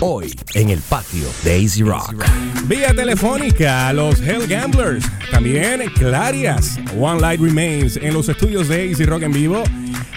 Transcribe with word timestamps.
Hoy 0.00 0.32
en 0.54 0.70
el 0.70 0.80
patio 0.80 1.26
de 1.42 1.60
Easy 1.60 1.82
Rock. 1.82 2.14
Vía 2.66 2.94
telefónica, 2.94 3.92
los 3.92 4.20
Hell 4.20 4.46
Gamblers. 4.46 5.04
También 5.30 5.90
Clarias, 5.94 6.78
One 6.98 7.20
Light 7.20 7.40
Remains 7.40 7.96
en 7.96 8.14
los 8.14 8.28
estudios 8.28 8.68
de 8.68 8.88
Easy 8.88 9.04
Rock 9.04 9.22
en 9.22 9.32
vivo. 9.32 9.62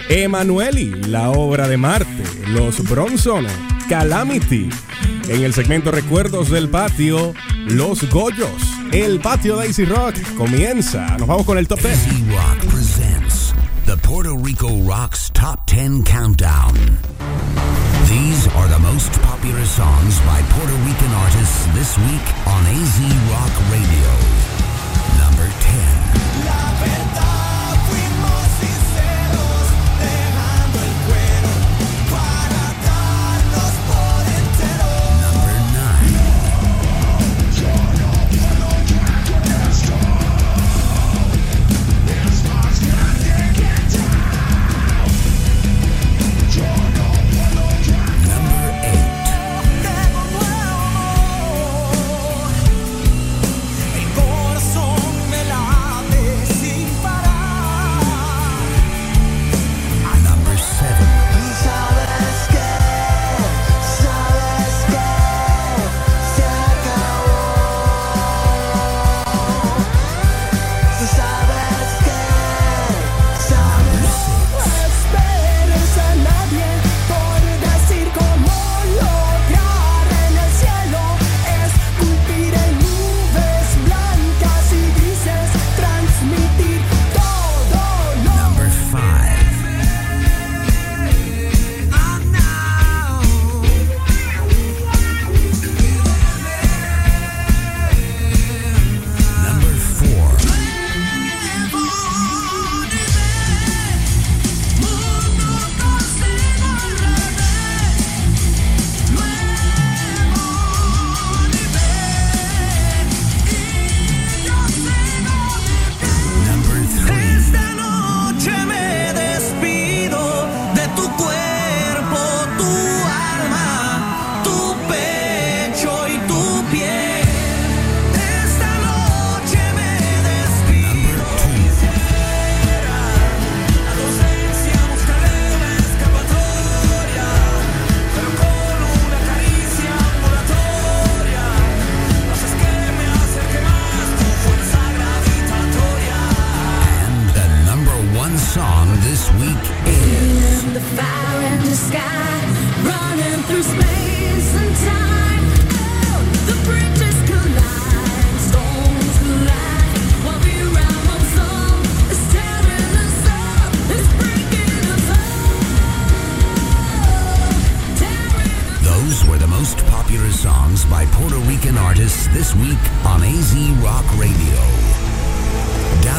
Emanueli, 0.08 0.90
la 1.08 1.30
obra 1.30 1.66
de 1.66 1.76
Marte. 1.76 2.22
Los 2.48 2.82
Bronson, 2.88 3.46
Calamity. 3.88 4.68
En 5.28 5.42
el 5.42 5.52
segmento 5.52 5.90
Recuerdos 5.90 6.50
del 6.50 6.68
Patio, 6.68 7.34
Los 7.66 8.08
Goyos. 8.08 8.62
El 8.92 9.20
patio 9.20 9.56
de 9.56 9.66
Easy 9.66 9.84
Rock 9.84 10.14
comienza. 10.36 11.16
Nos 11.18 11.26
vamos 11.26 11.44
con 11.44 11.58
el 11.58 11.66
top 11.66 11.80
10. 11.80 11.92
Easy 11.92 12.24
Rock 12.30 12.72
presents 12.72 13.54
the 13.86 13.96
Puerto 13.96 14.36
Rico 14.36 14.68
Rocks 14.86 15.30
Top 15.32 15.66
10 15.66 16.04
Countdown. 16.04 17.21
Most 18.92 19.22
popular 19.22 19.64
songs 19.64 20.20
by 20.20 20.42
Puerto 20.50 20.74
Rican 20.84 21.12
artists 21.12 21.64
this 21.68 21.96
week 21.96 22.46
on 22.46 22.66
AZ 22.66 23.00
Rock 23.30 23.72
Radio. 23.72 24.41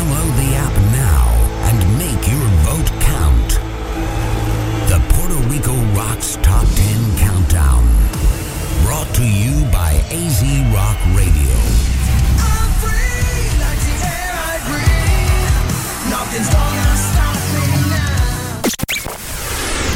Download 0.03 0.35
the 0.35 0.55
app 0.55 0.75
now 0.91 1.23
and 1.69 1.77
make 1.97 2.27
your 2.27 2.47
vote 2.67 2.91
count. 2.99 3.49
The 4.89 4.99
Puerto 5.13 5.39
Rico 5.47 5.73
Rocks 5.95 6.37
Top 6.41 6.65
10 6.75 7.17
Countdown. 7.19 7.87
Brought 8.83 9.07
to 9.15 9.23
you 9.23 9.63
by 9.71 9.93
AZ 10.11 10.43
Rock 10.75 10.97
Radio. 11.15 11.55
I'm 12.35 12.69
free 12.83 13.47
like 13.63 13.79
the 13.79 13.95
air 14.03 14.31
I 14.35 14.59
breathe. 14.67 16.11
Nothing's 16.11 16.49
gonna 16.51 16.97
stop 17.07 17.39
me 17.53 17.63
now. 17.89 18.19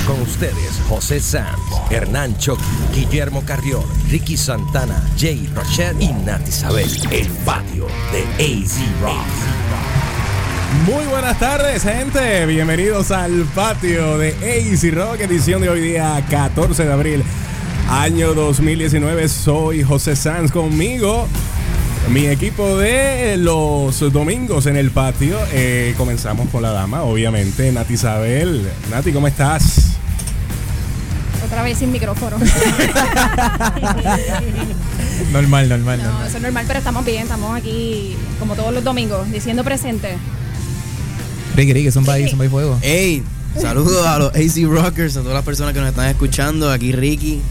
Con 0.07 0.21
ustedes, 0.21 0.79
José 0.87 1.19
Sanz, 1.19 1.59
Hernán 1.89 2.37
Choc, 2.37 2.59
Guillermo 2.93 3.43
Carrión, 3.45 3.83
Ricky 4.09 4.37
Santana, 4.37 5.03
Jay 5.17 5.49
Rochelle 5.53 6.01
y 6.01 6.13
Nat 6.13 6.47
Isabel. 6.47 6.89
El 7.11 7.27
patio 7.43 7.87
de 8.13 8.23
AZ 8.39 9.01
Rock. 9.01 9.56
Muy 10.85 11.05
buenas 11.05 11.37
tardes, 11.39 11.83
gente. 11.83 12.45
Bienvenidos 12.45 13.11
al 13.11 13.43
patio 13.55 14.17
de 14.17 14.29
AC 14.29 14.93
Rock, 14.93 15.19
edición 15.21 15.61
de 15.61 15.69
hoy 15.69 15.81
día 15.81 16.23
14 16.29 16.85
de 16.85 16.93
abril, 16.93 17.23
año 17.89 18.33
2019. 18.33 19.27
Soy 19.27 19.83
José 19.83 20.15
Sanz 20.15 20.51
conmigo. 20.51 21.27
Mi 22.09 22.27
equipo 22.27 22.77
de 22.77 23.35
los 23.37 23.99
domingos 24.13 24.65
en 24.65 24.77
el 24.77 24.91
patio. 24.91 25.37
Eh, 25.51 25.93
comenzamos 25.97 26.47
con 26.49 26.61
la 26.61 26.71
dama, 26.71 27.03
obviamente, 27.03 27.69
Nati 27.71 27.95
Isabel. 27.95 28.69
Nati, 28.89 29.11
¿cómo 29.11 29.27
estás? 29.27 29.97
Otra 31.45 31.63
vez 31.63 31.77
sin 31.79 31.91
micrófono. 31.91 32.37
Normal, 35.33 35.67
normal, 35.69 35.97
No, 35.99 36.03
normal. 36.05 36.27
eso 36.27 36.37
es 36.37 36.43
normal, 36.43 36.63
pero 36.67 36.79
estamos 36.79 37.03
bien, 37.05 37.23
estamos 37.23 37.57
aquí 37.57 38.15
como 38.39 38.55
todos 38.55 38.73
los 38.73 38.83
domingos, 38.83 39.29
diciendo 39.31 39.63
presente. 39.65 40.17
Ricky, 41.57 41.73
Ricky, 41.73 41.91
son 41.91 42.07
ahí, 42.07 42.29
son 42.29 42.49
fuego. 42.51 42.77
Hey, 42.83 43.23
saludos 43.59 44.05
a 44.05 44.19
los 44.19 44.35
AC 44.35 44.63
Rockers, 44.67 45.17
a 45.17 45.21
todas 45.21 45.33
las 45.33 45.43
personas 45.43 45.73
que 45.73 45.79
nos 45.79 45.89
están 45.89 46.07
escuchando. 46.07 46.71
Aquí 46.71 46.91
Ricky, 46.91 47.41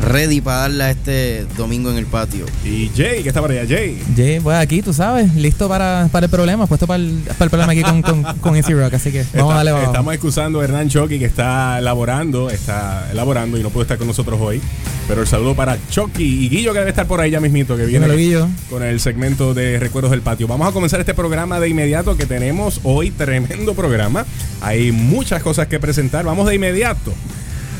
ready 0.00 0.40
para 0.40 0.58
darle 0.60 0.84
a 0.84 0.90
este 0.90 1.46
domingo 1.56 1.90
en 1.90 1.96
el 1.98 2.06
patio. 2.06 2.46
Y 2.64 2.90
Jay, 2.96 3.22
que 3.22 3.28
está 3.28 3.40
por 3.40 3.50
allá, 3.50 3.64
Jay. 3.68 4.00
Jay, 4.16 4.40
pues 4.40 4.56
aquí, 4.56 4.80
tú 4.82 4.92
sabes, 4.92 5.34
listo 5.34 5.68
para, 5.68 6.08
para 6.12 6.26
el 6.26 6.30
problema, 6.30 6.66
puesto 6.66 6.86
para 6.86 7.02
el, 7.02 7.20
para 7.36 7.44
el 7.44 7.50
problema 7.50 7.72
aquí 7.72 7.82
con, 7.82 8.02
con, 8.02 8.22
con 8.38 8.56
Easy 8.56 8.74
Rock, 8.74 8.94
así 8.94 9.10
que 9.10 9.24
vamos 9.34 9.52
a 9.52 9.56
darle 9.56 9.70
Está- 9.70 9.78
abajo. 9.78 9.92
Estamos 9.92 10.14
excusando 10.14 10.60
a 10.60 10.64
Hernán 10.64 10.88
Chucky 10.88 11.18
que 11.18 11.24
está 11.26 11.78
elaborando, 11.78 12.50
está 12.50 13.08
elaborando 13.10 13.58
y 13.58 13.62
no 13.62 13.70
puede 13.70 13.84
estar 13.84 13.98
con 13.98 14.06
nosotros 14.06 14.38
hoy. 14.40 14.60
Pero 15.08 15.22
el 15.22 15.26
saludo 15.26 15.54
para 15.54 15.78
Chucky 15.90 16.44
y 16.44 16.48
Guillo 16.50 16.72
que 16.74 16.80
debe 16.80 16.90
estar 16.90 17.06
por 17.06 17.20
ahí 17.20 17.30
ya 17.30 17.40
mismito, 17.40 17.76
que 17.78 17.86
viene 17.86 18.06
Guillo. 18.14 18.46
con 18.68 18.82
el 18.82 19.00
segmento 19.00 19.54
de 19.54 19.78
Recuerdos 19.78 20.10
del 20.10 20.20
Patio. 20.20 20.46
Vamos 20.46 20.68
a 20.68 20.72
comenzar 20.72 21.00
este 21.00 21.14
programa 21.14 21.58
de 21.60 21.68
inmediato 21.70 22.14
que 22.16 22.26
tenemos 22.26 22.80
hoy, 22.82 23.10
tremendo 23.10 23.72
programa. 23.74 24.26
Hay 24.60 24.92
muchas 24.92 25.42
cosas 25.42 25.66
que 25.66 25.80
presentar. 25.80 26.26
Vamos 26.26 26.46
de 26.46 26.56
inmediato. 26.56 27.14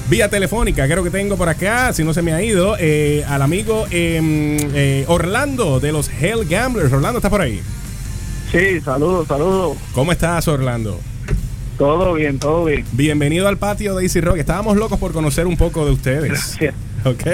Vía 0.08 0.30
telefónica, 0.30 0.86
creo 0.86 1.04
que 1.04 1.10
tengo 1.10 1.36
por 1.36 1.50
acá, 1.50 1.92
si 1.92 2.02
no 2.02 2.14
se 2.14 2.22
me 2.22 2.32
ha 2.32 2.42
ido, 2.42 2.76
eh, 2.78 3.26
al 3.28 3.42
amigo 3.42 3.84
em, 3.90 4.56
eh, 4.74 5.04
Orlando 5.06 5.80
de 5.80 5.92
los 5.92 6.08
Hell 6.08 6.46
Gamblers. 6.48 6.90
Orlando, 6.90 7.18
¿estás 7.18 7.30
por 7.30 7.42
ahí? 7.42 7.60
Sí, 8.50 8.80
saludos, 8.80 9.28
saludos. 9.28 9.76
¿Cómo 9.92 10.10
estás, 10.10 10.48
Orlando? 10.48 10.98
Todo 11.76 12.14
bien, 12.14 12.38
todo 12.38 12.64
bien. 12.64 12.86
Bienvenido 12.92 13.48
al 13.48 13.58
patio 13.58 13.94
de 13.96 14.04
Easy 14.04 14.22
Rock. 14.22 14.38
Estábamos 14.38 14.78
locos 14.78 14.98
por 14.98 15.12
conocer 15.12 15.46
un 15.46 15.58
poco 15.58 15.84
de 15.84 15.92
ustedes. 15.92 16.30
Gracias. 16.30 16.74
¿Ok? 17.04 17.26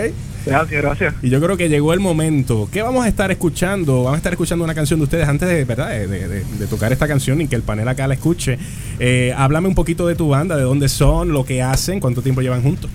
Gracias, 0.47 0.83
gracias. 0.83 1.15
Y 1.23 1.31
yo 1.31 1.41
creo 1.41 1.57
que 1.57 1.69
llegó 1.71 1.95
el 1.95 2.01
momento. 2.01 2.69
¿Qué 2.71 2.83
vamos 2.83 3.05
a 3.05 3.09
estar 3.09 3.31
escuchando? 3.31 3.99
Vamos 4.03 4.15
a 4.15 4.17
estar 4.19 4.33
escuchando 4.33 4.63
una 4.65 4.75
canción 4.75 5.01
de 5.01 5.05
ustedes 5.05 5.27
antes 5.27 5.49
de, 5.49 5.65
¿verdad? 5.65 5.89
de, 5.91 6.07
de- 6.07 6.29
de- 6.29 6.45
de 6.45 6.67
tocar 6.67 6.93
esta 6.93 7.09
canción 7.09 7.41
y 7.41 7.49
que 7.49 7.57
el 7.57 7.63
panel 7.63 7.89
acá 7.89 8.07
la 8.07 8.15
escuche. 8.15 8.59
Eh, 8.99 9.33
háblame 9.37 9.69
un 9.69 9.75
poquito 9.75 10.07
de 10.07 10.15
tu 10.17 10.29
banda, 10.29 10.57
de 10.57 10.63
dónde 10.65 10.89
son, 10.91 11.33
lo 11.33 11.45
que 11.47 11.63
hacen, 11.63 11.99
cuánto 12.01 12.21
tiempo 12.21 12.43
llevan 12.43 12.63
juntos. 12.63 12.91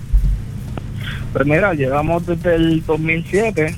Pues 1.34 1.46
mira, 1.48 1.74
llevamos 1.74 2.26
desde 2.28 2.56
el 2.56 2.84
2007. 2.86 3.74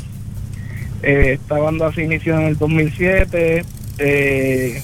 Eh, 1.04 1.38
esta 1.42 1.58
banda 1.58 1.92
se 1.94 2.04
inició 2.04 2.36
en 2.40 2.48
el 2.48 2.58
2007. 2.58 3.64
Eh, 4.00 4.82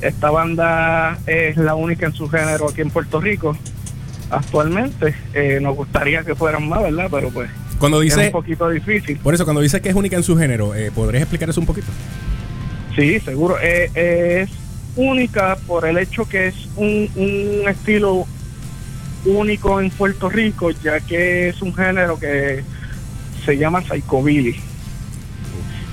esta 0.00 0.30
banda 0.30 1.18
es 1.26 1.56
la 1.58 1.74
única 1.74 2.06
en 2.06 2.12
su 2.14 2.28
género 2.28 2.68
aquí 2.70 2.80
en 2.80 2.90
Puerto 2.90 3.20
Rico. 3.20 3.56
Actualmente 4.30 5.14
Eh, 5.34 5.58
nos 5.60 5.76
gustaría 5.76 6.22
que 6.22 6.34
fueran 6.34 6.68
más, 6.68 6.82
¿verdad? 6.82 7.08
Pero 7.10 7.30
pues 7.30 7.50
Cuando 7.80 8.02
es 8.02 8.12
un 8.14 8.18
dice, 8.20 8.30
poquito 8.30 8.68
difícil. 8.68 9.18
por 9.18 9.34
eso, 9.34 9.44
cuando 9.44 9.62
dice 9.62 9.80
que 9.80 9.88
es 9.88 9.94
única 9.94 10.14
en 10.16 10.22
su 10.22 10.36
género, 10.36 10.74
eh, 10.74 10.92
¿podrías 10.94 11.22
explicar 11.22 11.48
eso 11.48 11.60
un 11.60 11.66
poquito? 11.66 11.88
Sí, 12.94 13.18
seguro. 13.20 13.56
Eh, 13.60 13.90
eh, 13.94 14.46
es 14.46 14.50
única 14.96 15.56
por 15.66 15.86
el 15.86 15.96
hecho 15.96 16.28
que 16.28 16.48
es 16.48 16.54
un, 16.76 17.08
un 17.16 17.68
estilo 17.68 18.26
único 19.24 19.80
en 19.80 19.88
Puerto 19.90 20.28
Rico, 20.28 20.70
ya 20.70 21.00
que 21.00 21.48
es 21.48 21.62
un 21.62 21.74
género 21.74 22.18
que 22.18 22.62
se 23.46 23.56
llama 23.56 23.80
psychobilly. 23.82 24.56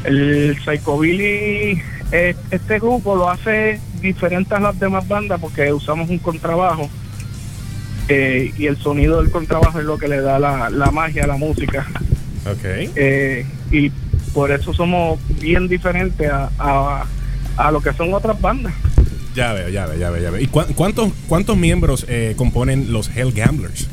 El 0.03 0.57
psychobilly, 0.63 1.81
este 2.51 2.79
grupo 2.79 3.15
lo 3.15 3.29
hace 3.29 3.79
diferente 4.01 4.53
a 4.55 4.59
las 4.59 4.77
demás 4.77 5.07
bandas 5.07 5.39
porque 5.39 5.71
usamos 5.71 6.09
un 6.09 6.19
contrabajo 6.19 6.89
eh, 8.09 8.51
y 8.57 8.65
el 8.67 8.77
sonido 8.77 9.21
del 9.21 9.31
contrabajo 9.31 9.79
es 9.79 9.85
lo 9.85 9.97
que 9.97 10.07
le 10.07 10.21
da 10.21 10.39
la, 10.39 10.69
la 10.69 10.91
magia 10.91 11.23
a 11.25 11.27
la 11.27 11.37
música. 11.37 11.85
Ok. 12.49 12.63
Eh, 12.95 13.45
y 13.71 13.89
por 14.33 14.51
eso 14.51 14.73
somos 14.73 15.19
bien 15.39 15.67
diferentes 15.67 16.29
a, 16.29 16.49
a, 16.59 17.05
a 17.57 17.71
lo 17.71 17.81
que 17.81 17.91
son 17.93 18.13
otras 18.13 18.39
bandas. 18.39 18.73
Ya 19.35 19.53
veo, 19.53 19.69
ya 19.69 19.85
veo, 19.85 19.97
ya 19.97 20.09
veo, 20.09 20.21
ya 20.23 20.31
veo. 20.31 20.41
¿Y 20.41 20.47
cuán- 20.47 20.73
cuántos, 20.73 21.11
cuántos 21.27 21.57
miembros 21.57 22.05
eh, 22.09 22.33
componen 22.37 22.91
los 22.91 23.15
Hell 23.15 23.31
Gamblers? 23.33 23.87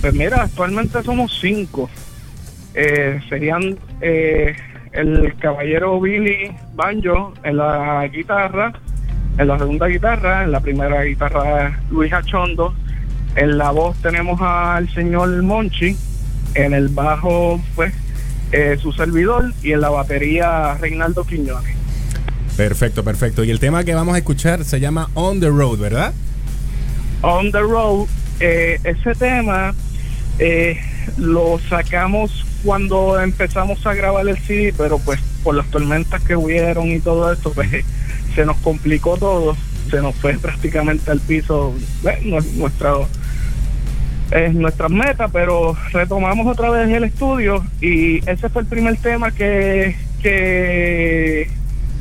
Pues 0.00 0.14
mira, 0.14 0.42
actualmente 0.44 1.02
somos 1.02 1.38
cinco. 1.40 1.90
Eh, 2.74 3.20
serían 3.28 3.78
eh, 4.00 4.54
el 4.92 5.34
caballero 5.38 6.00
Billy 6.00 6.50
Banjo 6.74 7.32
en 7.42 7.56
la 7.56 8.06
guitarra, 8.12 8.72
en 9.38 9.48
la 9.48 9.58
segunda 9.58 9.86
guitarra, 9.88 10.44
en 10.44 10.52
la 10.52 10.60
primera 10.60 11.02
guitarra 11.02 11.80
Luis 11.90 12.12
Achondo, 12.12 12.74
en 13.36 13.58
la 13.58 13.70
voz 13.70 13.96
tenemos 14.02 14.40
al 14.40 14.92
señor 14.94 15.42
Monchi, 15.42 15.96
en 16.54 16.72
el 16.74 16.88
bajo 16.88 17.60
pues 17.74 17.92
eh, 18.52 18.78
su 18.80 18.92
servidor 18.92 19.52
y 19.62 19.72
en 19.72 19.80
la 19.80 19.90
batería 19.90 20.74
Reinaldo 20.80 21.24
Quiñones. 21.24 21.74
Perfecto, 22.56 23.04
perfecto. 23.04 23.44
Y 23.44 23.50
el 23.50 23.60
tema 23.60 23.84
que 23.84 23.94
vamos 23.94 24.14
a 24.14 24.18
escuchar 24.18 24.64
se 24.64 24.80
llama 24.80 25.10
On 25.14 25.40
the 25.40 25.48
Road, 25.48 25.78
¿verdad? 25.78 26.14
On 27.22 27.52
the 27.52 27.60
Road, 27.60 28.06
eh, 28.40 28.78
ese 28.84 29.14
tema 29.14 29.74
eh, 30.38 30.78
lo 31.18 31.58
sacamos 31.68 32.44
cuando 32.64 33.20
empezamos 33.20 33.84
a 33.86 33.94
grabar 33.94 34.26
el 34.26 34.38
CD, 34.38 34.72
pero 34.76 34.98
pues 34.98 35.20
por 35.42 35.54
las 35.54 35.66
tormentas 35.70 36.22
que 36.22 36.34
hubieron 36.36 36.90
y 36.90 37.00
todo 37.00 37.32
esto, 37.32 37.52
pues 37.52 37.68
se 38.34 38.44
nos 38.46 38.56
complicó 38.58 39.16
todo, 39.16 39.56
se 39.90 40.00
nos 40.00 40.14
fue 40.16 40.34
prácticamente 40.38 41.10
al 41.10 41.20
piso 41.20 41.74
eh, 42.04 42.18
nu- 42.24 42.40
nuestra 42.54 42.92
es 44.30 44.54
nuestra 44.54 44.88
meta, 44.88 45.28
pero 45.28 45.76
retomamos 45.92 46.46
otra 46.46 46.70
vez 46.70 46.88
el 46.90 47.04
estudio 47.04 47.64
y 47.80 48.18
ese 48.28 48.48
fue 48.48 48.62
el 48.62 48.68
primer 48.68 48.96
tema 48.96 49.30
que 49.30 49.96
que, 50.22 51.48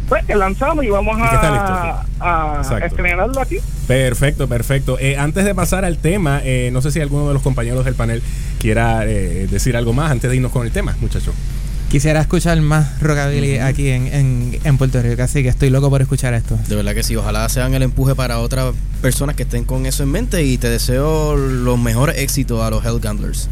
pues, 0.10 0.25
que 0.25 0.36
lanzamos 0.36 0.83
y 0.83 0.89
vamos 0.89 1.18
a, 1.22 2.06
a 2.19 2.57
Exacto. 2.57 2.86
estrenarlo 2.86 3.39
aquí. 3.39 3.57
Perfecto, 3.88 4.48
perfecto. 4.48 4.98
Eh, 5.00 5.18
antes 5.18 5.45
de 5.45 5.54
pasar 5.54 5.86
al 5.86 5.98
tema, 5.98 6.42
eh, 6.44 6.69
no 6.74 6.81
sé 6.81 6.92
si 6.92 7.01
alguno 7.01 7.27
de 7.27 7.33
los 7.33 7.44
compañeros 7.44 7.86
del 7.86 7.94
panel 7.94 8.24
quiera 8.60 9.06
eh, 9.06 9.48
decir 9.50 9.77
algo 9.77 9.94
más 9.94 10.12
antes 10.12 10.30
de 10.30 10.38
irnos 10.38 10.51
con 10.51 10.66
el 10.66 10.72
tema, 10.72 10.95
muchachos. 11.01 11.36
Quisiera 11.95 12.19
escuchar 12.19 12.59
más 12.59 13.00
rockabilly 13.00 13.59
aquí 13.59 13.88
en, 13.88 14.07
en, 14.07 14.59
en 14.65 14.77
Puerto 14.77 15.01
Rico, 15.01 15.24
así 15.24 15.44
que 15.44 15.47
estoy 15.47 15.69
loco 15.69 15.89
por 15.89 16.01
escuchar 16.01 16.33
esto. 16.33 16.59
De 16.68 16.75
verdad 16.75 16.94
que 16.94 17.03
sí, 17.03 17.15
ojalá 17.15 17.47
sean 17.47 17.74
el 17.74 17.83
empuje 17.83 18.15
para 18.15 18.39
otras 18.39 18.74
personas 19.01 19.38
que 19.38 19.44
estén 19.44 19.63
con 19.63 19.86
eso 19.86 20.03
en 20.03 20.12
mente 20.12 20.44
y 20.44 20.57
te 20.57 20.69
deseo 20.69 21.38
los 21.38 21.80
mejores 21.80 22.18
éxitos 22.18 22.62
a 22.62 22.69
los 22.69 22.83
Hell 22.83 23.00
Gamblers. 23.00 23.47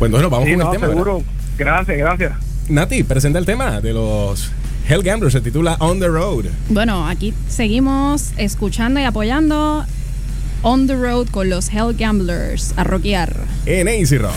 Pues 0.00 0.08
entonces 0.08 0.28
vamos 0.28 0.48
Sí, 0.48 0.54
con 0.56 0.64
no, 0.64 0.72
el 0.72 0.76
tema. 0.80 0.88
seguro. 0.88 1.22
Gracias, 1.56 1.96
gracias. 1.96 2.32
Nati, 2.68 3.04
presenta 3.04 3.38
el 3.38 3.46
tema 3.46 3.80
de 3.80 3.92
los 3.92 4.50
Hell 4.88 5.04
Gamblers. 5.04 5.32
Se 5.34 5.40
titula 5.40 5.76
On 5.78 6.00
the 6.00 6.08
Road. 6.08 6.46
Bueno, 6.70 7.06
aquí 7.08 7.32
seguimos 7.48 8.32
escuchando 8.36 8.98
y 8.98 9.04
apoyando 9.04 9.86
On 10.62 10.88
the 10.88 10.96
Road 10.96 11.28
con 11.30 11.48
los 11.48 11.68
Hell 11.72 11.94
Gamblers 11.96 12.74
a 12.76 12.82
rockear. 12.82 13.36
En 13.66 13.86
AC 13.86 14.20
Rock. 14.20 14.34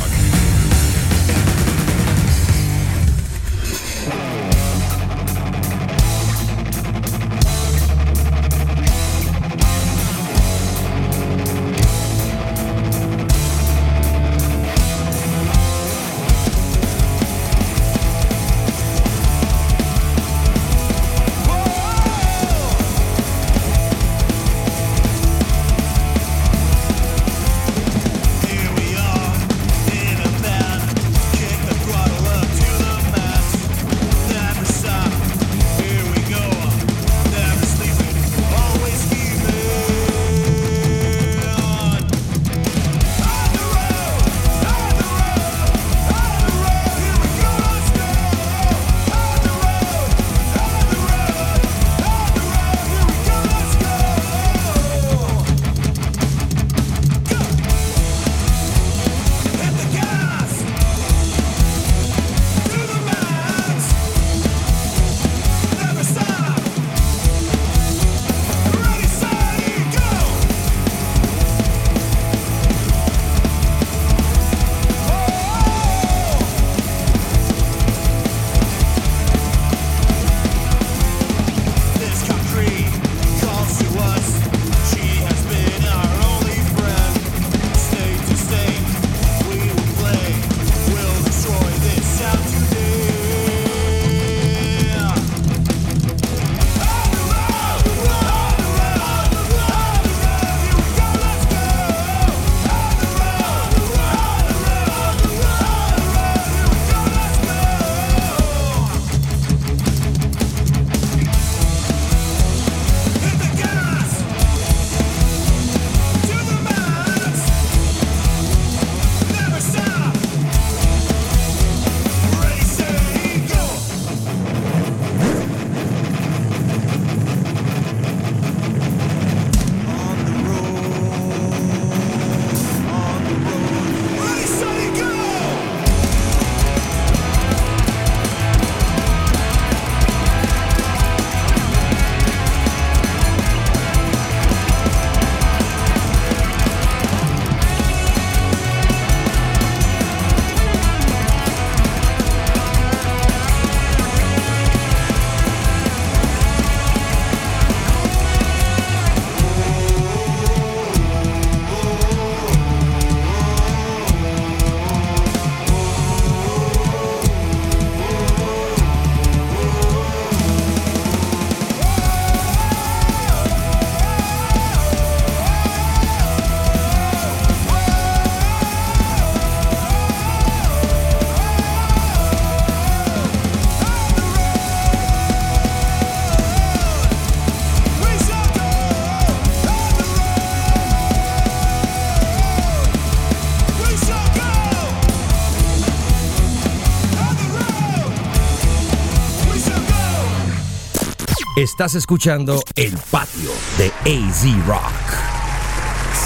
Estás 201.68 201.96
escuchando 201.96 202.64
El 202.78 202.98
Patio 203.12 203.52
de 203.78 203.88
AZ 204.10 204.66
Rock. 204.66 204.82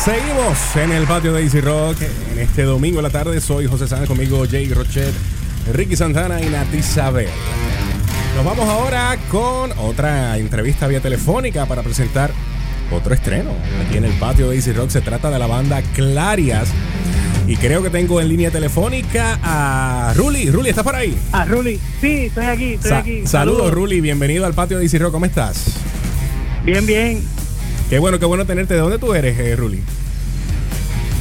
Seguimos 0.05 0.75
en 0.75 0.91
el 0.91 1.07
patio 1.07 1.33
de 1.33 1.41
Easy 1.41 1.61
Rock 1.61 1.97
en 2.31 2.39
este 2.39 2.61
domingo 2.61 2.99
en 2.99 3.03
la 3.03 3.09
tarde. 3.09 3.41
Soy 3.41 3.65
José 3.65 3.87
Sánchez, 3.87 4.07
conmigo 4.07 4.45
Jay 4.47 4.71
Rochet, 4.71 5.11
Ricky 5.73 5.95
Santana 5.95 6.39
y 6.39 6.45
Nati 6.45 6.77
Isabel. 6.77 7.27
Nos 8.35 8.45
vamos 8.45 8.69
ahora 8.69 9.17
con 9.31 9.71
otra 9.79 10.37
entrevista 10.37 10.85
vía 10.85 11.01
telefónica 11.01 11.65
para 11.65 11.81
presentar 11.81 12.31
otro 12.91 13.15
estreno 13.15 13.49
aquí 13.83 13.97
en 13.97 14.05
el 14.05 14.13
patio 14.19 14.47
de 14.47 14.57
Easy 14.57 14.73
Rock. 14.73 14.91
Se 14.91 15.01
trata 15.01 15.31
de 15.31 15.39
la 15.39 15.47
banda 15.47 15.81
Clarias. 15.95 16.69
Y 17.51 17.57
creo 17.57 17.83
que 17.83 17.89
tengo 17.89 18.21
en 18.21 18.29
línea 18.29 18.49
telefónica 18.49 19.37
a 19.43 20.13
Ruli. 20.15 20.49
Ruli, 20.49 20.69
¿estás 20.69 20.85
por 20.85 20.95
ahí? 20.95 21.17
Ah, 21.33 21.43
Ruli, 21.43 21.77
sí, 21.99 22.27
estoy 22.27 22.45
aquí, 22.45 22.73
estoy 22.75 22.89
Sa- 22.91 22.97
aquí. 22.99 23.27
Saludos, 23.27 23.73
Ruli. 23.73 23.99
Bienvenido 23.99 24.45
al 24.45 24.53
patio 24.53 24.77
de 24.77 24.85
Easy 24.85 24.97
Rock. 24.97 25.11
¿Cómo 25.11 25.25
estás? 25.25 25.65
Bien, 26.63 26.85
bien. 26.85 27.21
Qué 27.89 27.99
bueno, 27.99 28.19
qué 28.19 28.25
bueno 28.25 28.45
tenerte. 28.45 28.75
¿De 28.75 28.79
dónde 28.79 28.99
tú 28.99 29.13
eres, 29.13 29.37
eh, 29.37 29.57
Ruli? 29.57 29.81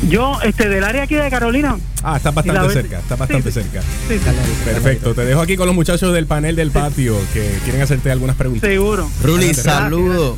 Yo, 0.08 0.38
este, 0.44 0.68
del 0.68 0.84
área 0.84 1.02
aquí 1.02 1.16
de 1.16 1.28
Carolina. 1.30 1.76
Ah, 2.04 2.16
estás 2.18 2.32
Y 2.32 2.36
bastante 2.36 2.60
vez- 2.60 2.72
cerca, 2.74 2.98
estás 3.00 3.18
bastante 3.18 3.50
sí, 3.50 3.60
cerca. 3.62 3.82
Sí, 3.82 4.14
sí, 4.16 4.30
Perfecto, 4.64 5.14
te 5.16 5.24
dejo 5.24 5.40
aquí 5.40 5.56
con 5.56 5.66
los 5.66 5.74
muchachos 5.74 6.14
del 6.14 6.26
panel 6.26 6.54
del 6.54 6.70
patio 6.70 7.16
que 7.34 7.58
quieren 7.64 7.82
hacerte 7.82 8.08
algunas 8.08 8.36
preguntas. 8.36 8.70
seguro. 8.70 9.10
Ruli, 9.24 9.46
Adelante. 9.46 9.62
saludo. 9.62 10.36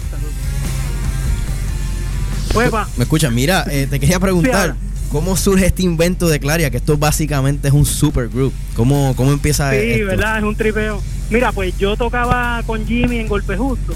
Hueva. 2.54 2.88
¿Me 2.96 3.02
escuchas? 3.04 3.30
Mira, 3.30 3.66
eh, 3.70 3.86
te 3.90 4.00
quería 4.00 4.18
preguntar, 4.18 4.74
Sí, 4.74 4.91
¿cómo 5.12 5.36
surge 5.36 5.66
este 5.66 5.82
invento 5.82 6.28
de 6.28 6.40
Claria? 6.40 6.70
Que 6.70 6.78
esto 6.78 6.96
básicamente 6.96 7.68
es 7.68 7.74
un 7.74 7.84
supergroup. 7.86 8.52
¿Cómo, 8.74 9.14
cómo 9.14 9.30
empieza 9.32 9.70
Sí, 9.70 9.76
esto? 9.76 10.06
verdad, 10.06 10.38
es 10.38 10.44
un 10.44 10.56
tripeo. 10.56 11.00
Mira, 11.30 11.52
pues 11.52 11.76
yo 11.78 11.96
tocaba 11.96 12.62
con 12.66 12.86
Jimmy 12.86 13.18
en 13.18 13.28
Golpe 13.28 13.56
Justo. 13.56 13.94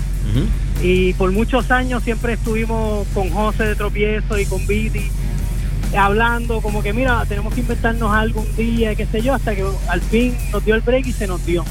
Y 0.82 1.14
por 1.14 1.32
muchos 1.32 1.70
años 1.70 2.02
siempre 2.04 2.34
estuvimos 2.34 3.06
con 3.14 3.30
José 3.30 3.64
de 3.64 3.74
Tropiezo 3.74 4.38
y 4.38 4.44
con 4.46 4.66
Viti 4.66 5.10
hablando 5.96 6.60
como 6.60 6.82
que 6.82 6.92
mira, 6.92 7.24
tenemos 7.26 7.54
que 7.54 7.60
inventarnos 7.60 8.12
algo 8.12 8.40
un 8.40 8.56
día, 8.56 8.94
qué 8.94 9.06
sé 9.06 9.22
yo, 9.22 9.34
hasta 9.34 9.54
que 9.54 9.64
al 9.88 10.00
fin 10.02 10.34
nos 10.52 10.64
dio 10.64 10.74
el 10.74 10.80
break 10.80 11.06
y 11.06 11.12
se 11.12 11.26
nos 11.26 11.44
dio. 11.46 11.64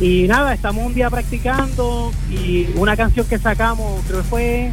Y 0.00 0.26
nada, 0.26 0.54
estamos 0.54 0.84
un 0.86 0.94
día 0.94 1.10
practicando 1.10 2.10
y 2.30 2.66
una 2.76 2.96
canción 2.96 3.26
que 3.26 3.38
sacamos, 3.38 4.02
creo 4.06 4.22
que 4.22 4.28
fue 4.28 4.70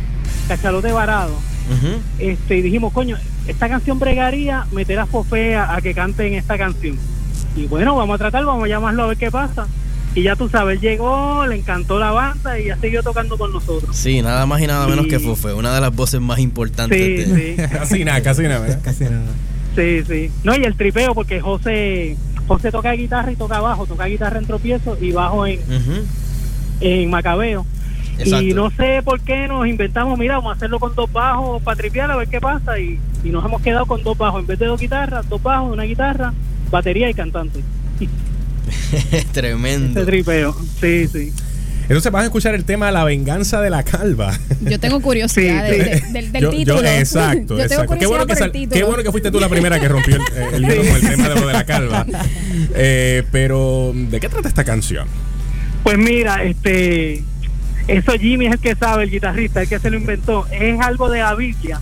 Cachalote 0.48 0.92
Varado. 0.92 1.34
Ujú. 1.34 2.00
Este, 2.20 2.58
y 2.58 2.62
dijimos, 2.62 2.94
coño, 2.94 3.18
esta 3.48 3.70
canción 3.70 4.00
bregaría, 4.00 4.66
meter 4.72 5.00
a 5.00 5.06
Fofea 5.06 5.74
a 5.76 5.82
que 5.82 5.94
canten 5.94 6.34
esta 6.34 6.58
canción. 6.58 6.98
Y 7.56 7.66
bueno, 7.68 7.96
vamos 7.96 8.16
a 8.16 8.18
tratar, 8.18 8.46
vamos 8.46 8.66
a 8.66 8.68
llamarlo 8.68 9.04
a 9.04 9.08
ver 9.08 9.18
qué 9.18 9.32
pasa. 9.32 9.68
Y 10.16 10.24
ya 10.24 10.36
tú 10.36 10.50
sabes, 10.50 10.76
él 10.76 10.82
llegó, 10.82 11.46
le 11.46 11.56
encantó 11.58 12.00
la 12.00 12.12
banda 12.12 12.60
y 12.60 12.66
ya 12.68 12.78
siguió 12.78 13.04
tocando 13.04 13.38
con 13.38 13.52
nosotros. 13.54 13.96
Sí, 13.96 14.22
nada 14.22 14.46
más 14.48 14.62
y 14.62 14.68
nada 14.68 14.88
menos 14.88 15.06
Sí. 15.06 15.10
que 15.12 15.20
Fue 15.20 15.54
una 15.54 15.74
de 15.76 15.82
las 15.82 15.96
voces 15.96 16.20
más 16.22 16.40
importantes. 16.40 16.98
Sí, 16.98 17.32
de- 17.32 17.56
sí. 17.56 17.62
Casi 17.72 18.04
nada, 18.06 18.22
casi 18.22 18.44
nada, 18.44 18.60
¿verdad? 18.60 18.80
Casi 18.84 19.04
nada. 19.04 19.26
Sí, 19.76 20.04
sí. 20.08 20.32
No, 20.44 20.56
y 20.56 20.64
el 20.64 20.76
tripeo, 20.76 21.14
porque 21.14 21.40
José 21.40 22.18
José 22.48 22.72
toca 22.72 22.94
guitarra 22.94 23.32
y 23.32 23.36
toca 23.36 23.60
bajo, 23.60 23.86
toca 23.86 24.06
guitarra 24.06 24.40
en 24.40 24.46
tropiezo 24.48 24.98
y 25.00 25.12
bajo 25.12 25.46
en, 25.46 25.60
en 26.80 27.10
Macabeo. 27.10 27.66
Exacto. 28.20 28.42
Y 28.46 28.54
no 28.54 28.70
sé 28.72 29.02
por 29.04 29.20
qué 29.22 29.48
nos 29.48 29.68
inventamos, 29.68 30.18
mira, 30.18 30.36
vamos 30.36 30.54
a 30.54 30.56
hacerlo 30.56 30.80
con 30.80 30.96
dos 30.96 31.12
bajos 31.12 31.62
para 31.62 31.76
tripear 31.78 32.10
a 32.12 32.16
ver 32.16 32.28
qué 32.28 32.40
pasa. 32.42 32.80
Y, 32.80 33.00
y 33.24 33.30
nos 33.30 33.44
hemos 33.46 33.62
quedado 33.62 33.86
con 33.86 34.04
dos 34.04 34.18
bajos, 34.18 34.42
en 34.42 34.48
vez 34.48 34.58
de 34.60 34.66
dos 34.66 34.80
guitarras, 34.80 35.28
dos 35.30 35.42
bajos, 35.42 35.72
una 35.72 35.84
guitarra, 35.84 36.34
batería 36.72 37.10
y 37.10 37.14
cantante. 37.14 37.60
Tremendo. 39.32 40.00
Este 40.00 40.06
tripeo, 40.12 40.56
sí, 40.82 41.08
sí. 41.08 41.34
Entonces 41.84 42.12
vas 42.12 42.24
a 42.24 42.26
escuchar 42.26 42.54
el 42.54 42.66
tema 42.66 42.92
La 42.92 43.06
venganza 43.06 43.62
de 43.62 43.70
la 43.70 43.84
calva. 43.84 44.38
Yo 44.62 44.78
tengo 44.78 45.00
curiosidad 45.00 45.70
Sí, 45.70 45.78
de- 45.78 45.84
sí. 46.00 46.06
de- 46.08 46.12
del, 46.22 46.32
del 46.34 46.42
Yo- 46.44 46.52
yo- 46.52 46.58
título. 46.58 46.86
exacto, 46.90 47.40
Yo 47.40 47.46
tengo 47.48 47.62
exacto. 47.64 47.98
Qué 47.98 48.06
bueno, 48.08 48.26
que 48.26 48.34
por 48.34 48.38
sal- 48.40 48.46
el 48.48 48.52
título. 48.52 48.76
qué 48.76 48.84
bueno 48.84 49.04
que 49.04 49.12
fuiste 49.12 49.32
tú 49.32 49.40
la 49.40 49.48
primera 49.48 49.80
que 49.80 49.88
rompió 49.88 50.18
el, 50.18 50.54
el 50.56 50.64
hilo 50.66 50.84
con 50.84 50.96
el 50.96 51.02
tema 51.10 51.30
de 51.30 51.36
lo 51.36 51.48
de 51.48 51.54
la 51.54 51.66
calva. 51.66 52.06
Eh, 52.80 53.24
pero, 53.32 53.92
¿de 53.96 54.20
qué 54.20 54.28
trata 54.30 54.48
esta 54.50 54.64
canción? 54.64 55.08
Pues 55.84 55.98
mira, 55.98 56.44
este, 56.44 57.24
eso 57.88 58.12
Jimmy 58.14 58.48
es 58.48 58.54
el 58.54 58.60
que 58.60 58.76
sabe, 58.76 59.04
el 59.06 59.12
guitarrista, 59.12 59.62
el 59.62 59.70
que 59.70 59.80
se 59.80 59.90
lo 59.90 59.98
inventó. 59.98 60.46
Es 60.52 60.80
algo 60.80 61.10
de 61.10 61.20
la 61.20 61.34
Biblia, 61.36 61.80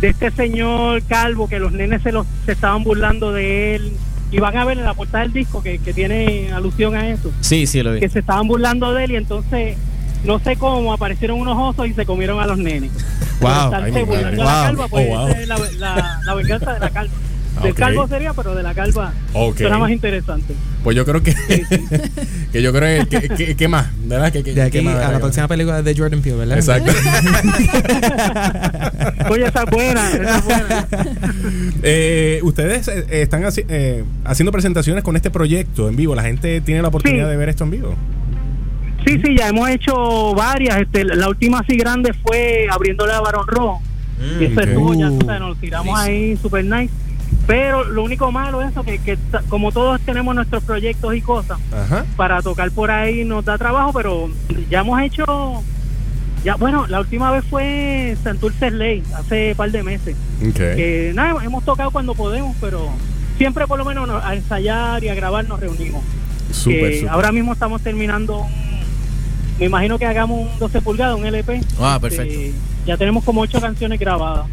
de 0.00 0.08
este 0.08 0.30
señor 0.30 1.02
calvo 1.04 1.48
que 1.48 1.58
los 1.58 1.72
nenes 1.72 2.02
se, 2.02 2.12
los, 2.12 2.26
se 2.46 2.52
estaban 2.52 2.84
burlando 2.84 3.32
de 3.32 3.74
él. 3.76 3.92
Y 4.30 4.38
van 4.40 4.56
a 4.56 4.64
ver 4.64 4.78
en 4.78 4.84
la 4.84 4.94
portada 4.94 5.24
del 5.24 5.32
disco 5.34 5.62
que, 5.62 5.78
que 5.78 5.92
tiene 5.92 6.50
alusión 6.52 6.94
a 6.94 7.06
eso, 7.10 7.30
Sí, 7.40 7.66
sí, 7.66 7.82
lo 7.82 7.92
vi. 7.92 8.00
que 8.00 8.08
se 8.08 8.20
estaban 8.20 8.48
burlando 8.48 8.94
de 8.94 9.04
él 9.04 9.10
y 9.12 9.16
entonces 9.16 9.76
no 10.24 10.38
sé 10.38 10.56
cómo 10.56 10.90
aparecieron 10.94 11.38
unos 11.38 11.58
osos 11.58 11.86
y 11.88 11.92
se 11.92 12.06
comieron 12.06 12.40
a 12.40 12.46
los 12.46 12.56
nenes. 12.56 12.90
Wow. 13.42 13.74
Ay, 13.74 13.90
de 13.90 14.06
la 14.06 14.30
Wow. 14.30 14.44
calva, 14.46 14.88
pues 14.88 15.06
Oh, 15.10 15.16
wow. 15.18 15.28
esa 15.28 15.40
es 15.42 15.48
la, 15.48 15.58
la- 15.78 16.20
la 16.24 16.34
venganza 16.34 16.72
de 16.72 16.80
la 16.80 16.88
calva. 16.90 17.12
Del 17.60 17.72
Ok. 17.72 17.78
calvo 17.78 18.08
sería, 18.08 18.32
pero 18.32 18.54
de 18.54 18.62
la 18.62 18.72
calva 18.74 19.12
Ok. 19.34 19.58
suena 19.58 19.78
más 19.78 19.90
interesante. 19.90 20.54
Pues 20.82 20.96
yo 20.96 21.04
creo 21.04 21.22
que. 21.22 21.34
que 22.52 22.62
yo 22.62 22.72
creo 22.72 23.06
que. 23.06 23.28
que, 23.28 23.56
que 23.56 23.68
más, 23.68 23.88
¿verdad? 24.06 24.32
Que, 24.32 24.42
que, 24.42 24.54
De 24.54 24.62
aquí 24.62 24.78
que 24.78 24.84
más, 24.84 24.96
a 24.96 25.12
la 25.12 25.20
próxima 25.20 25.46
película 25.48 25.82
de 25.82 25.94
Jordan 25.96 26.22
Peele, 26.22 26.38
¿verdad? 26.38 26.56
Exacto. 26.58 26.92
Oye, 29.30 29.46
esa 29.46 29.62
es 29.64 29.70
buena, 29.70 30.10
esa 30.10 30.38
es 30.38 30.44
buena. 30.44 30.86
Eh, 31.82 32.40
ustedes 32.42 32.88
eh, 32.88 33.06
eh, 33.10 33.22
están 33.22 33.42
haci- 33.42 33.64
eh, 33.68 34.04
haciendo 34.24 34.52
presentaciones 34.52 35.04
con 35.04 35.16
este 35.16 35.30
proyecto 35.30 35.88
en 35.88 35.96
vivo. 35.96 36.14
La 36.14 36.22
gente 36.22 36.60
tiene 36.60 36.82
la 36.82 36.88
oportunidad 36.88 37.26
Sí. 37.26 37.30
de 37.30 37.36
ver 37.36 37.48
esto 37.48 37.64
en 37.64 37.70
vivo. 37.70 37.94
Sí, 39.06 39.20
sí, 39.24 39.36
ya 39.36 39.48
hemos 39.48 39.68
hecho 39.68 40.34
varias. 40.34 40.80
Este, 40.80 41.04
la 41.04 41.28
última 41.28 41.60
así 41.60 41.76
grande 41.76 42.12
fue 42.26 42.66
abriéndole 42.70 43.12
a 43.12 43.20
Barón 43.20 43.46
Rojo. 43.46 43.80
Mm, 44.18 44.42
y 44.42 44.44
eso 44.46 44.60
ok. 44.60 44.66
estuvo, 44.66 44.94
ya 44.94 45.10
Uh, 45.10 45.38
nos 45.40 45.58
tiramos 45.58 45.98
ahí 45.98 46.36
super 46.40 46.64
nice. 46.64 46.92
Pero 47.46 47.84
lo 47.84 48.04
único 48.04 48.30
malo 48.30 48.62
es 48.62 48.70
eso, 48.70 48.82
que, 48.84 49.00
como 49.48 49.72
todos 49.72 50.00
tenemos 50.02 50.34
nuestros 50.34 50.62
proyectos 50.62 51.14
y 51.14 51.20
cosas, 51.20 51.58
Ajá. 51.72 52.04
para 52.16 52.40
tocar 52.40 52.70
por 52.70 52.90
ahí 52.90 53.24
nos 53.24 53.44
da 53.44 53.58
trabajo, 53.58 53.92
pero 53.92 54.30
ya 54.70 54.80
hemos 54.80 55.00
hecho, 55.02 55.62
ya 56.44 56.54
bueno, 56.54 56.86
la 56.86 57.00
última 57.00 57.32
vez 57.32 57.44
fue 57.50 58.16
Santurce 58.22 58.70
Ley, 58.70 59.02
hace 59.16 59.50
un 59.50 59.56
par 59.56 59.70
de 59.72 59.82
meses. 59.82 60.16
Que 60.54 61.12
nada, 61.14 61.42
hemos 61.44 61.64
tocado 61.64 61.90
cuando 61.90 62.14
podemos, 62.14 62.56
pero 62.60 62.88
siempre 63.38 63.66
por 63.66 63.78
lo 63.78 63.84
menos 63.84 64.06
nos- 64.06 64.24
a 64.24 64.34
ensayar 64.36 65.02
y 65.02 65.08
a 65.08 65.14
grabar 65.14 65.44
nos 65.48 65.58
reunimos. 65.58 66.02
Súper, 66.52 66.90
que 66.90 66.96
súper. 66.98 67.08
ahora 67.12 67.32
mismo 67.32 67.52
estamos 67.54 67.80
terminando 67.82 68.38
un, 68.40 68.50
me 69.58 69.66
imagino 69.66 69.98
que 69.98 70.06
hagamos 70.06 70.40
un 70.52 70.58
12 70.60 70.80
pulgadas, 70.80 71.16
un 71.18 71.26
LP. 71.26 71.60
Ah, 71.80 71.98
Este, 72.00 72.08
perfecto. 72.16 72.56
ya 72.86 72.96
tenemos 72.96 73.24
como 73.24 73.40
ocho 73.40 73.60
canciones 73.60 73.98
grabadas. 73.98 74.46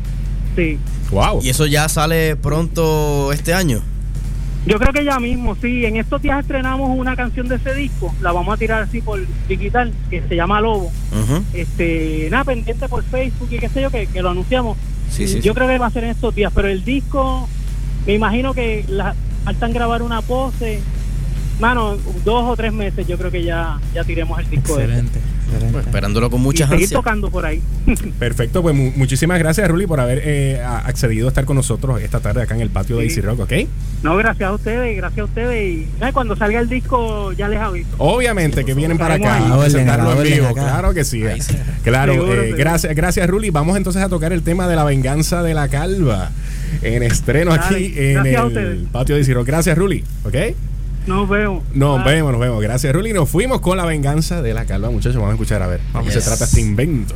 Sí. 0.59 0.77
Wow. 1.11 1.39
¿Y 1.41 1.49
eso 1.49 1.65
ya 1.65 1.87
sale 1.87 2.35
pronto 2.35 3.31
este 3.31 3.53
año? 3.53 3.81
Yo 4.65 4.77
creo 4.77 4.91
que 4.91 5.05
ya 5.05 5.17
mismo, 5.19 5.55
sí. 5.55 5.85
En 5.85 5.95
estos 5.95 6.21
días 6.21 6.41
estrenamos 6.41 6.91
una 6.97 7.15
canción 7.15 7.47
de 7.47 7.55
ese 7.55 7.73
disco. 7.73 8.13
La 8.21 8.33
vamos 8.33 8.53
a 8.53 8.57
tirar 8.57 8.83
así 8.83 9.01
por 9.01 9.25
digital, 9.47 9.93
que 10.09 10.21
se 10.27 10.35
llama 10.35 10.59
Lobo. 10.59 10.91
Este, 11.53 12.27
nada, 12.29 12.43
pendiente 12.43 12.89
por 12.89 13.03
Facebook 13.03 13.47
y 13.51 13.57
qué 13.59 13.69
sé 13.69 13.81
yo, 13.81 13.89
que, 13.89 14.07
que 14.07 14.21
lo 14.21 14.31
anunciamos. 14.31 14.77
Sí, 15.09 15.29
sí. 15.29 15.39
Yo 15.39 15.53
creo 15.53 15.67
que 15.67 15.77
va 15.77 15.87
a 15.87 15.91
ser 15.91 16.03
en 16.03 16.09
estos 16.11 16.35
días, 16.35 16.51
pero 16.53 16.67
el 16.67 16.83
disco, 16.83 17.47
me 18.05 18.15
imagino 18.15 18.53
que 18.53 18.83
la, 18.89 19.15
faltan 19.45 19.71
grabar 19.71 20.01
una 20.01 20.21
pose. 20.21 20.81
Mano, 21.61 21.95
dos 22.25 22.43
o 22.45 22.55
tres 22.57 22.73
meses 22.73 23.07
yo 23.07 23.17
creo 23.17 23.31
que 23.31 23.43
ya, 23.43 23.79
ya 23.93 24.03
tiremos 24.03 24.37
el 24.39 24.49
disco. 24.49 24.77
excelente. 24.77 25.19
Pues 25.71 25.85
esperándolo 25.85 26.29
con 26.29 26.39
Y 26.39 26.43
muchas 26.43 26.69
seguir 26.69 26.85
ansias. 26.85 26.99
tocando 26.99 27.29
por 27.29 27.45
ahí. 27.45 27.61
Perfecto, 28.19 28.61
pues 28.61 28.75
mu- 28.75 28.91
muchísimas 28.95 29.39
gracias, 29.39 29.67
Ruli, 29.69 29.87
por 29.87 29.99
haber 29.99 30.21
eh, 30.23 30.61
accedido 30.63 31.27
a 31.27 31.29
estar 31.29 31.45
con 31.45 31.55
nosotros 31.55 32.01
esta 32.01 32.19
tarde 32.19 32.41
acá 32.43 32.55
en 32.55 32.61
el 32.61 32.69
patio 32.69 32.97
de. 32.97 33.05
Easy 33.05 33.21
Rock, 33.21 33.39
¿ok? 33.41 33.53
No, 34.03 34.15
gracias 34.17 34.49
a 34.49 34.53
ustedes, 34.53 34.95
gracias 34.97 35.19
a 35.21 35.23
ustedes. 35.25 35.77
Y 35.77 35.87
nada, 35.99 36.11
cuando 36.13 36.35
salga 36.35 36.59
el 36.59 36.69
disco 36.69 37.31
ya 37.33 37.47
les 37.49 37.59
aviso. 37.59 37.89
Obviamente 37.97 38.63
que 38.65 38.73
vienen 38.73 38.97
para 38.97 39.15
acá 39.15 39.53
a 39.53 39.59
presentarlo 39.59 40.21
en 40.23 40.23
vivo. 40.33 40.53
Claro 40.53 40.93
que 40.93 41.03
sí. 41.03 41.25
Ahí 41.25 41.41
sí. 41.41 41.55
Claro, 41.83 42.13
Seguro, 42.13 42.43
eh, 42.43 42.53
gracias, 42.57 42.93
gracias, 42.95 43.27
Ruli. 43.29 43.49
Vamos 43.49 43.75
entonces 43.77 44.01
a 44.03 44.09
tocar 44.09 44.31
el 44.33 44.43
tema 44.43 44.67
de 44.67 44.75
la 44.75 44.83
venganza 44.83 45.41
de 45.43 45.53
la 45.53 45.67
calva 45.69 46.29
en 46.81 47.03
estreno 47.03 47.51
Dale, 47.55 47.63
aquí 47.77 47.93
en 47.97 48.25
el 48.25 48.87
patio 48.91 49.15
de 49.15 49.21
Easy 49.21 49.33
Rock. 49.33 49.47
Gracias, 49.47 49.77
Ruli, 49.77 50.03
¿ok? 50.23 50.35
Nos 51.09 51.27
vemos. 51.27 51.63
Nos 51.73 52.05
vemos, 52.05 52.31
nos 52.31 52.39
vemos. 52.39 52.61
Gracias, 52.61 52.93
Ruli. 52.93 53.13
Nos 53.13 53.27
fuimos 53.27 53.61
con 53.61 53.75
la 53.77 53.83
venganza 53.83 54.43
de 54.43 54.53
la 54.53 54.65
calva, 54.65 54.91
muchachos. 54.91 55.15
Vamos 55.15 55.31
a 55.31 55.33
escuchar 55.33 55.63
a 55.63 55.67
ver 55.67 55.81
qué 56.05 56.11
se 56.11 56.21
trata 56.21 56.45
este 56.45 56.61
invento. 56.61 57.15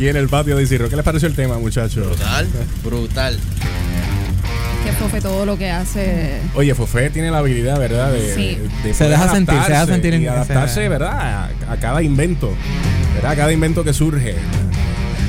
Aquí 0.00 0.08
en 0.08 0.16
el 0.16 0.30
patio 0.30 0.56
de 0.56 0.78
Rock. 0.78 0.88
¿Qué 0.88 0.96
les 0.96 1.04
pareció 1.04 1.28
el 1.28 1.34
tema, 1.34 1.58
muchachos? 1.58 2.06
Brutal, 2.06 2.48
brutal. 2.82 3.38
Que 4.82 4.92
Fofe 4.92 5.20
todo 5.20 5.44
lo 5.44 5.58
que 5.58 5.68
hace. 5.68 6.40
Oye, 6.54 6.74
Fofé 6.74 7.10
tiene 7.10 7.30
la 7.30 7.36
habilidad, 7.36 7.78
¿verdad? 7.78 8.10
De, 8.10 8.34
Sí. 8.34 8.58
de 8.82 8.94
Se 8.94 9.10
deja 9.10 9.28
sentir, 9.28 9.62
se 9.62 9.72
deja 9.72 9.84
sentir 9.84 10.14
en 10.14 10.22
y 10.22 10.26
adaptarse, 10.26 10.88
¿verdad? 10.88 11.50
A, 11.68 11.72
a 11.72 11.76
cada 11.76 12.02
invento, 12.02 12.50
¿verdad? 13.12 13.32
A 13.32 13.36
cada 13.36 13.52
invento 13.52 13.84
que 13.84 13.92
surge. 13.92 14.36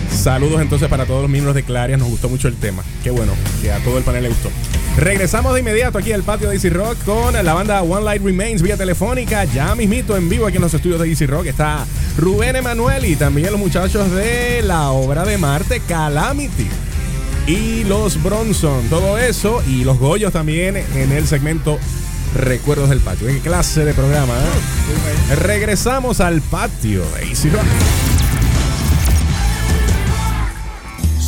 Saludos 0.10 0.62
entonces 0.62 0.88
para 0.88 1.05
todos 1.05 1.21
los 1.21 1.29
miembros 1.29 1.53
de 1.53 1.63
Clarias, 1.63 1.99
nos 1.99 2.07
gustó 2.07 2.29
mucho 2.29 2.47
el 2.47 2.55
tema. 2.55 2.81
Qué 3.03 3.10
bueno, 3.10 3.34
que 3.62 3.73
a 3.73 3.79
todo 3.79 3.97
el 3.97 4.05
panel 4.05 4.23
le 4.23 4.29
gustó. 4.29 4.49
Regresamos 4.97 5.53
de 5.53 5.60
inmediato 5.60 5.97
aquí 5.97 6.13
al 6.13 6.23
patio 6.23 6.47
de 6.47 6.55
Easy 6.55 6.69
Rock 6.69 6.97
con 7.05 7.34
la 7.34 7.53
banda 7.53 7.81
One 7.81 8.05
Light 8.05 8.23
Remains 8.23 8.62
vía 8.62 8.77
telefónica. 8.77 9.43
Ya 9.43 9.75
mismito 9.75 10.15
en 10.15 10.29
vivo 10.29 10.45
aquí 10.47 10.55
en 10.55 10.62
los 10.62 10.73
estudios 10.73 11.01
de 11.01 11.10
Easy 11.10 11.25
Rock 11.25 11.47
está 11.47 11.86
Rubén 12.17 12.56
Emanuel 12.56 13.06
y 13.06 13.15
también 13.15 13.52
los 13.52 13.60
muchachos 13.60 14.12
de 14.12 14.62
la 14.63 14.91
obra 14.91 15.24
de 15.26 15.38
Marte 15.38 15.80
Calamity 15.88 16.67
y 17.47 17.84
los 17.86 18.21
Bronson. 18.21 18.88
Todo 18.89 19.17
eso 19.17 19.63
y 19.67 19.84
los 19.84 19.97
Goyos 19.97 20.34
también 20.34 20.78
en 20.78 21.12
el 21.12 21.28
segmento 21.28 21.80
Recuerdos 22.36 22.89
del 22.89 23.00
Patio. 23.00 23.28
¿Qué 23.28 23.39
clase 23.39 23.84
de 23.84 23.93
programa? 23.93 24.34
eh? 24.34 25.36
Regresamos 25.36 26.21
al 26.21 26.41
patio 26.41 27.04
de 27.17 27.28
Easy 27.30 27.50
Rock. 27.50 27.63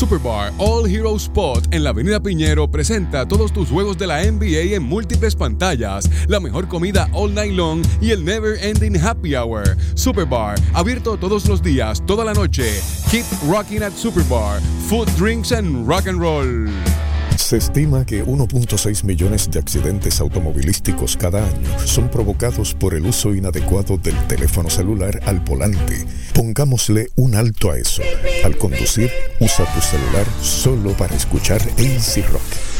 Superbar 0.03 0.51
All 0.57 0.85
Hero 0.85 1.15
Spot 1.15 1.65
en 1.71 1.85
la 1.85 1.91
Avenida 1.91 2.19
Piñero 2.19 2.69
presenta 2.69 3.25
todos 3.25 3.53
tus 3.53 3.69
juegos 3.69 3.97
de 3.97 4.05
la 4.05 4.21
NBA 4.21 4.75
en 4.75 4.83
múltiples 4.83 5.33
pantallas, 5.33 6.09
la 6.27 6.41
mejor 6.41 6.67
comida 6.67 7.07
all 7.13 7.33
night 7.33 7.53
long 7.53 7.81
y 8.01 8.11
el 8.11 8.25
never 8.25 8.57
ending 8.61 8.97
happy 8.97 9.33
hour. 9.33 9.77
Superbar, 9.95 10.59
abierto 10.73 11.15
todos 11.15 11.47
los 11.47 11.63
días, 11.63 12.05
toda 12.05 12.25
la 12.25 12.33
noche. 12.33 12.81
Keep 13.11 13.23
rocking 13.47 13.81
at 13.81 13.93
Superbar. 13.93 14.59
Food, 14.89 15.07
drinks 15.15 15.53
and 15.53 15.87
rock 15.87 16.07
and 16.07 16.19
roll. 16.19 16.67
Se 17.53 17.57
estima 17.57 18.03
que 18.03 18.25
1.6 18.25 19.03
millones 19.03 19.51
de 19.51 19.59
accidentes 19.59 20.19
automovilísticos 20.19 21.15
cada 21.15 21.47
año 21.47 21.69
son 21.85 22.09
provocados 22.09 22.73
por 22.73 22.95
el 22.95 23.05
uso 23.05 23.35
inadecuado 23.35 23.99
del 23.99 24.15
teléfono 24.25 24.71
celular 24.71 25.19
al 25.27 25.39
volante. 25.41 26.03
Pongámosle 26.33 27.09
un 27.15 27.35
alto 27.35 27.69
a 27.69 27.77
eso. 27.77 28.01
Al 28.43 28.57
conducir, 28.57 29.11
usa 29.39 29.71
tu 29.71 29.81
celular 29.81 30.25
solo 30.41 30.93
para 30.93 31.15
escuchar 31.15 31.61
AC 31.61 32.27
Rock. 32.31 32.72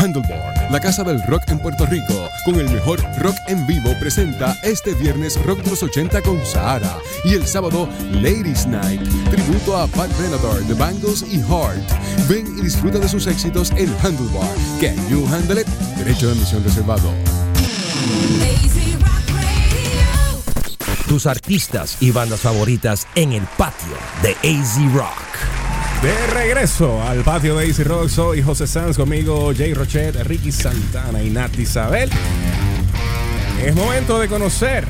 Handlebar, 0.00 0.70
la 0.70 0.80
casa 0.80 1.04
del 1.04 1.22
rock 1.24 1.42
en 1.48 1.58
Puerto 1.58 1.84
Rico, 1.84 2.30
con 2.46 2.54
el 2.58 2.70
mejor 2.70 3.02
rock 3.18 3.36
en 3.48 3.66
vivo, 3.66 3.94
presenta 4.00 4.56
este 4.62 4.94
viernes 4.94 5.38
Rock 5.44 5.66
los 5.66 5.82
80 5.82 6.22
con 6.22 6.44
Sahara 6.46 6.96
y 7.22 7.34
el 7.34 7.46
sábado 7.46 7.86
Ladies 8.10 8.66
Night, 8.66 9.02
tributo 9.30 9.76
a 9.76 9.86
Pat 9.88 10.10
Benatar, 10.18 10.62
The 10.66 10.72
Bangles 10.72 11.22
y 11.30 11.40
Heart. 11.40 11.86
Ven 12.30 12.46
y 12.58 12.62
disfruta 12.62 12.98
de 12.98 13.10
sus 13.10 13.26
éxitos 13.26 13.72
en 13.72 13.94
Handlebar. 14.02 14.48
Can 14.80 14.96
you 15.10 15.26
handle 15.26 15.60
it? 15.60 15.66
Derecho 15.98 16.28
de 16.28 16.32
admisión 16.32 16.64
reservado. 16.64 17.12
Tus 21.06 21.26
artistas 21.26 21.98
y 22.00 22.10
bandas 22.10 22.40
favoritas 22.40 23.06
en 23.16 23.32
el 23.32 23.42
patio 23.58 23.98
de 24.22 24.30
AZ 24.48 24.78
Rock. 24.94 25.59
De 26.02 26.26
regreso 26.28 26.98
al 27.02 27.22
patio 27.22 27.56
de 27.56 27.66
Easy 27.66 27.84
Rock, 27.84 28.08
soy 28.08 28.40
José 28.40 28.66
Sanz, 28.66 28.96
conmigo 28.96 29.52
Jay 29.54 29.74
Rochet, 29.74 30.16
Ricky 30.22 30.50
Santana 30.50 31.22
y 31.22 31.28
Nat 31.28 31.54
Isabel. 31.58 32.08
Es 33.62 33.74
momento 33.74 34.18
de 34.18 34.26
conocer 34.26 34.86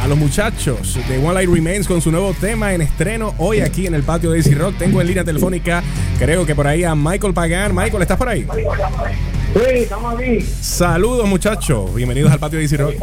a 0.00 0.06
los 0.06 0.16
muchachos 0.16 1.00
de 1.08 1.18
One 1.18 1.34
Light 1.34 1.50
Remains 1.50 1.88
con 1.88 2.00
su 2.00 2.12
nuevo 2.12 2.32
tema 2.40 2.74
en 2.74 2.80
estreno 2.80 3.34
hoy 3.38 3.58
aquí 3.58 3.88
en 3.88 3.94
el 3.96 4.04
patio 4.04 4.30
de 4.30 4.38
Easy 4.38 4.54
Rock. 4.54 4.78
Tengo 4.78 5.00
en 5.00 5.08
línea 5.08 5.24
telefónica, 5.24 5.82
creo 6.20 6.46
que 6.46 6.54
por 6.54 6.68
ahí 6.68 6.84
a 6.84 6.94
Michael 6.94 7.34
Pagan. 7.34 7.74
Michael, 7.74 8.02
¿estás 8.02 8.16
por 8.16 8.28
ahí? 8.28 8.46
Sí, 9.54 9.60
estamos 9.74 10.14
aquí. 10.14 10.40
Saludos 10.60 11.26
muchachos, 11.26 11.92
bienvenidos 11.92 12.30
al 12.30 12.38
patio 12.38 12.60
de 12.60 12.64
Easy 12.66 12.76
Rock. 12.76 12.94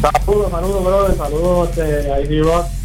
Saludos, 0.00 0.50
saludos, 0.50 0.82
brother. 0.82 1.16
Saludos 1.18 1.68
este, 1.68 2.10
a 2.10 2.20
ID 2.22 2.42
Rock. 2.42 2.79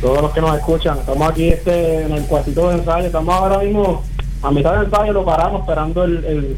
Todos 0.00 0.22
los 0.22 0.32
que 0.32 0.40
nos 0.40 0.56
escuchan. 0.56 0.98
Estamos 0.98 1.30
aquí 1.30 1.48
este, 1.48 2.02
en 2.04 2.12
el 2.12 2.22
cuartito 2.24 2.68
de 2.70 2.78
ensayo. 2.78 3.06
Estamos 3.06 3.34
ahora 3.34 3.58
mismo 3.58 4.02
a 4.42 4.50
mitad 4.50 4.72
del 4.76 4.84
ensayo. 4.86 5.12
Lo 5.12 5.24
paramos 5.24 5.60
esperando 5.62 6.04
el, 6.04 6.56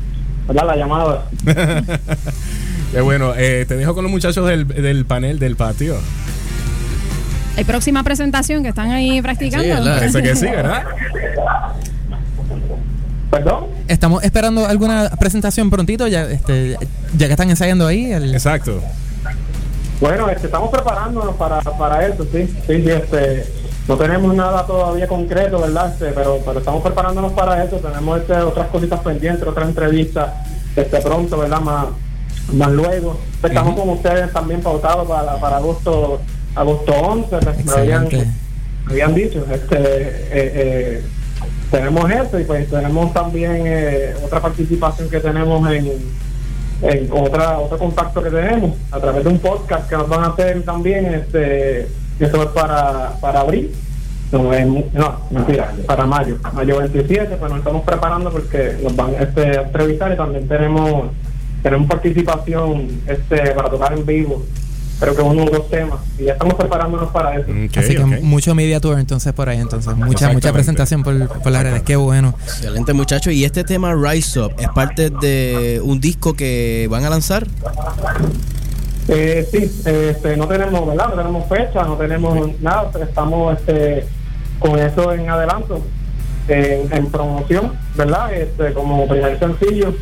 la 0.49 0.77
llamada. 0.77 1.25
Qué 2.93 3.01
bueno, 3.01 3.33
eh, 3.37 3.65
te 3.67 3.77
dejo 3.77 3.95
con 3.95 4.05
los 4.05 4.11
muchachos 4.13 4.47
del, 4.47 4.67
del 4.69 5.05
panel 5.07 5.39
del 5.39 5.57
patio. 5.57 5.97
Hay 7.57 7.65
próxima 7.65 8.03
presentación 8.03 8.63
que 8.63 8.69
están 8.71 8.91
ahí 8.91 9.21
practicando. 9.23 9.65
Sí, 9.65 9.71
¿verdad? 9.71 9.99
Parece 9.99 10.23
que 10.23 10.37
sí, 10.37 10.47
¿verdad? 10.47 10.83
¿Perdón? 13.31 13.65
Estamos 13.89 14.23
esperando 14.25 14.67
alguna 14.67 15.09
presentación 15.19 15.71
prontito, 15.71 16.07
ya, 16.07 16.25
este, 16.25 16.77
ya 17.17 17.27
que 17.27 17.33
están 17.33 17.49
ensayando 17.51 17.87
ahí. 17.87 18.13
el- 18.13 18.35
Exacto. 18.35 18.83
Bueno, 20.03 20.29
este, 20.29 20.47
estamos 20.47 20.69
preparándonos 20.71 21.37
para, 21.37 21.61
para 21.61 22.05
eso, 22.07 22.25
sí. 22.25 22.47
Sí, 22.67 22.83
sí, 22.83 22.91
este, 22.91 23.47
no 23.87 23.97
tenemos 23.97 24.35
nada 24.35 24.67
todavía 24.67 25.07
concreto, 25.07 25.61
¿verdad? 25.61 25.93
Este, 25.93 26.07
pero, 26.13 26.41
pero 26.45 26.59
estamos 26.59 26.83
preparándonos 26.83 27.33
para 27.35 27.63
eso. 27.63 27.77
Tenemos 27.77 28.21
este, 28.21 28.35
otras 28.35 28.67
cositas 28.69 28.99
pendientes, 29.01 29.47
otras 29.47 29.69
entrevistas 29.69 30.33
este, 30.75 31.01
pronto, 31.01 31.39
¿verdad? 31.39 31.61
Más, 31.61 31.87
más 32.53 32.71
luego. 32.73 33.21
Estamos 33.43 33.79
con 33.79 33.91
ustedes 33.91 34.33
también 34.33 34.61
pautados 34.61 35.07
para, 35.07 35.37
para 35.37 35.57
agosto 35.59 36.21
agosto 36.57 36.93
11, 36.93 37.37
me- 37.37 37.41
me 37.65 37.73
habían, 37.81 38.09
habían 38.91 39.15
dicho. 39.15 39.47
Este, 39.53 39.77
eh, 39.79 40.33
eh, 40.33 41.03
tenemos 41.71 42.11
eso 42.11 42.39
y 42.41 42.45
pues 42.45 42.69
tenemos 42.69 43.15
también 43.15 43.63
eh, 43.67 44.15
otra 44.25 44.41
participación 44.41 45.09
que 45.09 45.21
tenemos 45.21 45.71
en, 45.73 45.87
en 46.83 47.09
otra 47.13 47.59
otro 47.59 47.79
contacto 47.79 48.23
que 48.23 48.31
tenemos 48.31 48.73
a 48.91 48.99
través 49.01 49.23
de 49.25 49.31
un 49.31 49.39
podcast 49.39 49.89
que 49.89 49.97
nos 49.97 50.09
van 50.09 50.25
a 50.25 50.27
hacer 50.29 50.63
también 50.63 51.07
este 51.07 51.83
eso 52.21 52.43
es 52.43 52.49
para 52.49 53.13
para 53.21 53.41
abril. 53.41 53.73
No, 54.33 54.53
en- 54.55 54.87
no, 54.95 55.21
mentira, 55.31 55.73
para 55.87 56.07
mayo, 56.07 56.39
mayo 56.55 56.79
27, 56.79 57.37
pues 57.37 57.51
nos 57.51 57.59
estamos 57.59 57.83
preparando 57.83 58.31
porque 58.31 58.79
nos 58.83 58.97
van 58.97 59.15
este, 59.21 59.59
a 59.59 59.63
entrevistar 59.63 60.11
y 60.11 60.17
también 60.17 60.49
tenemos 60.49 61.11
tenemos 61.63 61.87
participación 61.87 62.89
este 63.07 63.51
para 63.53 63.69
tocar 63.69 63.93
en 63.93 64.07
vivo, 64.07 64.43
creo 65.03 65.17
que 65.17 65.23
uno 65.23 65.45
o 65.45 65.51
dos 65.51 65.69
temas, 65.69 65.99
y 66.17 66.25
ya 66.25 66.35
estamos 66.35 66.55
preparándonos 66.55 67.11
para 67.11 67.37
eso. 67.37 67.51
Así 67.77 67.97
que 67.97 68.05
mucho 68.05 68.55
media 68.55 68.79
tour 68.79 69.01
entonces 69.01 69.33
por 69.33 69.49
ahí, 69.49 69.59
entonces 69.59 69.97
mucha 69.97 70.33
mucha 70.33 70.53
presentación 70.53 71.03
por, 71.03 71.29
por 71.29 71.51
las 71.51 71.65
redes, 71.65 71.83
qué 71.83 71.97
bueno. 71.97 72.35
Excelente, 72.45 72.93
muchachos. 72.93 73.33
Y 73.33 73.45
este 73.45 73.65
tema 73.65 73.95
Rise 73.95 74.39
Up 74.39 74.53
es 74.59 74.69
parte 74.69 75.11
de 75.11 75.81
un 75.83 76.01
disco 76.01 76.35
que 76.35 76.87
van 76.89 77.05
a 77.05 77.11
lanzar. 77.11 77.49
Eh, 79.09 79.49
sí, 79.51 79.83
este, 79.85 80.37
no 80.37 80.47
tenemos, 80.47 80.87
¿verdad? 80.87 81.09
No 81.09 81.15
tenemos 81.17 81.49
fecha, 81.49 81.83
no 81.83 81.97
tenemos 81.97 82.61
nada, 82.61 82.89
pero 82.93 83.05
estamos 83.05 83.59
este, 83.59 84.07
con 84.61 84.79
eso 84.79 85.13
en 85.13 85.29
adelanto, 85.29 85.85
en, 86.47 86.93
en 86.93 87.07
promoción, 87.07 87.73
¿verdad? 87.97 88.33
Este, 88.33 88.73
como 88.73 89.09
primer 89.09 89.37
sencillo, 89.41 89.95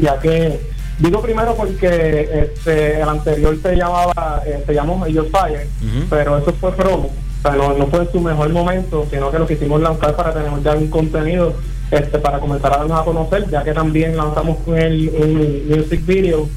ya 0.00 0.18
que 0.18 0.71
digo 0.98 1.20
primero 1.20 1.54
porque 1.54 2.28
este, 2.32 3.00
el 3.00 3.08
anterior 3.08 3.56
se 3.60 3.76
llamaba, 3.76 4.42
eh, 4.46 4.62
se 4.66 4.74
llamó 4.74 4.96
Major 4.96 5.26
Fire, 5.30 5.66
pero 6.08 6.38
eso 6.38 6.52
fue 6.54 6.72
promo, 6.72 7.10
o 7.38 7.42
sea, 7.42 7.56
no, 7.56 7.74
no 7.74 7.86
fue 7.88 8.06
su 8.10 8.20
mejor 8.20 8.48
momento, 8.50 9.06
sino 9.10 9.30
que 9.30 9.38
lo 9.38 9.46
quisimos 9.46 9.80
lanzar 9.80 10.14
para 10.14 10.32
tener 10.32 10.50
ya 10.62 10.74
un 10.74 10.88
contenido 10.88 11.54
este, 11.90 12.18
para 12.18 12.38
comenzar 12.40 12.72
a 12.72 12.78
darnos 12.78 13.00
a 13.00 13.04
conocer, 13.04 13.48
ya 13.50 13.62
que 13.62 13.72
también 13.72 14.16
lanzamos 14.16 14.58
con 14.64 14.78
el, 14.78 15.10
un 15.10 15.68
music 15.68 16.04
video 16.06 16.48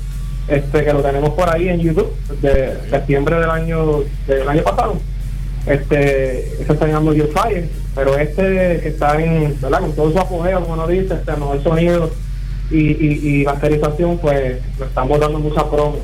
este 0.47 0.85
que 0.85 0.93
lo 0.93 1.01
tenemos 1.01 1.31
por 1.31 1.49
ahí 1.49 1.69
en 1.69 1.79
YouTube 1.79 2.13
de 2.41 2.77
septiembre 2.89 3.39
del 3.39 3.49
año 3.49 4.03
del 4.27 4.47
año 4.47 4.63
pasado. 4.63 4.97
Este 5.65 6.61
ese 6.61 6.77
se 6.77 6.87
llama 6.87 7.13
Your 7.13 7.29
Fire 7.29 7.67
pero 7.95 8.17
este 8.17 8.79
que 8.81 8.89
está 8.89 9.19
en 9.19 9.59
¿verdad? 9.59 9.79
con 9.79 9.93
todo 9.93 10.11
su 10.11 10.19
apogeo 10.19 10.61
como 10.61 10.75
nos 10.75 10.89
dice 10.89 11.15
este 11.15 11.31
mejor 11.31 11.63
sonido 11.63 12.11
y, 12.71 12.77
y, 12.77 13.41
y 13.41 13.45
masterización 13.45 14.17
pues 14.17 14.59
lo 14.79 14.85
estamos 14.85 15.19
dando 15.19 15.39
mucha 15.39 15.69
promo 15.69 15.97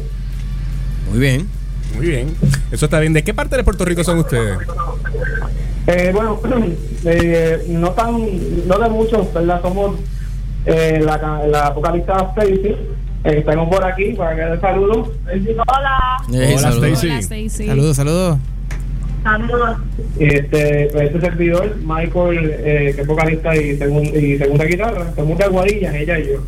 Muy 1.09 1.19
bien. 1.19 1.47
Muy 1.95 2.07
bien. 2.07 2.33
Eso 2.71 2.85
está 2.85 2.99
bien. 2.99 3.11
¿De 3.13 3.23
qué 3.23 3.33
parte 3.33 3.57
de 3.57 3.63
Puerto 3.63 3.83
Rico 3.83 4.03
son 4.03 4.19
ustedes? 4.19 4.57
Eh, 5.87 6.11
bueno, 6.13 6.39
eh, 7.05 7.65
no 7.67 7.91
tan, 7.91 8.13
no 8.67 8.79
de 8.79 8.89
muchos, 8.89 9.33
¿verdad? 9.33 9.61
Somos 9.61 9.97
eh, 10.65 11.01
la, 11.03 11.17
la 11.47 11.69
vocalista 11.71 12.31
Stacy, 12.31 12.75
eh, 13.23 13.43
tenemos 13.45 13.67
por 13.69 13.83
aquí 13.83 14.13
para 14.13 14.35
que 14.35 14.41
dé 14.41 14.59
saludos. 14.61 15.09
Hola. 15.67 16.23
Eh, 16.33 16.55
Hola, 16.57 16.59
saludos. 16.59 16.89
Stacy. 17.03 17.07
Hola, 17.07 17.19
Stacy. 17.19 17.67
Saludos, 17.67 17.95
saludos. 17.97 18.37
Saludos. 19.23 19.77
Este, 20.19 20.89
pues 20.91 21.03
este 21.07 21.21
servidor, 21.21 21.75
Michael, 21.77 22.51
eh, 22.57 22.91
que 22.95 23.01
es 23.01 23.07
vocalista 23.07 23.55
y, 23.55 23.77
segun- 23.77 24.11
y 24.15 24.37
segunda 24.37 24.65
guitarra, 24.65 25.13
somos 25.15 25.37
de 25.37 25.43
Aguadilla, 25.43 25.95
ella 25.97 26.19
y 26.19 26.27
yo. 26.27 26.43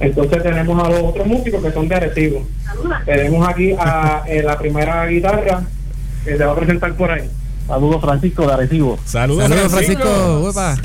Entonces 0.00 0.42
tenemos 0.42 0.82
a 0.84 0.88
los 0.90 1.00
otros 1.02 1.26
músicos 1.26 1.62
que 1.62 1.70
son 1.72 1.86
de 1.88 1.94
Arecibo. 1.94 2.46
Tenemos 3.04 3.48
aquí 3.48 3.72
a 3.78 4.22
eh, 4.26 4.42
la 4.42 4.58
primera 4.58 5.06
guitarra, 5.06 5.62
que 6.24 6.36
se 6.36 6.44
va 6.44 6.52
a 6.52 6.56
presentar 6.56 6.94
por 6.94 7.10
ahí. 7.10 7.28
Saludos, 7.66 8.00
Francisco 8.00 8.46
de 8.46 8.52
Arecibo. 8.54 8.98
Saludos, 9.04 9.48
Saludos, 9.48 9.70
Francisco. 9.72 10.02
Francisco. 10.02 10.40
Uepa. 10.46 10.76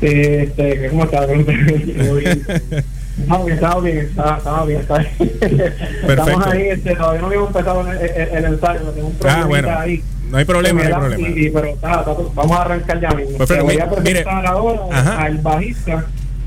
Este, 0.00 0.88
¿Cómo 0.90 1.04
está? 1.04 1.26
Estaba 3.20 3.44
bien, 3.44 3.54
estaba 3.54 3.80
bien, 3.80 3.98
estaba, 3.98 4.36
estaba 4.38 4.64
bien, 4.66 4.80
está 4.80 4.98
bien. 4.98 5.12
Estamos 6.08 6.46
ahí, 6.46 6.62
este, 6.68 6.96
todavía 6.96 7.20
no 7.20 7.26
habíamos 7.28 7.48
empezado 7.48 7.90
el, 7.90 7.96
el, 7.98 8.28
el 8.28 8.44
ensayo, 8.44 8.80
tengo 8.90 9.06
un 9.08 9.14
Ah, 9.14 9.18
problemita 9.20 9.46
bueno. 9.48 9.78
ahí. 9.78 10.02
No 10.30 10.38
hay 10.38 10.44
problema, 10.44 10.82
no 10.82 10.88
hay 10.88 10.94
problema. 10.94 11.28
Y- 11.28 11.46
y- 11.46 11.50
pero 11.50 11.66
está- 11.66 12.00
está- 12.00 12.14
vamos 12.34 12.58
a 12.58 12.62
arrancar 12.62 13.00
ya 13.00 13.10
mismo. 13.10 13.36
Pues, 13.36 13.48
pero 13.48 13.60
Te 13.66 13.72
voy 13.72 13.78
a 13.80 13.88
presentar 13.90 14.34
mire. 14.36 14.48
ahora 14.48 14.80
Ajá. 14.90 15.22
al 15.22 15.38
bajista. 15.38 16.06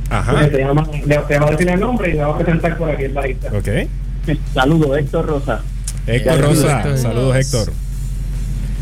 Ajá. 0.09 0.47
llama, 0.49 0.87
le, 1.05 1.17
te 1.17 1.39
va 1.39 1.47
a 1.47 1.51
decir 1.51 1.69
el 1.69 1.79
nombre 1.79 2.09
y 2.09 2.13
le 2.13 2.23
va 2.23 2.33
a 2.33 2.37
presentar 2.37 2.77
por 2.77 2.89
aquí 2.89 3.03
el 3.03 3.13
bajista. 3.13 3.49
Ok. 3.57 3.67
Saludos, 4.53 4.97
Héctor 4.97 5.25
Rosa. 5.25 5.61
Héctor 6.05 6.41
Rosa. 6.41 6.77
Héctor. 6.79 6.97
Saludos, 6.97 7.35
Héctor. 7.37 7.73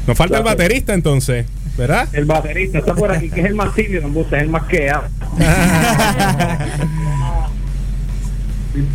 Nos 0.08 0.18
falta 0.18 0.38
el 0.38 0.44
baterista 0.44 0.94
entonces, 0.94 1.46
¿verdad? 1.78 2.08
El 2.14 2.26
baterista 2.26 2.80
está 2.80 2.94
por 2.94 3.12
aquí, 3.12 3.30
que 3.30 3.42
es 3.42 3.46
el 3.48 3.56
más 3.56 3.74
tímido, 3.76 4.02
en 4.08 4.14
es 4.38 4.42
el 4.44 4.50
más 4.50 4.64
que 4.64 4.90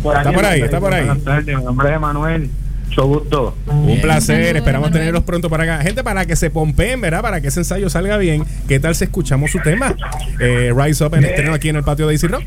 Por 0.03 0.15
Está 0.15 0.31
por 0.31 0.45
ahí, 0.45 0.61
está 0.61 0.79
por 0.79 0.93
ahí. 0.93 1.05
Buenas 1.05 1.23
tardes, 1.23 1.57
mi 1.57 1.63
nombre 1.63 1.89
es 1.89 1.95
Emanuel. 1.95 2.49
Mucho 2.91 3.07
gusto. 3.07 3.55
Un 3.67 4.01
placer, 4.01 4.57
esperamos 4.57 4.91
tenerlos 4.91 5.23
pronto 5.23 5.49
para 5.49 5.63
acá. 5.63 5.81
Gente, 5.81 6.03
para 6.03 6.25
que 6.25 6.35
se 6.35 6.49
pompeen, 6.49 6.99
¿verdad? 6.99 7.21
Para 7.21 7.39
que 7.39 7.47
ese 7.47 7.61
ensayo 7.61 7.89
salga 7.89 8.17
bien. 8.17 8.43
¿Qué 8.67 8.81
tal 8.81 8.95
si 8.95 9.05
escuchamos 9.05 9.49
su 9.49 9.59
tema? 9.59 9.95
Eh, 10.41 10.73
Rise 10.75 11.05
Up 11.05 11.15
en 11.15 11.23
estreno 11.23 11.53
aquí 11.53 11.69
en 11.69 11.77
el 11.77 11.83
patio 11.83 12.05
de 12.07 12.15
Easy 12.15 12.27
Rock. 12.27 12.43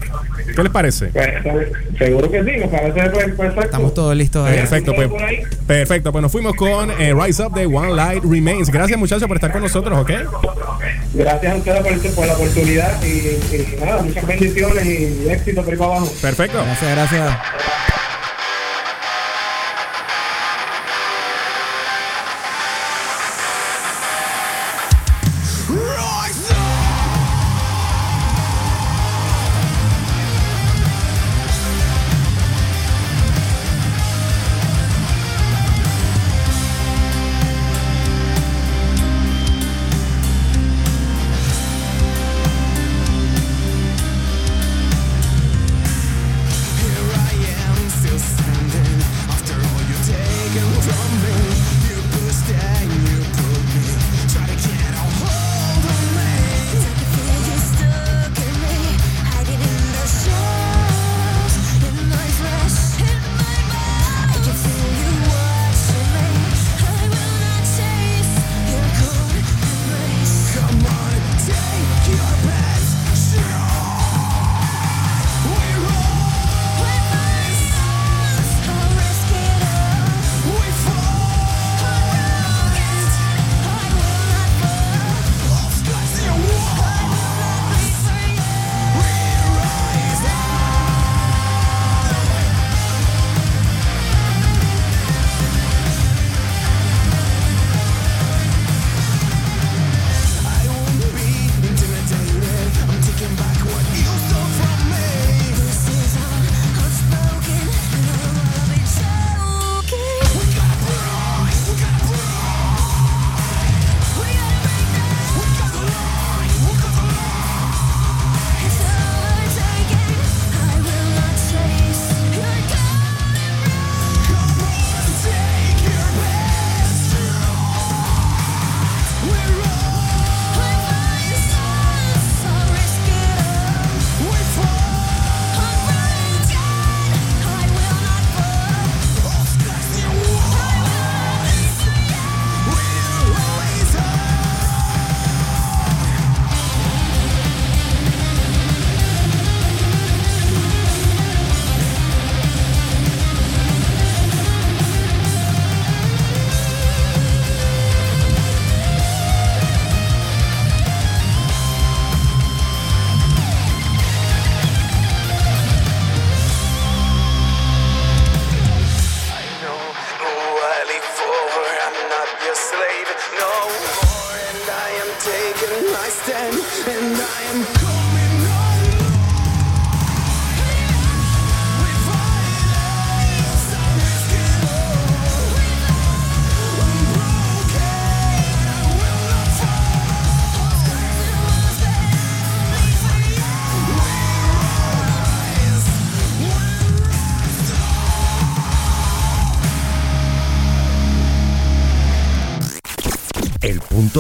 ¿Qué 0.55 0.63
les 0.63 0.71
parece? 0.71 1.07
Pues, 1.07 1.69
seguro 1.97 2.31
que 2.31 2.45
sí, 2.45 2.51
me 2.59 2.69
parece 2.69 3.11
pues, 3.11 3.33
perfecto. 3.33 3.61
Estamos 3.63 3.95
todos 3.95 4.15
listos 4.15 4.47
ahí. 4.47 4.57
Perfecto, 4.57 4.95
pues. 4.95 5.09
Perfecto, 5.67 6.13
pues 6.13 6.21
nos 6.21 6.31
fuimos 6.31 6.55
con 6.57 6.91
eh, 7.01 7.15
Rise 7.15 7.43
Up 7.43 7.55
de 7.55 7.65
One 7.65 7.95
Light 7.95 8.23
Remains. 8.23 8.69
Gracias, 8.69 8.99
muchachos, 8.99 9.27
por 9.27 9.39
estar 9.39 9.51
con 9.51 9.63
nosotros, 9.63 9.99
¿ok? 9.99 10.11
Gracias 11.15 11.53
a 11.55 11.57
ustedes 11.57 11.81
por, 11.81 12.15
por 12.15 12.27
la 12.27 12.35
oportunidad 12.35 13.03
y, 13.03 13.07
y 13.07 13.77
nada, 13.83 14.03
muchas 14.03 14.27
bendiciones 14.27 14.85
y 14.85 15.27
éxito 15.31 15.63
por 15.63 15.73
ahí 15.73 15.79
para 15.79 15.91
abajo. 15.93 16.13
Perfecto. 16.21 16.63
Gracias, 16.63 16.91
gracias. 16.91 17.94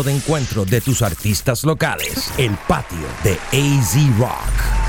De 0.02 0.12
encuentro 0.12 0.64
de 0.64 0.80
tus 0.80 1.02
artistas 1.02 1.64
locales. 1.64 2.33
El 2.37 2.52
patio 2.66 3.07
de 3.22 3.38
AZ 3.52 3.94
Rock. 4.18 4.85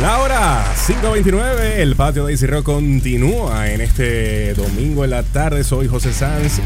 La 0.00 0.18
hora 0.18 0.64
5.29, 0.74 1.76
el 1.76 1.94
patio 1.94 2.26
de 2.26 2.32
Easy 2.32 2.46
Rock 2.46 2.64
continúa 2.64 3.70
en 3.70 3.80
este 3.80 4.54
domingo 4.54 5.04
en 5.04 5.10
la 5.10 5.22
tarde. 5.22 5.64
Soy 5.64 5.86
José 5.86 6.12
Sanz 6.12 6.60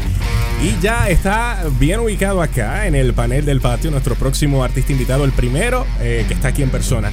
y 0.63 0.81
ya 0.81 1.09
está 1.09 1.63
bien 1.79 1.99
ubicado 1.99 2.41
acá 2.41 2.87
en 2.87 2.95
el 2.95 3.13
panel 3.13 3.45
del 3.45 3.61
patio 3.61 3.91
nuestro 3.91 4.15
próximo 4.15 4.63
artista 4.63 4.91
invitado, 4.91 5.23
el 5.23 5.33
primero 5.33 5.85
eh, 5.99 6.25
que 6.27 6.33
está 6.33 6.47
aquí 6.47 6.63
en 6.63 6.69
persona 6.69 7.11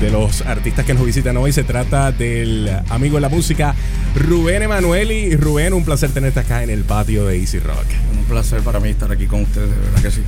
de 0.00 0.10
los 0.10 0.42
artistas 0.42 0.84
que 0.84 0.94
nos 0.94 1.04
visitan 1.04 1.36
hoy. 1.36 1.52
Se 1.52 1.64
trata 1.64 2.12
del 2.12 2.70
amigo 2.90 3.16
de 3.16 3.22
la 3.22 3.28
música 3.28 3.74
Rubén 4.14 4.62
Emanueli. 4.62 5.34
Rubén, 5.34 5.72
un 5.72 5.84
placer 5.84 6.10
tenerte 6.10 6.40
acá 6.40 6.62
en 6.62 6.70
el 6.70 6.84
patio 6.84 7.26
de 7.26 7.38
Easy 7.38 7.58
Rock. 7.58 7.86
Placer 8.34 8.62
para 8.62 8.80
mí 8.80 8.88
estar 8.88 9.12
aquí 9.12 9.26
con 9.26 9.42
ustedes, 9.42 9.70
de 9.70 9.76
verdad 9.76 10.02
que 10.02 10.10
sí. 10.10 10.20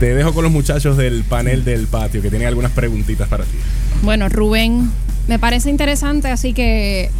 Te 0.00 0.14
dejo 0.14 0.32
con 0.32 0.42
los 0.42 0.50
muchachos 0.50 0.96
del 0.96 1.22
panel 1.22 1.66
del 1.66 1.86
patio 1.86 2.22
que 2.22 2.30
tienen 2.30 2.48
algunas 2.48 2.72
preguntitas 2.72 3.28
para 3.28 3.44
ti. 3.44 3.58
Bueno, 4.02 4.30
Rubén, 4.30 4.90
me 5.28 5.38
parece 5.38 5.68
interesante, 5.68 6.28
así 6.28 6.54
que 6.54 7.10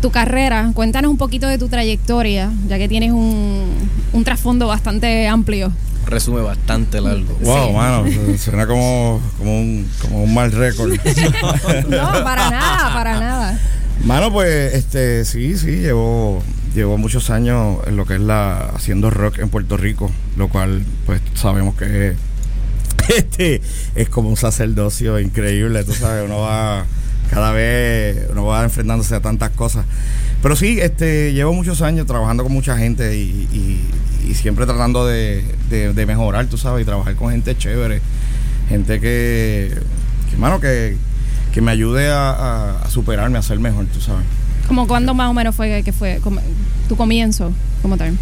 tu 0.00 0.10
carrera, 0.10 0.70
cuéntanos 0.72 1.10
un 1.10 1.18
poquito 1.18 1.46
de 1.48 1.58
tu 1.58 1.68
trayectoria, 1.68 2.50
ya 2.66 2.78
que 2.78 2.88
tienes 2.88 3.12
un, 3.12 3.66
un 4.14 4.24
trasfondo 4.24 4.66
bastante 4.68 5.28
amplio. 5.28 5.70
Resume 6.06 6.40
bastante 6.40 7.02
largo. 7.02 7.36
Wow, 7.42 7.66
Sí. 7.66 7.72
mano, 7.74 8.04
suena 8.38 8.66
como, 8.66 9.20
como, 9.36 9.60
un, 9.60 9.86
como 10.00 10.22
un 10.24 10.32
mal 10.32 10.50
récord. 10.50 10.92
No, 11.90 12.24
para 12.24 12.48
nada, 12.50 12.94
para 12.94 13.20
nada. 13.20 13.60
Mano, 14.02 14.32
pues, 14.32 14.72
este, 14.72 15.26
sí, 15.26 15.58
sí, 15.58 15.72
llevo, 15.72 16.42
llevo 16.74 16.98
muchos 16.98 17.30
años 17.30 17.78
en 17.86 17.96
lo 17.96 18.04
que 18.06 18.14
es 18.14 18.20
la 18.20 18.58
haciendo 18.74 19.10
rock 19.10 19.38
en 19.38 19.48
Puerto 19.48 19.76
Rico, 19.76 20.10
lo 20.36 20.48
cual, 20.48 20.84
pues, 21.06 21.20
sabemos 21.34 21.74
que 21.76 22.14
este 23.16 23.60
es 23.94 24.08
como 24.08 24.28
un 24.28 24.36
sacerdocio 24.36 25.18
increíble, 25.18 25.84
tú 25.84 25.92
sabes, 25.94 26.24
uno 26.24 26.40
va 26.40 26.84
cada 27.30 27.52
vez, 27.52 28.26
uno 28.30 28.46
va 28.46 28.64
enfrentándose 28.64 29.14
a 29.14 29.20
tantas 29.20 29.50
cosas. 29.50 29.84
Pero 30.42 30.56
sí, 30.56 30.78
este, 30.80 31.32
llevo 31.32 31.52
muchos 31.52 31.82
años 31.82 32.06
trabajando 32.06 32.42
con 32.44 32.52
mucha 32.52 32.76
gente 32.78 33.16
y, 33.16 33.48
y- 33.52 34.30
siempre 34.34 34.66
tratando 34.66 35.06
de, 35.06 35.44
de- 35.68 35.92
mejorar, 36.06 36.46
tú 36.46 36.56
sabes, 36.58 36.82
y 36.82 36.84
trabajar 36.86 37.16
con 37.16 37.30
gente 37.32 37.56
chévere, 37.56 38.00
gente 38.68 39.00
que, 39.00 39.74
que 40.30 40.36
que, 40.60 40.96
que 41.52 41.60
me 41.60 41.70
ayude 41.70 42.08
a, 42.08 42.30
a- 42.30 42.78
a 42.82 42.90
superarme, 42.90 43.38
a 43.38 43.42
ser 43.42 43.58
mejor, 43.58 43.86
tú 43.86 44.00
sabes. 44.00 44.24
Como 44.68 44.86
cuándo 44.86 45.14
más 45.14 45.30
o 45.30 45.34
menos 45.34 45.54
fue 45.54 45.82
que 45.82 45.92
fue 45.92 46.20
como, 46.22 46.40
tu 46.88 46.96
comienzo 46.96 47.52
como 47.82 47.96
tal. 47.96 48.16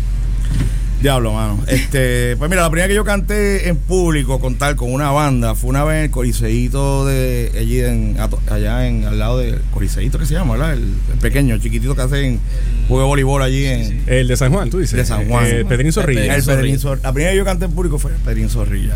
Diablo, 1.02 1.32
mano. 1.34 1.58
Este, 1.68 2.36
pues 2.38 2.48
mira, 2.48 2.62
la 2.62 2.70
primera 2.70 2.88
que 2.88 2.94
yo 2.94 3.04
canté 3.04 3.68
en 3.68 3.76
público 3.76 4.38
con 4.40 4.54
tal, 4.56 4.76
con 4.76 4.92
una 4.92 5.10
banda, 5.10 5.54
fue 5.54 5.68
una 5.70 5.84
vez 5.84 5.98
en 5.98 6.04
el 6.04 6.10
Coriseíto 6.10 7.04
de 7.04 7.52
allí 7.58 7.80
en, 7.80 8.16
allá 8.50 8.86
en 8.88 9.04
al 9.04 9.18
lado 9.18 9.38
del 9.38 9.60
Coriseíto 9.72 10.18
que 10.18 10.24
se 10.26 10.34
llama, 10.34 10.52
¿verdad? 10.52 10.72
El, 10.74 10.94
el 11.12 11.18
pequeño, 11.20 11.54
el 11.54 11.60
chiquitito 11.60 11.94
que 11.94 12.02
hacen 12.02 12.40
juego 12.88 13.02
de 13.02 13.08
voleibol 13.08 13.42
allí 13.42 13.66
en 13.66 14.04
El 14.06 14.26
de 14.28 14.36
San 14.36 14.52
Juan, 14.52 14.70
tú 14.70 14.78
dices. 14.78 14.96
de 14.96 15.04
San 15.04 15.28
Juan. 15.28 15.44
Eh, 15.46 15.64
Pedrín 15.68 15.92
Zorrilla. 15.92 16.34
El 16.34 16.42
Pedrín 16.42 16.78
Zor- 16.78 17.00
La 17.02 17.12
primera 17.12 17.32
que 17.32 17.36
yo 17.38 17.44
canté 17.44 17.66
en 17.66 17.72
público 17.72 17.98
fue 17.98 18.12
Pedrín 18.24 18.48
Zorrilla. 18.48 18.94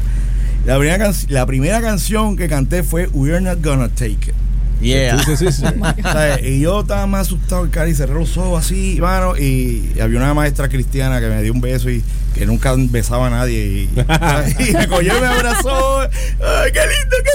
La 0.65 0.79
primera, 0.79 0.99
can- 0.99 1.15
la 1.29 1.47
primera 1.47 1.81
canción 1.83 2.37
que 2.37 2.49
canté 2.49 2.83
fue 2.83 3.09
We're 3.09 3.41
Not 3.41 3.63
Gonna 3.63 3.89
Take 3.89 4.11
It. 4.29 4.35
Yeah. 4.81 5.19
Sí, 5.25 5.37
sí, 5.37 5.47
sí, 5.47 5.53
sí. 5.53 5.65
¿Sabes? 6.03 6.43
Y 6.45 6.61
yo 6.61 6.81
estaba 6.81 7.07
más 7.07 7.27
asustado, 7.27 7.65
el 7.65 7.71
cara, 7.71 7.89
y 7.89 7.95
cerré 7.95 8.15
los 8.15 8.37
ojos 8.37 8.65
así, 8.65 8.99
mano, 9.01 9.37
y 9.37 9.93
había 10.01 10.19
una 10.19 10.33
maestra 10.35 10.69
cristiana 10.69 11.21
que 11.21 11.27
me 11.29 11.43
dio 11.43 11.53
un 11.53 11.61
beso 11.61 11.91
y 11.91 12.03
que 12.35 12.47
nunca 12.47 12.75
besaba 12.77 13.27
a 13.27 13.31
nadie. 13.31 13.67
Y, 13.67 13.91
y 14.69 14.73
me 14.73 14.89
cogió 14.89 15.17
y 15.17 15.21
me 15.21 15.27
abrazó. 15.27 16.01
¡Ay, 16.01 16.73
qué 16.73 16.81
lindo 16.81 17.17
que 17.25 17.31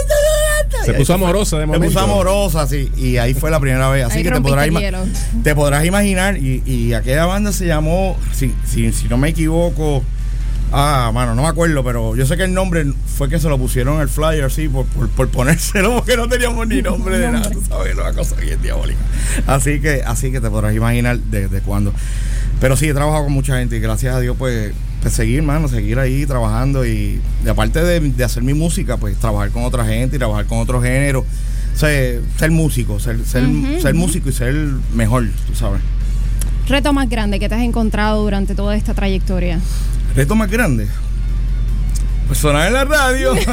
está 0.71 0.85
Se 0.85 0.93
puso 0.93 1.13
amorosa 1.13 1.57
de 1.57 1.63
Se 1.63 1.67
momento. 1.67 1.87
puso 1.87 1.99
amorosa, 1.99 2.67
sí. 2.67 2.91
Y 2.97 3.17
ahí 3.17 3.33
fue 3.33 3.51
la 3.51 3.59
primera 3.59 3.89
vez. 3.89 4.05
Así 4.05 4.17
Ahí 4.17 4.23
que 4.23 4.31
te 4.31 4.41
podrás, 4.41 4.67
te 5.43 5.55
podrás 5.55 5.85
imaginar. 5.85 6.37
Y, 6.37 6.63
y 6.65 6.93
aquella 6.93 7.25
banda 7.25 7.51
se 7.51 7.65
llamó, 7.67 8.17
si, 8.33 8.53
si, 8.65 8.91
si 8.91 9.07
no 9.07 9.17
me 9.17 9.29
equivoco, 9.29 10.03
ah, 10.71 11.11
mano, 11.13 11.35
no 11.35 11.43
me 11.43 11.47
acuerdo, 11.47 11.83
pero 11.83 12.15
yo 12.15 12.25
sé 12.25 12.37
que 12.37 12.43
el 12.43 12.53
nombre 12.53 12.85
fue 13.05 13.29
que 13.29 13.39
se 13.39 13.49
lo 13.49 13.57
pusieron 13.57 13.95
en 13.95 14.01
el 14.01 14.09
flyer, 14.09 14.51
sí, 14.51 14.67
por, 14.67 14.85
por, 14.87 15.09
por 15.09 15.29
ponérselo, 15.29 15.95
porque 15.97 16.17
no 16.17 16.27
teníamos 16.27 16.67
ni 16.67 16.81
nombre 16.81 17.17
de 17.17 17.31
nada, 17.31 17.49
tú 17.49 17.61
sabes, 17.67 17.95
una 17.95 18.13
cosa 18.13 18.35
bien 18.35 18.61
diabólica. 18.61 18.99
Así 19.47 19.79
que, 19.79 20.01
así 20.05 20.31
que 20.31 20.41
te 20.41 20.49
podrás 20.49 20.75
imaginar 20.75 21.19
desde 21.19 21.61
cuándo. 21.61 21.93
Pero 22.59 22.77
sí, 22.77 22.87
he 22.87 22.93
trabajado 22.93 23.25
con 23.25 23.33
mucha 23.33 23.57
gente 23.57 23.77
y 23.77 23.79
gracias 23.79 24.15
a 24.15 24.19
Dios, 24.19 24.35
pues, 24.37 24.73
pues 25.01 25.13
seguir, 25.13 25.43
mano, 25.43 25.67
seguir 25.67 25.99
ahí 25.99 26.25
trabajando 26.25 26.85
y, 26.85 27.21
y 27.43 27.47
aparte 27.47 27.83
de, 27.83 27.99
de 27.99 28.23
hacer 28.23 28.43
mi 28.43 28.53
música, 28.53 28.97
pues 28.97 29.17
trabajar 29.17 29.51
con 29.51 29.63
otra 29.63 29.85
gente 29.85 30.15
y 30.15 30.19
trabajar 30.19 30.45
con 30.45 30.59
otros 30.59 30.83
géneros. 30.83 31.25
O 31.75 31.77
sea, 31.77 31.89
ser 32.37 32.51
músico, 32.51 33.01
ser, 33.01 33.25
ser, 33.25 33.43
ser 33.81 33.93
músico 33.93 34.29
y 34.29 34.31
ser 34.31 34.55
mejor, 34.93 35.27
tú 35.45 35.55
sabes. 35.55 35.81
Reto 36.69 36.93
más 36.93 37.09
grande 37.09 37.37
que 37.37 37.49
te 37.49 37.55
has 37.55 37.61
encontrado 37.61 38.23
durante 38.23 38.55
toda 38.55 38.77
esta 38.77 38.93
trayectoria. 38.93 39.59
Reto 40.15 40.35
más 40.35 40.49
grande. 40.49 40.87
Pues 42.27 42.39
sonar 42.39 42.67
en 42.67 42.73
la 42.73 42.85
radio. 42.85 43.33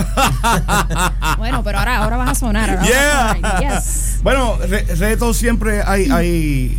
Bueno, 1.38 1.62
pero 1.64 1.78
ahora, 1.78 1.98
ahora 1.98 2.16
vas 2.18 2.30
a 2.30 2.34
sonar. 2.34 2.70
Ahora 2.70 2.82
Yeah. 2.86 3.16
vas 3.16 3.52
a 3.52 3.58
sonar. 3.58 3.60
Yes. 3.82 4.18
Bueno, 4.22 4.58
re- 4.68 4.84
retos 4.94 5.36
siempre 5.36 5.82
hay, 5.84 6.08
hay, 6.10 6.78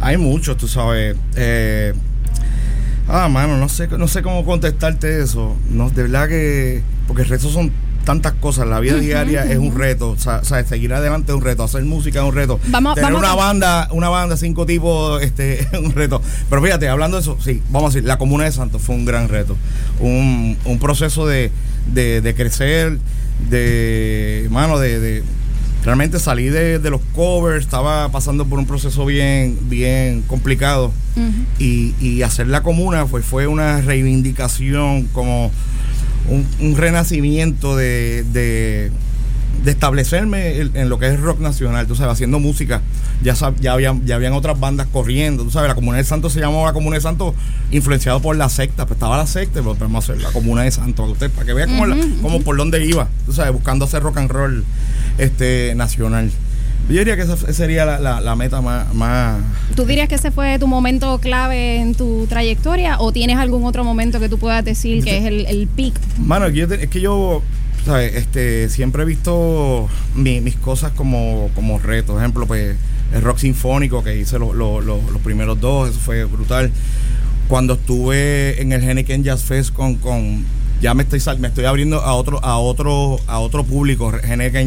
hay 0.00 0.16
muchos, 0.16 0.56
tú 0.56 0.66
sabes. 0.68 1.16
Eh, 1.36 1.94
ah, 3.08 3.28
mano, 3.28 3.56
no 3.56 3.68
sé, 3.68 3.86
no 3.88 4.08
sé 4.08 4.22
cómo 4.22 4.44
contestarte 4.44 5.22
eso. 5.22 5.56
No, 5.70 5.90
de 5.90 6.02
verdad 6.02 6.28
que, 6.28 6.82
porque 7.06 7.22
retos 7.24 7.52
son 7.52 7.70
tantas 8.04 8.32
cosas. 8.34 8.66
La 8.68 8.80
vida 8.80 8.96
diaria 8.98 9.44
es 9.44 9.58
un 9.58 9.76
reto. 9.76 10.10
O 10.10 10.16
sea, 10.18 10.42
seguir 10.64 10.92
adelante 10.94 11.32
es 11.32 11.36
un 11.36 11.42
reto. 11.44 11.62
Hacer 11.64 11.84
música 11.84 12.20
es 12.20 12.24
un 12.28 12.34
reto. 12.34 12.58
Vamos- 12.68 12.94
Tener 12.94 13.12
vamos 13.12 13.20
una 13.26 13.32
a- 13.32 13.36
banda, 13.36 13.88
una 13.92 14.08
banda, 14.08 14.36
cinco 14.36 14.66
tipos, 14.66 15.22
este, 15.22 15.60
es 15.72 15.72
un 15.78 15.92
reto. 15.92 16.20
Pero 16.48 16.62
fíjate, 16.62 16.88
hablando 16.88 17.16
de 17.16 17.22
eso, 17.22 17.36
sí, 17.42 17.62
vamos 17.70 17.90
a 17.92 17.94
decir, 17.94 18.08
la 18.08 18.18
Comuna 18.18 18.44
de 18.44 18.52
Santos 18.52 18.82
fue 18.82 18.94
un 18.94 19.04
gran 19.04 19.28
reto. 19.28 19.56
Un, 20.00 20.56
un 20.64 20.78
proceso 20.78 21.26
de, 21.26 21.50
de, 21.92 22.20
de 22.20 22.34
crecer, 22.34 22.98
de, 23.48 24.46
mano, 24.50 24.78
de, 24.78 25.00
de 25.00 25.22
realmente 25.84 26.18
salí 26.18 26.48
de, 26.50 26.78
de 26.78 26.90
los 26.90 27.00
covers, 27.14 27.64
estaba 27.64 28.10
pasando 28.10 28.44
por 28.44 28.58
un 28.58 28.66
proceso 28.66 29.06
bien, 29.06 29.58
bien 29.68 30.22
complicado. 30.26 30.92
Y, 31.58 31.94
y 32.00 32.22
hacer 32.22 32.46
la 32.46 32.62
comuna 32.62 33.04
pues, 33.06 33.24
fue 33.26 33.46
una 33.46 33.80
reivindicación, 33.82 35.04
como 35.12 35.50
un, 36.30 36.46
un 36.60 36.76
renacimiento 36.76 37.76
de, 37.76 38.24
de, 38.32 38.90
de 39.64 39.70
establecerme 39.70 40.58
en, 40.60 40.88
lo 40.88 40.98
que 40.98 41.08
es 41.08 41.20
rock 41.20 41.40
nacional, 41.40 41.86
tú 41.86 41.94
sabes, 41.96 42.12
haciendo 42.14 42.38
música. 42.38 42.80
Ya, 43.22 43.34
sab- 43.34 43.56
ya, 43.60 43.72
habían, 43.74 44.06
ya 44.06 44.14
habían 44.14 44.32
otras 44.32 44.58
bandas 44.58 44.86
corriendo, 44.90 45.42
tú 45.44 45.50
sabes, 45.50 45.68
la 45.68 45.74
Comuna 45.74 45.98
de 45.98 46.04
Santos 46.04 46.32
se 46.32 46.40
llamaba 46.40 46.64
la 46.68 46.72
Comuna 46.72 46.96
de 46.96 47.02
Santos 47.02 47.34
influenciado 47.70 48.20
por 48.22 48.34
la 48.36 48.48
secta, 48.48 48.86
pues 48.86 48.96
estaba 48.96 49.18
la 49.18 49.26
secta, 49.26 49.60
pero 49.60 49.74
vamos 49.78 50.08
a 50.08 50.12
hacer 50.12 50.22
la 50.22 50.32
Comuna 50.32 50.62
de 50.62 50.68
usted, 50.70 51.30
para 51.30 51.44
que 51.44 51.52
vea 51.52 51.66
cómo, 51.66 51.84
la- 51.86 51.98
cómo 52.22 52.40
por 52.40 52.56
dónde 52.56 52.82
iba, 52.86 53.08
tú 53.26 53.34
sabes, 53.34 53.52
buscando 53.52 53.84
hacer 53.84 54.02
rock 54.02 54.16
and 54.16 54.30
roll 54.30 54.64
este, 55.18 55.74
nacional. 55.74 56.30
Yo 56.90 56.98
diría 56.98 57.16
que 57.16 57.22
esa 57.22 57.36
sería 57.52 57.84
la, 57.84 57.98
la- 58.00 58.20
la 58.20 58.36
meta 58.36 58.60
más, 58.60 58.92
más 58.94 59.38
¿Tú 59.76 59.84
dirías 59.86 60.08
que 60.08 60.16
ese 60.16 60.30
fue 60.30 60.58
tu 60.58 60.66
momento 60.66 61.18
clave 61.20 61.76
en 61.76 61.94
tu 61.94 62.26
trayectoria 62.28 62.98
o 63.00 63.12
tienes 63.12 63.36
algún 63.38 63.64
otro 63.64 63.84
momento 63.84 64.18
que 64.20 64.28
tú 64.28 64.38
puedas 64.38 64.64
decir 64.64 65.02
que 65.04 65.18
es 65.18 65.24
el, 65.24 65.46
el 65.46 65.66
peak? 65.68 65.94
Mano, 66.18 66.46
es 66.46 66.52
que 66.52 66.58
yo, 66.58 66.68
te- 66.68 66.82
es 66.84 66.90
que 66.90 67.00
yo 67.00 67.42
¿sabes? 67.86 68.14
Este, 68.14 68.68
siempre 68.68 69.02
he 69.04 69.06
visto 69.06 69.88
mi- 70.14 70.40
mis 70.42 70.56
cosas 70.56 70.92
como, 70.92 71.50
como 71.54 71.78
retos. 71.78 72.12
Por 72.14 72.18
ejemplo, 72.20 72.46
pues 72.46 72.76
el 73.14 73.22
rock 73.22 73.38
sinfónico 73.38 74.02
que 74.04 74.18
hice 74.18 74.38
lo- 74.38 74.52
lo- 74.52 74.80
lo- 74.82 75.00
los 75.10 75.22
primeros 75.22 75.58
dos, 75.60 75.90
eso 75.90 75.98
fue 75.98 76.24
brutal. 76.24 76.70
Cuando 77.48 77.74
estuve 77.74 78.60
en 78.60 78.72
el 78.72 78.82
Henneken 78.82 79.24
Jazz 79.24 79.42
Fest 79.44 79.72
con, 79.72 79.94
con 79.96 80.44
ya 80.80 80.94
me 80.94 81.02
estoy 81.02 81.20
me 81.38 81.48
estoy 81.48 81.64
abriendo 81.64 82.00
a 82.00 82.14
otro 82.14 82.44
a 82.44 82.58
otro 82.58 83.18
a 83.26 83.38
otro 83.38 83.64
público, 83.64 84.12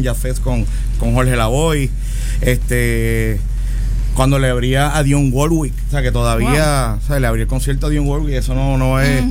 Jazz 0.02 0.18
Fest 0.18 0.42
con, 0.42 0.66
con 0.98 1.14
Jorge 1.14 1.36
Lavoy. 1.36 1.90
Este 2.40 3.40
cuando 4.14 4.38
le 4.38 4.48
abría 4.48 4.96
a 4.96 5.02
Dion 5.02 5.30
Warwick, 5.32 5.74
o 5.88 5.90
sea 5.90 6.00
que 6.00 6.12
todavía, 6.12 6.98
o 7.02 7.06
sea, 7.06 7.18
le 7.18 7.26
abrí 7.26 7.42
el 7.42 7.48
concierto 7.48 7.86
a 7.88 7.90
Dion 7.90 8.06
Warwick, 8.06 8.34
eso 8.34 8.54
no, 8.54 8.78
no 8.78 9.00
es 9.00 9.24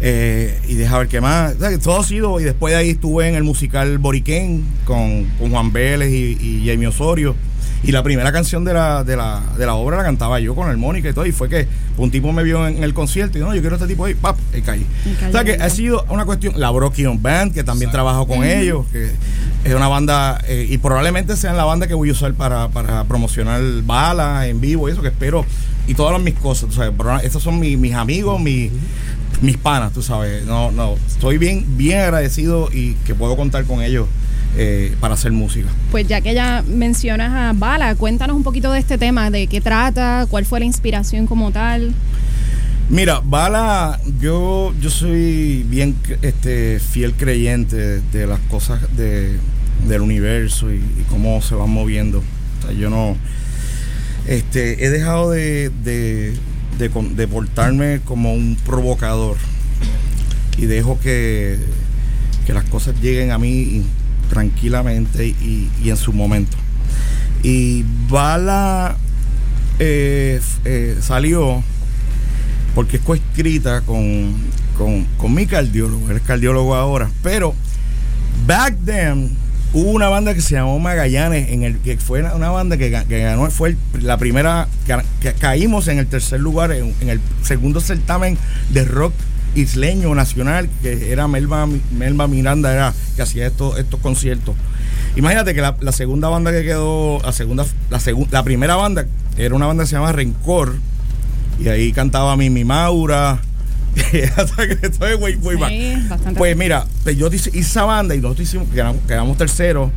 eh, 0.00 0.56
y 0.68 0.74
deja 0.74 0.98
ver 0.98 1.08
qué 1.08 1.20
más. 1.20 1.56
O 1.56 1.58
sea, 1.58 1.70
que 1.70 1.78
todo 1.78 2.00
ha 2.00 2.04
sido. 2.04 2.38
Y 2.40 2.44
después 2.44 2.72
de 2.72 2.78
ahí 2.78 2.90
estuve 2.90 3.28
en 3.28 3.34
el 3.34 3.44
musical 3.44 3.98
Boriquén 3.98 4.64
con, 4.84 5.24
con 5.38 5.50
Juan 5.50 5.72
Vélez 5.72 6.10
y, 6.10 6.38
y 6.40 6.64
Jamie 6.66 6.86
Osorio. 6.86 7.34
Y 7.82 7.92
la 7.92 8.02
primera 8.02 8.32
canción 8.32 8.64
de 8.64 8.74
la, 8.74 9.04
de, 9.04 9.16
la, 9.16 9.40
de 9.56 9.64
la 9.64 9.74
obra 9.74 9.96
la 9.98 10.02
cantaba 10.02 10.40
yo 10.40 10.54
con 10.54 10.68
armónica 10.68 11.08
y 11.08 11.12
todo. 11.12 11.26
Y 11.26 11.32
fue 11.32 11.48
que 11.48 11.68
un 11.96 12.10
tipo 12.10 12.32
me 12.32 12.42
vio 12.42 12.66
en 12.66 12.82
el 12.82 12.92
concierto 12.94 13.38
y 13.38 13.40
no, 13.40 13.54
yo 13.54 13.60
quiero 13.60 13.76
este 13.76 13.86
tipo 13.88 14.04
ahí, 14.04 14.14
pap, 14.14 14.36
y 14.56 14.60
caí. 14.62 14.84
Y 15.06 15.26
O 15.28 15.32
sea 15.32 15.44
que 15.44 15.54
ha 15.54 15.70
sido 15.70 16.04
una 16.08 16.24
cuestión. 16.24 16.54
La 16.58 16.70
Broken 16.70 17.22
Band, 17.22 17.52
que 17.54 17.62
también 17.64 17.90
trabajo 17.90 18.26
con 18.26 18.42
ellos, 18.44 18.84
que 18.92 19.10
es 19.64 19.74
una 19.74 19.86
banda, 19.88 20.40
eh, 20.48 20.66
y 20.68 20.78
probablemente 20.78 21.36
sean 21.36 21.56
la 21.56 21.64
banda 21.64 21.86
que 21.86 21.94
voy 21.94 22.08
a 22.08 22.12
usar 22.12 22.32
para, 22.34 22.68
para 22.68 23.04
promocionar 23.04 23.60
balas 23.84 24.46
en 24.46 24.60
vivo 24.60 24.88
y 24.88 24.92
eso 24.92 25.02
que 25.02 25.08
espero. 25.08 25.44
Y 25.86 25.94
todas 25.94 26.12
las 26.12 26.20
mis 26.22 26.34
cosas, 26.34 26.68
tú 26.68 26.74
sabes. 26.74 26.92
Pero 26.98 27.18
estos 27.20 27.42
son 27.42 27.58
mi- 27.60 27.76
mis 27.76 27.94
amigos, 27.94 28.40
mis 28.40 28.70
mis 29.40 29.56
panas, 29.56 29.92
tú 29.92 30.02
sabes. 30.02 30.44
No, 30.46 30.72
no, 30.72 30.96
estoy 31.06 31.38
bien, 31.38 31.64
bien 31.76 32.00
agradecido 32.00 32.68
y 32.72 32.94
que 33.06 33.14
puedo 33.14 33.36
contar 33.36 33.64
con 33.64 33.82
ellos 33.82 34.06
eh, 34.60 34.96
para 34.98 35.14
hacer 35.14 35.30
música. 35.30 35.68
Pues 35.92 36.08
ya 36.08 36.20
que 36.20 36.34
ya 36.34 36.64
mencionas 36.66 37.32
a 37.32 37.52
Bala, 37.56 37.94
cuéntanos 37.94 38.36
un 38.36 38.42
poquito 38.42 38.72
de 38.72 38.80
este 38.80 38.98
tema, 38.98 39.30
de 39.30 39.46
qué 39.46 39.60
trata, 39.60 40.26
cuál 40.28 40.44
fue 40.44 40.58
la 40.58 40.66
inspiración 40.66 41.28
como 41.28 41.52
tal. 41.52 41.94
Mira, 42.88 43.20
Bala, 43.24 44.00
yo, 44.20 44.74
yo 44.80 44.90
soy 44.90 45.64
bien 45.68 45.94
este, 46.22 46.80
fiel 46.80 47.14
creyente 47.14 48.00
de, 48.00 48.26
las 48.26 48.40
cosas 48.50 48.80
de, 48.96 49.38
del 49.86 50.00
universo 50.00 50.72
y, 50.72 50.78
y 50.78 51.04
cómo 51.08 51.40
se 51.40 51.54
van 51.54 51.70
moviendo. 51.70 52.18
O 52.18 52.66
sea, 52.66 52.72
yo 52.72 52.90
no. 52.90 53.16
Este, 54.26 54.84
he 54.84 54.90
dejado 54.90 55.30
de, 55.30 55.70
de, 55.84 56.34
de 56.78 56.88
de 56.88 57.28
portarme 57.28 58.00
como 58.04 58.34
un 58.34 58.56
provocador 58.66 59.36
y 60.56 60.66
dejo 60.66 60.98
que, 60.98 61.58
que 62.44 62.52
las 62.52 62.64
cosas 62.64 63.00
lleguen 63.00 63.30
a 63.30 63.38
mí 63.38 63.84
tranquilamente 64.28 65.26
y, 65.26 65.70
en 65.90 65.96
su 65.96 66.12
momento. 66.12 66.56
Y 67.42 67.84
Bala 68.08 68.96
eh, 69.78 70.40
eh, 70.64 70.96
salió 71.00 71.62
porque 72.74 72.96
es 72.98 73.02
coescrita 73.02 73.80
con, 73.82 74.34
con, 74.76 75.04
con 75.16 75.34
mi 75.34 75.46
cardiólogo, 75.46 76.10
él 76.10 76.16
es 76.18 76.22
cardiólogo 76.22 76.74
ahora, 76.74 77.10
pero 77.22 77.54
back 78.46 78.76
then 78.84 79.30
hubo 79.72 79.90
una 79.90 80.08
banda 80.08 80.32
que 80.34 80.40
se 80.40 80.54
llamó 80.54 80.78
Magallanes, 80.78 81.50
en 81.50 81.62
el 81.62 81.78
que 81.78 81.96
fue 81.98 82.22
una- 82.22 82.50
banda 82.50 82.76
que, 82.76 82.90
ga- 82.92 83.04
que 83.06 83.18
ganó, 83.20 83.50
fue 83.50 83.76
la 84.00 84.16
primera, 84.16 84.68
que, 85.20 85.32
caímos 85.34 85.88
en 85.88 85.98
el 85.98 86.06
tercer 86.06 86.40
lugar 86.40 86.72
en 86.72 86.94
el 87.08 87.20
segundo 87.42 87.80
certamen 87.80 88.38
de 88.70 88.84
rock 88.84 89.12
isleño 89.60 90.14
nacional, 90.14 90.68
que 90.82 91.12
era 91.12 91.28
Melba, 91.28 91.66
Melba 91.96 92.26
Miranda, 92.28 92.72
era 92.72 92.94
que 93.16 93.22
hacía 93.22 93.46
estos, 93.46 93.78
estos 93.78 94.00
conciertos. 94.00 94.54
Imagínate 95.16 95.54
que 95.54 95.60
la, 95.60 95.76
la 95.80 95.92
segunda 95.92 96.28
banda 96.28 96.50
que 96.52 96.62
quedó, 96.64 97.20
la 97.22 97.32
segunda, 97.32 97.66
la, 97.90 97.98
segun- 97.98 98.28
la 98.30 98.42
primera 98.42 98.76
banda 98.76 99.06
era 99.36 99.54
una 99.54 99.66
banda 99.66 99.84
que 99.84 99.88
se 99.88 99.96
llama 99.96 100.12
Rencor, 100.12 100.76
y 101.58 101.68
ahí 101.68 101.92
cantaba 101.92 102.36
Mimi 102.36 102.64
Maura. 102.64 103.40
Estoy 104.12 104.76
Sí. 105.68 105.94
Pues 106.38 106.56
mira, 106.56 106.86
pues 107.02 107.16
yo 107.16 107.26
hice 107.28 107.50
hice 107.50 107.58
esa 107.60 107.84
banda 107.84 108.14
y 108.14 108.18
nosotros 108.20 108.46
hicimos, 108.48 108.68
quedamos, 108.68 108.96
quedamos 109.08 109.36
terceros 109.36 109.90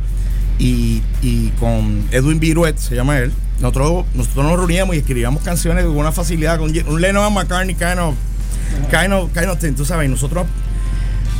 y, 0.58 1.02
y 1.22 1.48
con 1.60 2.04
Edwin 2.10 2.40
Viruet, 2.40 2.76
se 2.78 2.94
llama 2.96 3.18
él, 3.18 3.32
nosotros, 3.60 4.04
nosotros 4.14 4.44
nos 4.46 4.56
reuníamos 4.56 4.96
y 4.96 4.98
escribíamos 4.98 5.42
canciones 5.42 5.84
con 5.84 5.96
una 5.96 6.10
facilidad, 6.12 6.58
con 6.58 6.72
un 6.88 7.00
Lennon 7.00 7.32
McCartney 7.32 7.74
kind 7.74 7.98
of, 8.00 8.14
kind 8.90 9.12
of, 9.12 9.32
kind 9.32 9.46
of 9.48 9.58
thing, 9.58 9.72
tú 9.74 9.84
sabes, 9.84 10.06
y 10.08 10.10
nosotros 10.10 10.46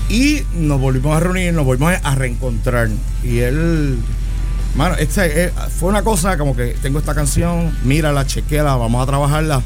y 0.08 0.42
nos 0.54 0.80
volvimos 0.80 1.16
a 1.16 1.20
reunir, 1.20 1.54
nos 1.54 1.64
volvimos 1.64 1.94
a 2.02 2.14
reencontrar. 2.14 2.88
Y 3.22 3.38
él, 3.38 3.98
mano, 4.74 4.94
este, 4.96 5.50
fue 5.78 5.88
una 5.88 6.02
cosa 6.02 6.36
como 6.36 6.54
que 6.54 6.76
tengo 6.82 6.98
esta 6.98 7.14
canción, 7.14 7.72
mírala, 7.84 8.26
chequeala, 8.26 8.76
vamos 8.76 9.02
a 9.02 9.06
trabajarla. 9.06 9.62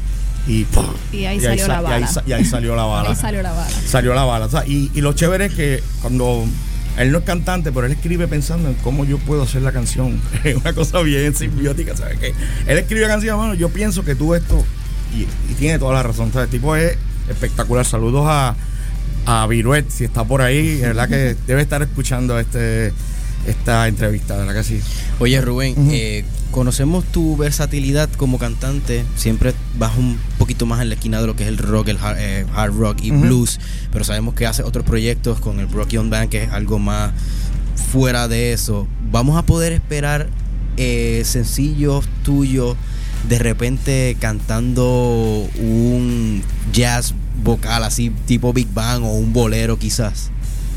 Y, 0.47 0.63
¡pum! 0.63 0.85
Y 1.11 1.25
ahí 1.25 1.41
salió 1.41 1.67
la 1.67 1.75
sa- 1.75 1.81
y 1.81 1.85
ahí 1.91 2.01
bala. 2.03 2.23
y 2.25 2.31
ahí 2.31 2.45
salió 2.45 2.75
la 2.77 2.83
bala. 2.85 3.09
Ahí 3.09 3.15
salió 3.15 3.41
la 3.43 3.51
bala. 3.51 3.69
Salió 3.85 4.13
la 4.13 4.23
bala. 4.23 4.45
o 4.45 4.49
sea, 4.49 4.65
y, 4.65 4.89
y 4.93 5.01
lo 5.01 5.11
chévere 5.11 5.45
es 5.47 5.53
que 5.53 5.83
cuando 6.01 6.45
él 6.97 7.11
no 7.11 7.17
es 7.17 7.23
cantante, 7.25 7.73
pero 7.73 7.85
él 7.85 7.91
escribe 7.91 8.27
pensando 8.29 8.69
en 8.69 8.75
cómo 8.75 9.03
yo 9.03 9.17
puedo 9.17 9.43
hacer 9.43 9.63
la 9.63 9.73
canción. 9.73 10.21
Es 10.45 10.55
una 10.55 10.71
cosa 10.71 11.01
bien 11.01 11.35
simbiótica, 11.35 11.97
¿sabes? 11.97 12.17
Que 12.19 12.33
él 12.67 12.77
escribe 12.77 13.07
canciones, 13.07 13.37
bueno, 13.37 13.53
yo 13.55 13.67
pienso 13.69 14.05
que 14.05 14.15
tú 14.15 14.33
esto, 14.33 14.63
y, 15.13 15.23
y 15.51 15.55
tiene 15.55 15.77
toda 15.77 15.93
la 15.95 16.03
razón. 16.03 16.31
¿sabes? 16.31 16.45
El 16.45 16.51
tipo 16.51 16.73
es 16.77 16.97
espectacular. 17.29 17.85
Saludos 17.85 18.25
a, 18.27 18.55
a 19.25 19.47
Viruet, 19.47 19.89
si 19.89 20.03
está 20.03 20.23
por 20.23 20.41
ahí, 20.41 20.77
de 20.77 20.87
verdad 20.87 21.09
que 21.09 21.35
debe 21.47 21.61
estar 21.61 21.81
escuchando 21.81 22.39
este 22.39 22.93
esta 23.45 23.87
entrevista, 23.87 24.35
¿verdad 24.35 24.53
que 24.53 24.63
sí? 24.63 24.81
Oye, 25.19 25.39
Rubén, 25.39 25.75
eh, 25.91 26.25
conocemos 26.51 27.05
tu 27.05 27.37
versatilidad 27.37 28.09
como 28.17 28.39
cantante. 28.39 29.05
Siempre 29.15 29.53
vas 29.77 29.97
un 29.97 30.19
poquito 30.37 30.65
más 30.65 30.81
en 30.81 30.89
la 30.89 30.95
esquina 30.95 31.21
de 31.21 31.27
lo 31.27 31.35
que 31.35 31.43
es 31.43 31.49
el 31.49 31.57
rock, 31.57 31.87
el 31.87 31.97
hard, 31.97 32.17
eh, 32.19 32.45
hard 32.53 32.73
rock 32.73 32.97
y 33.01 33.11
blues. 33.11 33.59
Pero 33.91 34.03
sabemos 34.03 34.33
que 34.33 34.45
hace 34.45 34.63
otros 34.63 34.85
proyectos 34.85 35.39
con 35.39 35.59
el 35.59 35.69
Rock 35.71 35.89
Young 35.89 36.09
Band, 36.09 36.29
que 36.29 36.43
es 36.43 36.51
algo 36.51 36.77
más 36.77 37.13
fuera 37.91 38.27
de 38.27 38.51
eso. 38.53 38.87
Vamos 39.11 39.37
a 39.37 39.43
poder 39.43 39.71
esperar 39.71 40.27
eh, 40.75 41.23
sencillos 41.25 42.05
tuyos 42.23 42.75
de 43.29 43.39
repente 43.39 44.15
cantando 44.19 45.47
un 45.59 46.41
jazz 46.73 47.13
vocal 47.43 47.83
así 47.83 48.11
tipo 48.25 48.53
Big 48.53 48.67
Bang 48.73 49.03
o 49.03 49.11
un 49.13 49.33
bolero 49.33 49.77
quizás. 49.77 50.31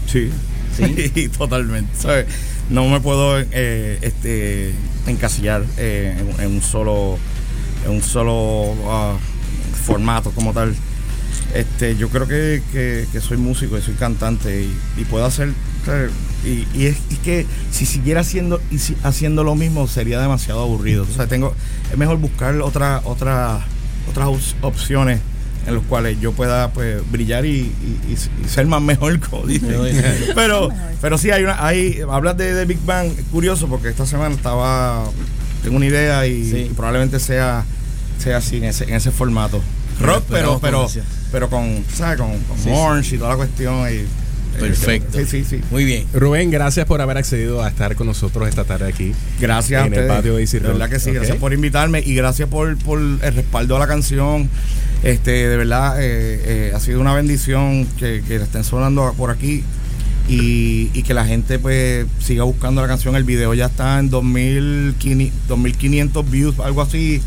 Sí. 0.07 0.30
Sí. 0.76 1.28
totalmente. 1.36 1.90
¿sabes? 1.98 2.26
No 2.70 2.88
me 2.88 3.01
puedo 3.01 3.38
eh, 3.40 3.98
este, 4.03 4.72
encasillar 5.09 5.64
eh, 5.76 6.16
en, 6.18 6.40
en 6.44 6.53
un 6.53 6.62
solo 6.62 7.18
en 7.84 7.90
un 7.90 8.03
solo 8.03 8.74
ah, 8.86 9.16
formato 9.84 10.30
como 10.30 10.53
tal. 10.53 10.74
Este, 11.55 11.96
yo 11.96 12.09
creo 12.09 12.28
que, 12.28 12.62
que- 12.72 13.07
que 13.12 13.20
soy 13.20 13.36
músico 13.36 13.76
y 13.76 13.82
soy 13.82 13.94
cantante 13.94 14.62
y, 14.62 15.01
y 15.01 15.05
puedo 15.05 15.24
hacer 15.26 15.53
¿sabes? 15.84 16.12
Y, 16.45 16.66
y 16.74 16.86
es, 16.86 16.97
y 17.11 17.16
que 17.16 17.47
si 17.70 17.86
siguiera 17.86 18.20
haciendo 18.22 18.61
y 18.70 18.78
si- 18.78 18.97
haciendo 19.03 19.45
lo 19.45 19.55
mismo 19.55 19.86
sería 19.86 20.20
demasiado 20.20 20.62
aburrido. 20.62 21.03
O 21.11 21.14
sea, 21.14 21.26
tengo 21.26 21.55
es 21.93 21.99
mejor 21.99 22.18
buscar 22.18 22.55
otra 22.62 23.01
otra 23.05 23.61
otras 24.09 24.28
op- 24.28 24.64
opciones 24.64 25.20
en 25.66 25.74
los 25.74 25.84
cuales 25.84 26.18
yo 26.20 26.32
pueda 26.32 26.70
pues 26.72 27.03
brillar 27.12 27.45
y, 27.45 27.51
y- 27.51 27.99
y- 28.09 28.45
y 28.45 28.49
ser 28.49 28.66
más 28.66 28.80
mejor 28.80 29.20
como 29.20 29.47
dicen. 29.47 29.76
pero 30.34 30.70
pero 31.03 31.18
sí 31.18 31.30
hay 31.30 31.45
una 31.45 31.64
hay 31.64 31.99
hablas 32.11 32.36
de, 32.36 32.55
de 32.55 32.64
Big 32.64 32.80
Bang 32.86 33.11
curioso 33.30 33.68
porque 33.68 33.88
esta 33.91 34.07
semana 34.07 34.34
estaba 34.34 35.05
tengo 35.62 35.76
una 35.76 35.86
idea 35.86 36.26
y, 36.26 36.51
Sí. 36.51 36.57
y 36.70 36.74
probablemente 36.74 37.20
sea 37.20 37.64
sea 38.18 38.38
así 38.38 38.57
en 38.57 38.64
ese 38.64 38.84
en 38.84 38.95
ese 38.95 39.11
formato 39.11 39.61
rock 40.01 40.24
pero 40.30 40.59
pero 40.61 40.78
con 40.78 40.86
ansia. 40.86 41.03
pero 41.30 41.51
con 41.51 41.84
¿sabes? 41.95 42.18
con, 42.18 42.30
con 42.45 42.57
Sí, 42.57 42.64
sí. 42.64 42.70
Orange 42.72 43.14
y 43.16 43.18
toda 43.18 43.30
la 43.30 43.36
cuestión 43.36 43.74
y 43.93 44.07
Perfecto. 44.61 45.18
sí 45.18 45.26
sí 45.26 45.44
sí 45.44 45.61
Muy 45.70 45.84
bien. 45.84 46.06
Rubén, 46.12 46.50
gracias 46.50 46.86
por 46.86 47.00
haber 47.00 47.18
accedido 47.18 47.62
a 47.62 47.68
estar 47.68 47.94
con 47.96 48.06
nosotros 48.06 48.48
esta 48.48 48.64
tarde 48.64 48.88
aquí. 48.88 49.12
Gracias 49.40 49.86
En 49.86 49.94
a 49.94 49.96
el 49.96 50.06
patio 50.06 50.36
de 50.36 50.42
Easy 50.42 50.58
De 50.58 50.68
verdad 50.68 50.88
que 50.88 51.00
sí, 51.00 51.12
gracias 51.12 51.36
por 51.36 51.52
invitarme 51.52 52.00
y 52.04 52.14
gracias 52.14 52.48
por, 52.48 52.76
por 52.78 52.98
el 52.98 53.20
respaldo 53.20 53.76
a 53.76 53.78
la 53.78 53.86
canción. 53.86 54.48
Este, 55.02 55.48
de 55.48 55.56
verdad, 55.56 56.00
eh, 56.00 56.40
eh, 56.44 56.72
ha 56.74 56.80
sido 56.80 57.00
una 57.00 57.14
bendición 57.14 57.86
que, 57.98 58.22
que 58.26 58.38
la 58.38 58.44
estén 58.44 58.64
sonando 58.64 59.14
por 59.16 59.30
aquí 59.30 59.64
y, 60.28 60.90
y 60.92 61.02
que 61.02 61.14
la 61.14 61.24
gente 61.24 61.58
pues 61.58 62.06
siga 62.20 62.44
buscando 62.44 62.80
la 62.80 62.88
canción. 62.88 63.16
El 63.16 63.24
video 63.24 63.52
ya 63.54 63.66
está 63.66 63.98
en 63.98 64.11
2500, 64.11 65.48
2500 65.48 66.30
views, 66.30 66.58
algo 66.61 66.82
así. 66.82 67.20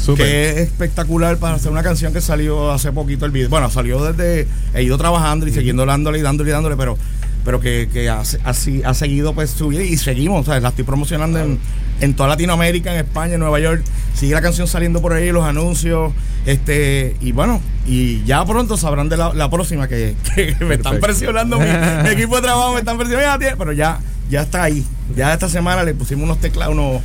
Súper. 0.00 0.26
Que 0.26 0.50
es 0.50 0.56
espectacular 0.58 1.36
para 1.36 1.56
hacer 1.56 1.70
una 1.70 1.82
canción 1.82 2.12
que 2.12 2.20
salió 2.20 2.70
hace 2.72 2.90
poquito 2.92 3.26
el 3.26 3.32
video. 3.32 3.48
Bueno, 3.48 3.70
salió 3.70 4.02
desde. 4.02 4.48
He 4.74 4.82
ido 4.82 4.96
trabajando 4.98 5.46
y 5.46 5.52
siguiendo 5.52 5.84
dándole 5.84 6.18
y 6.18 6.22
dándole 6.22 6.50
y 6.50 6.52
dándole, 6.52 6.76
pero 6.76 6.96
pero 7.44 7.60
que, 7.60 7.88
que 7.92 8.08
ha, 8.08 8.22
así, 8.44 8.82
ha 8.84 8.94
seguido 8.94 9.34
pues 9.34 9.50
subir 9.50 9.80
y 9.80 9.96
seguimos, 9.96 10.46
¿sabes? 10.46 10.62
La 10.62 10.70
estoy 10.70 10.84
promocionando 10.84 11.38
en, 11.38 11.58
en 12.00 12.14
toda 12.14 12.28
Latinoamérica, 12.30 12.92
en 12.92 13.00
España, 13.00 13.34
en 13.34 13.40
Nueva 13.40 13.60
York. 13.60 13.82
Sigue 14.14 14.34
la 14.34 14.42
canción 14.42 14.66
saliendo 14.66 15.00
por 15.00 15.12
ahí, 15.12 15.30
los 15.30 15.44
anuncios. 15.44 16.12
este 16.44 17.16
Y 17.20 17.32
bueno, 17.32 17.60
y 17.86 18.22
ya 18.24 18.44
pronto 18.44 18.76
sabrán 18.76 19.08
de 19.08 19.16
la, 19.16 19.32
la 19.32 19.48
próxima 19.48 19.88
que, 19.88 20.14
que 20.34 20.56
me 20.64 20.74
están 20.74 21.00
presionando. 21.00 21.58
Mi, 21.58 21.66
mi 22.04 22.10
equipo 22.10 22.36
de 22.36 22.42
trabajo 22.42 22.74
me 22.74 22.80
están 22.80 22.98
presionando. 22.98 23.46
Pero 23.56 23.72
ya, 23.72 24.00
ya 24.28 24.42
está 24.42 24.64
ahí. 24.64 24.84
Ya 25.16 25.32
esta 25.32 25.48
semana 25.48 25.82
le 25.82 25.94
pusimos 25.94 26.24
unos 26.24 26.38
teclados, 26.38 26.74
unos, 26.74 27.00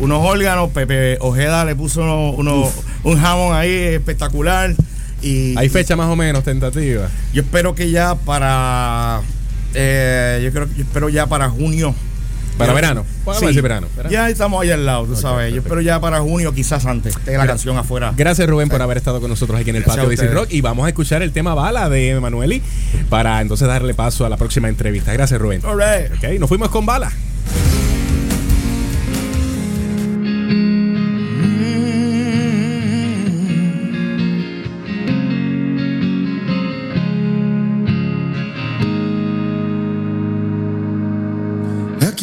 unos 0.00 0.24
órganos. 0.24 0.70
Pepe 0.70 1.16
Ojeda 1.20 1.64
le 1.64 1.76
puso 1.76 2.02
unos- 2.32 2.72
un 3.04 3.18
jamón 3.20 3.54
ahí 3.56 3.70
espectacular. 3.70 4.74
Y, 5.22 5.56
Hay 5.58 5.68
fecha 5.68 5.96
más 5.96 6.08
o 6.08 6.16
menos 6.16 6.42
tentativa. 6.44 7.08
yo 7.32 7.42
espero 7.42 7.74
que 7.74 7.90
ya 7.90 8.14
para. 8.14 9.20
eh, 9.74 10.40
yo 10.42 10.50
creo 10.50 10.66
yo 10.76 10.82
espero 10.82 11.08
ya 11.08 11.26
para 11.26 11.48
junio. 11.50 11.94
Para 12.56 12.74
verano. 12.74 13.06
A 13.26 13.40
decir 13.40 13.62
verano. 13.62 13.86
Verano. 13.96 14.12
Ya 14.12 14.28
estamos 14.28 14.60
ahí 14.62 14.70
al 14.70 14.84
lado, 14.84 15.06
tú 15.06 15.16
sabes. 15.16 15.52
Yo 15.54 15.60
espero 15.62 15.80
ya 15.80 15.98
para 15.98 16.20
junio, 16.20 16.52
quizás 16.52 16.84
antes. 16.84 17.16
Tenga 17.24 17.38
la 17.38 17.46
canción 17.46 17.78
afuera. 17.78 18.12
Gracias 18.14 18.46
Rubén 18.48 18.68
por 18.68 18.82
haber 18.82 18.98
estado 18.98 19.18
con 19.20 19.30
nosotros 19.30 19.58
aquí 19.58 19.70
en 19.70 19.76
el 19.76 19.82
Gracias 19.82 20.04
patio 20.06 20.28
de. 20.28 20.34
Rock 20.34 20.48
y 20.52 20.60
vamos 20.60 20.84
a 20.84 20.88
escuchar 20.90 21.22
el 21.22 21.32
tema 21.32 21.54
bala 21.54 21.88
de 21.88 22.10
Emanueli 22.10 22.62
para 23.08 23.40
entonces 23.40 23.66
darle 23.66 23.94
paso 23.94 24.26
a 24.26 24.28
la 24.28 24.36
próxima 24.36 24.68
entrevista. 24.68 25.10
Gracias 25.12 25.40
Rubén. 25.40 25.62
All 25.64 25.78
right. 25.78 26.12
Ok, 26.18 26.38
nos 26.38 26.48
fuimos 26.48 26.68
con 26.68 26.84
bala. 26.84 27.10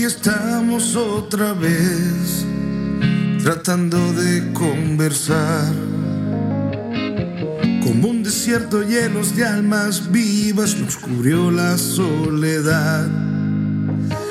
Estamos 0.07 0.95
otra 0.95 1.53
vez, 1.53 2.43
tratando 3.43 4.13
de 4.13 4.51
conversar. 4.53 5.73
Como 7.83 8.07
un 8.07 8.23
desierto 8.23 8.81
llenos 8.83 9.35
de 9.35 9.45
almas 9.45 10.09
vivas, 10.09 10.77
nos 10.77 10.95
cubrió 10.95 11.51
la 11.51 11.77
soledad. 11.77 13.05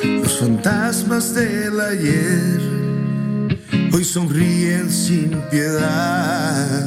Los 0.03 0.39
fantasmas 0.39 1.35
del 1.35 1.79
ayer 1.79 2.59
hoy 3.93 4.05
sonríen 4.05 4.91
sin 4.91 5.39
piedad. 5.51 6.87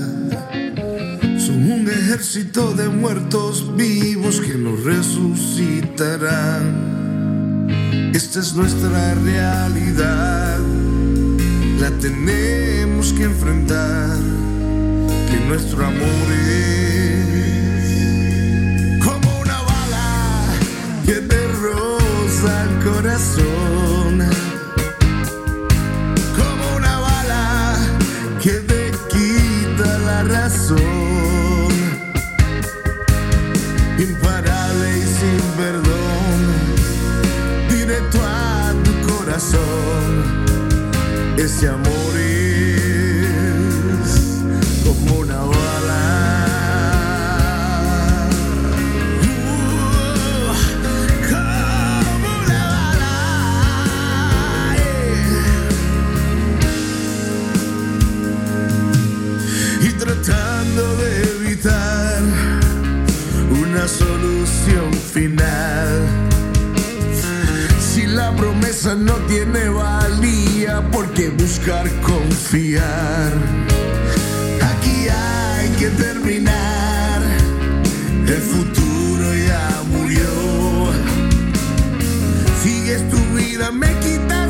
Son 1.37 1.71
un 1.71 1.87
ejército 1.87 2.73
de 2.73 2.89
muertos 2.89 3.75
vivos 3.75 4.41
que 4.41 4.55
nos 4.55 4.83
resucitarán. 4.83 6.98
Esta 8.21 8.41
es 8.41 8.53
nuestra 8.53 9.15
realidad, 9.15 10.59
la 11.79 11.89
tenemos 12.01 13.13
que 13.13 13.23
enfrentar, 13.23 14.17
que 15.31 15.39
nuestro 15.47 15.85
amor 15.85 16.27
es 16.33 17.85
como 19.01 19.39
una 19.39 19.61
bala 19.61 20.47
que 21.05 21.13
te 21.13 21.47
roza 21.63 22.63
el 22.65 22.83
corazón, 22.91 23.78
este 41.37 41.67
amor 41.67 42.15
es 44.03 44.11
como 44.83 45.19
una 45.19 45.37
bala. 45.37 46.03
Uh, 49.23 50.53
como 51.29 52.29
una 52.39 52.63
bala. 52.71 53.13
yeah. 54.75 55.49
Y 59.81 59.89
tratando 59.93 60.83
de 60.97 61.09
evitar 61.23 62.21
una 63.49 63.87
solución 63.87 64.93
final. 64.93 65.89
Si 67.79 68.05
la 68.05 68.35
promesa 68.35 68.95
no 68.95 69.18
valía, 71.19 71.31
¿por 71.31 71.37
qué 71.37 71.43
buscar 71.43 71.89
confiar? 72.01 73.33
Aquí 74.61 75.07
hay 75.09 75.69
que 75.79 75.89
terminar. 75.89 77.21
El 78.27 78.41
futuro 78.41 79.33
ya 79.35 79.83
murió. 79.91 80.91
Sigues 82.63 83.09
tu 83.09 83.17
vida, 83.35 83.71
me 83.71 83.93
quitas 83.99 84.48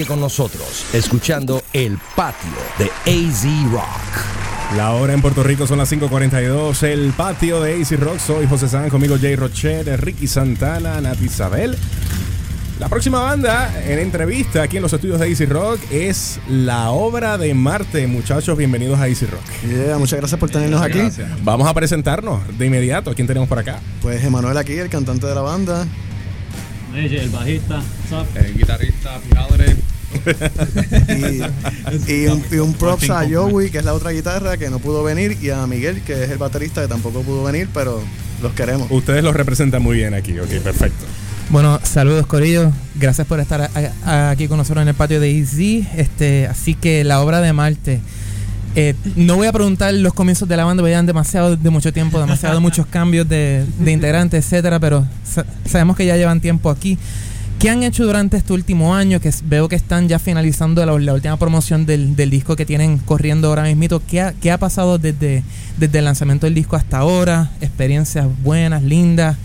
Sigue 0.00 0.08
con 0.08 0.20
nosotros, 0.20 0.86
escuchando 0.94 1.62
El 1.74 1.98
Patio 2.16 2.48
de 2.78 2.86
AZ 3.04 3.44
Rock. 3.70 4.74
La 4.74 4.92
hora 4.92 5.12
en 5.12 5.20
Puerto 5.20 5.42
Rico 5.42 5.66
son 5.66 5.76
las 5.76 5.92
5:42. 5.92 6.82
El 6.84 7.12
patio 7.12 7.60
de 7.60 7.74
AC 7.74 7.98
Rock. 7.98 8.18
Soy 8.18 8.46
José 8.46 8.66
San, 8.66 8.88
conmigo 8.88 9.16
Jay 9.20 9.36
Rochette, 9.36 9.98
Ricky 9.98 10.26
Santana, 10.26 11.02
Nati 11.02 11.26
Isabel. 11.26 11.76
La 12.78 12.88
próxima 12.88 13.20
banda 13.20 13.78
en 13.86 13.98
entrevista 13.98 14.62
aquí 14.62 14.78
en 14.78 14.84
los 14.84 14.92
estudios 14.94 15.20
de 15.20 15.30
AC 15.30 15.46
Rock 15.46 15.78
es 15.90 16.40
La 16.48 16.92
Obra 16.92 17.36
de 17.36 17.52
Marte. 17.52 18.06
Muchachos, 18.06 18.56
bienvenidos 18.56 18.98
a 19.00 19.04
AC 19.04 19.28
Rock. 19.30 19.44
Yeah, 19.68 19.98
muchas 19.98 20.18
gracias 20.18 20.40
por 20.40 20.48
tenernos 20.48 20.80
aquí. 20.80 21.00
Vamos 21.42 21.68
a 21.68 21.74
presentarnos 21.74 22.40
de 22.56 22.64
inmediato. 22.64 23.10
¿A 23.10 23.14
quién 23.14 23.26
tenemos 23.26 23.50
por 23.50 23.58
acá? 23.58 23.80
Pues 24.00 24.24
Emanuel 24.24 24.56
aquí, 24.56 24.72
el 24.78 24.88
cantante 24.88 25.26
de 25.26 25.34
la 25.34 25.42
banda. 25.42 25.86
el 26.94 27.28
bajista, 27.28 27.82
El 28.34 28.56
guitarrista, 28.56 29.20
padre. 29.34 29.79
Y, 31.08 32.12
y 32.12 32.26
un, 32.26 32.42
y 32.50 32.56
un 32.56 32.72
props 32.74 33.10
a 33.10 33.26
Joey, 33.30 33.70
que 33.70 33.78
es 33.78 33.84
la 33.84 33.94
otra 33.94 34.10
guitarra, 34.10 34.56
que 34.56 34.70
no 34.70 34.78
pudo 34.78 35.02
venir, 35.02 35.38
y 35.40 35.50
a 35.50 35.66
Miguel, 35.66 36.02
que 36.02 36.24
es 36.24 36.30
el 36.30 36.38
baterista, 36.38 36.82
que 36.82 36.88
tampoco 36.88 37.22
pudo 37.22 37.44
venir, 37.44 37.68
pero 37.72 38.00
los 38.42 38.52
queremos. 38.52 38.88
Ustedes 38.90 39.22
los 39.22 39.34
representan 39.34 39.82
muy 39.82 39.96
bien 39.96 40.14
aquí. 40.14 40.38
Ok, 40.38 40.48
perfecto. 40.62 41.04
Bueno, 41.50 41.80
saludos 41.82 42.26
Corillo, 42.26 42.70
gracias 42.94 43.26
por 43.26 43.40
estar 43.40 43.62
a- 43.62 43.70
a- 44.04 44.30
aquí 44.30 44.46
con 44.46 44.56
nosotros 44.58 44.82
en 44.82 44.88
el 44.88 44.94
patio 44.94 45.18
de 45.20 45.36
Easy. 45.38 45.86
Este, 45.96 46.46
así 46.46 46.74
que 46.74 47.02
la 47.04 47.20
obra 47.20 47.40
de 47.40 47.52
Marte. 47.52 48.00
eh, 48.76 48.94
no 49.16 49.34
voy 49.34 49.48
a 49.48 49.52
preguntar 49.52 49.92
los 49.94 50.14
comienzos 50.14 50.48
de 50.48 50.56
la 50.56 50.64
banda, 50.64 50.80
porque 50.80 50.92
ya 50.92 51.00
han 51.00 51.06
demasiado 51.06 51.56
de 51.56 51.70
mucho 51.70 51.92
tiempo, 51.92 52.20
demasiado 52.20 52.60
muchos 52.60 52.86
cambios 52.86 53.28
de, 53.28 53.64
de 53.80 53.90
integrantes, 53.90 54.44
etcétera, 54.44 54.78
pero 54.78 55.04
sa- 55.24 55.44
sabemos 55.68 55.96
que 55.96 56.06
ya 56.06 56.16
llevan 56.16 56.40
tiempo 56.40 56.70
aquí. 56.70 56.96
¿Qué 57.60 57.68
han 57.68 57.82
hecho 57.82 58.06
durante 58.06 58.38
este 58.38 58.54
último 58.54 58.94
año? 58.94 59.20
Que 59.20 59.30
veo 59.44 59.68
que 59.68 59.76
están 59.76 60.08
ya 60.08 60.18
finalizando 60.18 60.84
la, 60.86 60.98
la 60.98 61.12
última 61.12 61.36
promoción 61.36 61.84
del, 61.84 62.16
del 62.16 62.30
disco 62.30 62.56
que 62.56 62.64
tienen 62.64 62.96
corriendo 62.96 63.48
ahora 63.48 63.64
mismo. 63.64 64.00
¿Qué 64.08 64.22
ha, 64.22 64.32
qué 64.32 64.50
ha 64.50 64.56
pasado 64.56 64.96
desde, 64.96 65.42
desde 65.76 65.98
el 65.98 66.06
lanzamiento 66.06 66.46
del 66.46 66.54
disco 66.54 66.76
hasta 66.76 66.96
ahora? 66.98 67.50
Experiencias 67.60 68.26
buenas, 68.42 68.82
lindas, 68.82 69.36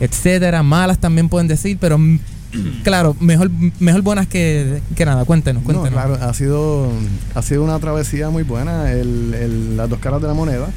etcétera, 0.00 0.62
malas 0.62 0.98
también 0.98 1.28
pueden 1.28 1.46
decir, 1.46 1.76
pero 1.78 1.98
claro, 2.84 3.14
mejor, 3.20 3.50
mejor 3.80 4.00
buenas 4.00 4.26
que, 4.28 4.80
que 4.96 5.04
nada. 5.04 5.26
Cuéntenos, 5.26 5.62
No, 5.62 5.66
cuéntenos. 5.66 5.92
claro, 5.92 6.14
ha 6.22 6.32
sido, 6.32 6.90
ha 7.34 7.42
sido 7.42 7.64
una 7.64 7.78
travesía 7.80 8.30
muy 8.30 8.44
buena. 8.44 8.92
El, 8.92 9.34
el- 9.34 9.76
las 9.76 9.90
dos 9.90 9.98
caras 9.98 10.22
de 10.22 10.28
la 10.28 10.32
moneda 10.34 10.68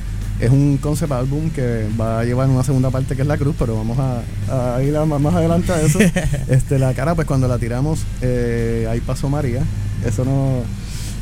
es 0.42 0.50
un 0.52 0.78
concept 0.78 1.12
album 1.12 1.50
que 1.52 1.86
va 2.00 2.20
a 2.20 2.24
llevar 2.26 2.50
una 2.50 2.64
segunda 2.64 2.90
parte 2.90 3.16
que 3.16 3.22
es 3.22 3.28
la 3.28 3.38
cruz, 3.38 3.56
pero 3.58 3.76
vamos 3.78 3.98
a, 4.00 4.76
a 4.76 4.82
ir 4.84 4.96
a- 4.98 5.06
más 5.06 5.34
adelante 5.36 5.72
a 5.72 5.82
eso. 5.82 6.00
este, 6.50 6.80
la 6.80 6.94
cara, 6.94 7.16
pues 7.16 7.28
cuando 7.28 7.48
la 7.48 7.58
tiramos, 7.60 8.00
eh, 8.22 8.88
ahí 8.90 9.00
pasó 9.02 9.30
María. 9.30 9.62
Eso 10.06 10.26
no. 10.26 10.60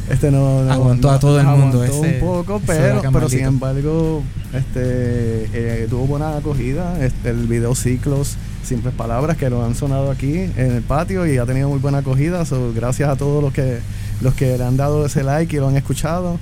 Este 0.09 0.31
no, 0.31 0.63
no- 0.63 0.71
Aguantó 0.71 1.11
a 1.11 1.19
todo 1.19 1.39
el 1.39 1.45
mundo 1.45 1.83
aguantó 1.83 2.03
ese- 2.05 2.15
un 2.15 2.19
poco, 2.21 2.61
pero, 2.65 3.01
sin 3.29 3.39
embargo, 3.45 4.23
este 4.53 5.49
eh, 5.83 5.87
tuvo 5.89 6.07
buena 6.07 6.37
acogida. 6.37 6.97
Este, 7.03 7.29
el 7.29 7.45
video 7.47 7.75
ciclos, 7.75 8.35
simples 8.63 8.93
palabras 8.95 9.37
que 9.37 9.49
lo 9.49 9.63
han 9.63 9.75
sonado 9.75 10.09
aquí 10.09 10.33
en 10.55 10.71
el 10.71 10.81
patio 10.81 11.27
y 11.27 11.37
ha 11.37 11.45
tenido 11.45 11.69
muy 11.69 11.79
buena 11.79 11.99
acogida. 11.99 12.45
So, 12.45 12.73
gracias 12.73 13.09
a 13.09 13.15
todos 13.17 13.43
los 13.43 13.53
que 13.53 13.79
los 14.21 14.33
que 14.33 14.57
le 14.57 14.63
han 14.63 14.77
dado 14.77 15.05
ese 15.05 15.23
like 15.23 15.55
y 15.55 15.59
lo 15.59 15.67
han 15.67 15.77
escuchado. 15.77 16.39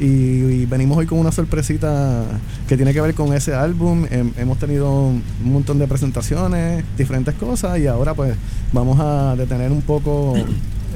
Y, 0.00 0.64
venimos 0.66 0.96
hoy 0.98 1.06
con 1.06 1.18
una 1.18 1.30
sorpresita 1.32 2.22
que 2.66 2.76
tiene 2.76 2.92
que 2.94 3.00
ver 3.00 3.14
con 3.14 3.32
ese 3.34 3.54
álbum. 3.54 4.04
Hem- 4.06 4.32
hemos 4.38 4.58
tenido 4.58 4.90
un 5.08 5.22
montón 5.44 5.78
de 5.78 5.86
presentaciones, 5.86 6.84
diferentes 6.96 7.34
cosas 7.34 7.78
y 7.78 7.86
ahora 7.86 8.14
pues 8.14 8.34
vamos 8.72 8.98
a 9.00 9.34
detener 9.36 9.70
un 9.70 9.82
poco 9.82 10.34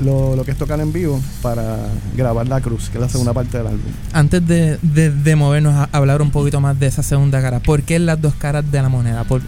lo, 0.03 0.43
que 0.45 0.51
es 0.53 0.57
tocar 0.59 0.81
en 0.81 0.93
vivo 0.93 1.21
para 1.43 1.77
grabar 2.17 2.49
La 2.49 2.61
Cruz, 2.61 2.89
que 2.89 2.97
es 2.99 3.03
la 3.03 3.09
segunda 3.09 3.33
parte 3.33 3.59
del 3.59 3.67
álbum. 3.69 3.81
Antes 4.13 4.47
de, 4.47 4.79
de- 4.83 5.11
de 5.11 5.37
movernos 5.37 5.75
a 5.75 5.89
hablar 5.93 6.23
un 6.23 6.31
poquito 6.31 6.61
más 6.61 6.79
de 6.81 6.87
esa 6.87 7.03
segunda 7.03 7.41
cara, 7.43 7.61
¿por 7.61 7.83
qué 7.83 7.99
las 7.99 8.21
dos 8.21 8.35
caras 8.35 8.65
de 8.73 8.81
la 8.83 8.89
moneda? 8.89 9.25
¿Por, 9.25 9.43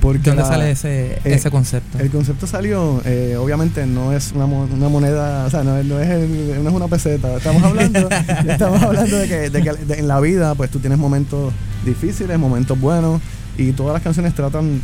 Porque 0.00 0.30
¿Dónde 0.30 0.42
la- 0.42 0.48
sale 0.48 0.70
ese, 0.70 1.12
eh, 1.14 1.20
ese 1.24 1.50
concepto? 1.50 1.98
El 1.98 2.10
concepto 2.10 2.46
salió, 2.46 3.02
eh, 3.04 3.36
obviamente 3.36 3.84
no 3.86 4.12
es 4.12 4.32
una, 4.32 4.44
una 4.46 4.88
moneda, 4.88 5.44
o 5.46 5.50
sea, 5.50 5.64
no 5.64 5.76
es, 5.76 5.84
no, 5.84 5.98
es 6.00 6.08
el- 6.08 6.62
no 6.62 6.70
es 6.70 6.74
una 6.76 6.88
peseta. 6.88 7.36
Estamos 7.36 7.62
hablando, 7.62 8.08
estamos 8.48 8.82
hablando 8.82 9.16
de 9.18 9.28
que, 9.28 9.50
de 9.50 9.62
que 9.62 9.72
de- 9.72 9.98
en 9.98 10.08
la 10.08 10.20
vida, 10.20 10.54
pues 10.54 10.70
tú 10.70 10.78
tienes 10.78 10.98
momentos 10.98 11.52
difíciles, 11.84 12.38
momentos 12.38 12.78
buenos, 12.80 13.20
y 13.56 13.72
todas 13.72 13.92
las 13.94 14.02
canciones 14.02 14.34
tratan, 14.34 14.80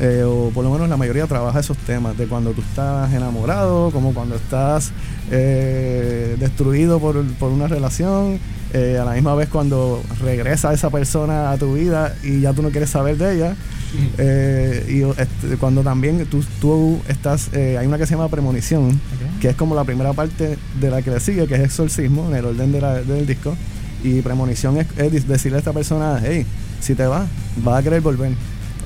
eh, 0.00 0.22
o 0.26 0.50
por 0.50 0.64
lo 0.64 0.70
menos 0.70 0.88
la 0.88 0.96
mayoría 0.96 1.26
trabaja 1.26 1.60
esos 1.60 1.76
temas, 1.78 2.16
de 2.18 2.26
cuando 2.26 2.50
tú 2.52 2.60
estás 2.62 3.12
enamorado, 3.12 3.90
como 3.90 4.12
cuando 4.14 4.34
estás 4.36 4.92
destruido 6.38 6.98
por, 7.00 7.24
por 7.34 7.50
una 7.50 7.68
relación, 7.68 8.38
eh, 8.74 8.98
a 9.00 9.04
la 9.04 9.12
misma 9.12 9.34
vez 9.34 9.48
cuando 9.48 10.02
regresa 10.20 10.72
esa 10.72 10.90
persona 10.90 11.50
a 11.50 11.56
tu 11.58 11.74
vida 11.74 12.14
y 12.22 12.40
ya 12.40 12.52
tú 12.52 12.62
no 12.62 12.70
quieres 12.70 12.90
saber 12.90 13.16
de 13.18 13.34
ella. 13.36 13.56
Eh, 14.18 14.86
y 14.88 15.20
este, 15.20 15.56
cuando 15.58 15.82
también 15.82 16.24
tú, 16.26 16.42
tú 16.60 17.00
estás, 17.08 17.48
eh, 17.52 17.76
hay 17.78 17.86
una 17.86 17.98
que 17.98 18.06
se 18.06 18.14
llama 18.14 18.28
premonición, 18.28 19.00
que 19.40 19.50
es 19.50 19.56
como 19.56 19.74
la 19.74 19.84
primera 19.84 20.12
parte 20.12 20.56
de 20.80 20.90
la 20.90 21.02
que 21.02 21.10
le 21.10 21.20
sigue, 21.20 21.46
que 21.46 21.54
es 21.54 21.60
exorcismo, 21.60 22.28
en 22.28 22.36
el 22.36 22.44
orden 22.46 22.72
de 22.72 22.80
la- 22.80 23.02
del 23.02 23.26
disco. 23.26 23.56
Y 24.04 24.20
premonición 24.22 24.78
es, 24.78 25.28
decirle 25.28 25.56
a 25.56 25.58
esta 25.60 25.72
persona, 25.72 26.20
hey, 26.24 26.44
si 26.80 26.94
te 26.94 27.06
vas, 27.06 27.28
vas 27.62 27.80
a 27.80 27.82
querer 27.82 28.00
volver. 28.00 28.32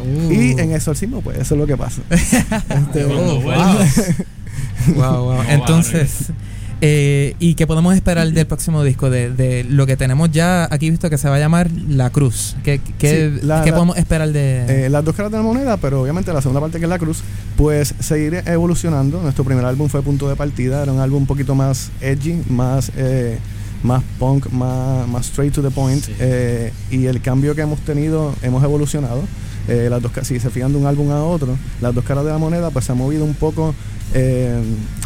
Uh. 0.05 0.31
Y 0.33 0.51
en 0.61 0.73
exorcismo, 0.73 1.23
pues 1.23 1.39
eso 1.39 1.55
es 1.55 1.61
lo 1.61 1.67
que 1.67 1.77
pasa. 1.77 2.03
Este, 2.11 3.05
Oh, 3.07 3.41
wow. 3.41 3.77
Wow, 4.95 5.25
wow. 5.25 5.43
Entonces, 5.49 6.11
eh, 6.81 7.35
¿y 7.39 7.55
qué 7.55 7.67
podemos 7.67 7.95
esperar 7.95 8.31
del 8.31 8.47
próximo 8.47 8.83
disco? 8.85 9.09
De, 9.11 9.31
de 9.31 9.65
lo 9.65 9.87
que 9.87 9.97
tenemos 9.97 10.31
ya 10.31 10.69
aquí 10.71 10.91
visto 10.91 11.09
que 11.09 11.17
se 11.19 11.29
va 11.29 11.37
a 11.37 11.39
llamar 11.39 11.71
La 11.89 12.11
Cruz. 12.11 12.57
¿Qué, 12.63 12.81
qué, 12.99 13.31
Sí, 13.41 13.47
la- 13.47 13.63
qué 13.63 13.71
la- 13.71 13.77
podemos 13.77 13.97
esperar 13.97 14.31
de...? 14.33 14.87
Eh, 14.87 14.91
las 14.91 15.05
dos 15.05 15.15
caras 15.15 15.33
de 15.33 15.39
la 15.39 15.43
moneda, 15.43 15.77
pero 15.79 16.03
obviamente 16.03 16.33
la 16.33 16.43
segunda 16.43 16.61
parte 16.61 16.79
que 16.79 16.85
es 16.85 16.89
la 16.91 16.99
cruz, 16.99 17.23
pues 17.57 17.95
seguir 18.01 18.43
evolucionando. 18.47 19.21
Nuestro 19.23 19.45
primer 19.45 19.65
álbum 19.65 19.89
fue 19.89 20.03
Punto 20.03 20.29
de 20.29 20.37
Partida, 20.37 20.83
era 20.83 20.93
un 20.93 21.01
álbum 21.01 21.23
un 21.23 21.27
poquito 21.27 21.55
más 21.55 21.91
edgy, 22.01 22.43
más, 22.51 22.93
eh, 22.97 23.39
más 23.83 24.03
punk, 24.19 24.51
más, 24.51 25.09
más 25.09 25.27
straight 25.27 25.55
to 25.55 25.63
the 25.63 25.71
point. 25.71 26.05
eh, 26.19 26.73
y 26.91 27.07
el 27.07 27.21
cambio 27.23 27.55
que 27.55 27.63
hemos 27.63 27.81
tenido, 27.81 28.35
hemos 28.43 28.63
evolucionado. 28.63 29.23
Eh, 29.69 29.89
las 29.91 30.01
dos, 30.03 30.13
si 30.23 30.39
se 30.41 30.51
fijan 30.51 30.73
de 30.73 30.79
un 30.79 30.87
álbum 30.87 31.11
a 31.11 31.23
otro, 31.25 31.57
las 31.81 31.95
dos 31.95 32.05
caras 32.05 32.25
de 32.25 32.31
la 32.31 32.39
moneda, 32.39 32.71
pues 32.71 32.85
se 32.85 32.93
ha 32.93 32.95
movido 32.95 33.25
un 33.25 33.35
poco 33.35 33.75
eh, 34.15 34.61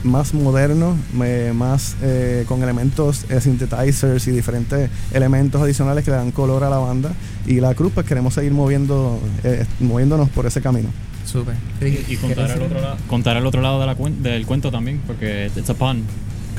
más 0.04 0.34
moderno, 0.34 0.96
me- 1.14 1.52
más 1.52 1.96
eh, 2.02 2.44
con 2.46 2.62
elementos 2.62 3.24
eh, 3.30 3.40
synthesizers 3.40 4.26
y 4.28 4.30
diferentes 4.32 4.90
elementos 5.12 5.60
adicionales 5.62 6.04
que 6.04 6.10
le 6.10 6.18
dan 6.18 6.30
color 6.30 6.64
a 6.64 6.70
la 6.70 6.78
banda. 6.78 7.12
Y 7.46 7.60
la 7.60 7.74
cruz, 7.74 7.92
pues 7.94 8.06
queremos 8.06 8.34
seguir 8.34 8.52
moviendo, 8.52 9.18
eh, 9.44 9.64
moviéndonos 9.80 10.28
por 10.28 10.46
ese 10.46 10.60
camino. 10.60 10.88
Súper. 11.24 11.54
Y 12.08 12.16
contar 12.16 12.50
el 12.50 12.62
otro 12.62 12.80
lado, 12.80 12.96
contar 13.06 13.36
el 13.36 13.46
otro 13.46 13.62
lado 13.62 13.80
de 13.80 13.86
la 13.86 13.96
cuen- 13.96 14.16
del 14.20 14.46
cuento 14.46 14.70
también, 14.70 15.00
porque 15.06 15.50
it's 15.56 15.70
a 15.70 15.74
pun. 15.74 16.02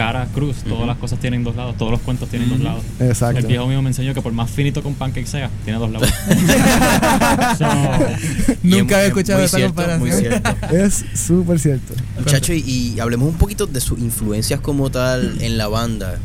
Cara, 0.01 0.25
cruz, 0.33 0.63
todas 0.67 0.87
las 0.87 0.97
cosas 0.97 1.19
tienen 1.19 1.43
dos 1.43 1.55
lados, 1.55 1.77
todos 1.77 1.91
los 1.91 2.01
cuentos 2.01 2.27
tienen 2.27 2.49
dos 2.49 2.59
lados. 2.59 2.83
Exacto. 2.99 3.37
El 3.37 3.45
viejo 3.45 3.67
mío 3.67 3.83
me 3.83 3.89
enseñó 3.89 4.15
que 4.15 4.21
por 4.23 4.33
más 4.33 4.49
finito 4.49 4.81
que 4.81 4.87
un 4.87 4.95
pancake 4.95 5.27
sea, 5.27 5.51
tiene 5.63 5.77
dos 5.77 5.91
lados. 5.91 6.09
Nunca 8.63 8.95
había 8.95 9.03
es 9.03 9.07
escuchado 9.09 9.43
esa 9.43 9.57
cierto, 9.57 9.75
comparación. 9.75 10.19
cierto. 10.19 10.55
Es 10.75 11.05
súper 11.13 11.59
cierto. 11.59 11.93
Muchachos, 12.17 12.49
y, 12.49 12.93
y 12.95 12.99
hablemos 12.99 13.29
un 13.29 13.35
poquito 13.35 13.67
de 13.67 13.79
sus 13.79 13.99
influencias 13.99 14.59
como 14.59 14.89
tal 14.89 15.39
en 15.39 15.59
la 15.59 15.67
banda. 15.67 16.17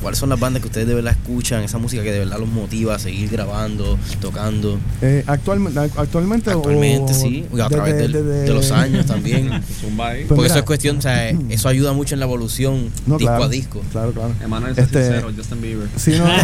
¿Cuáles 0.00 0.18
son 0.18 0.28
las 0.28 0.38
bandas 0.40 0.62
que 0.62 0.68
ustedes 0.68 0.86
de 0.86 0.94
verdad 0.94 1.12
escuchan? 1.12 1.62
Esa 1.62 1.78
música 1.78 2.02
que 2.02 2.12
de 2.12 2.20
verdad 2.20 2.38
los 2.38 2.48
motiva 2.48 2.94
a 2.94 2.98
seguir 2.98 3.30
grabando, 3.30 3.98
tocando. 4.20 4.78
Eh, 5.02 5.24
actualmente, 5.26 5.78
actualmente, 5.80 6.50
o- 6.52 6.58
Actualmente 6.58 7.14
sí, 7.14 7.44
a 7.52 7.56
desde- 7.56 7.68
través 7.68 8.12
de 8.12 8.54
los 8.54 8.70
años 8.70 9.06
también. 9.06 9.50
Pues 9.94 10.26
Porque 10.28 10.42
mira, 10.42 10.46
eso 10.46 10.58
es 10.58 10.64
cuestión, 10.64 10.98
o 10.98 11.02
sea, 11.02 11.30
eso 11.50 11.68
ayuda 11.68 11.92
mucho 11.92 12.14
en 12.14 12.20
la 12.20 12.26
evolución 12.26 12.90
No, 13.06 13.16
disco 13.18 13.30
claro, 13.32 13.44
a 13.44 13.48
disco. 13.48 13.82
Claro, 13.92 14.12
claro. 14.12 14.34
Emanuel 14.42 14.74
Este, 14.76 15.02
sincero, 15.04 15.30
Justin 15.36 15.60
Bieber. 15.62 15.88
Sí, 15.96 16.12
no. 16.18 16.24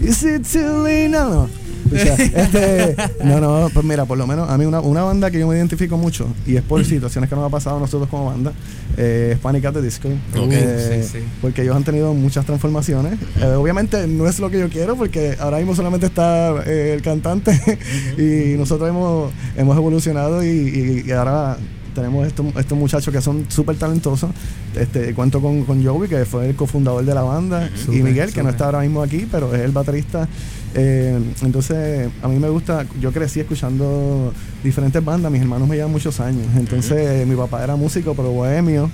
Is 0.00 0.22
it 0.22 0.46
too 0.50 0.82
late? 0.84 1.08
No, 1.08 1.28
no. 1.30 1.50
O 1.86 1.96
sea, 1.98 2.14
este, 2.14 2.96
no, 3.24 3.40
no, 3.40 3.68
pues 3.72 3.84
mira, 3.84 4.04
por 4.04 4.18
lo 4.18 4.26
menos 4.26 4.48
a 4.50 4.58
mí 4.58 4.64
una, 4.64 4.80
una 4.80 5.02
banda 5.02 5.30
que 5.30 5.38
yo 5.38 5.46
me 5.48 5.56
identifico 5.56 5.96
mucho 5.96 6.28
y 6.46 6.56
es 6.56 6.62
por 6.62 6.84
situaciones 6.84 7.28
que 7.30 7.36
nos 7.36 7.44
ha 7.46 7.48
pasado 7.50 7.76
a 7.76 7.80
nosotros 7.80 8.08
como 8.10 8.26
banda, 8.26 8.52
eh, 8.96 9.30
es 9.34 9.38
Panic 9.38 9.64
at 9.66 9.74
the 9.74 9.82
Disco. 9.82 10.08
Eh, 10.08 11.04
sí, 11.04 11.18
sí. 11.20 11.24
Porque 11.40 11.62
ellos 11.62 11.76
han 11.76 11.84
tenido 11.84 12.12
muchas 12.14 12.44
transformaciones. 12.46 13.18
Eh, 13.40 13.46
obviamente 13.56 14.06
no 14.06 14.26
es 14.26 14.38
lo 14.40 14.50
que 14.50 14.58
yo 14.58 14.68
quiero 14.68 14.96
porque 14.96 15.36
ahora 15.40 15.58
mismo 15.58 15.74
solamente 15.74 16.06
está 16.06 16.54
eh, 16.66 16.92
el 16.94 17.02
cantante 17.02 17.58
y 18.18 18.56
nosotros 18.58 18.88
hemos, 18.88 19.32
hemos 19.56 19.76
evolucionado 19.76 20.44
y, 20.44 20.48
y- 20.48 21.04
y 21.06 21.10
ahora 21.12 21.56
tenemos 21.96 22.26
estos, 22.26 22.46
estos 22.56 22.78
muchachos 22.78 23.12
que 23.12 23.20
son 23.20 23.46
súper 23.48 23.76
talentosos. 23.76 24.30
Este, 24.76 25.12
cuento 25.14 25.40
con, 25.40 25.64
con 25.64 25.84
Joey, 25.84 26.08
que 26.08 26.24
fue 26.24 26.50
el 26.50 26.54
cofundador 26.54 27.04
de 27.04 27.14
la 27.14 27.22
banda, 27.22 27.68
y 27.88 28.02
Miguel, 28.02 28.32
que 28.32 28.42
no 28.42 28.50
está 28.50 28.66
ahora 28.66 28.80
mismo 28.80 29.02
aquí, 29.02 29.26
pero 29.30 29.52
es 29.54 29.62
el 29.62 29.72
baterista. 29.72 30.28
Eh, 30.74 31.18
entonces, 31.42 32.08
a 32.22 32.28
mí 32.28 32.38
me 32.38 32.50
gusta, 32.50 32.86
yo 33.00 33.10
crecí 33.10 33.40
escuchando 33.40 34.32
diferentes 34.62 35.04
bandas, 35.04 35.32
mis 35.32 35.40
hermanos 35.40 35.66
me 35.68 35.76
llevan 35.76 35.90
muchos 35.90 36.20
años, 36.20 36.46
entonces 36.56 37.26
mi 37.26 37.34
papá 37.34 37.64
era 37.64 37.74
músico, 37.76 38.14
pero 38.14 38.30
bohemio. 38.30 38.90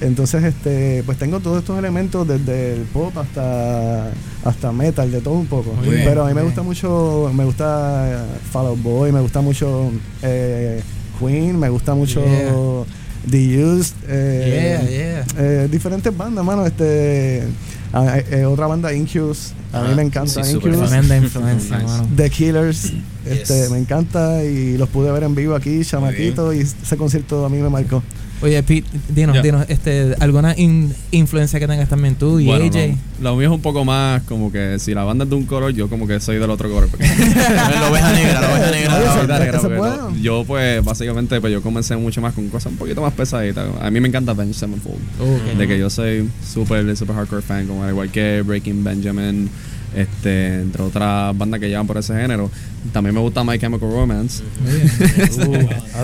Entonces, 0.00 0.44
este, 0.44 1.02
pues 1.06 1.16
tengo 1.18 1.40
todos 1.40 1.60
estos 1.60 1.78
elementos 1.78 2.28
desde 2.28 2.74
el 2.74 2.82
pop 2.82 3.16
hasta, 3.16 4.10
hasta 4.44 4.70
metal, 4.70 5.10
de 5.10 5.20
todo 5.22 5.34
un 5.34 5.46
poco. 5.46 5.72
Bien, 5.82 6.02
Pero 6.04 6.24
a 6.24 6.28
mí 6.28 6.34
me 6.34 6.42
gusta 6.42 6.62
mucho, 6.62 7.30
me 7.34 7.44
gusta 7.46 8.26
Fall 8.52 8.66
Out 8.66 8.82
Boy, 8.82 9.12
me 9.12 9.20
gusta 9.20 9.40
mucho 9.40 9.90
eh, 10.22 10.82
Queen, 11.18 11.58
me 11.58 11.68
gusta 11.68 11.94
mucho 11.94 12.20
Yeah. 12.24 12.84
The 13.30 13.38
Used, 13.64 13.94
eh, 14.08 14.78
Yeah, 14.86 14.90
yeah. 14.90 15.64
eh, 15.64 15.68
diferentes 15.70 16.16
bandas, 16.16 16.44
mano. 16.44 16.64
Este, 16.64 17.38
eh, 17.42 18.44
otra 18.46 18.66
banda 18.68 18.92
Incubus, 18.92 19.52
a 19.72 19.82
mí 19.82 19.88
Ah, 19.92 19.94
me 19.96 20.02
encanta 20.02 20.44
sí, 20.44 20.52
Incubus. 20.52 20.92
Influencia, 20.92 21.78
mano. 21.84 22.08
The 22.14 22.30
Killers, 22.30 22.92
este, 23.24 23.62
Yes. 23.62 23.70
me 23.70 23.78
encanta 23.78 24.44
y 24.44 24.76
los 24.78 24.88
pude 24.90 25.10
ver 25.10 25.24
en 25.24 25.34
vivo 25.34 25.56
aquí, 25.56 25.84
chamaquito, 25.84 26.52
y 26.52 26.60
ese 26.60 26.96
concierto 26.96 27.44
a 27.44 27.48
mí 27.48 27.58
me 27.58 27.68
marcó. 27.68 28.02
Oye, 28.42 28.62
Pete, 28.62 28.86
dinos, 29.08 29.42
dinos, 29.42 29.64
este, 29.68 30.14
¿alguna 30.20 30.54
in- 30.58 30.92
influencia 31.10 31.58
que 31.58 31.66
tengas 31.66 31.88
también 31.88 32.16
tú 32.16 32.38
y 32.38 32.44
Bueno, 32.46 32.66
AJ? 32.66 32.88
no, 33.20 33.30
lo 33.30 33.36
mío 33.36 33.48
es 33.48 33.54
un 33.54 33.62
poco 33.62 33.82
más 33.84 34.22
como 34.24 34.52
que 34.52 34.78
si 34.78 34.92
la 34.92 35.04
banda 35.04 35.24
es 35.24 35.30
de 35.30 35.36
un 35.36 35.46
color, 35.46 35.72
yo 35.72 35.88
como 35.88 36.06
que 36.06 36.20
soy 36.20 36.36
del 36.36 36.50
otro 36.50 36.68
color. 36.70 36.88
la 36.98 37.88
oveja 37.90 38.12
negra, 38.12 38.40
la 38.42 38.48
oveja 38.52 38.70
negra. 38.70 38.96
Oye, 38.96 39.26
La 39.28 39.38
negra, 39.38 39.60
no- 39.62 40.16
Yo 40.16 40.44
pues 40.46 40.84
básicamente 40.84 41.40
pues 41.40 41.50
yo 41.52 41.62
comencé 41.62 41.96
mucho 41.96 42.20
más 42.20 42.34
con 42.34 42.48
cosas 42.50 42.72
un 42.72 42.78
poquito 42.78 43.00
más 43.00 43.14
pesaditas. 43.14 43.68
A 43.80 43.90
mí 43.90 44.00
me 44.00 44.08
encanta 44.08 44.34
Benj 44.34 44.54
Sevenfold. 44.54 44.96
Ok. 45.18 45.56
De 45.58 45.66
que 45.66 45.78
yo 45.78 45.88
soy 45.88 46.28
súper 46.46 46.94
super 46.96 47.16
hardcore 47.16 47.40
fan, 47.42 47.66
como 47.66 47.84
al 47.84 47.90
igual 47.90 48.10
que 48.10 48.42
Breaking 48.42 48.84
Benjamin, 48.84 49.48
este, 49.94 50.60
entre 50.60 50.82
otras 50.82 51.36
bandas 51.36 51.60
que 51.60 51.68
llevan 51.68 51.86
por 51.86 51.96
ese 51.98 52.14
género. 52.14 52.50
También 52.92 53.14
me 53.14 53.20
gusta 53.20 53.42
My 53.44 53.58
Chemical 53.58 53.90
Romance. 53.90 54.42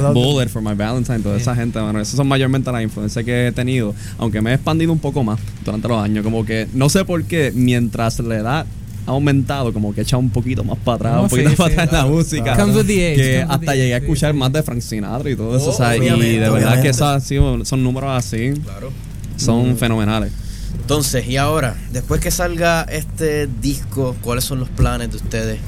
Love 0.01 0.13
Bullet 0.15 0.49
for 0.49 0.63
My 0.63 0.75
Valentine, 0.75 1.21
toda 1.21 1.37
esa 1.37 1.55
gente, 1.55 1.81
mano. 1.81 2.01
Esas 2.01 2.17
son 2.17 2.27
mayormente 2.29 2.71
las 2.73 2.83
influencias 2.83 3.25
que 3.25 3.49
he 3.49 3.53
tenido. 3.53 3.95
Aunque 4.19 4.41
me 4.41 4.51
he 4.51 4.55
expandido 4.55 4.93
un 4.93 4.99
poco 4.99 5.23
más 5.23 5.39
durante 5.65 5.89
los 5.89 6.03
años. 6.03 6.25
Como 6.25 6.45
que, 6.45 6.69
no 6.73 6.89
sé 6.89 7.05
por 7.05 7.23
qué, 7.25 7.53
mientras 7.55 8.19
la 8.21 8.37
edad 8.37 8.67
ha 9.07 9.11
aumentado, 9.11 9.73
como 9.73 9.93
que 9.93 10.01
he 10.01 10.05
echado 10.05 10.21
un 10.21 10.31
poquito 10.31 10.63
más 10.65 10.79
para 10.79 10.95
atrás, 10.97 11.15
No, 11.15 11.23
un 11.25 11.29
poquito 11.29 11.51
sí, 11.51 11.57
más 11.59 11.71
sí, 11.71 11.77
para 11.77 11.83
atrás 11.83 11.89
en 11.89 11.93
la 11.93 12.03
claro, 12.05 12.17
música. 12.17 12.57
Comes 12.57 12.77
with 12.77 12.87
the 12.87 13.07
age, 13.13 13.17
que 13.17 13.43
hasta 13.43 13.73
the 13.73 13.77
llegué 13.77 13.95
a 13.95 13.97
escuchar 13.99 14.33
sí, 14.33 14.39
más 14.39 14.53
de 14.53 14.63
Frank 14.63 14.81
Sinatra 14.81 15.31
y 15.31 15.37
todo 15.37 15.57
eso. 15.57 15.67
Oh, 15.67 15.71
o 15.71 15.77
sea, 15.77 15.97
y 15.97 16.01
de 16.01 16.51
verdad 16.51 16.81
que 16.83 16.89
así, 16.91 17.37
son 17.65 17.83
números 17.83 18.11
así, 18.13 18.53
Claro. 18.65 18.91
son 19.37 19.77
fenomenales. 19.77 20.33
Entonces, 20.81 21.27
y 21.29 21.37
ahora, 21.37 21.77
después 21.93 22.21
que 22.21 22.31
salga 22.31 22.83
este 22.83 23.47
disco, 23.61 24.17
¿cuáles 24.23 24.45
son 24.45 24.59
los 24.61 24.69
planes 24.69 25.11
de 25.11 25.17
ustedes? 25.17 25.61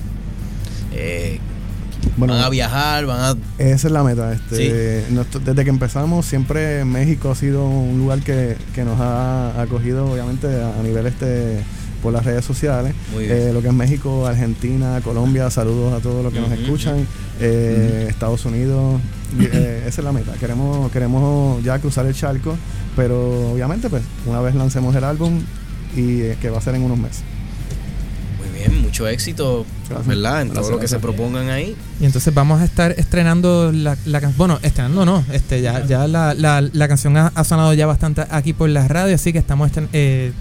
Eh, 0.92 1.38
Bueno, 2.16 2.34
¿Van 2.34 2.44
a 2.44 2.48
viajar? 2.50 3.06
¿Van 3.06 3.20
a...? 3.20 3.36
Esa 3.62 3.86
es 3.88 3.92
la 3.92 4.02
meta. 4.02 4.32
Este, 4.32 5.04
desde 5.44 5.64
que 5.64 5.70
empezamos, 5.70 6.26
siempre 6.26 6.84
México 6.84 7.30
ha 7.30 7.34
sido 7.34 7.66
un 7.66 7.98
lugar 7.98 8.20
que, 8.20 8.56
que 8.74 8.84
nos 8.84 9.00
ha 9.00 9.60
acogido, 9.60 10.12
obviamente, 10.12 10.46
a, 10.60 10.78
a 10.78 10.82
nivel 10.82 11.06
este 11.06 11.60
por 12.02 12.12
las 12.12 12.24
redes 12.26 12.44
sociales. 12.44 12.94
Muy 13.14 13.24
bien. 13.24 13.36
Eh, 13.38 13.52
lo 13.54 13.62
que 13.62 13.68
es 13.68 13.74
México, 13.74 14.26
Argentina, 14.26 15.00
Colombia, 15.02 15.50
saludos 15.50 15.94
a 15.94 16.00
todos 16.00 16.22
los 16.22 16.32
que 16.34 16.40
nos 16.40 16.52
escuchan. 16.52 17.06
Eh, 17.40 18.06
Estados 18.08 18.44
Unidos, 18.44 19.00
eh, 19.40 19.84
esa 19.86 20.00
es 20.00 20.04
la 20.04 20.12
meta. 20.12 20.32
Queremos, 20.38 20.90
queremos 20.92 21.62
ya 21.64 21.78
cruzar 21.78 22.06
el 22.06 22.14
charco, 22.14 22.56
pero 22.96 23.50
obviamente, 23.52 23.88
pues, 23.90 24.02
una 24.26 24.40
vez 24.40 24.54
lancemos 24.54 24.94
el 24.94 25.04
álbum 25.04 25.40
y 25.96 26.20
eh, 26.22 26.36
que 26.40 26.50
va 26.50 26.58
a 26.58 26.60
ser 26.60 26.74
en 26.76 26.82
unos 26.82 26.98
meses. 26.98 27.22
Muy 28.38 28.58
bien, 28.60 28.82
mucho 28.82 29.08
éxito, 29.08 29.66
Gracias. 29.88 30.06
¿verdad? 30.06 30.42
En 30.42 30.48
todo 30.48 30.54
Gracias, 30.58 30.74
lo 30.74 30.80
que 30.80 30.88
se 30.88 30.98
propongan 31.00 31.48
ahí. 31.50 31.74
Y 32.00 32.04
entonces 32.04 32.32
vamos 32.32 32.60
a 32.60 32.64
estar 32.64 32.92
estrenando 32.92 33.72
la, 33.72 33.96
la 34.06 34.20
canción. 34.20 34.38
Bueno, 34.38 34.58
estrenando 34.62 35.04
no. 35.04 35.24
Este, 35.32 35.60
ya 35.60 35.84
ya 35.86 36.06
la, 36.06 36.34
la, 36.34 36.60
la 36.60 36.88
canción 36.88 37.16
ha, 37.16 37.32
ha 37.34 37.44
sonado 37.44 37.74
ya 37.74 37.86
bastante 37.86 38.24
aquí 38.30 38.52
por 38.52 38.68
la 38.68 38.86
radio, 38.86 39.14
así 39.14 39.32
que 39.32 39.38
estamos 39.38 39.72
estren- 39.72 39.88
eh, 39.92 40.32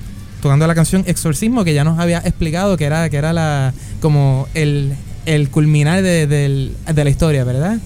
tocando 0.42 0.68
la 0.68 0.76
canción 0.76 1.04
Exorcismo, 1.08 1.64
que 1.64 1.74
ya 1.74 1.84
nos 1.84 1.98
había 1.98 2.20
explicado 2.20 2.78
que 2.78 2.86
era, 2.86 3.10
que 3.10 3.18
era 3.18 3.32
la 3.34 3.74
como 4.02 4.48
el, 4.54 4.94
el 5.26 5.50
culminar 5.50 6.02
de, 6.02 6.28
del- 6.28 6.76
de 6.94 7.04
la 7.04 7.10
historia, 7.10 7.44
¿verdad? 7.44 7.78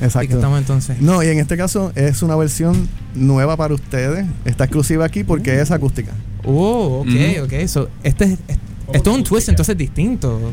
Exacto. 0.00 0.28
Que 0.28 0.34
estamos 0.34 0.58
entonces. 0.58 1.00
No, 1.00 1.22
y 1.22 1.28
en 1.28 1.38
este 1.38 1.56
caso 1.56 1.92
es 1.94 2.22
una 2.22 2.34
versión 2.36 2.88
nueva 3.14 3.56
para 3.56 3.74
ustedes. 3.74 4.26
Está 4.44 4.64
exclusiva 4.64 5.04
aquí 5.04 5.22
porque 5.24 5.60
es 5.60 5.70
acústica. 5.70 6.12
Oh, 6.44 7.04
ok, 7.06 7.44
ok. 7.44 7.66
So, 7.68 7.88
este, 8.02 8.24
es- 8.24 8.30
es- 8.48 8.58
esto 8.92 9.10
es 9.10 9.16
un 9.16 9.22
twist 9.24 9.48
entonces 9.48 9.76
distinto. 9.76 10.52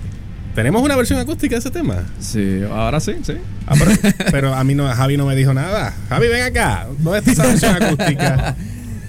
¿Tenemos 0.56 0.82
una 0.84 0.96
versión 0.96 1.20
acústica 1.20 1.56
de 1.56 1.60
ese 1.60 1.72
tema? 1.72 2.04
Sí, 2.20 2.62
ahora 2.72 3.00
sí, 3.00 3.14
sí. 3.24 3.34
Ah, 3.66 3.76
pero, 3.78 3.92
pero 4.32 4.54
a 4.56 4.64
mí 4.64 4.76
no, 4.76 4.88
Javi 4.88 5.16
no 5.18 5.26
me 5.26 5.36
dijo 5.36 5.54
nada. 5.54 5.94
Javi, 6.10 6.28
ven 6.28 6.44
acá. 6.44 6.88
¿Dónde 7.00 7.20
está 7.20 7.32
esa 7.32 7.46
versión 7.48 7.76
acústica? 7.84 8.56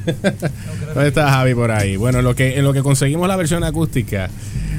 ¿Dónde 0.95 1.09
está 1.09 1.31
Javi 1.31 1.55
por 1.55 1.71
ahí? 1.71 1.97
Bueno, 1.97 2.19
en 2.21 2.25
lo 2.25 2.35
que, 2.35 2.59
en 2.59 2.65
lo 2.65 2.73
que 2.73 2.83
conseguimos 2.83 3.29
la 3.29 3.37
versión 3.37 3.63
acústica, 3.65 4.29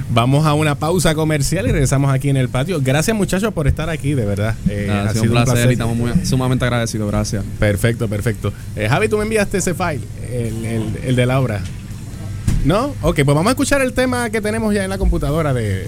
vamos 0.09 0.45
a 0.45 0.53
una 0.53 0.75
pausa 0.75 1.15
comercial 1.15 1.67
y 1.67 1.71
regresamos 1.71 2.13
aquí 2.13 2.29
en 2.29 2.37
el 2.37 2.49
patio. 2.49 2.79
Gracias 2.81 3.15
muchachos 3.15 3.53
por 3.53 3.67
estar 3.67 3.89
aquí, 3.89 4.13
de 4.13 4.25
verdad. 4.25 4.55
Eh, 4.69 4.89
ha 4.91 5.11
sido 5.13 5.33
un 5.33 5.43
placer, 5.43 5.69
y 5.69 5.73
estamos 5.73 5.95
muy, 5.95 6.11
sumamente 6.25 6.65
agradecidos, 6.65 7.09
gracias. 7.09 7.43
Perfecto, 7.59 8.07
perfecto. 8.07 8.51
Eh, 8.75 8.87
Javi, 8.89 9.07
tú 9.09 9.17
me 9.17 9.23
enviaste 9.23 9.57
ese 9.59 9.73
file, 9.73 10.01
el, 10.31 10.65
el- 10.65 10.99
el 11.05 11.15
de 11.15 11.25
la 11.25 11.39
obra. 11.39 11.61
¿No? 12.65 12.93
Ok, 13.01 13.15
pues 13.15 13.27
vamos 13.27 13.47
a 13.47 13.51
escuchar 13.51 13.81
el 13.81 13.93
tema 13.93 14.29
que 14.29 14.39
tenemos 14.41 14.73
ya 14.73 14.83
en 14.83 14.89
la 14.91 14.97
computadora 14.99 15.51
de 15.53 15.87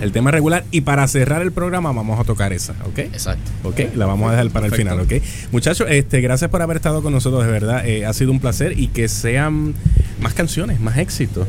el 0.00 0.12
tema 0.12 0.30
regular 0.30 0.64
y 0.70 0.82
para 0.82 1.06
cerrar 1.08 1.42
el 1.42 1.52
programa 1.52 1.92
vamos 1.92 2.18
a 2.18 2.24
tocar 2.24 2.52
esa, 2.52 2.74
¿ok? 2.86 2.98
Exacto. 3.00 3.50
Ok, 3.64 3.80
la 3.94 4.06
vamos 4.06 4.28
a 4.28 4.32
dejar 4.32 4.50
para 4.50 4.66
el 4.66 4.72
final, 4.74 5.00
¿ok? 5.00 5.12
Muchachos, 5.52 5.86
este, 5.90 6.20
gracias 6.20 6.50
por 6.50 6.62
haber 6.62 6.76
estado 6.78 7.02
con 7.02 7.12
nosotros, 7.12 7.44
de 7.44 7.50
verdad. 7.52 7.86
eh, 7.86 8.06
ha 8.06 8.12
sido 8.12 8.30
un 8.32 8.40
placer 8.40 8.78
y 8.78 8.88
que 8.88 9.08
sean 9.08 9.74
más 10.20 10.34
canciones, 10.34 10.80
más 10.80 10.98
éxitos 10.98 11.46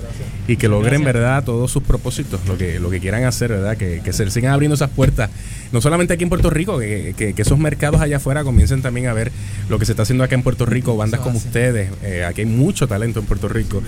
y 0.48 0.58
que 0.58 0.68
logren, 0.68 1.02
Gracias. 1.02 1.14
¿verdad? 1.14 1.44
Todos 1.44 1.72
sus 1.72 1.84
propósitos, 1.84 2.40
lo 2.48 2.58
que, 2.58 2.80
lo 2.80 2.90
que 2.90 3.00
quieran 3.00 3.24
hacer, 3.26 3.50
¿verdad? 3.50 3.78
Que, 3.78 4.02
que 4.04 4.14
se 4.14 4.30
sigan 4.32 4.54
abriendo 4.54 4.76
esas 4.76 4.90
puertas, 4.90 5.30
no 5.72 5.82
solamente 5.82 6.14
aquí 6.14 6.24
en 6.24 6.30
Puerto 6.30 6.50
Rico, 6.50 6.80
que, 6.80 7.14
que- 7.18 7.34
que 7.34 7.42
esos 7.42 7.58
mercados 7.58 8.02
allá 8.02 8.18
afuera 8.18 8.44
comiencen 8.44 8.82
también 8.82 9.08
a 9.08 9.14
ver 9.14 9.32
lo 9.70 9.80
que 9.80 9.86
se 9.86 9.94
está 9.94 10.04
haciendo 10.04 10.24
acá 10.24 10.36
en 10.36 10.44
Puerto 10.44 10.66
Rico, 10.66 10.98
bandas 10.98 11.22
como 11.22 11.38
ustedes. 11.38 11.90
eh, 12.04 12.26
aquí 12.26 12.42
hay 12.42 12.48
mucho 12.48 12.88
talento 12.88 13.20
en 13.20 13.26
Puerto 13.26 13.48
Rico. 13.48 13.82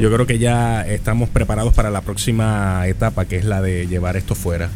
Yo 0.00 0.12
creo 0.12 0.26
que 0.26 0.38
ya 0.38 0.82
estamos 0.86 1.28
preparados 1.28 1.74
para 1.74 1.90
la 1.90 2.00
próxima 2.02 2.86
etapa, 2.86 3.24
que 3.24 3.36
es 3.36 3.44
la 3.44 3.60
de 3.62 3.86
llevar 3.86 4.16
esto 4.16 4.34
fuera. 4.34 4.70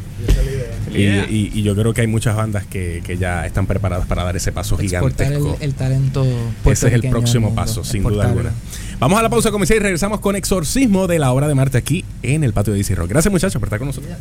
Y, 0.92 1.02
y- 1.04 1.50
y 1.54 1.62
yo 1.62 1.74
creo 1.76 1.92
que 1.94 2.00
hay 2.00 2.06
muchas 2.06 2.34
bandas 2.34 2.64
que, 2.66 3.02
que 3.06 3.16
ya 3.18 3.46
están 3.46 3.66
preparadas 3.66 4.06
para 4.06 4.24
dar 4.24 4.36
ese 4.36 4.52
paso 4.52 4.78
Exportar 4.80 5.26
el, 5.32 5.38
gigantesco. 5.38 5.64
el 5.64 5.74
talento 5.74 6.26
Ese 6.64 6.88
es 6.88 6.92
el 6.94 7.02
próximo 7.08 7.54
paso, 7.54 7.84
sin 7.84 8.02
duda 8.02 8.24
alguna. 8.26 8.50
Vamos 8.98 9.18
a 9.18 9.22
la 9.22 9.28
pausa 9.28 9.50
comercial 9.52 9.76
y 9.78 9.82
regresamos 9.82 10.18
con 10.20 10.34
Exorcismo 10.34 11.06
de 11.06 11.18
la 11.20 11.30
obra 11.32 11.46
de 11.46 11.54
Marte 11.54 11.78
aquí 11.78 12.04
en 12.22 12.42
el 12.42 12.52
patio 12.52 12.72
de 12.72 12.78
DC 12.78 12.94
Rock. 12.96 13.10
Gracias 13.10 13.30
muchachos 13.30 13.60
por 13.60 13.68
estar 13.68 13.78
con 13.78 13.88
nosotros. 13.88 14.12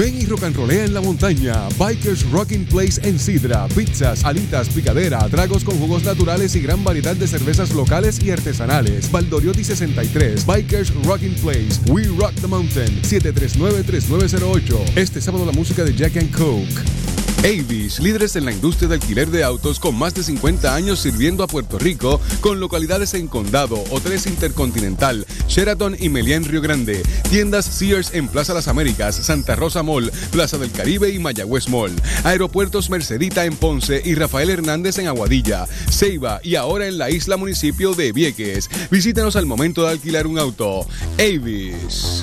Ven 0.00 0.18
y 0.18 0.24
rock 0.24 0.44
and 0.44 0.56
rollea 0.56 0.86
en 0.86 0.94
la 0.94 1.02
montaña. 1.02 1.68
Bikers 1.78 2.24
Rocking 2.30 2.64
Place 2.64 2.98
en 3.06 3.18
Sidra. 3.18 3.68
Pizzas, 3.68 4.24
alitas, 4.24 4.70
picadera, 4.70 5.28
tragos 5.28 5.62
con 5.62 5.78
jugos 5.78 6.04
naturales 6.04 6.56
y 6.56 6.60
gran 6.60 6.82
variedad 6.82 7.14
de 7.14 7.28
cervezas 7.28 7.74
locales 7.74 8.18
y 8.24 8.30
artesanales. 8.30 9.12
Valdoriotti 9.12 9.62
63. 9.62 10.46
Bikers 10.46 10.94
Rocking 11.04 11.34
Place. 11.34 11.78
We 11.90 12.04
Rock 12.18 12.32
the 12.40 12.46
Mountain. 12.46 13.02
739-3908. 13.02 14.96
Este 14.96 15.20
sábado 15.20 15.44
la 15.44 15.52
música 15.52 15.84
de 15.84 15.94
Jack 15.94 16.16
and 16.16 16.34
Coke. 16.34 17.19
Avis, 17.42 18.00
líderes 18.00 18.36
en 18.36 18.44
la 18.44 18.52
industria 18.52 18.88
de 18.88 18.96
alquiler 18.96 19.30
de 19.30 19.42
autos 19.44 19.80
con 19.80 19.96
más 19.96 20.12
de 20.12 20.22
50 20.22 20.74
años 20.74 21.00
sirviendo 21.00 21.42
a 21.42 21.46
Puerto 21.46 21.78
Rico, 21.78 22.20
con 22.42 22.60
localidades 22.60 23.14
en 23.14 23.28
Condado, 23.28 23.82
Hoteles 23.90 24.26
Intercontinental, 24.26 25.26
Sheraton 25.48 25.96
y 25.98 26.10
Meliá 26.10 26.36
en 26.36 26.44
Río 26.44 26.60
Grande, 26.60 27.02
tiendas 27.30 27.64
Sears 27.64 28.12
en 28.12 28.28
Plaza 28.28 28.52
Las 28.52 28.68
Américas, 28.68 29.16
Santa 29.16 29.56
Rosa 29.56 29.82
Mall, 29.82 30.12
Plaza 30.30 30.58
del 30.58 30.70
Caribe 30.70 31.08
y 31.10 31.18
Mayagüez 31.18 31.68
Mall, 31.70 31.92
aeropuertos 32.24 32.90
Mercedita 32.90 33.46
en 33.46 33.56
Ponce 33.56 34.02
y 34.04 34.14
Rafael 34.16 34.50
Hernández 34.50 34.98
en 34.98 35.06
Aguadilla, 35.06 35.66
Ceiba 35.90 36.40
y 36.42 36.56
ahora 36.56 36.88
en 36.88 36.98
la 36.98 37.10
isla 37.10 37.38
municipio 37.38 37.94
de 37.94 38.12
Vieques. 38.12 38.68
Visítanos 38.90 39.36
al 39.36 39.46
momento 39.46 39.82
de 39.84 39.90
alquilar 39.90 40.26
un 40.26 40.38
auto. 40.38 40.86
Avis. 41.18 42.22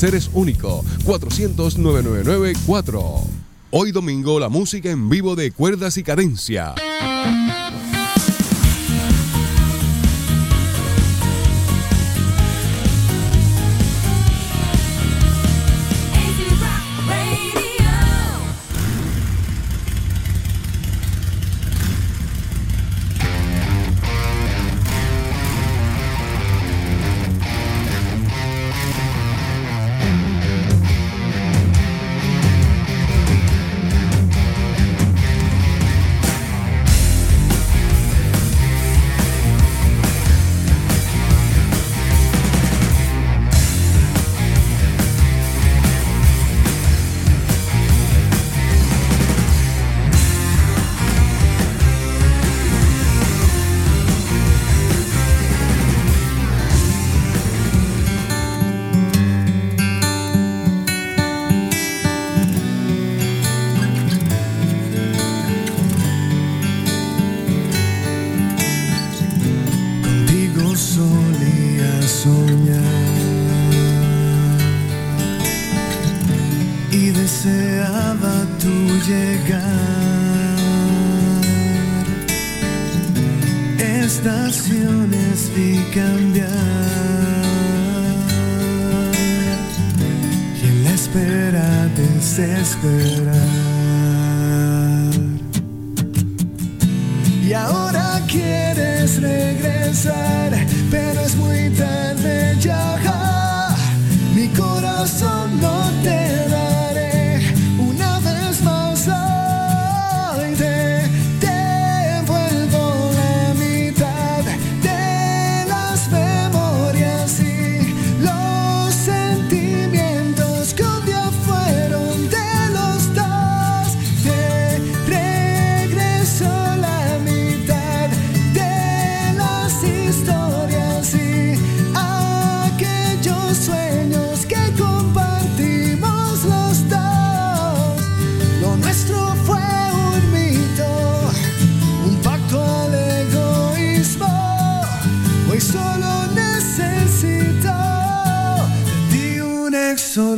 es 0.03 0.29
único. 0.33 0.83
400-999-4. 1.05 3.23
Hoy 3.69 3.91
domingo 3.91 4.39
la 4.39 4.49
música 4.49 4.89
en 4.89 5.09
vivo 5.09 5.35
de 5.35 5.51
cuerdas 5.51 5.97
y 5.97 6.03
cadencia. 6.03 6.73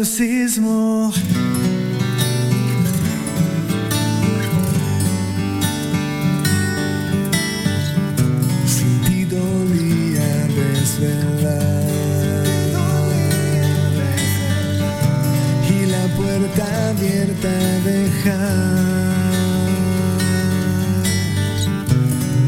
Exorcismo. 0.03 1.13
Sin 8.67 9.01
ti 9.05 9.23
dolía 9.23 10.47
desvelar. 10.59 11.83
Y 15.69 15.85
la 15.85 16.05
puerta 16.17 16.89
abierta 16.89 17.53
dejar. 17.85 19.13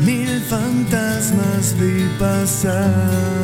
Mil 0.06 0.42
fantasmas 0.50 1.74
vi 1.80 2.04
pasar. 2.20 3.35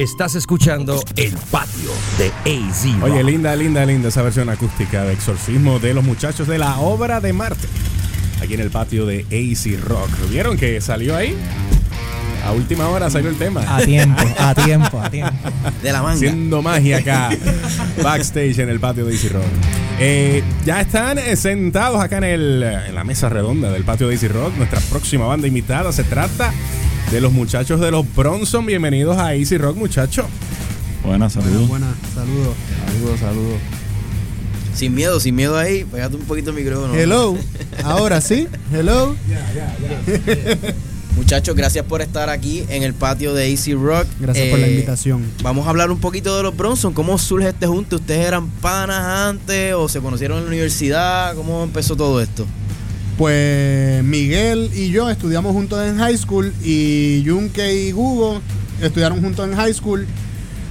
Estás 0.00 0.34
escuchando 0.34 1.04
El 1.14 1.34
Patio 1.50 1.90
de 2.16 2.28
AZ 2.50 2.86
Rock. 3.00 3.04
Oye, 3.04 3.22
linda, 3.22 3.54
linda, 3.54 3.84
linda 3.84 4.08
esa 4.08 4.22
versión 4.22 4.48
acústica 4.48 5.04
de 5.04 5.12
Exorcismo 5.12 5.78
de 5.78 5.92
los 5.92 6.02
muchachos 6.02 6.48
de 6.48 6.56
la 6.56 6.78
obra 6.78 7.20
de 7.20 7.34
Marte. 7.34 7.68
Aquí 8.42 8.54
en 8.54 8.60
el 8.60 8.70
patio 8.70 9.04
de 9.04 9.26
AC 9.28 9.78
Rock. 9.86 10.08
¿Vieron 10.30 10.56
que 10.56 10.80
salió 10.80 11.14
ahí? 11.14 11.36
A 12.46 12.52
última 12.52 12.88
hora 12.88 13.10
salió 13.10 13.28
el 13.28 13.36
tema. 13.36 13.62
A 13.76 13.82
tiempo, 13.82 14.22
a 14.38 14.54
tiempo, 14.54 14.98
a 15.02 15.10
tiempo. 15.10 15.50
De 15.82 15.92
la 15.92 16.00
manga. 16.00 16.14
Haciendo 16.14 16.62
magia 16.62 16.96
acá. 16.96 17.28
backstage 18.02 18.58
en 18.58 18.70
el 18.70 18.80
patio 18.80 19.04
de 19.04 19.14
AC 19.14 19.30
Rock. 19.30 19.44
Eh, 19.98 20.42
ya 20.64 20.80
están 20.80 21.18
eh, 21.18 21.36
sentados 21.36 22.02
acá 22.02 22.16
en, 22.16 22.24
el, 22.24 22.62
en 22.62 22.94
la 22.94 23.04
mesa 23.04 23.28
redonda 23.28 23.70
del 23.70 23.84
patio 23.84 24.08
de 24.08 24.14
AC 24.14 24.32
Rock. 24.32 24.56
Nuestra 24.56 24.80
próxima 24.80 25.26
banda 25.26 25.46
invitada 25.46 25.92
se 25.92 26.04
trata 26.04 26.54
de 27.10 27.20
los 27.20 27.32
muchachos 27.32 27.80
de 27.80 27.90
los 27.90 28.04
Bronson. 28.14 28.64
Bienvenidos 28.66 29.16
a 29.16 29.28
AC 29.28 29.58
Rock, 29.58 29.76
muchachos. 29.76 30.26
Buenas, 31.04 31.32
saludos. 31.32 31.68
Buenas, 31.68 31.94
saludos, 32.14 32.54
saludos, 32.86 33.20
saludos. 33.20 33.58
Sin 34.74 34.94
miedo, 34.94 35.18
sin 35.18 35.34
miedo 35.34 35.56
ahí. 35.58 35.84
Pégate 35.84 36.16
un 36.16 36.22
poquito 36.22 36.50
el 36.50 36.56
micrófono. 36.56 36.94
Hello, 36.94 37.36
ahora 37.84 38.20
sí, 38.20 38.46
hello. 38.72 39.14
Muchachos, 41.16 41.56
gracias 41.56 41.84
por 41.84 42.00
estar 42.02 42.30
aquí 42.30 42.64
en 42.68 42.82
el 42.84 42.94
patio 42.94 43.34
de 43.34 43.52
AC 43.52 43.74
Rock. 43.74 44.06
Gracias 44.20 44.48
por 44.48 44.58
la 44.60 44.66
Eh, 44.68 44.70
invitación. 44.72 45.24
Vamos 45.42 45.66
a 45.66 45.70
hablar 45.70 45.90
un 45.90 45.98
poquito 45.98 46.36
de 46.36 46.44
los 46.44 46.56
Bronson. 46.56 46.92
¿Cómo 46.94 47.18
surge 47.18 47.48
este 47.48 47.66
junte? 47.66 47.96
¿Ustedes 47.96 48.24
eran 48.26 48.48
panas 48.48 49.04
antes 49.28 49.74
o 49.74 49.88
se 49.88 50.00
conocieron 50.00 50.38
en 50.38 50.44
la 50.44 50.48
universidad? 50.48 51.34
¿Cómo 51.34 51.64
empezó 51.64 51.96
todo 51.96 52.20
esto? 52.22 52.46
Pues 53.20 54.02
Miguel 54.02 54.70
y 54.74 54.88
yo 54.88 55.10
estudiamos 55.10 55.52
juntos 55.52 55.86
en 55.86 55.98
high 55.98 56.16
school 56.16 56.54
y 56.64 57.20
Yunque 57.20 57.88
y 57.88 57.92
Hugo 57.92 58.40
estudiaron 58.80 59.20
juntos 59.20 59.46
en 59.46 59.54
high 59.56 59.74
school. 59.74 60.06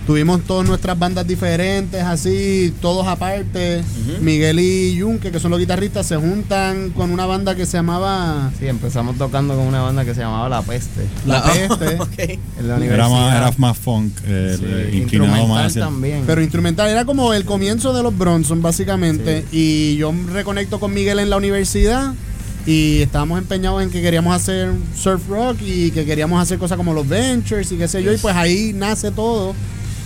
Tuvimos 0.08 0.41
todas 0.41 0.68
nuestras 0.68 0.97
bandas 0.97 1.28
diferentes, 1.28 2.02
así, 2.02 2.74
todos 2.82 3.06
aparte. 3.06 3.84
Miguel 4.22 4.60
y 4.62 4.95
Yunque, 4.95 5.32
que 5.32 5.39
son 5.39 5.52
los 5.52 5.60
guitarristas, 5.60 6.08
se 6.08 6.16
juntan 6.16 6.89
con 6.89 7.12
una 7.12 7.28
banda 7.28 7.54
que 7.54 7.68
se 7.68 7.78
llamaba... 7.78 8.50
Sí, 8.58 8.66
empezamos 8.66 9.16
tocando 9.20 9.56
con 9.56 9.68
una 9.68 9.84
banda 9.84 10.04
que 10.04 10.16
se 10.16 10.22
llamaba 10.22 10.50
La 10.50 10.64
Peste. 10.64 11.06
La 11.28 11.43
Peste. 11.43 12.39
En 12.58 12.68
la 12.68 12.78
Era 12.78 12.78
universidad. 12.78 13.10
más, 13.12 13.36
era 13.36 13.54
más 13.60 13.78
funk, 13.78 14.12
eh, 14.26 14.56
Sí, 14.58 14.66
eh, 14.68 14.89
inclinado 14.95 15.45
más 15.45 15.68
hacia 15.68 15.84
también. 15.84 16.24
Pero 16.26 16.41
instrumental, 16.41 16.89
era 16.89 17.06
como 17.06 17.32
el 17.36 17.45
comienzo 17.45 17.93
de 17.93 18.02
los 18.02 18.18
Bronson, 18.18 18.64
básicamente. 18.64 19.45
Y 19.52 19.97
yo 19.97 20.12
reconecto 20.34 20.80
con 20.80 20.91
Miguel 20.95 21.20
en 21.20 21.30
la 21.30 21.38
universidad 21.38 22.16
y 22.70 23.01
estábamos 23.01 23.39
empeñados 23.39 23.82
en 23.82 23.89
que 23.89 23.99
queríamos 23.99 24.36
hacer 24.36 24.72
surf 24.95 25.28
rock 25.28 25.57
y 25.61 25.89
que 25.89 26.05
queríamos 26.05 26.39
hacer 26.39 26.59
cosas 26.59 26.78
como 26.78 26.93
los 26.93 27.07
Ventures 27.07 27.72
y 27.72 27.78
qué 27.78 27.88
sé 27.88 28.03
yo. 28.03 28.13
Y 28.13 28.17
pues 28.17 28.36
ahí 28.36 28.74
nace 28.76 29.09
todo. 29.09 29.55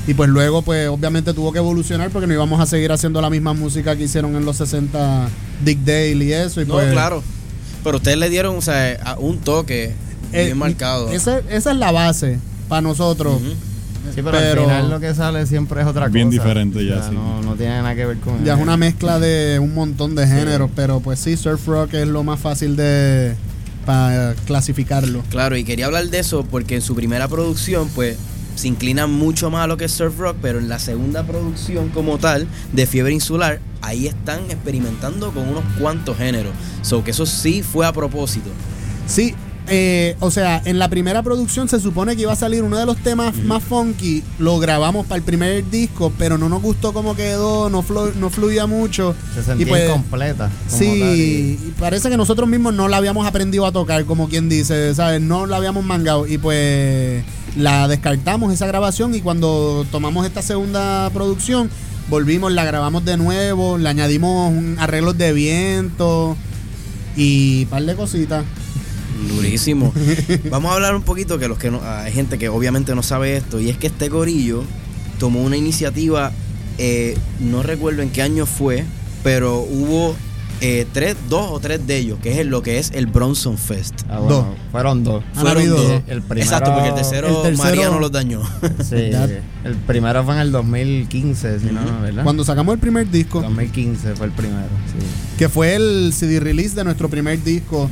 Y 0.07 0.14
pues 0.14 0.30
luego, 0.30 0.61
pues 0.61 0.88
obviamente 0.88 1.34
tuvo 1.34 1.51
que 1.51 1.57
evolucionar 1.59 2.09
porque 2.09 2.26
no 2.26 2.34
íbamos 2.34 2.61
a 2.61 2.66
seguir 2.66 2.91
haciendo 2.93 3.20
la 3.22 3.30
misma 3.30 3.53
música 3.53 3.97
que 3.97 4.03
hicieron 4.03 4.34
en 4.38 4.45
los 4.45 4.55
60 4.57 5.28
Dick 5.66 5.80
Dale 5.80 6.24
y 6.24 6.32
eso. 6.32 6.61
Y 6.61 6.66
No, 6.66 6.76
pues, 6.76 6.91
claro. 6.91 7.22
Pero 7.84 7.97
ustedes 7.97 8.18
le 8.18 8.30
dieron 8.30 8.55
o 8.55 8.61
sea, 8.61 8.97
a- 9.03 9.18
un 9.20 9.39
toque 9.39 9.91
eh, 10.32 10.45
bien 10.45 10.57
marcado. 10.57 11.09
Esa, 11.11 11.39
esa 11.49 11.72
es 11.72 11.78
la 11.78 11.91
base 11.91 12.39
para 12.70 12.82
nosotros. 12.82 13.41
Sí, 14.14 14.22
pero, 14.22 14.38
al 14.38 14.58
final 14.60 14.89
lo 14.89 14.99
que 14.99 15.14
sale 15.16 15.45
siempre 15.45 15.82
es 15.82 15.88
otra 15.88 16.08
Bien 16.08 16.28
cosa. 16.30 16.41
diferente 16.41 16.86
ya, 16.86 16.95
O 16.97 16.99
sea, 16.99 17.10
sí. 17.10 17.16
No, 17.16 17.41
no 17.41 17.56
tiene 17.56 17.78
nada 17.78 17.95
que 17.95 18.06
ver 18.06 18.18
con. 18.18 18.43
Ya 18.43 18.56
es 18.56 18.60
una 18.62 18.78
mezcla 18.78 19.20
de 19.20 19.60
un 19.60 19.74
montón 19.74 20.16
de 20.16 20.28
géneros, 20.28 20.70
pero 20.76 20.99
pues 20.99 21.20
sí, 21.20 21.38
surf 21.38 21.66
rock 21.68 21.93
es 21.93 22.08
lo 22.08 22.24
más 22.24 22.39
fácil 22.39 22.76
de 22.76 23.36
para 23.86 24.34
clasificarlo. 24.45 25.24
Claro, 25.30 25.58
y 25.58 25.64
quería 25.64 25.86
hablar 25.88 26.08
de 26.08 26.20
eso 26.20 26.45
porque 26.49 26.76
en 26.76 26.82
su 26.82 26.95
primera 26.95 27.28
producción, 27.28 27.89
pues, 27.93 28.18
se 28.56 28.68
inclina 28.68 29.08
mucho 29.08 29.49
más 29.49 29.64
a 29.64 29.68
lo 29.68 29.78
que 29.78 29.86
es 29.86 29.91
surf 29.91 30.18
rock, 30.20 30.38
pero 30.41 30.60
en 30.60 30.70
la 30.70 30.80
segunda 30.80 31.24
producción 31.24 31.89
como 31.89 32.18
tal, 32.18 32.47
de 32.72 32.86
Fiebre 32.86 33.14
Insular, 33.14 33.60
ahí 33.82 34.08
están 34.08 34.39
experimentando 34.49 35.32
con 35.32 35.49
unos 35.49 35.64
cuantos 35.80 36.18
géneros. 36.18 36.54
So 36.82 37.04
que 37.04 37.12
eso 37.12 37.26
sí 37.26 37.64
fue 37.64 37.86
a 37.86 37.91
propósito. 37.93 38.49
Sí, 39.08 39.36
eh, 39.68 40.16
o 40.20 40.30
sea, 40.32 40.61
en 40.66 40.78
la 40.78 40.89
primera 40.89 41.24
producción 41.24 41.70
se 41.70 41.80
supone 41.80 42.16
que 42.16 42.24
iba 42.24 42.34
a 42.34 42.36
salir 42.36 42.64
uno 42.64 42.78
de 42.78 42.86
los 42.86 42.97
temas 42.97 43.36
más 43.43 43.64
funky. 43.64 44.24
Lo 44.39 44.59
grabamos 44.59 45.05
para 45.05 45.18
el 45.18 45.24
primer 45.24 45.70
disco, 45.70 46.11
pero 46.18 46.38
no 46.38 46.49
nos 46.49 46.61
gustó 46.61 46.93
cómo 46.93 47.16
quedó, 47.16 47.70
no, 47.70 47.82
flu- 47.84 48.14
no 48.16 48.30
fluía 48.30 48.68
mucho. 48.68 49.16
Se 49.34 49.43
sentía 49.43 49.66
Y 49.66 49.70
pues, 49.70 49.89
incompleta. 49.89 50.49
Sí, 50.68 51.57
y 51.66 51.72
parece 51.80 52.09
que 52.09 52.18
nosotros 52.18 52.47
mismos 52.49 52.74
no 52.74 52.88
la 52.88 52.97
habíamos 52.97 53.26
aprendido 53.26 53.66
a 53.66 53.72
tocar, 53.72 54.05
como 54.05 54.28
quien 54.30 54.49
dice, 54.49 54.93
¿sabes? 54.95 55.22
No 55.22 55.45
la 55.45 55.57
habíamos 55.57 55.84
mangado. 55.86 56.28
Y 56.28 56.38
pues 56.38 57.24
la 57.55 57.88
descartamos 57.88 58.51
esa 58.53 58.66
grabación 58.68 59.14
y 59.16 59.22
cuando 59.22 59.86
tomamos 59.91 60.26
esta 60.26 60.41
segunda 60.41 61.09
producción, 61.14 61.70
volvimos, 62.09 62.51
la 62.51 62.66
grabamos 62.66 63.05
de 63.05 63.16
nuevo, 63.18 63.78
le 63.78 63.88
añadimos 63.88 64.51
un 64.51 64.76
arreglos 64.80 65.18
de 65.18 65.32
viento 65.34 66.36
y 67.16 67.64
un 67.64 67.70
par 67.70 67.84
de 67.84 67.95
cositas. 67.95 68.43
Durísimo. 69.28 69.94
Vamos 70.50 70.72
a 70.72 70.76
hablar 70.76 70.96
un 70.96 71.04
poquito 71.04 71.38
que 71.40 71.48
los 71.48 71.58
que 71.58 71.72
no, 71.72 71.82
hay 71.84 72.12
gente 72.12 72.38
que 72.38 72.50
obviamente 72.50 72.94
no 72.96 73.04
sabe 73.04 73.36
esto 73.38 73.60
y 73.60 73.70
es 73.70 73.78
que 73.78 73.88
este 73.88 74.10
gorillo 74.10 74.64
tomó 75.20 75.42
una 75.44 75.58
iniciativa, 75.58 76.32
eh, 76.78 77.18
no 77.40 77.64
recuerdo 77.64 78.02
en 78.02 78.10
qué 78.10 78.22
año 78.22 78.46
fue, 78.46 78.84
pero 79.24 79.60
hubo 79.60 80.16
eh, 80.62 80.86
tres, 80.94 81.18
dos 81.30 81.50
o 81.52 81.60
tres 81.60 81.86
de 81.86 81.98
ellos, 81.98 82.20
que 82.22 82.32
es 82.32 82.38
el- 82.38 82.48
lo 82.48 82.62
que 82.62 82.78
es 82.80 82.92
el 82.92 83.06
Bronson 83.08 83.58
Fest. 83.58 84.02
Ah, 84.10 84.20
bueno, 84.20 84.56
fueron 84.72 85.04
dos. 85.04 85.22
Fueron 85.34 85.68
dos. 85.68 86.02
El 86.08 86.22
primero, 86.22 86.46
Exacto, 86.46 86.72
porque 86.74 86.90
el 86.90 86.96
tercero, 86.96 87.44
María 87.58 87.90
no 87.90 88.00
los 88.00 88.12
dañó. 88.12 88.42
Sí, 88.84 88.96
el 89.66 89.76
primero 89.88 90.24
fue 90.24 90.36
en 90.36 90.40
el 90.42 90.52
2015, 90.54 91.60
si 91.60 91.66
no, 91.66 91.82
¿verdad? 92.02 92.24
Cuando 92.24 92.46
sacamos 92.46 92.74
el 92.76 92.80
primer 92.80 93.10
disco, 93.12 93.42
2015 93.42 94.16
fue 94.16 94.28
el 94.28 94.32
primero, 94.32 94.68
sí. 94.88 95.06
que 95.38 95.50
fue 95.50 95.76
el 95.76 96.14
CD 96.14 96.40
release 96.40 96.76
de 96.76 96.84
nuestro 96.86 97.10
primer 97.10 97.44
disco, 97.44 97.90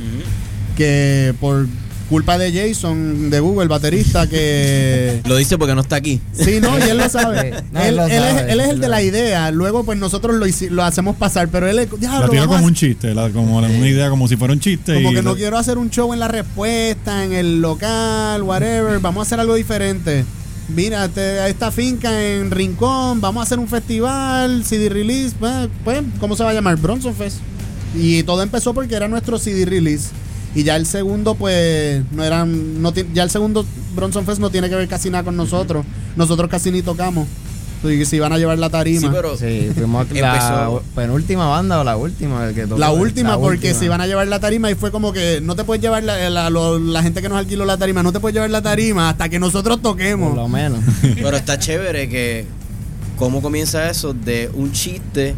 que 0.76 1.34
por 1.40 1.66
culpa 2.08 2.36
de 2.36 2.52
Jason 2.52 3.30
de 3.30 3.40
Google, 3.40 3.62
el 3.62 3.68
baterista, 3.70 4.26
que... 4.26 5.22
Lo 5.26 5.34
dice 5.36 5.56
porque 5.56 5.74
no 5.74 5.80
está 5.80 5.96
aquí. 5.96 6.20
Sí, 6.34 6.58
no, 6.60 6.78
y 6.78 6.82
él 6.82 6.98
lo 6.98 7.08
sabe. 7.08 7.62
No, 7.72 7.80
él, 7.80 7.88
él 7.88 7.96
lo 7.96 8.04
él 8.06 8.12
es, 8.12 8.18
sabe, 8.36 8.52
él 8.52 8.60
es 8.60 8.68
el 8.68 8.80
de 8.80 8.88
la 8.88 9.02
idea. 9.02 9.50
Luego, 9.50 9.84
pues 9.84 9.98
nosotros 9.98 10.36
lo, 10.36 10.44
lo 10.74 10.84
hacemos 10.84 11.16
pasar, 11.16 11.48
pero 11.48 11.66
él 11.68 11.78
es. 11.78 11.90
La 11.90 11.96
"Diablo, 11.98 12.28
tiró 12.28 12.42
vamos 12.42 12.56
a 12.56 12.58
como 12.58 12.66
un 12.66 12.74
chiste, 12.74 13.14
la- 13.14 13.30
como 13.30 13.56
una 13.56 13.68
idea 13.88 14.10
como 14.10 14.28
si 14.28 14.36
fuera 14.36 14.52
un 14.52 14.60
chiste. 14.60 14.94
Como 14.94 15.10
y 15.10 15.14
que 15.14 15.22
no 15.22 15.34
quiero 15.36 15.56
hacer 15.56 15.78
un 15.78 15.88
show 15.88 16.12
en 16.12 16.20
la 16.20 16.28
respuesta, 16.28 17.24
en 17.24 17.32
el 17.32 17.62
local, 17.62 18.42
whatever. 18.42 18.98
Vamos 19.00 19.20
a 19.20 19.22
hacer 19.26 19.40
algo 19.40 19.54
diferente. 19.54 20.26
Mira, 20.68 21.08
te- 21.08 21.48
esta 21.48 21.70
finca 21.70 22.22
en 22.22 22.50
Rincón, 22.50 23.22
vamos 23.22 23.40
a 23.40 23.44
hacer 23.44 23.58
un 23.58 23.68
festival, 23.68 24.64
CD 24.66 24.90
release. 24.90 25.34
Pues, 25.40 25.68
pues, 25.82 26.02
¿cómo 26.20 26.36
se 26.36 26.44
va 26.44 26.50
a 26.50 26.54
llamar? 26.54 26.76
Bronson 26.76 27.14
Fest. 27.14 27.38
Y 27.94 28.22
todo 28.22 28.42
empezó 28.42 28.74
porque 28.74 28.94
era 28.94 29.08
nuestro 29.08 29.38
CD 29.38 29.64
release. 29.64 30.08
Y 30.54 30.64
ya 30.64 30.76
el 30.76 30.84
segundo, 30.86 31.34
pues, 31.34 32.02
no 32.12 32.22
eran. 32.24 32.82
No 32.82 32.92
ya 33.14 33.22
el 33.22 33.30
segundo 33.30 33.64
Bronson 33.96 34.24
Fest 34.26 34.40
no 34.40 34.50
tiene 34.50 34.68
que 34.68 34.74
ver 34.76 34.86
casi 34.88 35.08
nada 35.10 35.24
con 35.24 35.36
nosotros. 35.36 35.84
Nosotros 36.16 36.50
casi 36.50 36.70
ni 36.70 36.82
tocamos. 36.82 37.26
Y 37.84 38.04
se 38.04 38.14
iban 38.14 38.32
a 38.32 38.38
llevar 38.38 38.58
la 38.60 38.70
tarima. 38.70 39.00
Sí, 39.00 39.08
pero 39.12 39.36
Sí, 39.36 39.70
fuimos 39.74 40.08
la 40.12 40.34
Empezó- 40.36 40.82
penúltima 40.94 41.46
banda 41.48 41.80
o 41.80 41.84
la 41.84 41.96
última. 41.96 42.46
el 42.46 42.54
que 42.54 42.62
tocó. 42.66 42.78
La 42.78 42.92
última, 42.92 43.36
porque 43.38 43.56
última. 43.68 43.74
se 43.78 43.84
iban 43.86 44.00
a 44.00 44.06
llevar 44.06 44.28
la 44.28 44.38
tarima 44.38 44.70
y 44.70 44.74
fue 44.76 44.92
como 44.92 45.12
que 45.12 45.40
no 45.42 45.56
te 45.56 45.64
puedes 45.64 45.82
llevar 45.82 46.04
la, 46.04 46.30
la- 46.30 46.50
la 46.50 47.02
gente 47.02 47.22
que 47.22 47.28
nos 47.28 47.38
alquiló 47.38 47.64
la 47.64 47.78
tarima, 47.78 48.02
no 48.04 48.12
te 48.12 48.20
puedes 48.20 48.34
llevar 48.34 48.50
la 48.50 48.62
tarima 48.62 49.08
hasta 49.08 49.28
que 49.28 49.40
nosotros 49.40 49.82
toquemos. 49.82 50.28
Por 50.28 50.38
lo 50.38 50.48
menos. 50.48 50.78
Pero 51.16 51.36
está 51.36 51.58
chévere 51.58 52.08
que 52.08 52.44
cómo 53.16 53.42
comienza 53.42 53.88
eso 53.90 54.12
de 54.14 54.48
un 54.54 54.70
chiste 54.72 55.34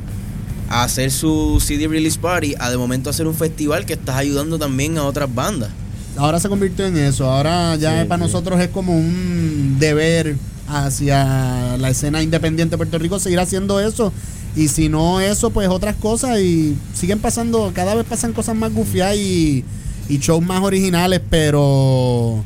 a 0.68 0.84
hacer 0.84 1.10
su 1.10 1.62
CD 1.64 1.86
release 1.88 2.18
party 2.18 2.54
a 2.58 2.70
de 2.70 2.76
momento 2.76 3.10
hacer 3.10 3.26
un 3.26 3.34
festival 3.34 3.84
que 3.86 3.94
estás 3.94 4.16
ayudando 4.16 4.58
también 4.58 4.98
a 4.98 5.04
otras 5.04 5.32
bandas. 5.34 5.70
Ahora 6.16 6.38
se 6.38 6.48
convirtió 6.48 6.86
en 6.86 6.96
eso, 6.96 7.28
ahora 7.30 7.74
ya 7.76 8.02
Sí, 8.02 8.08
para 8.08 8.22
sí. 8.24 8.26
nosotros 8.32 8.60
es 8.60 8.68
como 8.68 8.96
un 8.96 9.76
deber 9.78 10.36
hacia 10.68 11.76
la 11.76 11.90
escena 11.90 12.22
independiente 12.22 12.72
de 12.72 12.76
Puerto 12.76 12.98
Rico 12.98 13.18
seguir 13.18 13.40
haciendo 13.40 13.80
eso. 13.80 14.12
Y 14.56 14.68
si 14.68 14.88
no 14.88 15.20
eso, 15.20 15.50
pues 15.50 15.68
otras 15.68 15.96
cosas 15.96 16.38
y 16.38 16.76
siguen 16.94 17.18
pasando, 17.18 17.72
cada 17.74 17.94
vez 17.96 18.04
pasan 18.06 18.32
cosas 18.32 18.54
más 18.54 18.72
gufiadas 18.72 19.16
y, 19.16 19.64
y 20.08 20.18
shows 20.18 20.44
más 20.44 20.62
originales, 20.62 21.20
pero 21.28 22.44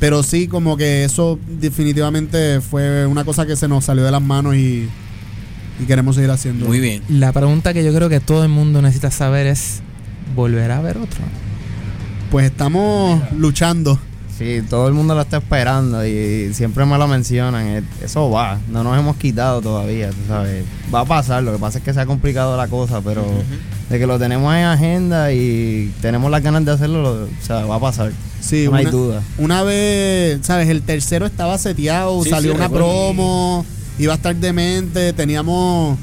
pero 0.00 0.22
sí, 0.24 0.48
como 0.48 0.76
que 0.76 1.04
eso 1.04 1.38
definitivamente 1.60 2.60
fue 2.60 3.06
una 3.06 3.24
cosa 3.24 3.46
que 3.46 3.54
se 3.56 3.68
nos 3.68 3.84
salió 3.84 4.02
de 4.04 4.10
las 4.10 4.20
manos 4.20 4.56
y, 4.56 4.88
y 5.80 5.84
queremos 5.84 6.14
seguir 6.16 6.30
haciendo. 6.30 6.66
Muy 6.66 6.80
bien. 6.80 7.02
La 7.08 7.32
pregunta 7.32 7.72
que 7.74 7.84
yo 7.84 7.94
creo 7.94 8.08
que 8.08 8.20
todo 8.20 8.42
el 8.42 8.48
mundo 8.50 8.80
necesita 8.82 9.10
saber 9.10 9.46
es: 9.46 9.80
¿volverá 10.34 10.76
a 10.76 10.78
haber 10.78 10.96
otro? 10.98 11.20
Pues 12.30 12.46
estamos 12.46 13.20
luchando. 13.36 13.98
Sí, 14.36 14.62
todo 14.68 14.88
el 14.88 14.94
mundo 14.94 15.14
lo 15.14 15.20
está 15.20 15.36
esperando 15.36 16.04
y 16.04 16.52
siempre 16.54 16.84
me 16.84 16.98
lo 16.98 17.06
mencionan. 17.06 17.84
Eso 18.02 18.30
va, 18.30 18.58
no 18.68 18.82
nos 18.82 18.98
hemos 18.98 19.14
quitado 19.16 19.60
todavía, 19.62 20.10
tú 20.10 20.16
sabes. 20.26 20.64
Va 20.92 21.00
a 21.00 21.04
pasar, 21.04 21.44
lo 21.44 21.52
que 21.52 21.58
pasa 21.58 21.78
es 21.78 21.84
que 21.84 21.94
se 21.94 22.00
ha 22.00 22.06
complicado 22.06 22.56
la 22.56 22.66
cosa, 22.66 23.00
pero 23.00 23.24
de 23.88 23.96
que 23.98 24.06
lo 24.08 24.18
tenemos 24.18 24.52
en 24.56 24.64
agenda 24.64 25.32
y 25.32 25.92
tenemos 26.02 26.32
las 26.32 26.42
ganas 26.42 26.64
de 26.64 26.72
hacerlo, 26.72 27.00
lo- 27.02 27.24
o 27.26 27.28
sea, 27.46 27.64
va 27.66 27.76
a 27.76 27.80
pasar. 27.80 28.10
Sí, 28.40 28.66
no 28.68 28.74
hay 28.74 28.86
duda. 28.86 29.22
Una 29.38 29.62
vez, 29.62 30.40
¿sabes? 30.42 30.68
El 30.68 30.82
tercero 30.82 31.26
estaba 31.26 31.56
seteado, 31.56 32.24
Sí, 32.24 32.30
salió 32.30 32.50
sí, 32.50 32.56
una 32.56 32.64
recuerdo. 32.66 32.86
promo, 32.88 33.66
iba 33.98 34.12
a 34.12 34.16
estar 34.16 34.34
demente, 34.36 35.12
teníamos 35.12 35.98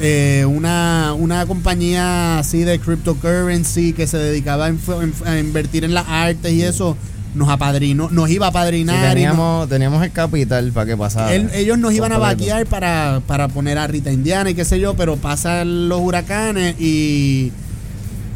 eh, 0.00 0.44
una, 0.48 1.14
una 1.18 1.46
compañía 1.46 2.38
así 2.38 2.58
de 2.64 2.78
cryptocurrency 2.78 3.92
que 3.92 4.06
se 4.06 4.18
dedicaba 4.18 4.66
a, 4.66 5.38
invertir 5.38 5.84
en 5.84 5.94
las 5.94 6.06
artes 6.08 6.52
y 6.52 6.62
eso, 6.62 6.96
nos 7.34 7.48
apadrinó, 7.48 8.08
nos 8.10 8.30
iba 8.30 8.46
a 8.46 8.50
Sí, 8.50 8.54
padrinar. 8.54 8.96
y 8.96 9.00
nos- 9.00 9.10
teníamos, 9.14 9.68
teníamos 9.68 10.02
el 10.04 10.12
capital 10.12 10.72
para 10.72 10.86
que 10.86 10.96
pasara. 10.96 11.34
él- 11.34 11.50
ellos 11.54 11.78
nos 11.78 11.92
iban 11.92 12.12
a 12.12 12.18
vaquear 12.18 12.64
para, 12.66 13.20
para 13.26 13.48
poner 13.48 13.76
a 13.78 13.86
Rita 13.86 14.10
Indiana 14.12 14.50
y 14.50 14.54
qué 14.54 14.64
sé 14.64 14.78
yo, 14.80 14.94
pero 14.94 15.16
pasan 15.16 15.88
los 15.88 16.00
huracanes 16.00 16.80
y 16.80 17.52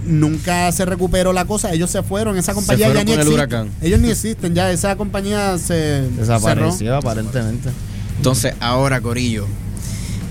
nunca 0.07 0.71
se 0.73 0.85
recuperó 0.85 1.33
la 1.33 1.45
cosa. 1.45 1.73
Ellos 1.73 1.91
se 1.91 2.03
fueron, 2.03 2.37
esa 2.37 2.55
compañía 2.55 2.87
fueron 2.87 3.07
ya 3.07 3.17
ni 3.17 3.21
existe. 3.21 3.87
Ellos 3.87 4.01
ni 4.01 4.11
existen, 4.11 4.55
ya 4.55 4.71
esa 4.71 4.97
compañía 4.97 5.57
se 5.59 6.03
Desapareció 6.19 6.79
cerró. 6.79 6.97
aparentemente. 6.97 7.71
Entonces, 8.21 8.53
ahora, 8.61 9.01
Corillo, 9.01 9.47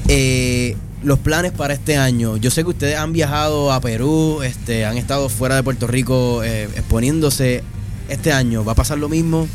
eh, 0.08 0.78
los 1.02 1.18
planes 1.18 1.52
para 1.52 1.74
este 1.74 1.98
año. 1.98 2.38
Yo 2.38 2.52
sé 2.52 2.62
que 2.62 2.70
ustedes 2.70 2.96
han 2.96 3.14
viajado 3.14 3.74
a 3.74 3.82
Perú, 3.82 4.44
este, 4.44 4.86
han 4.86 4.96
estado 5.00 5.28
fuera 5.28 5.56
de 5.56 5.64
Puerto 5.64 5.88
Rico 5.88 6.44
eh, 6.44 6.66
exponiéndose. 6.76 7.64
Este 8.08 8.32
año, 8.32 8.64
¿va 8.64 8.74
a 8.74 8.76
pasar 8.76 9.00
lo 9.00 9.10
mismo? 9.10 9.48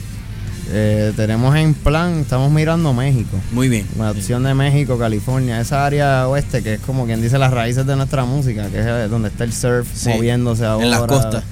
Eh, 0.72 1.12
tenemos 1.14 1.54
en 1.54 1.74
plan, 1.74 2.22
estamos 2.22 2.50
mirando 2.50 2.92
México. 2.92 3.36
Muy 3.52 3.68
bien. 3.68 3.86
La 3.96 4.10
opción 4.10 4.42
de 4.42 4.52
México, 4.52 4.98
California, 4.98 5.60
esa 5.60 5.86
área 5.86 6.26
oeste 6.26 6.60
que 6.64 6.74
es 6.74 6.80
como 6.80 7.06
quien 7.06 7.22
dice 7.22 7.38
las 7.38 7.52
raíces 7.52 7.86
de 7.86 7.94
nuestra 7.94 8.24
música, 8.24 8.66
que 8.68 8.80
es 8.80 9.10
donde 9.10 9.28
está 9.28 9.44
el 9.44 9.52
surf 9.52 9.86
Sí, 9.94 10.08
moviéndose 10.08 10.64
ahora. 10.64 10.84
en 10.86 10.90
las 10.90 11.02
costas. 11.02 11.44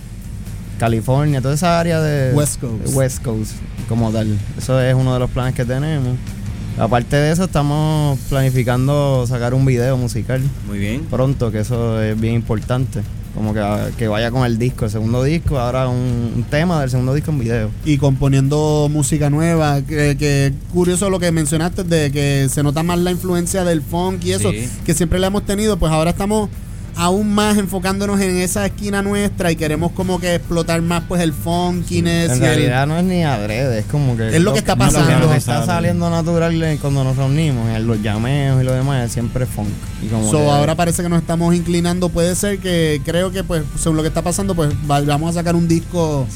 California, 0.80 1.40
toda 1.40 1.54
esa 1.54 1.78
área 1.78 2.00
de 2.00 2.32
West 2.34 2.60
Coast. 2.60 2.92
West 2.96 3.22
Coast 3.22 3.52
como 3.88 4.10
tal. 4.10 4.36
Eso 4.58 4.80
es 4.80 4.92
uno 4.96 5.14
de 5.14 5.20
los 5.20 5.30
planes 5.30 5.54
que 5.54 5.64
tenemos. 5.64 6.16
Aparte 6.78 7.16
de 7.16 7.32
eso, 7.32 7.44
estamos 7.44 8.18
planificando 8.28 9.24
sacar 9.26 9.54
un 9.54 9.64
video 9.66 9.96
musical 9.96 10.40
Muy 10.66 10.78
bien. 10.78 11.02
pronto, 11.10 11.50
que 11.52 11.60
eso 11.60 12.02
es 12.02 12.18
bien 12.18 12.34
importante. 12.34 13.02
Como 13.34 13.54
que, 13.54 13.62
que 13.96 14.08
vaya 14.08 14.30
con 14.30 14.44
el 14.44 14.58
disco, 14.58 14.84
el 14.84 14.90
segundo 14.90 15.22
disco, 15.22 15.58
ahora 15.58 15.88
un, 15.88 16.32
un 16.36 16.44
tema 16.50 16.80
del 16.82 16.90
segundo 16.90 17.14
disco 17.14 17.30
en 17.30 17.38
video. 17.38 17.70
Y 17.84 17.96
componiendo 17.96 18.88
música 18.90 19.30
nueva. 19.30 19.80
Que, 19.80 20.16
que 20.18 20.52
curioso 20.72 21.08
lo 21.08 21.18
que 21.18 21.30
mencionaste 21.32 21.82
de 21.84 22.10
que 22.12 22.48
se 22.50 22.62
nota 22.62 22.82
más 22.82 22.98
la 22.98 23.10
influencia 23.10 23.64
del 23.64 23.80
funk 23.80 24.24
y 24.24 24.32
eso, 24.32 24.50
Sí. 24.50 24.68
que 24.84 24.92
siempre 24.92 25.18
la 25.18 25.28
hemos 25.28 25.46
tenido. 25.46 25.78
Pues 25.78 25.90
ahora 25.92 26.10
estamos 26.10 26.50
aún 26.96 27.34
más 27.34 27.58
enfocándonos 27.58 28.20
en 28.20 28.36
esa 28.38 28.66
esquina 28.66 29.02
nuestra 29.02 29.50
y 29.50 29.56
queremos 29.56 29.92
como 29.92 30.20
que 30.20 30.34
explotar 30.36 30.80
más 30.82 31.04
pues 31.08 31.20
el 31.22 31.32
funkiness. 31.32 32.30
En 32.32 32.36
y 32.38 32.40
el- 32.40 32.40
realidad 32.40 32.86
no 32.86 32.98
es 32.98 33.04
ni 33.04 33.24
adrede, 33.24 33.80
es 33.80 33.86
como 33.86 34.16
que. 34.16 34.36
Es 34.36 34.42
lo 34.42 34.52
que 34.52 34.58
está 34.60 34.74
Lo 34.74 34.78
que 34.80 34.84
pasando. 34.92 35.26
nos 35.26 35.36
está 35.36 35.64
saliendo 35.66 36.10
natural 36.10 36.78
cuando 36.80 37.04
nos 37.04 37.16
reunimos, 37.16 37.68
en 37.70 37.86
los 37.86 38.02
llameos 38.02 38.60
y 38.60 38.64
lo 38.64 38.72
demás, 38.72 39.06
es 39.06 39.12
siempre 39.12 39.46
funk. 39.46 39.68
Y 40.02 40.06
como 40.08 40.30
So, 40.30 40.38
que- 40.38 40.50
ahora 40.50 40.74
parece 40.74 41.02
que 41.02 41.08
nos 41.08 41.20
estamos 41.20 41.54
inclinando. 41.54 42.08
Puede 42.08 42.34
ser 42.34 42.58
que 42.58 43.00
creo 43.04 43.30
que, 43.32 43.42
pues, 43.44 43.62
según 43.78 43.96
lo 43.96 44.02
que 44.02 44.08
está 44.08 44.22
pasando, 44.22 44.54
pues 44.54 44.72
va- 44.90 45.00
vamos 45.00 45.30
a 45.30 45.40
sacar 45.40 45.54
un 45.56 45.68
disco 45.68 46.26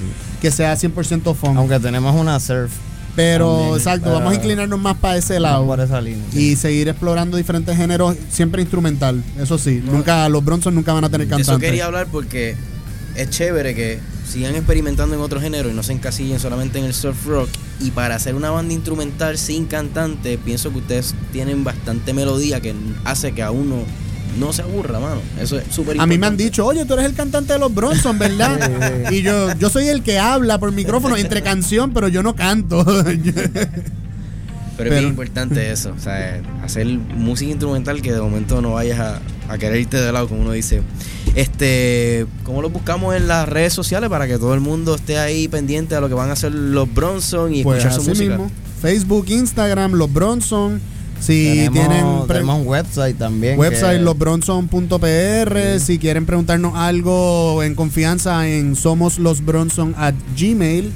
que 0.40 0.50
sea 0.50 0.74
100% 0.76 1.34
funk. 1.34 1.56
Aunque 1.56 1.78
tenemos 1.80 2.14
una 2.14 2.38
surf. 2.40 2.72
Pero, 3.16 3.48
también, 3.56 3.74
exacto, 3.78 4.04
pero- 4.04 4.14
vamos 4.16 4.32
a 4.32 4.36
inclinarnos 4.36 4.78
más 4.78 4.96
para 4.98 5.16
ese 5.16 5.40
lado. 5.40 5.66
por 5.66 5.80
esa 5.80 6.00
línea. 6.00 6.22
Y 6.34 6.54
seguir 6.56 6.88
explorando 6.88 7.36
diferentes 7.36 7.76
géneros, 7.76 8.16
siempre 8.30 8.62
instrumental. 8.62 9.22
Eso 9.40 9.56
sí, 9.58 9.82
nunca 9.84 10.28
los 10.28 10.44
Bronson 10.44 10.74
nunca 10.74 10.92
van 10.92 11.04
a 11.04 11.08
tener 11.08 11.26
De 11.26 11.34
eso 11.36 11.44
cantantes. 11.52 11.68
quería 11.68 11.86
hablar 11.86 12.06
porque 12.12 12.54
es 13.14 13.30
chévere 13.30 13.74
que 13.74 13.98
sigan 14.30 14.54
experimentando 14.54 15.14
en 15.14 15.20
otro 15.22 15.40
género 15.40 15.70
y 15.70 15.72
no 15.72 15.82
se 15.82 15.92
encasillen 15.92 16.38
solamente 16.38 16.78
en 16.78 16.84
el 16.84 16.92
surf 16.94 17.26
rock. 17.26 17.48
Y 17.80 17.90
para 17.92 18.16
hacer 18.16 18.34
una 18.34 18.50
banda 18.50 18.74
instrumental 18.74 19.38
sin 19.38 19.66
cantante, 19.66 20.36
pienso 20.38 20.70
que 20.72 20.78
ustedes 20.78 21.14
tienen 21.32 21.64
bastante 21.64 22.12
melodía 22.12 22.60
que 22.60 22.74
hace 23.04 23.32
que 23.32 23.42
a 23.42 23.50
uno 23.50 23.76
no 24.38 24.52
se 24.52 24.62
aburra, 24.62 25.00
mano. 25.00 25.20
Eso 25.40 25.58
es 25.58 25.64
súper 25.74 26.00
A 26.00 26.06
mí 26.06 26.18
me 26.18 26.26
han 26.26 26.34
importante. 26.34 26.44
dicho, 26.44 26.66
oye, 26.66 26.84
tú 26.84 26.94
eres 26.94 27.06
el 27.06 27.14
cantante 27.14 27.52
de 27.52 27.58
los 27.58 27.74
Bronson, 27.74 28.18
¿verdad? 28.18 29.10
y 29.12 29.22
yo, 29.22 29.52
yo 29.58 29.70
soy 29.70 29.88
el 29.88 30.02
que 30.02 30.18
habla 30.18 30.58
por 30.58 30.72
micrófono 30.72 31.16
entre 31.16 31.42
canción, 31.42 31.92
pero 31.92 32.08
yo 32.08 32.22
no 32.22 32.34
canto. 32.34 32.84
Pero, 34.76 34.90
es 34.90 34.98
bien 34.98 35.08
importante 35.08 35.72
eso, 35.72 35.94
o 35.96 35.98
sea, 35.98 36.38
hacer 36.62 36.86
música 36.86 37.50
instrumental 37.50 38.02
que 38.02 38.12
de 38.12 38.20
momento 38.20 38.60
no 38.60 38.74
vayas 38.74 39.00
a, 39.00 39.20
a 39.48 39.56
querer 39.56 39.80
irte 39.80 39.96
de 39.96 40.12
lado, 40.12 40.28
como 40.28 40.42
uno 40.42 40.52
dice. 40.52 40.82
Este, 41.34 42.26
¿cómo 42.44 42.60
lo 42.62 42.68
buscamos 42.70 43.14
en 43.14 43.26
las 43.26 43.48
redes 43.48 43.72
sociales 43.72 44.10
para 44.10 44.26
que 44.26 44.36
todo 44.36 44.54
el 44.54 44.60
mundo 44.60 44.94
esté 44.94 45.18
ahí 45.18 45.48
pendiente 45.48 45.94
a 45.94 46.00
lo 46.00 46.08
que 46.08 46.14
van 46.14 46.28
a 46.28 46.32
hacer 46.34 46.52
los 46.52 46.92
Bronson 46.92 47.54
y 47.54 47.62
pues 47.62 47.78
escuchar 47.78 48.00
su 48.00 48.08
música? 48.08 48.36
mismo. 48.36 48.50
Facebook, 48.80 49.26
Instagram, 49.28 49.92
los 49.92 50.12
Bronson. 50.12 50.80
Si 51.20 51.44
tenemos, 51.66 51.72
tienen 51.72 52.26
tenemos 52.28 52.60
un 52.60 52.66
website 52.68 53.16
también. 53.18 53.58
website 53.58 53.98
que- 53.98 54.04
losbronson.pr, 54.04 55.80
si 55.80 55.98
quieren 55.98 56.26
preguntarnos 56.26 56.74
algo 56.76 57.62
en 57.62 57.74
confianza 57.74 58.48
en 58.48 58.76
somos 58.76 59.18
los 59.18 59.44
Bronson 59.44 59.94
at 59.96 60.14
gmail 60.38 60.92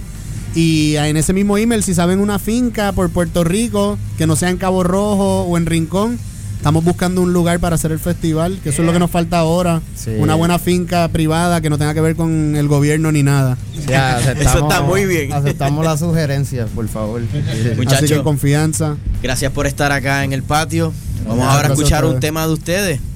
y 0.54 0.96
en 0.96 1.16
ese 1.16 1.32
mismo 1.32 1.56
email 1.58 1.82
si 1.82 1.94
saben 1.94 2.18
una 2.20 2.38
finca 2.38 2.92
por 2.92 3.08
Puerto 3.10 3.44
Rico 3.44 3.98
que 4.18 4.26
no 4.26 4.36
sea 4.36 4.50
en 4.50 4.56
Cabo 4.56 4.82
Rojo 4.82 5.42
o 5.42 5.56
en 5.56 5.66
Rincón 5.66 6.18
estamos 6.60 6.84
buscando 6.84 7.22
un 7.22 7.32
lugar 7.32 7.58
para 7.58 7.76
hacer 7.76 7.90
el 7.90 7.98
festival 7.98 8.58
que 8.62 8.68
eso 8.68 8.82
es 8.82 8.86
lo 8.86 8.92
que 8.92 8.98
nos 8.98 9.10
falta 9.10 9.38
ahora 9.38 9.80
Sí. 9.96 10.10
una 10.18 10.34
buena 10.34 10.58
finca 10.58 11.08
privada 11.08 11.62
que 11.62 11.70
no 11.70 11.78
tenga 11.78 11.94
que 11.94 12.02
ver 12.02 12.16
con 12.16 12.54
el 12.54 12.68
gobierno 12.68 13.10
ni 13.12 13.22
nada 13.22 13.56
aceptamos- 13.86 14.40
Eso 14.40 14.58
está 14.68 14.82
muy 14.82 15.06
bien. 15.06 15.32
Aceptamos 15.32 15.82
las 15.84 16.00
sugerencias, 16.00 16.68
por 16.70 16.86
favor. 16.86 17.22
Muchachos. 17.76 18.04
así 18.04 18.14
que 18.14 18.22
confianza 18.22 18.96
Gracias 19.22 19.50
por 19.52 19.66
estar 19.66 19.90
acá 19.90 20.22
en 20.22 20.34
el 20.34 20.42
patio. 20.42 20.92
Vamos 21.26 21.46
ahora 21.46 21.68
a 21.68 21.72
escuchar 21.72 22.04
un 22.04 22.20
tema 22.20 22.46
de 22.46 22.52
ustedes. 22.52 23.00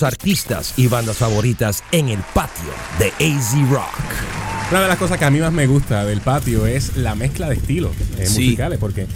Tus 0.00 0.06
artistas 0.06 0.72
y 0.78 0.86
bandas 0.86 1.18
favoritas 1.18 1.84
en 1.92 2.08
el 2.08 2.20
patio 2.32 2.70
de 2.98 3.08
AZ 3.22 3.52
Rock. 3.70 4.00
Una 4.70 4.80
de 4.80 4.88
las 4.88 4.96
cosas 4.96 5.18
que 5.18 5.26
a 5.26 5.30
mí 5.30 5.40
más 5.40 5.52
me 5.52 5.66
gusta 5.66 6.06
del 6.06 6.22
patio 6.22 6.64
es 6.66 6.96
la 6.96 7.14
mezcla 7.14 7.50
de 7.50 7.56
estilos 7.56 7.90
eh, 8.18 8.24
Sí. 8.26 8.44
musicales, 8.44 8.78
porque 8.78 9.06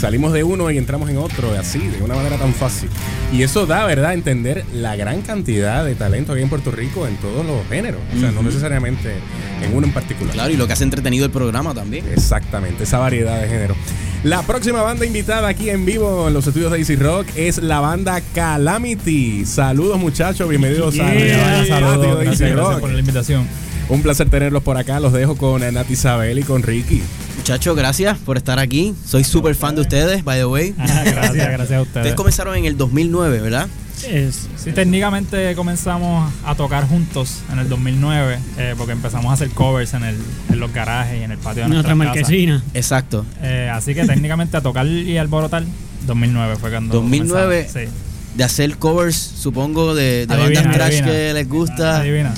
salimos 0.00 0.32
de 0.32 0.42
uno 0.42 0.68
y 0.72 0.78
entramos 0.78 1.08
en 1.10 1.18
otro, 1.18 1.52
así, 1.56 1.78
de 1.78 2.02
una 2.02 2.16
manera 2.16 2.38
tan 2.38 2.52
fácil. 2.54 2.88
Y 3.32 3.44
eso 3.44 3.66
da, 3.66 3.84
¿verdad?, 3.84 4.10
a 4.10 4.14
entender 4.14 4.64
la 4.74 4.96
gran 4.96 5.22
cantidad 5.22 5.84
de 5.84 5.94
talento 5.94 6.32
que 6.32 6.38
hay 6.38 6.42
en 6.42 6.48
Puerto 6.50 6.72
Rico 6.72 7.06
en 7.06 7.16
todos 7.18 7.46
los 7.46 7.64
géneros. 7.68 8.00
O 8.16 8.18
sea, 8.18 8.32
no 8.32 8.42
necesariamente 8.42 9.14
en 9.62 9.76
uno 9.76 9.86
en 9.86 9.92
particular. 9.92 10.34
Claro, 10.34 10.50
y 10.52 10.56
lo 10.56 10.66
que 10.66 10.72
hace 10.72 10.82
entretenido 10.82 11.24
el 11.24 11.30
programa 11.30 11.72
también. 11.72 12.04
Exactamente, 12.12 12.82
esa 12.82 12.98
variedad 12.98 13.40
de 13.40 13.46
género. 13.48 13.76
La 14.24 14.42
próxima 14.42 14.82
banda 14.82 15.04
invitada 15.04 15.48
aquí 15.48 15.68
en 15.68 15.84
vivo 15.84 16.28
en 16.28 16.34
los 16.34 16.46
estudios 16.46 16.70
de 16.70 16.78
Easy 16.78 16.94
Rock 16.94 17.26
es 17.34 17.58
la 17.58 17.80
banda 17.80 18.20
Calamity. 18.34 19.44
Saludos 19.44 19.98
muchachos, 19.98 20.48
bienvenidos 20.48 20.94
a 21.00 21.12
Yeah. 21.12 21.58
al 21.60 21.66
Saludos, 21.66 22.00
de 22.00 22.06
gracias, 22.24 22.40
Easy 22.40 22.44
gracias 22.54 22.56
Rock. 22.74 22.80
por 22.80 22.90
la 22.92 23.00
invitación. 23.00 23.46
Un 23.88 24.02
placer 24.02 24.30
tenerlos 24.30 24.62
por 24.62 24.76
acá. 24.76 25.00
Los 25.00 25.12
dejo 25.12 25.36
con 25.36 25.60
Nati 25.74 25.94
Isabel 25.94 26.38
y 26.38 26.44
con 26.44 26.62
Ricky. 26.62 27.02
Muchachos, 27.36 27.76
gracias 27.76 28.16
por 28.18 28.36
estar 28.36 28.60
aquí. 28.60 28.94
Soy 29.04 29.24
súper 29.24 29.56
fan 29.56 29.74
de 29.74 29.80
ustedes, 29.80 30.22
by 30.22 30.38
the 30.38 30.46
way. 30.46 30.72
Ah, 30.78 31.02
gracias, 31.04 31.34
gracias 31.34 31.72
a 31.72 31.82
ustedes. 31.82 31.96
Ustedes 31.96 32.14
comenzaron 32.14 32.54
en 32.56 32.64
el 32.66 32.76
2009, 32.76 33.40
¿verdad? 33.40 33.66
Es- 34.08 34.48
sí, 34.56 34.72
técnicamente 34.72 35.54
comenzamos 35.54 36.32
a 36.44 36.54
tocar 36.54 36.88
juntos 36.88 37.38
en 37.52 37.58
el 37.60 37.68
2009, 37.68 38.38
eh, 38.58 38.74
porque 38.76 38.92
empezamos 38.92 39.30
a 39.30 39.34
hacer 39.34 39.50
covers 39.50 39.94
en, 39.94 40.02
el, 40.04 40.16
en 40.50 40.58
los 40.58 40.72
garajes 40.72 41.20
y 41.20 41.22
en 41.24 41.30
el 41.32 41.38
patio 41.38 41.62
de 41.64 41.68
Nuestra 41.68 41.94
marquesina. 41.94 42.62
Exacto. 42.74 43.24
así 43.72 43.94
que 43.94 44.04
técnicamente 44.04 44.56
a 44.56 44.60
tocar 44.60 44.86
y 44.86 45.16
alborotar, 45.18 45.64
2009 46.06 46.56
fue 46.56 46.70
cuando 46.70 46.94
2009 46.94 47.66
comenzamos, 47.66 47.90
sí. 47.90 47.96
de 48.36 48.44
hacer 48.44 48.76
covers, 48.78 49.16
supongo, 49.16 49.94
de, 49.94 50.26
de 50.26 50.34
Adivina, 50.34 50.62
bandas 50.62 50.76
trash 50.76 51.02
que 51.04 51.32
les 51.32 51.48
gusta. 51.48 51.98
Adivina. 51.98 52.34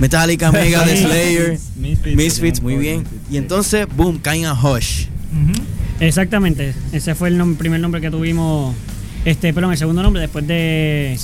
Metallica, 0.00 0.50
Mega, 0.52 0.84
The. 0.84 0.96
Slayer, 0.96 1.58
Misfits. 1.76 2.16
Misfits, 2.16 2.60
muy 2.62 2.76
bien. 2.76 3.04
Y 3.30 3.36
entonces, 3.36 3.86
boom, 3.94 4.18
caen 4.18 4.46
a 4.46 4.54
Hush. 4.54 5.06
Exactamente. 6.00 6.74
Ese 6.92 7.14
fue 7.14 7.28
el 7.28 7.38
nom- 7.40 7.56
primer 7.56 7.80
nombre 7.80 8.00
que 8.00 8.10
tuvimos. 8.10 8.74
Este, 9.24 9.52
perdón, 9.54 9.72
el 9.72 9.78
segundo 9.78 10.02
nombre 10.02 10.20
después 10.22 10.46
de. 10.46 11.18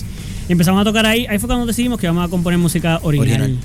Empezamos 0.48 0.80
a 0.80 0.84
tocar 0.84 1.04
ahí. 1.06 1.26
Ahí 1.26 1.38
fue 1.38 1.48
cuando 1.48 1.66
decidimos 1.66 1.98
que 1.98 2.06
íbamos 2.06 2.24
a 2.24 2.28
componer 2.28 2.58
música 2.58 3.00
original. 3.02 3.42
Original. 3.42 3.64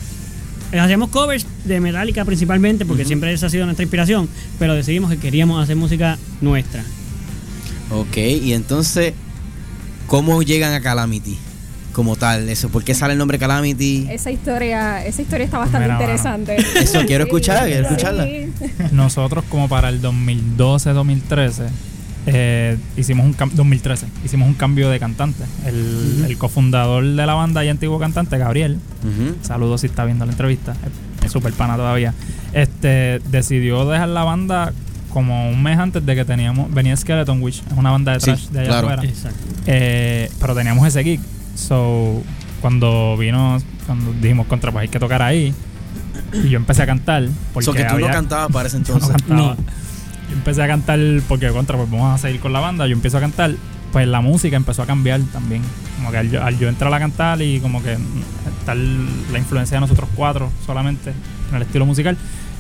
Eh, 0.72 0.80
Hacíamos 0.80 1.10
covers 1.10 1.46
de 1.66 1.80
Metallica 1.80 2.26
principalmente, 2.26 2.86
porque 2.86 3.06
siempre 3.06 3.32
esa 3.32 3.46
ha 3.46 3.50
sido 3.50 3.66
nuestra 3.66 3.84
inspiración. 3.84 4.28
Pero 4.60 4.74
decidimos 4.74 5.12
que 5.12 5.18
queríamos 5.18 5.62
hacer 5.64 5.76
música 5.76 6.18
nuestra. 6.42 6.84
Ok, 7.92 8.18
y 8.18 8.54
entonces, 8.54 9.14
¿cómo 10.08 10.42
llegan 10.42 10.74
a 10.74 10.82
Calamity? 10.82 11.38
Como 11.92 12.16
tal, 12.16 12.50
eso, 12.50 12.70
¿por 12.70 12.84
qué 12.84 12.96
sale 12.96 13.14
el 13.14 13.20
nombre 13.20 13.38
Calamity? 13.38 14.08
Esa 14.10 14.32
historia, 14.32 15.06
esa 15.06 15.22
historia 15.22 15.46
está 15.46 15.60
bastante 15.60 15.86
Mira, 15.88 16.00
interesante. 16.02 16.58
Eso, 16.82 17.02
quiero 17.06 17.26
escuchar, 17.26 17.66
quiero 17.68 17.88
Sí. 17.88 17.94
escucharla. 17.94 18.28
Nosotros 18.92 19.44
como 19.48 19.70
para 19.70 19.90
el 19.90 20.02
2012-2013 20.02 21.68
eh, 22.26 22.78
hicimos 22.98 23.26
un 23.26 23.34
cam- 23.36 23.52
2013 23.52 24.08
hicimos 24.24 24.48
un 24.48 24.54
cambio 24.54 24.90
de 24.90 25.00
cantante. 25.00 25.44
El, 25.66 26.36
cofundador 26.38 27.04
de 27.06 27.26
la 27.26 27.34
banda 27.34 27.64
y 27.66 27.70
antiguo 27.70 28.00
cantante 28.00 28.38
Gabriel, 28.38 28.80
saludos 29.41 29.82
si 29.82 29.88
está 29.88 30.06
viendo 30.06 30.26
la 30.26 30.32
entrevista, 30.32 30.76
es- 31.24 31.32
súper 31.32 31.54
pana 31.54 31.76
todavía. 31.78 32.14
Este 32.54 33.20
decidió 33.32 33.86
dejar 33.90 34.10
la 34.10 34.24
banda 34.24 34.72
como 35.10 35.50
un 35.50 35.62
mes 35.64 35.78
antes 35.78 36.06
de 36.06 36.16
que 36.16 36.26
teníamos 36.26 36.74
venía 36.74 36.95
Skeleton 36.98 37.41
Witch, 37.41 37.62
es 37.72 37.78
una 37.78 37.91
banda 37.91 38.14
de 38.14 38.20
Sí, 38.20 38.26
trash 38.26 38.48
de 38.50 38.60
allá 38.62 38.70
claro. 38.70 38.88
afuera. 38.90 39.12
Eh, 39.68 40.30
pero 40.40 40.56
teníamos 40.56 40.88
ese 40.88 41.04
gig. 41.04 41.20
So, 41.56 42.22
cuando 42.62 43.16
vino, 43.18 43.58
cuando 43.86 44.12
dijimos 44.14 44.48
contra, 44.48 44.72
pues 44.72 44.84
hay 44.84 44.88
que 44.90 45.00
tocar 45.00 45.22
ahí. 45.22 45.54
Y 46.34 46.50
yo 46.50 46.58
empecé 46.58 46.82
a 46.84 46.86
cantar. 46.88 47.28
Porque 47.54 47.66
So 47.66 47.74
que 47.74 47.84
tú 47.84 47.90
no 47.90 47.94
había- 47.95 48.12
cantabas 48.12 48.52
para 48.52 48.68
ese 48.68 48.78
no 48.80 48.84
entonces. 48.86 49.10
cantaba. 49.12 49.56
Yo 49.56 49.64
empecé 50.34 50.62
a 50.64 50.68
cantar 50.68 51.00
porque 51.28 51.48
contra, 51.50 51.78
pues 51.78 51.90
vamos 51.90 52.14
a 52.14 52.18
seguir 52.18 52.42
con 52.42 52.54
la 52.54 52.60
banda. 52.60 52.88
Yo 52.88 52.94
empiezo 52.94 53.18
a 53.18 53.22
cantar, 53.22 53.52
pues 53.92 54.08
la 54.08 54.22
música 54.22 54.58
empezó 54.58 54.82
a 54.82 54.86
cambiar 54.86 55.22
también. 55.32 55.62
Como 55.96 56.12
que 56.12 56.18
al 56.18 56.30
yo, 56.30 56.44
al 56.44 56.58
yo 56.60 56.70
entrar 56.70 56.94
a 56.94 57.00
cantar 57.00 57.42
y 57.42 57.60
como 57.60 57.82
que 57.82 57.98
estar 58.60 58.76
la 58.76 59.40
influencia 59.40 59.78
de 59.78 59.82
nosotros 59.82 60.10
cuatro 60.16 60.52
solamente 60.66 61.14
en 61.50 61.56
el 61.56 61.62
estilo 61.62 61.86
musical. 61.86 62.18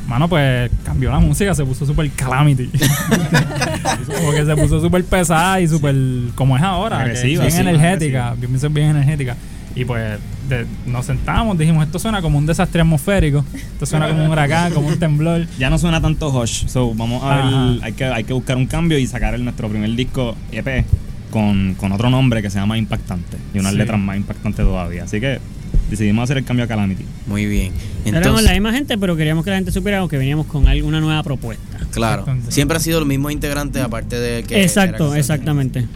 Mano, 0.07 0.27
pues 0.27 0.69
cambió 0.83 1.11
la 1.11 1.19
música, 1.19 1.55
se 1.55 1.63
puso 1.63 1.85
súper 1.85 2.09
calamity. 2.11 2.67
como 4.17 4.31
que 4.31 4.45
se 4.45 4.55
puso 4.55 4.81
súper 4.81 5.05
pesada 5.05 5.61
y 5.61 5.67
súper 5.67 5.95
como 6.35 6.57
es 6.57 6.63
ahora, 6.63 6.99
Agresiva, 6.99 7.43
bien 7.45 7.55
sí, 7.55 7.61
energética, 7.61 8.35
bien, 8.37 8.73
bien 8.73 8.89
energética. 8.89 9.37
Y 9.75 9.85
pues 9.85 10.19
de- 10.49 10.65
nos 10.85 11.05
sentamos, 11.05 11.57
dijimos, 11.57 11.85
esto 11.85 11.97
suena 11.99 12.21
como 12.21 12.37
un 12.37 12.45
desastre 12.45 12.81
atmosférico, 12.81 13.43
esto 13.55 13.85
suena 13.85 14.07
como 14.07 14.23
un 14.25 14.29
huracán, 14.31 14.71
como 14.73 14.87
un 14.87 14.99
temblor. 14.99 15.47
Ya 15.57 15.69
no 15.69 15.77
suena 15.79 15.99
tanto 15.99 16.29
Hush, 16.29 16.67
so 16.67 16.93
vamos 16.93 17.23
a 17.23 17.35
ver, 17.37 17.83
hay 17.83 17.93
que, 17.93 18.05
hay 18.05 18.23
que 18.23 18.33
buscar 18.33 18.57
un 18.57 18.67
cambio 18.67 18.97
y 18.99 19.07
sacar 19.07 19.33
el, 19.33 19.43
nuestro 19.43 19.67
primer 19.69 19.89
disco 19.95 20.35
EP 20.51 20.85
con, 21.31 21.73
con 21.75 21.91
otro 21.91 22.09
nombre 22.11 22.41
que 22.43 22.49
se 22.51 22.59
llama 22.59 22.77
Impactante 22.77 23.37
y 23.53 23.59
unas 23.59 23.71
Sí. 23.71 23.77
letras 23.79 23.99
más 23.99 24.15
impactantes 24.17 24.63
todavía. 24.63 25.05
Así 25.05 25.19
que 25.19 25.39
decidimos 25.89 26.25
hacer 26.25 26.37
el 26.37 26.43
cambio 26.45 26.65
a 26.65 26.67
Calamity. 26.67 27.03
Muy 27.25 27.47
bien. 27.47 27.73
Éramos 28.05 28.25
Entonces, 28.27 28.45
la 28.45 28.51
misma 28.53 28.73
gente, 28.73 28.97
pero 28.99 29.15
queríamos 29.15 29.43
que 29.43 29.49
la 29.49 29.55
gente 29.55 29.71
supiera 29.71 30.07
que 30.07 30.17
veníamos 30.17 30.45
con 30.45 30.67
alguna 30.67 30.99
nueva 31.01 31.23
propuesta. 31.23 31.79
claro, 31.91 32.25
siempre 32.49 32.77
han 32.77 32.83
sido 32.83 32.99
los 32.99 33.07
mismos 33.07 33.31
integrantes, 33.31 33.81
aparte 33.81 34.19
de 34.19 34.43
que. 34.43 34.61
Exacto, 34.61 35.15
exactamente. 35.15 35.87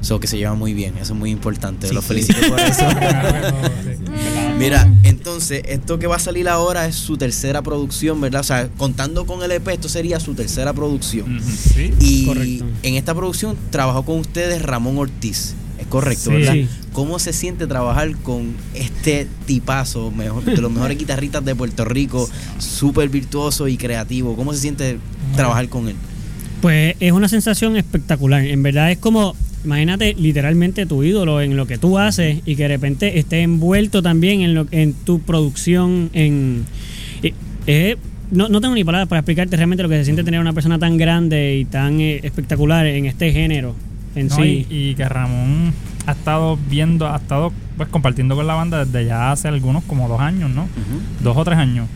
So 0.00 0.18
que 0.18 0.26
se 0.26 0.38
llevan 0.38 0.58
muy 0.58 0.72
bien, 0.74 0.94
eso 0.96 1.12
es 1.12 1.18
muy 1.18 1.30
importante. 1.30 1.92
Los 1.92 2.04
sí. 2.04 2.08
felicito 2.08 2.38
por 2.48 2.58
eso. 2.60 2.84
Mira, 4.58 4.90
entonces, 5.04 5.62
esto 5.66 5.98
que 5.98 6.06
va 6.06 6.16
a 6.16 6.20
salir 6.20 6.48
ahora 6.48 6.86
es 6.86 6.94
su 6.94 7.16
tercera 7.16 7.62
producción, 7.62 8.20
¿verdad? 8.20 8.40
O 8.42 8.44
sea, 8.44 8.68
contando 8.76 9.24
con 9.26 9.42
el 9.42 9.50
EP, 9.52 9.68
esto 9.68 9.88
sería 9.88 10.20
su 10.20 10.34
tercera 10.34 10.72
producción. 10.72 11.40
Sí, 11.42 11.92
y 11.98 12.26
correcto. 12.26 12.64
en 12.82 12.94
esta 12.94 13.14
producción 13.14 13.56
trabajó 13.70 14.04
con 14.04 14.18
ustedes 14.18 14.62
Ramón 14.62 14.98
Ortiz. 14.98 15.54
Es 15.78 15.86
correcto, 15.86 16.24
Sí. 16.24 16.30
¿verdad? 16.30 16.52
Sí. 16.52 16.68
¿Cómo 16.92 17.18
se 17.18 17.32
siente 17.32 17.66
trabajar 17.66 18.14
con 18.18 18.54
este 18.74 19.26
tipazo, 19.46 20.10
mejor, 20.10 20.44
de 20.44 20.56
los 20.60 20.70
mejores 20.70 20.98
guitarristas 20.98 21.42
de 21.44 21.54
Puerto 21.54 21.84
Rico, 21.86 22.28
súper 22.58 23.08
virtuoso 23.08 23.66
y 23.68 23.76
creativo? 23.78 24.36
¿Cómo 24.36 24.52
se 24.52 24.60
siente 24.60 24.98
trabajar 25.36 25.68
con 25.70 25.88
él? 25.88 25.96
Pues 26.60 26.96
es 27.00 27.12
una 27.12 27.28
sensación 27.28 27.76
espectacular. 27.78 28.44
En 28.44 28.62
verdad 28.62 28.90
es 28.92 28.98
como, 28.98 29.34
imagínate 29.64 30.14
literalmente 30.18 30.86
tu 30.86 31.02
ídolo 31.02 31.40
en 31.40 31.56
lo 31.56 31.66
que 31.66 31.78
tú 31.78 31.98
haces 31.98 32.40
y 32.46 32.56
que 32.56 32.62
de 32.64 32.68
repente 32.68 33.18
esté 33.18 33.42
envuelto 33.42 34.02
también 34.02 34.40
en, 34.42 34.54
lo, 34.54 34.66
en 34.70 34.92
tu 34.94 35.20
producción. 35.20 36.10
En, 36.12 36.64
es- 37.66 37.96
no, 38.30 38.48
no 38.48 38.60
tengo 38.60 38.74
ni 38.76 38.84
palabras 38.84 39.08
para 39.08 39.18
explicarte 39.20 39.56
realmente 39.56 39.82
lo 39.82 39.88
que 39.88 39.96
se 39.96 40.04
siente 40.04 40.22
tener 40.22 40.38
una 40.40 40.52
persona 40.52 40.78
tan 40.78 40.96
grande 40.96 41.56
y 41.56 41.64
tan 41.64 42.00
eh, 42.00 42.20
espectacular 42.22 42.86
en 42.86 43.06
este 43.06 43.32
género 43.32 43.74
en 44.14 44.28
No, 44.28 44.36
sí. 44.36 44.66
y, 44.70 44.90
y 44.90 44.94
que 44.94 45.08
Ramón 45.08 45.72
ha 46.06 46.12
estado 46.12 46.56
viendo, 46.70 47.08
ha 47.08 47.16
estado 47.16 47.52
pues 47.76 47.88
compartiendo 47.88 48.36
con 48.36 48.46
la 48.46 48.54
banda 48.54 48.84
desde 48.84 49.04
ya 49.06 49.32
hace 49.32 49.48
algunos 49.48 49.82
como 49.84 50.08
dos 50.08 50.20
años, 50.20 50.48
¿no? 50.50 50.68
Dos 51.24 51.36
o 51.36 51.44
tres 51.44 51.58
años. 51.58 51.88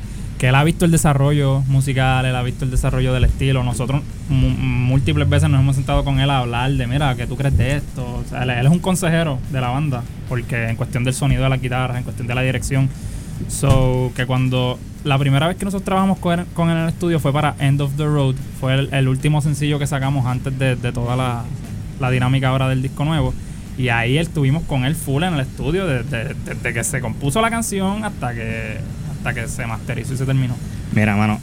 Que 0.44 0.48
él 0.48 0.54
ha 0.56 0.62
visto 0.62 0.84
el 0.84 0.90
desarrollo 0.90 1.60
musical, 1.68 2.26
él 2.26 2.36
ha 2.36 2.42
visto 2.42 2.66
el 2.66 2.70
desarrollo 2.70 3.14
del 3.14 3.24
estilo. 3.24 3.64
Nosotros 3.64 4.02
múltiples 4.28 5.26
veces 5.26 5.48
nos 5.48 5.58
hemos 5.58 5.74
sentado 5.74 6.04
con 6.04 6.20
él 6.20 6.28
a 6.28 6.40
hablar 6.40 6.70
de, 6.70 6.86
mira, 6.86 7.14
¿qué 7.14 7.26
tú 7.26 7.34
crees 7.34 7.56
de 7.56 7.76
esto? 7.76 8.04
O 8.04 8.28
sea, 8.28 8.42
él, 8.42 8.50
él 8.50 8.66
es 8.66 8.70
un 8.70 8.78
consejero 8.78 9.38
de 9.50 9.62
la 9.62 9.68
banda, 9.68 10.02
porque 10.28 10.68
en 10.68 10.76
cuestión 10.76 11.02
del 11.02 11.14
sonido 11.14 11.44
de 11.44 11.48
la 11.48 11.56
guitarra, 11.56 11.96
en 11.96 12.04
cuestión 12.04 12.28
de 12.28 12.34
la 12.34 12.42
dirección. 12.42 12.90
So, 13.48 14.12
que 14.14 14.26
cuando 14.26 14.78
la 15.02 15.18
primera 15.18 15.48
vez 15.48 15.56
que 15.56 15.64
nosotros 15.64 15.86
trabajamos 15.86 16.18
con 16.18 16.38
él, 16.38 16.46
con 16.52 16.68
él 16.68 16.76
en 16.76 16.82
el 16.82 16.88
estudio 16.90 17.20
fue 17.20 17.32
para 17.32 17.56
End 17.58 17.80
of 17.80 17.92
the 17.96 18.04
Road, 18.04 18.34
fue 18.60 18.74
el, 18.74 18.92
el 18.92 19.08
último 19.08 19.40
sencillo 19.40 19.78
que 19.78 19.86
sacamos 19.86 20.26
antes 20.26 20.58
de, 20.58 20.76
de 20.76 20.92
toda 20.92 21.16
la, 21.16 21.44
la 22.00 22.10
dinámica 22.10 22.50
ahora 22.50 22.68
del 22.68 22.82
disco 22.82 23.06
nuevo. 23.06 23.32
Y 23.78 23.88
ahí 23.88 24.18
estuvimos 24.18 24.64
con 24.64 24.84
él 24.84 24.94
full 24.94 25.22
en 25.22 25.32
el 25.32 25.40
estudio 25.40 25.86
desde, 25.86 26.34
desde 26.34 26.74
que 26.74 26.84
se 26.84 27.00
compuso 27.00 27.40
la 27.40 27.48
canción 27.48 28.04
hasta 28.04 28.34
que 28.34 28.76
hasta 29.24 29.40
que 29.40 29.48
se 29.48 29.66
masterizó 29.66 30.14
y 30.14 30.16
se 30.18 30.26
terminó. 30.26 30.54
Mira, 30.94 31.16
mano, 31.16 31.40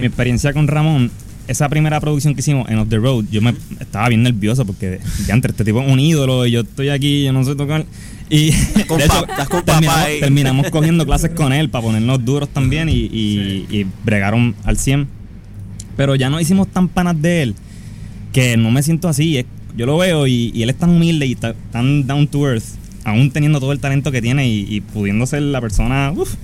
mi 0.00 0.06
experiencia 0.06 0.52
con 0.52 0.66
Ramón, 0.66 1.10
esa 1.46 1.68
primera 1.68 2.00
producción 2.00 2.34
que 2.34 2.40
hicimos 2.40 2.68
en 2.70 2.78
Off 2.78 2.88
the 2.88 2.96
Road, 2.96 3.26
yo 3.30 3.40
me 3.42 3.54
estaba 3.80 4.08
bien 4.08 4.22
nervioso 4.22 4.64
porque 4.64 5.00
ya 5.26 5.34
entre 5.34 5.50
este 5.50 5.64
tipo 5.64 5.80
es 5.82 5.90
un 5.90 6.00
ídolo 6.00 6.46
y 6.46 6.52
yo 6.52 6.60
estoy 6.60 6.88
aquí, 6.88 7.24
yo 7.24 7.32
no 7.32 7.44
sé 7.44 7.54
tocar. 7.54 7.84
Y 8.30 8.50
Con 8.86 8.98
de 8.98 9.06
con 9.48 9.64
terminamos, 9.64 10.06
terminamos 10.20 10.70
cogiendo 10.70 11.06
clases 11.06 11.30
con 11.30 11.52
él 11.52 11.70
para 11.70 11.84
ponernos 11.84 12.22
duros 12.24 12.48
también 12.50 12.88
y, 12.90 12.92
y- 12.92 13.66
y 13.70 13.86
bregaron 14.04 14.54
al 14.64 14.76
100. 14.78 15.06
Pero 15.96 16.14
ya 16.14 16.28
no 16.30 16.38
hicimos 16.40 16.68
tan 16.68 16.88
panas 16.88 17.20
de 17.20 17.42
él 17.42 17.54
que 18.32 18.56
no 18.56 18.70
me 18.70 18.82
siento 18.82 19.08
así. 19.08 19.38
es- 19.38 19.46
yo 19.76 19.86
lo 19.86 19.96
veo 19.96 20.26
y, 20.26 20.50
y 20.54 20.62
él 20.62 20.70
es 20.70 20.76
tan 20.76 20.90
humilde 20.90 21.26
y 21.26 21.34
ta- 21.36 21.54
tan 21.72 22.06
down 22.06 22.26
to 22.28 22.46
earth, 22.50 22.64
aún 23.04 23.30
teniendo 23.30 23.60
todo 23.60 23.72
el 23.72 23.80
talento 23.80 24.10
que 24.12 24.20
tiene 24.20 24.46
y, 24.48 24.66
y 24.68 24.80
pudiendo 24.82 25.24
ser 25.26 25.40
la 25.42 25.60
persona. 25.62 26.12
uf, 26.14 26.34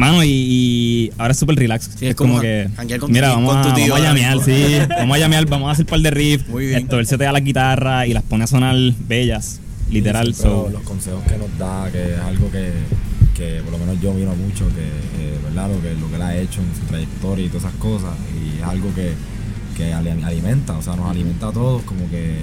Mano, 0.00 0.24
y, 0.24 0.28
y 0.30 1.12
ahora 1.18 1.32
es 1.32 1.38
súper 1.38 1.56
relax. 1.56 1.90
Sí, 1.94 2.06
es 2.06 2.10
es 2.12 2.16
como, 2.16 2.38
como 2.38 2.40
que. 2.40 2.70
con 2.98 3.12
Mira, 3.12 3.28
vamos, 3.28 3.50
con 3.50 3.58
a, 3.58 3.62
tu 3.62 3.74
tío 3.74 3.92
vamos 3.92 4.00
a 4.00 4.08
llamear, 4.08 4.40
sí. 4.42 4.78
Vamos 4.88 5.14
a 5.14 5.20
llamear, 5.20 5.46
vamos 5.46 5.68
a 5.68 5.72
hacer 5.72 5.84
un 5.84 5.90
par 5.90 6.00
de 6.00 6.10
riffs. 6.10 6.48
Muy 6.48 6.68
bien. 6.68 6.84
Esto, 6.84 6.98
él 6.98 7.06
se 7.06 7.18
te 7.18 7.24
da 7.24 7.32
la 7.32 7.40
guitarra 7.40 8.06
y 8.06 8.14
las 8.14 8.22
pone 8.22 8.44
a 8.44 8.46
sonar 8.46 8.74
bellas, 9.06 9.60
literal. 9.90 10.28
Sí, 10.34 10.40
pero 10.42 10.64
so. 10.64 10.70
los 10.70 10.82
consejos 10.84 11.22
que 11.24 11.36
nos 11.36 11.58
da, 11.58 11.90
que 11.92 12.14
es 12.14 12.18
algo 12.18 12.50
que, 12.50 12.72
que 13.36 13.60
por 13.60 13.72
lo 13.72 13.78
menos 13.78 14.00
yo 14.00 14.14
miro 14.14 14.34
mucho, 14.36 14.66
que 14.68 14.80
eh, 14.80 15.38
verdad 15.44 15.68
lo 15.68 15.82
que, 15.82 15.92
lo 15.92 16.08
que 16.08 16.16
él 16.16 16.22
ha 16.22 16.34
hecho 16.34 16.62
en 16.62 16.80
su 16.80 16.86
trayectoria 16.86 17.44
y 17.44 17.48
todas 17.48 17.64
esas 17.64 17.76
cosas. 17.76 18.14
Y 18.42 18.58
es 18.58 18.64
algo 18.64 18.94
que, 18.94 19.12
que 19.76 19.92
alimenta, 19.92 20.78
o 20.78 20.82
sea, 20.82 20.96
nos 20.96 21.10
alimenta 21.10 21.48
a 21.48 21.52
todos 21.52 21.82
como 21.82 22.08
que 22.08 22.36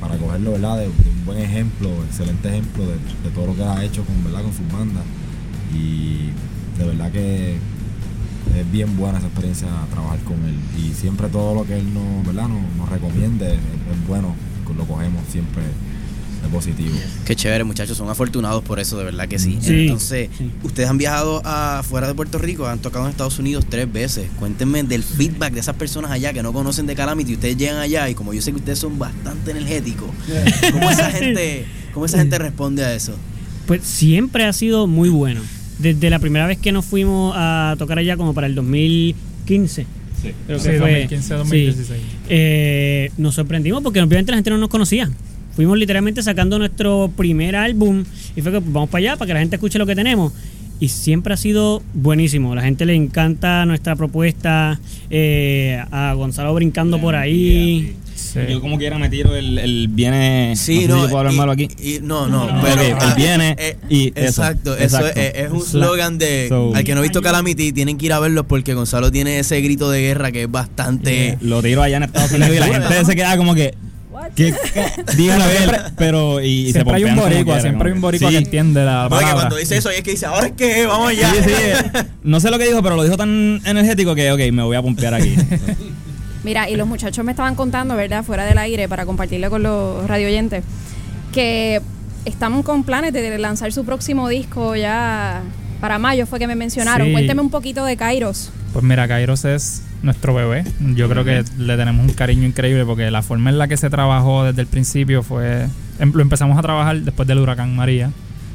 para 0.00 0.16
cogerlo, 0.16 0.52
¿verdad? 0.52 0.78
De, 0.78 0.84
de 0.84 1.10
un 1.10 1.26
buen 1.26 1.38
ejemplo, 1.40 1.90
excelente 2.08 2.48
ejemplo 2.48 2.86
de, 2.86 2.94
de 2.94 3.34
todo 3.34 3.48
lo 3.48 3.54
que 3.54 3.60
él 3.60 3.68
ha 3.68 3.84
hecho 3.84 4.02
con, 4.02 4.24
¿verdad? 4.24 4.40
con 4.40 4.54
sus 4.54 4.72
bandas. 4.72 5.04
Y 5.74 6.30
de 6.82 6.88
verdad 6.88 7.12
que 7.12 7.56
es 8.58 8.72
bien 8.72 8.96
buena 8.96 9.18
esa 9.18 9.28
experiencia 9.28 9.68
trabajar 9.90 10.18
con 10.20 10.36
él. 10.44 10.56
Y 10.78 10.92
siempre 10.92 11.28
todo 11.28 11.54
lo 11.54 11.64
que 11.64 11.78
él 11.78 11.94
nos, 11.94 12.26
¿verdad? 12.26 12.48
nos, 12.48 12.62
nos 12.76 12.88
recomiende 12.88 13.46
es, 13.46 13.54
es 13.54 14.06
bueno, 14.06 14.34
lo 14.76 14.84
cogemos 14.86 15.22
siempre 15.30 15.62
de 16.42 16.48
positivo. 16.48 16.94
Qué 17.24 17.36
chévere, 17.36 17.62
muchachos, 17.62 17.96
son 17.96 18.08
afortunados 18.08 18.64
por 18.64 18.80
eso, 18.80 18.98
de 18.98 19.04
verdad 19.04 19.28
que 19.28 19.38
sí. 19.38 19.58
Sí, 19.60 19.82
Entonces, 19.82 20.28
ustedes 20.62 20.88
han 20.88 20.98
viajado 20.98 21.40
afuera 21.44 22.08
de 22.08 22.14
Puerto 22.14 22.38
Rico, 22.38 22.66
han 22.66 22.80
tocado 22.80 23.04
en 23.04 23.10
Estados 23.10 23.38
Unidos 23.38 23.64
tres 23.68 23.90
veces. 23.92 24.26
Cuéntenme 24.38 24.82
del 24.82 25.04
feedback 25.04 25.52
de 25.52 25.60
esas 25.60 25.76
personas 25.76 26.10
allá 26.10 26.32
que 26.32 26.42
no 26.42 26.52
conocen 26.52 26.86
de 26.86 26.96
Calamity. 26.96 27.34
Ustedes 27.34 27.56
llegan 27.56 27.76
allá 27.76 28.08
y 28.08 28.14
como 28.14 28.34
yo 28.34 28.42
sé 28.42 28.50
que 28.50 28.58
ustedes 28.58 28.78
son 28.78 28.98
bastante 28.98 29.52
energéticos, 29.52 30.10
¿cómo 30.72 30.90
esa 30.90 31.10
gente, 31.12 31.64
cómo 31.94 32.06
esa 32.06 32.18
gente 32.18 32.38
responde 32.38 32.84
a 32.84 32.94
eso? 32.94 33.14
Pues 33.66 33.82
siempre 33.82 34.44
ha 34.44 34.52
sido 34.52 34.86
muy 34.86 35.08
bueno. 35.08 35.40
Desde 35.78 36.10
la 36.10 36.18
primera 36.18 36.46
vez 36.46 36.58
que 36.58 36.70
nos 36.72 36.84
fuimos 36.84 37.34
a 37.36 37.74
tocar 37.78 37.98
allá, 37.98 38.16
como 38.16 38.34
para 38.34 38.46
el 38.46 38.54
2015. 38.54 39.86
Creo 40.46 40.58
que 40.58 40.62
Sí, 40.62 40.68
fue. 40.78 40.90
2015, 41.08 41.34
2016. 41.34 42.00
Sí. 42.00 42.06
Eh, 42.28 43.10
nos 43.18 43.34
sorprendimos 43.34 43.82
porque 43.82 44.00
obviamente 44.00 44.30
la 44.32 44.36
gente 44.38 44.50
no 44.50 44.58
nos 44.58 44.68
conocía. 44.68 45.10
Fuimos 45.56 45.76
literalmente 45.76 46.22
sacando 46.22 46.58
nuestro 46.58 47.10
primer 47.16 47.56
álbum 47.56 48.04
y 48.36 48.40
fue 48.40 48.52
que 48.52 48.60
pues, 48.60 48.72
vamos 48.72 48.88
para 48.88 49.00
allá 49.00 49.16
para 49.16 49.26
que 49.26 49.34
la 49.34 49.40
gente 49.40 49.56
escuche 49.56 49.78
lo 49.78 49.86
que 49.86 49.94
tenemos. 49.96 50.32
Y 50.80 50.88
siempre 50.88 51.34
ha 51.34 51.36
sido 51.36 51.82
buenísimo. 51.94 52.54
La 52.54 52.62
gente 52.62 52.84
le 52.86 52.94
encanta 52.94 53.64
nuestra 53.66 53.94
propuesta. 53.96 54.80
eh, 55.10 55.80
a 55.90 56.14
Gonzalo 56.14 56.54
brincando 56.54 57.00
por 57.00 57.14
ahí. 57.14 57.94
Yo 58.48 58.60
como 58.60 58.78
quiera 58.78 58.98
me 58.98 59.08
tiro 59.08 59.34
el, 59.36 59.58
el 59.58 59.88
viene. 59.88 60.54
Sí, 60.56 60.74
no, 60.74 60.80
sé 60.80 60.88
no, 60.88 60.94
si 60.96 61.02
yo 61.02 61.08
puedo 61.08 61.18
hablar 61.18 61.32
y- 61.34 61.36
malo 61.36 61.52
aquí. 61.52 61.68
y- 61.78 61.98
no, 62.02 62.26
no, 62.26 62.60
pero 62.62 62.80
él 62.82 62.94
ah, 63.00 63.14
viene 63.16 63.56
eh, 63.58 63.76
y 63.88 64.08
eso, 64.14 64.42
exacto, 64.42 64.74
eso 64.76 64.98
exacto. 64.98 65.20
es, 65.20 65.32
es 65.34 65.50
un 65.50 65.62
slogan 65.62 66.18
de 66.18 66.46
So- 66.48 66.72
al 66.74 66.84
que 66.84 66.94
no 66.94 67.00
ha 67.00 67.02
visto 67.02 67.20
Calamity 67.22 67.72
tienen 67.72 67.98
que 67.98 68.06
ir 68.06 68.12
a 68.12 68.20
verlo 68.20 68.44
porque 68.46 68.74
Gonzalo 68.74 69.10
tiene 69.10 69.38
ese 69.38 69.60
grito 69.60 69.90
de 69.90 70.00
guerra 70.02 70.32
que 70.32 70.42
es 70.42 70.50
bastante 70.50 71.38
Lo 71.40 71.62
tiro 71.62 71.82
allá 71.82 71.98
en 71.98 72.02
Estados 72.04 72.32
Unidos 72.32 72.56
y 72.56 72.58
la 72.58 72.66
gente 72.80 73.04
se 73.04 73.14
queda 73.16 73.36
como 73.36 73.54
que. 73.54 73.74
¿Qué? 74.36 74.54
Díganlo 75.16 75.44
pero. 75.98 76.40
Y, 76.40 76.46
y 76.46 76.66
se 76.66 76.72
Siempre 76.74 76.94
hay 76.96 77.04
un 77.04 77.16
boricua, 77.16 77.60
siempre 77.60 77.88
hay 77.88 77.92
un 77.92 77.98
que- 77.98 78.02
boricua 78.02 78.30
que 78.30 78.36
entiende 78.36 78.84
la 78.84 79.06
Porque 79.08 79.24
palabra. 79.24 79.34
cuando 79.34 79.56
dice 79.56 79.76
eso 79.76 79.90
es 79.90 80.00
que 80.02 80.12
dice, 80.12 80.26
ahora 80.26 80.46
es 80.46 80.52
que 80.52 80.86
vamos 80.86 81.08
allá. 81.10 81.32
Sí, 81.34 81.40
sí. 81.44 81.98
No 82.22 82.38
sé 82.38 82.50
lo 82.50 82.58
que 82.58 82.66
dijo, 82.66 82.82
pero 82.82 82.94
lo 82.96 83.02
dijo 83.02 83.16
tan 83.16 83.60
energético 83.64 84.14
que, 84.14 84.30
ok, 84.30 84.40
me 84.52 84.62
voy 84.62 84.76
a 84.76 84.82
pompear 84.82 85.14
aquí. 85.14 85.34
Mira, 86.44 86.68
y 86.68 86.76
los 86.76 86.86
muchachos 86.88 87.24
me 87.24 87.32
estaban 87.32 87.54
contando, 87.54 87.94
¿verdad? 87.96 88.24
Fuera 88.24 88.44
del 88.44 88.58
aire, 88.58 88.88
para 88.88 89.06
compartirle 89.06 89.48
con 89.48 89.62
los 89.62 90.06
radio 90.08 90.26
oyentes, 90.26 90.64
que 91.32 91.80
están 92.24 92.62
con 92.62 92.84
planes 92.84 93.12
de 93.12 93.38
lanzar 93.38 93.72
su 93.72 93.84
próximo 93.84 94.28
disco 94.28 94.74
ya 94.76 95.42
para 95.80 95.98
mayo, 95.98 96.26
fue 96.26 96.38
que 96.38 96.46
me 96.46 96.54
mencionaron. 96.54 97.08
Sí. 97.08 97.12
Cuénteme 97.12 97.40
un 97.40 97.50
poquito 97.50 97.84
de 97.84 97.96
Kairos. 97.96 98.50
Pues 98.72 98.84
mira, 98.84 99.06
Kairos 99.08 99.44
es 99.44 99.82
nuestro 100.02 100.34
bebé. 100.34 100.64
Yo 100.94 101.08
creo 101.08 101.24
que 101.24 101.44
le 101.58 101.76
tenemos 101.76 102.06
un 102.06 102.12
cariño 102.14 102.44
increíble 102.46 102.84
porque 102.84 103.10
la 103.10 103.22
forma 103.22 103.50
en 103.50 103.58
la 103.58 103.68
que 103.68 103.76
se 103.76 103.90
trabajó 103.90 104.44
desde 104.44 104.62
el 104.62 104.66
principio 104.66 105.22
fue... 105.22 105.66
em- 105.98 106.12
Lo 106.14 106.22
empezamos 106.22 106.58
a 106.58 106.62
trabajar 106.62 106.98
después 107.00 107.26
del 107.28 107.38
huracán 107.38 107.74
María. 107.76 108.10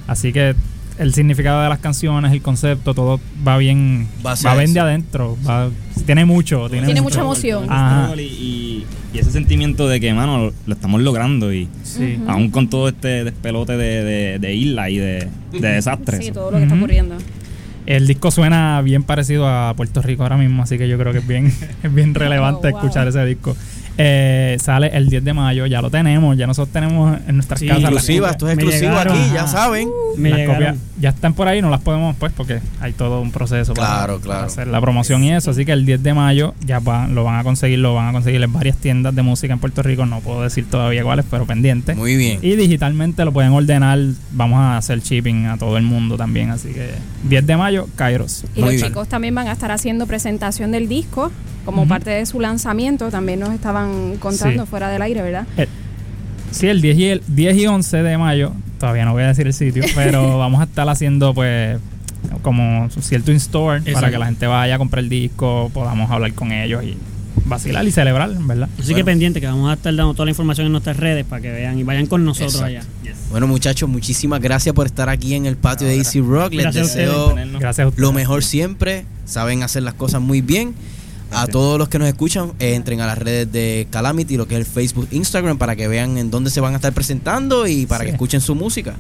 Así 0.08 0.32
que 0.34 0.56
el 1.00 1.14
significado 1.14 1.62
de 1.62 1.70
las 1.70 1.80
canciones, 1.80 2.32
el 2.32 2.42
concepto, 2.42 2.94
todo 2.94 3.20
va 3.48 3.58
bien, 3.58 4.08
va 4.26 4.56
bien 4.56 4.74
de 4.74 4.80
adentro. 4.80 5.38
va- 5.48 5.70
tiene 6.06 6.26
mucho. 6.26 6.70
Tiene, 6.70 6.86
Tiene 6.86 7.02
mucha 7.02 7.22
emoción. 7.22 7.66
Ajá. 7.70 8.16
Y, 8.16 8.22
y- 8.22 8.86
y 9.14 9.20
ese 9.20 9.32
sentimiento 9.32 9.88
de 9.88 10.00
que, 10.00 10.14
mano, 10.14 10.52
lo, 10.66 10.74
estamos 10.74 11.02
logrando 11.02 11.54
y 11.54 11.68
Sí. 11.84 12.20
Aún 12.28 12.50
con 12.50 12.70
todo 12.70 12.88
este 12.90 13.24
despelote 13.24 13.78
de, 13.78 14.04
de, 14.04 14.40
de 14.40 14.54
isla 14.56 14.90
y 14.90 14.98
de, 14.98 15.28
de 15.54 15.68
desastres. 15.70 16.26
Sí, 16.26 16.32
todo 16.32 16.52
lo 16.52 16.58
que 16.58 16.64
está 16.64 16.76
ocurriendo. 16.76 17.18
El 17.86 18.06
disco 18.06 18.32
suena 18.32 18.82
bien 18.82 19.04
parecido 19.04 19.48
a 19.48 19.74
Puerto 19.76 20.02
Rico 20.02 20.24
ahora 20.24 20.36
mismo, 20.36 20.62
así 20.62 20.78
que 20.78 20.90
yo 20.90 20.98
creo 20.98 21.14
que 21.14 21.20
es 21.20 21.28
bien, 21.28 21.54
es 21.84 21.94
bien 21.94 22.14
relevante 22.14 22.68
Oh, 22.68 22.72
wow. 22.72 22.80
escuchar 22.82 23.08
ese 23.08 23.24
disco. 23.26 23.56
Eh, 24.00 24.58
sale 24.60 24.90
el 24.94 25.10
10 25.10 25.24
de 25.24 25.34
mayo, 25.34 25.66
ya 25.66 25.82
lo 25.82 25.90
tenemos, 25.90 26.38
ya 26.38 26.46
nosotros 26.46 26.72
tenemos 26.72 27.18
en 27.28 27.36
nuestras 27.36 27.60
Sí, 27.60 27.68
casas. 27.68 27.82
las 27.84 27.92
exclusiva, 27.94 28.28
copias. 28.28 28.32
esto 28.36 28.48
es 28.50 28.54
exclusivo 28.54 28.98
aquí, 29.00 29.34
ya 29.34 29.48
saben. 29.48 29.90
Las 30.12 30.20
Me 30.20 30.46
copias 30.46 30.76
ya 31.00 31.10
están 31.10 31.34
por 31.34 31.48
ahí, 31.48 31.62
no 31.62 31.70
las 31.70 31.82
podemos 31.82 32.16
pues 32.18 32.32
porque 32.34 32.60
hay 32.82 32.94
todo 32.94 33.22
un 33.22 33.32
proceso 33.32 33.74
para- 33.74 33.88
Claro, 33.88 34.14
para, 34.16 34.24
claro. 34.24 34.46
hacer 34.48 34.68
la 34.68 34.82
promoción 34.82 35.24
y 35.24 35.32
eso, 35.34 35.52
así 35.52 35.64
que 35.66 35.72
el 35.72 35.86
10 35.86 36.02
de 36.04 36.14
mayo 36.14 36.54
ya 36.66 36.80
van- 36.80 37.14
lo 37.16 37.24
van 37.24 37.40
a 37.40 37.44
conseguir, 37.44 37.80
lo 37.80 37.94
van 37.94 38.08
a 38.10 38.12
conseguir 38.14 38.42
en 38.42 38.52
varias 38.52 38.78
tiendas 38.78 39.14
de 39.16 39.22
música 39.22 39.54
en 39.54 39.60
Puerto 39.60 39.84
Rico, 39.84 40.06
no 40.06 40.20
puedo 40.22 40.42
decir 40.42 40.66
todavía 40.70 41.04
cuáles, 41.04 41.26
pero 41.30 41.46
pendiente. 41.46 41.94
Muy 41.96 42.16
bien. 42.16 42.40
Y 42.42 42.56
digitalmente 42.56 43.24
lo 43.26 43.32
pueden 43.32 43.52
ordenar, 43.52 44.00
vamos 44.32 44.60
a 44.60 44.78
hacer 44.78 45.00
shipping 45.02 45.46
a 45.46 45.58
todo 45.58 45.78
el 45.78 45.84
mundo 45.84 46.18
también, 46.18 46.50
así 46.50 46.70
que 46.70 46.90
10 47.30 47.46
de 47.46 47.58
mayo, 47.58 47.88
Kairos. 47.96 48.46
Y 48.56 48.62
los 48.62 48.76
chicos 48.76 49.08
también 49.08 49.36
van 49.36 49.48
a 49.48 49.52
estar 49.52 49.72
haciendo 49.72 50.08
presentación 50.08 50.72
del 50.72 50.88
disco 50.90 51.32
como 51.66 51.88
parte 51.88 52.10
de 52.12 52.26
su 52.26 52.40
lanzamiento. 52.40 53.10
También 53.10 53.40
nos 53.42 53.54
estaban 53.54 54.16
contando 54.18 54.64
Sí. 54.64 54.70
fuera 54.70 54.90
del 54.90 55.02
aire, 55.02 55.22
¿verdad? 55.22 55.46
Eh, 55.58 55.68
Sí, 56.52 56.68
el 56.68 56.82
10 56.82 56.98
y, 56.98 57.06
el 57.06 57.22
10 57.28 57.58
y 57.58 57.68
11 57.68 58.04
de 58.04 58.18
mayo, 58.18 58.54
todavía 58.80 59.06
no 59.06 59.14
voy 59.14 59.24
a 59.24 59.28
decir 59.28 59.48
el 59.48 59.54
sitio, 59.54 59.84
pero 59.96 60.38
vamos 60.38 60.62
a 60.62 60.64
estar 60.64 60.88
haciendo 60.90 61.34
pues 61.34 61.80
como 62.42 62.90
cierto 62.90 63.32
in-store 63.32 63.82
para 63.94 64.10
que 64.10 64.18
la 64.18 64.26
gente 64.26 64.48
vaya 64.48 64.76
a 64.76 64.78
comprar 64.78 65.04
el 65.04 65.10
disco, 65.10 65.70
podamos 65.74 66.10
hablar 66.12 66.34
con 66.34 66.52
ellos 66.52 66.84
y 66.84 66.98
vacilar 67.46 67.86
y 67.88 67.92
celebrar, 67.92 68.32
¿verdad? 68.40 68.70
Así 68.80 68.94
que 68.94 69.04
pendiente 69.04 69.40
que 69.40 69.48
vamos 69.48 69.70
a 69.70 69.74
estar 69.74 69.96
dando 69.96 70.14
toda 70.14 70.26
la 70.26 70.32
información 70.32 70.66
en 70.66 70.72
nuestras 70.72 70.98
redes 70.98 71.26
para 71.26 71.42
que 71.42 71.52
vean 71.52 71.80
y 71.80 71.84
vayan 71.84 72.08
con 72.08 72.26
nosotros 72.26 72.56
Exacto. 72.56 72.90
allá. 73.04 73.18
Bueno, 73.30 73.48
muchachos, 73.48 73.90
muchísimas 73.90 74.42
gracias 74.42 74.74
por 74.74 74.86
estar 74.86 75.10
aquí 75.10 75.36
en 75.36 75.46
el 75.46 75.58
patio 75.58 75.88
de 75.88 75.98
Easy 75.98 76.22
Rock. 76.22 76.54
Les 76.54 76.64
Gracias 76.64 76.96
deseo 76.96 77.36
a 77.36 77.92
lo 77.96 78.12
mejor 78.14 78.44
siempre. 78.44 79.06
Saben 79.26 79.64
hacer 79.64 79.84
las 79.84 79.94
cosas 79.94 80.22
muy 80.22 80.42
bien. 80.42 80.74
A 81.32 81.48
todos 81.48 81.78
los 81.78 81.90
que 81.90 82.00
nos 82.00 82.08
escuchan, 82.08 82.52
eh, 82.60 82.74
entren 82.76 83.02
a 83.02 83.08
las 83.08 83.18
redes 83.18 83.52
de 83.52 83.88
Calamity, 83.90 84.38
lo 84.38 84.48
que 84.48 84.56
es 84.56 84.60
el 84.60 84.66
Facebook, 84.66 85.08
Instagram, 85.12 85.58
para 85.58 85.76
que 85.76 85.88
vean 85.88 86.18
en 86.18 86.32
dónde 86.32 86.50
se 86.50 86.62
van 86.62 86.74
a 86.74 86.78
estar 86.78 86.94
presentando 86.94 87.68
y 87.68 87.86
para 87.86 88.00
Sí. 88.04 88.06
que 88.08 88.12
escuchen 88.14 88.42
su 88.42 88.56
música. 88.56 88.96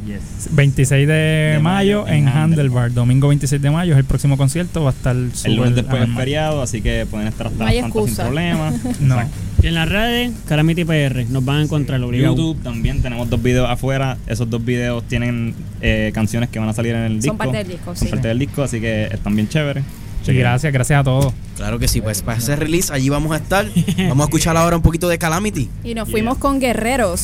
26 0.51 1.07
de, 1.07 1.59
mayo 1.61 2.07
en 2.07 2.27
Handlebar, 2.27 2.93
domingo 2.93 3.27
26 3.29 3.61
de 3.61 3.71
mayo 3.71 3.93
es 3.93 3.99
el 3.99 4.05
próximo 4.05 4.37
concierto, 4.37 4.83
va 4.83 4.89
a 4.89 4.93
estar 4.93 5.15
El 5.15 5.55
lunes 5.55 5.75
después 5.75 5.95
es 5.97 6.01
armado. 6.03 6.19
feriado, 6.19 6.61
así 6.61 6.81
que 6.81 7.05
pueden 7.09 7.27
estar 7.27 7.47
hasta 7.47 7.63
No 7.63 7.69
hay 7.69 7.81
las 7.81 7.91
tantas 7.93 8.05
sin 8.15 8.15
problemas. 8.25 8.73
No. 8.99 9.17
Y 9.63 9.67
en 9.67 9.73
las 9.73 9.89
redes, 9.89 10.33
Calamity 10.47 10.85
PR, 10.85 11.25
nos 11.29 11.43
van 11.43 11.57
a 11.57 11.61
encontrar 11.63 12.01
obligado. 12.03 12.35
YouTube 12.35 12.61
también 12.61 13.01
tenemos 13.01 13.27
dos 13.29 13.41
videos 13.41 13.67
afuera. 13.69 14.17
Esos 14.27 14.47
dos 14.49 14.63
videos 14.63 15.03
tienen 15.07 15.55
eh, 15.81 16.11
canciones 16.13 16.49
que 16.49 16.59
van 16.59 16.69
a 16.69 16.73
salir 16.73 16.93
en 16.93 17.01
el 17.03 17.11
Son 17.13 17.19
disco. 17.21 17.37
parte 17.37 17.57
del 17.57 17.67
disco, 17.67 17.95
Son 17.95 18.07
sí. 18.07 18.11
parte 18.11 18.27
del 18.27 18.37
disco, 18.39 18.61
así 18.61 18.79
que 18.79 19.05
están 19.05 19.35
bien 19.35 19.49
chéveres. 19.49 19.83
Sí, 20.27 20.37
gracias, 20.37 20.73
gracias 20.73 20.99
a 20.99 21.03
todos. 21.05 21.33
Claro 21.55 21.79
que 21.79 21.87
sí, 21.87 22.01
pues 22.01 22.21
para 22.21 22.37
ese 22.37 22.55
release 22.57 22.91
allí 22.91 23.07
vamos 23.07 23.31
a 23.31 23.37
estar. 23.37 23.65
Vamos 24.09 24.19
a 24.19 24.23
escuchar 24.25 24.57
ahora 24.57 24.75
un 24.75 24.81
poquito 24.81 25.07
de 25.07 25.17
Calamity. 25.17 25.69
Y 25.85 25.93
nos 25.93 26.09
fuimos 26.11 26.37
con 26.37 26.59
Guerreros. 26.59 27.23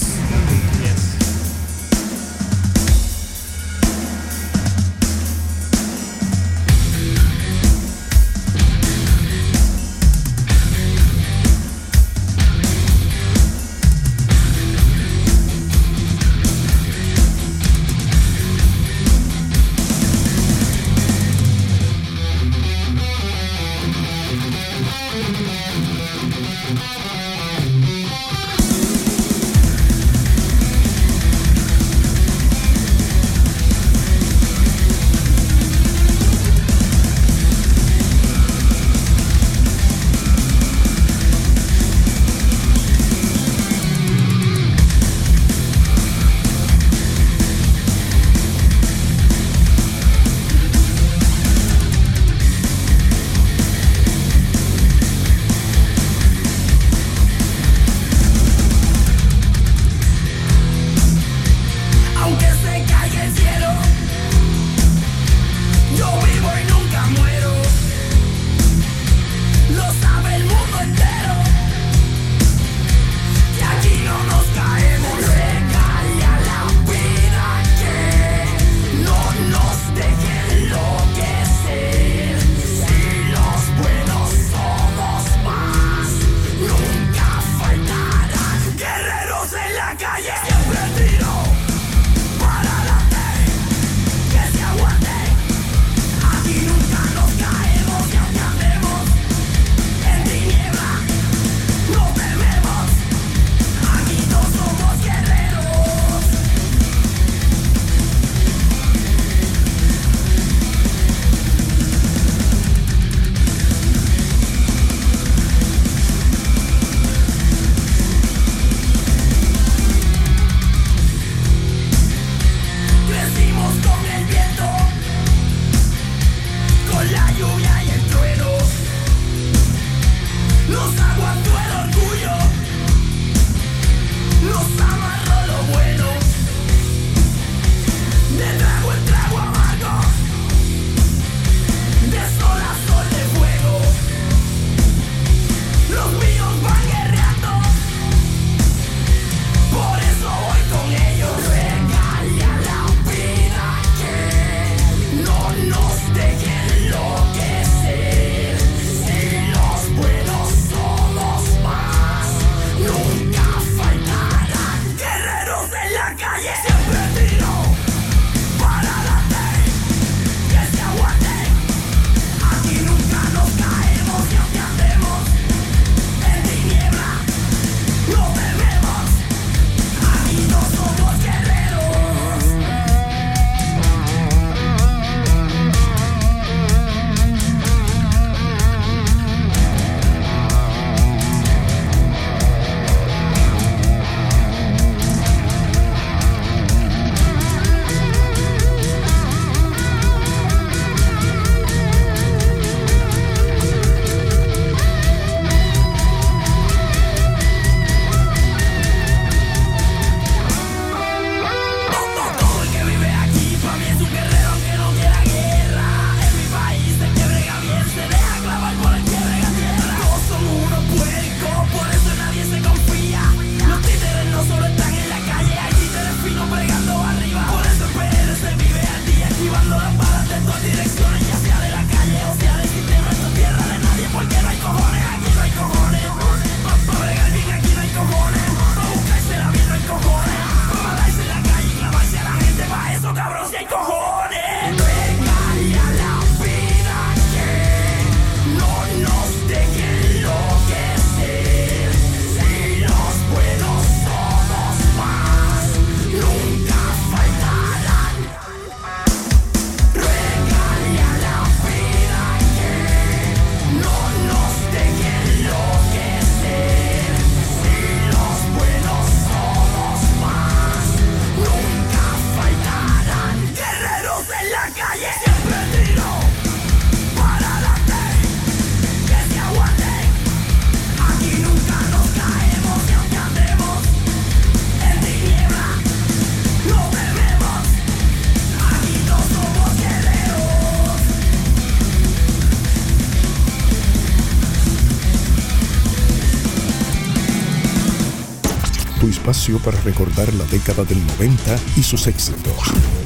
Espacio 299.44 299.60
para 299.60 299.80
recordar 299.82 300.34
la 300.36 300.46
década 300.46 300.86
del 300.86 301.06
90 301.20 301.58
y 301.76 301.84
sus 301.84 302.08
éxitos. 302.08 302.54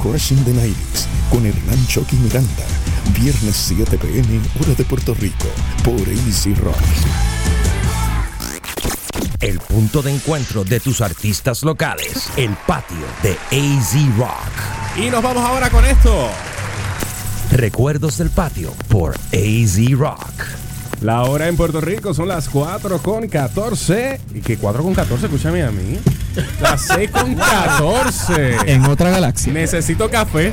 Crushing 0.00 0.44
the 0.44 0.52
90s 0.52 1.06
con 1.30 1.44
Hernán 1.44 1.86
Chucky 1.88 2.16
Miranda. 2.16 2.64
Viernes 3.18 3.56
7 3.56 3.98
pm, 3.98 4.40
hora 4.60 4.74
de 4.76 4.84
Puerto 4.84 5.14
Rico, 5.14 5.48
por 5.82 6.00
AC 6.00 6.56
Rock. 6.62 6.76
El 9.40 9.58
punto 9.58 10.02
de 10.02 10.14
encuentro 10.14 10.64
de 10.64 10.78
tus 10.80 11.00
artistas 11.00 11.62
locales. 11.62 12.28
El 12.36 12.50
patio 12.66 13.06
de 13.22 13.32
AZ 13.50 13.94
Rock. 14.16 14.98
Y 15.04 15.10
nos 15.10 15.22
vamos 15.22 15.44
ahora 15.44 15.70
con 15.70 15.84
esto. 15.84 16.30
Recuerdos 17.50 18.18
del 18.18 18.30
patio 18.30 18.74
por 18.88 19.16
AZ 19.32 19.90
Rock. 19.92 20.68
La 21.00 21.22
hora 21.22 21.48
en 21.48 21.56
Puerto 21.56 21.80
Rico 21.80 22.12
son 22.12 22.28
las 22.28 22.48
4 22.48 22.98
con 22.98 23.28
14. 23.28 24.20
¿Y 24.34 24.40
qué 24.40 24.56
4 24.56 24.82
con 24.82 24.94
14? 24.94 25.26
Escúchame 25.26 25.62
a 25.62 25.70
mí. 25.70 25.98
Las 26.60 26.82
6 26.82 27.10
con 27.10 27.34
14. 27.34 28.56
En 28.66 28.84
otra 28.86 29.10
galaxia. 29.10 29.52
Necesito 29.52 30.08
café. 30.10 30.52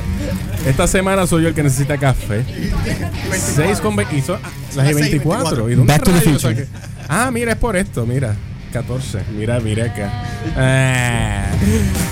Esta 0.66 0.86
semana 0.86 1.26
soy 1.26 1.42
yo 1.42 1.48
el 1.48 1.54
que 1.54 1.62
necesita 1.62 1.96
café. 1.98 2.44
6 3.56 3.80
con 3.80 3.94
20. 3.96 4.16
y 4.16 4.22
son- 4.22 4.40
ah, 4.42 4.50
Las 4.74 4.94
24. 4.94 5.70
¿Y 5.70 5.74
dónde 5.74 5.92
Back 5.92 6.02
to 6.04 6.12
the 6.12 6.20
future. 6.20 6.38
saqué? 6.56 6.66
Ah, 7.08 7.30
mira, 7.32 7.52
es 7.52 7.58
por 7.58 7.76
esto, 7.76 8.04
mira. 8.06 8.34
14. 8.72 9.20
Mira, 9.36 9.60
mira 9.60 9.86
acá. 9.86 10.24
Ah. 10.56 11.44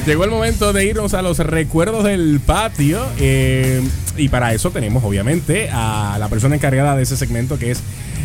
Llegó 0.07 0.24
el 0.24 0.31
momento 0.31 0.73
de 0.73 0.85
irnos 0.86 1.12
a 1.15 1.23
los 1.23 1.39
recuerdos 1.39 2.05
del 2.05 2.41
patio. 2.45 3.05
eh, 3.19 3.82
y 4.16 4.28
para 4.28 4.55
eso 4.55 4.70
tenemos, 4.70 5.03
obviamente, 5.03 5.69
a 5.73 6.16
la 6.20 6.28
persona 6.28 6.55
encargada 6.55 6.95
de 6.97 7.03
ese 7.03 7.16
segmento 7.16 7.59
que 7.59 7.73
es 7.73 7.81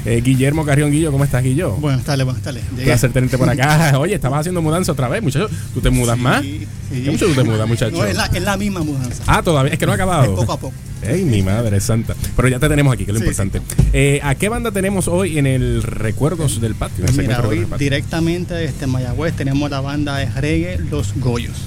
eh, 0.10 0.22
Guillermo 0.22 0.66
Carrión 0.66 0.92
Guillo. 0.92 1.12
¿Cómo 1.12 1.24
estás, 1.24 1.44
Guillo? 1.44 1.74
Buenas 1.76 2.04
tardes, 2.04 2.26
buenas 2.26 2.42
tardes. 2.42 2.64
Un 2.72 2.78
placer 2.78 3.12
tenerte 3.12 3.38
por 3.38 3.50
acá. 3.50 3.98
Oye, 4.00 4.16
estabas 4.16 4.40
haciendo 4.42 4.62
mudanza 4.62 4.92
otra 4.92 5.08
vez, 5.08 5.22
muchacho. 5.22 5.50
¿Tú 5.74 5.82
te 5.82 5.90
mudas 5.90 6.18
más? 6.18 6.42
sí. 6.42 6.68
¿Qué 6.92 7.12
mucho 7.12 7.28
tú 7.28 7.34
te 7.36 7.44
mudas, 7.44 7.68
muchacho? 7.68 7.96
No, 7.96 8.04
es 8.04 8.16
la, 8.16 8.26
es 8.26 8.42
la 8.42 8.58
misma 8.58 8.82
mudanza. 8.82 9.24
Ah, 9.28 9.44
todavía, 9.44 9.72
es 9.74 9.78
que 9.78 9.86
no 9.86 9.92
ha 9.92 9.96
acabado. 9.96 10.24
Es 10.24 10.30
poco 10.30 10.54
a 10.54 10.60
poco. 10.60 10.74
Ey, 11.04 11.24
mi 11.24 11.44
madre 11.44 11.80
santa. 11.80 12.16
Pero 12.36 12.48
ya 12.48 12.60
te 12.60 12.68
tenemos 12.68 12.92
aquí, 12.94 13.06
que 13.06 13.12
es 13.12 13.14
lo 13.14 13.20
Sí, 13.20 13.26
importante. 13.28 13.62
Eh, 13.94 14.20
¿A 14.24 14.34
qué 14.36 14.50
banda 14.50 14.72
tenemos 14.72 15.08
hoy 15.08 15.38
en 15.38 15.46
el 15.46 15.84
Recuerdos 15.84 16.60
del 16.60 16.74
Patio? 16.76 17.06
En 17.06 17.12
mira, 17.16 17.24
hoy 17.24 17.28
Recuerdos 17.28 17.60
del 17.60 17.68
Patio? 17.68 17.78
directamente 17.86 18.54
desde 18.56 18.88
Mayagüez 18.88 19.36
tenemos 19.36 19.70
la 19.70 19.82
banda 19.82 20.18
de 20.18 20.26
reggae 20.26 20.80
Los 20.90 21.14
Goyos. 21.20 21.58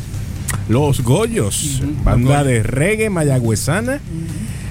Los 0.69 1.03
Goyos, 1.03 1.81
banda 2.05 2.45
de 2.45 2.63
reggae 2.63 3.09
mayagüezana. 3.11 4.01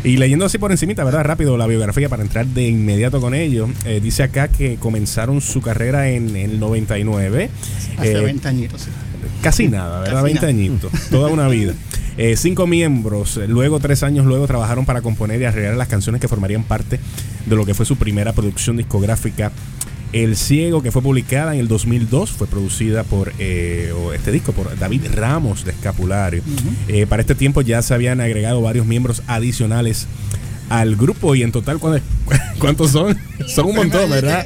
Y 0.04 0.18
leyendo 0.18 0.46
así 0.46 0.58
por 0.58 0.72
encimita, 0.72 1.04
¿verdad? 1.04 1.24
Rápido 1.24 1.58
la 1.58 1.68
biografía 1.68 2.10
para 2.10 2.24
entrar 2.24 2.46
de 2.48 2.68
inmediato 2.68 3.22
con 3.22 3.34
ellos. 3.36 3.70
eh, 3.86 4.00
dice 4.02 4.24
acá 4.24 4.48
que 4.48 4.78
comenzaron 4.78 5.42
su 5.42 5.62
carrera 5.62 6.10
en 6.10 6.36
el 6.36 6.60
99. 6.60 7.50
Hace 7.98 8.12
Eh, 8.18 8.22
20 8.22 8.48
añitos. 8.48 8.88
Casi 9.44 9.68
nada, 9.68 10.00
¿verdad? 10.00 10.14
Casi 10.14 10.24
20 10.24 10.40
nada. 10.42 10.50
añitos, 10.50 10.92
toda 11.12 11.30
una 11.30 11.48
vida. 11.48 11.74
Eh, 12.18 12.36
cinco 12.36 12.68
miembros, 12.68 13.40
luego 13.48 13.80
tres 13.80 14.04
años 14.04 14.26
luego 14.26 14.46
trabajaron 14.46 14.86
para 14.86 15.02
componer 15.02 15.40
y 15.42 15.46
arreglar 15.46 15.76
las 15.76 15.88
canciones 15.88 16.20
que 16.20 16.28
formarían 16.28 16.64
parte 16.64 17.00
de 17.46 17.56
lo 17.56 17.66
que 17.66 17.74
fue 17.74 17.86
su 17.86 17.96
primera 17.96 18.34
producción 18.34 18.78
discográfica. 18.78 19.52
El 20.14 20.36
Ciego, 20.36 20.82
que 20.84 20.92
fue 20.92 21.02
publicada 21.02 21.54
en 21.54 21.62
el 21.62 21.68
2002, 21.68 22.32
fue 22.32 22.48
producida 22.48 23.04
por 23.04 23.32
eh, 23.40 23.94
este 24.14 24.32
disco 24.32 24.52
por 24.52 24.78
David 24.78 25.04
Ramos 25.14 25.64
de 25.64 25.72
Escapulario. 25.72 26.44
Eh, 26.88 27.06
para 27.08 27.22
este 27.22 27.34
tiempo 27.36 27.62
ya 27.62 27.82
se 27.82 27.94
habían 27.94 28.20
agregado 28.20 28.62
varios 28.62 28.86
miembros 28.86 29.24
adicionales 29.28 30.08
al 30.70 30.96
grupo 30.96 31.34
y 31.36 31.44
en 31.44 31.52
total, 31.52 31.80
¿cuántos, 32.60 32.92
son? 32.92 33.18
Son 33.48 33.68
un 33.68 33.76
montón, 33.76 34.10
¿verdad? 34.10 34.46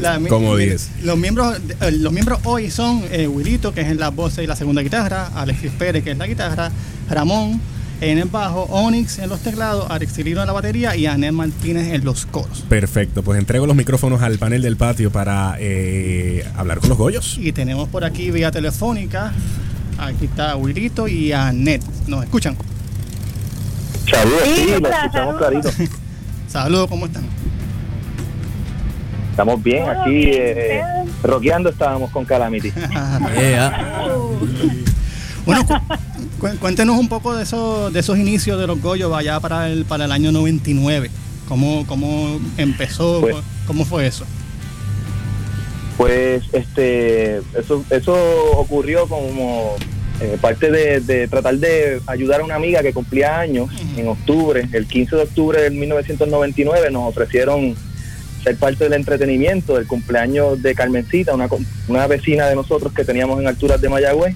La 0.00 0.18
Como 0.28 0.54
mi- 0.54 0.64
10. 0.64 0.90
Los 1.04 1.18
miembros, 1.18 1.58
eh, 1.80 1.92
los 1.92 2.12
miembros 2.12 2.40
hoy 2.44 2.70
son 2.70 3.04
eh, 3.10 3.28
Wilito, 3.28 3.72
que 3.72 3.82
es 3.82 3.88
en 3.88 3.98
la 4.00 4.08
voz 4.10 4.38
y 4.38 4.46
la 4.46 4.56
segunda 4.56 4.82
guitarra, 4.82 5.28
Alexis 5.34 5.70
Pérez, 5.72 6.02
que 6.02 6.10
es 6.12 6.18
la 6.18 6.26
guitarra, 6.26 6.70
Ramón 7.08 7.60
en 8.02 8.18
el 8.18 8.28
bajo, 8.28 8.64
Onyx 8.64 9.18
en 9.20 9.28
los 9.30 9.40
teclados, 9.40 9.86
Alex 9.88 10.12
Cirilo 10.14 10.40
en 10.40 10.46
la 10.48 10.52
batería 10.52 10.96
y 10.96 11.06
Anel 11.06 11.32
Martínez 11.32 11.92
en 11.92 12.04
los 12.04 12.26
coros. 12.26 12.64
Perfecto, 12.68 13.22
pues 13.22 13.38
entrego 13.38 13.66
los 13.66 13.76
micrófonos 13.76 14.20
al 14.22 14.38
panel 14.38 14.60
del 14.60 14.76
patio 14.76 15.10
para 15.12 15.54
eh, 15.60 16.44
hablar 16.56 16.78
con 16.80 16.88
los 16.88 16.98
Goyos. 16.98 17.38
Y 17.38 17.52
tenemos 17.52 17.88
por 17.88 18.04
aquí 18.04 18.30
vía 18.32 18.50
telefónica, 18.50 19.32
aquí 19.98 20.24
está 20.26 20.56
Wilito 20.56 21.06
y 21.08 21.32
Anet. 21.32 21.82
¿Nos 22.08 22.24
escuchan? 22.24 22.56
Saludos, 24.10 24.40
Sí, 24.44 24.54
sí, 24.56 24.66
lo 24.70 24.76
hola, 24.78 24.96
escuchamos 25.04 25.36
clarito. 25.36 25.70
Saludos, 26.48 26.88
¿cómo 26.88 27.06
están? 27.06 27.22
Estamos 29.30 29.62
bien, 29.62 29.88
aquí 29.88 30.24
eh, 30.34 30.82
rockeando 31.22 31.70
estábamos 31.70 32.10
con 32.10 32.24
Calamity. 32.24 32.72
Bueno, 35.44 35.64
cu- 35.66 35.74
cu- 35.76 35.80
cuéntenos 36.60 36.98
un 36.98 37.08
poco 37.08 37.34
de 37.36 37.44
esos, 37.44 37.92
de 37.92 38.00
esos 38.00 38.18
inicios 38.18 38.58
de 38.60 38.66
los 38.66 38.80
Goyos 38.80 39.12
allá 39.14 39.40
para 39.40 39.68
el, 39.70 39.84
para 39.84 40.04
el 40.06 40.12
año 40.12 40.32
99. 40.32 41.10
¿Cómo, 41.48 41.86
cómo 41.86 42.40
empezó? 42.58 43.20
Pues- 43.20 43.36
¿Cómo 43.66 43.84
fue 43.84 44.06
eso? 44.06 44.24
Pues 45.96 46.42
este 46.52 47.36
eso 47.56 47.84
eso 47.90 48.14
ocurrió 48.56 49.06
como 49.06 49.76
eh, 50.20 50.36
parte 50.40 50.70
de, 50.70 51.00
de 51.00 51.28
tratar 51.28 51.56
de 51.58 52.00
ayudar 52.06 52.40
a 52.40 52.44
una 52.44 52.54
amiga 52.56 52.82
que 52.82 52.92
cumplía 52.92 53.38
años 53.38 53.68
en 53.96 54.08
octubre, 54.08 54.68
el 54.72 54.86
15 54.86 55.16
de 55.16 55.22
octubre 55.22 55.60
del 55.62 55.74
1999, 55.74 56.90
nos 56.90 57.08
ofrecieron 57.08 57.76
ser 58.42 58.56
parte 58.56 58.84
del 58.84 58.94
entretenimiento 58.94 59.76
del 59.76 59.86
cumpleaños 59.86 60.60
de 60.62 60.74
Carmencita, 60.74 61.34
una, 61.34 61.48
una 61.88 62.06
vecina 62.08 62.46
de 62.46 62.56
nosotros 62.56 62.92
que 62.92 63.04
teníamos 63.04 63.38
en 63.40 63.46
alturas 63.46 63.80
de 63.80 63.88
Mayagüez. 63.88 64.34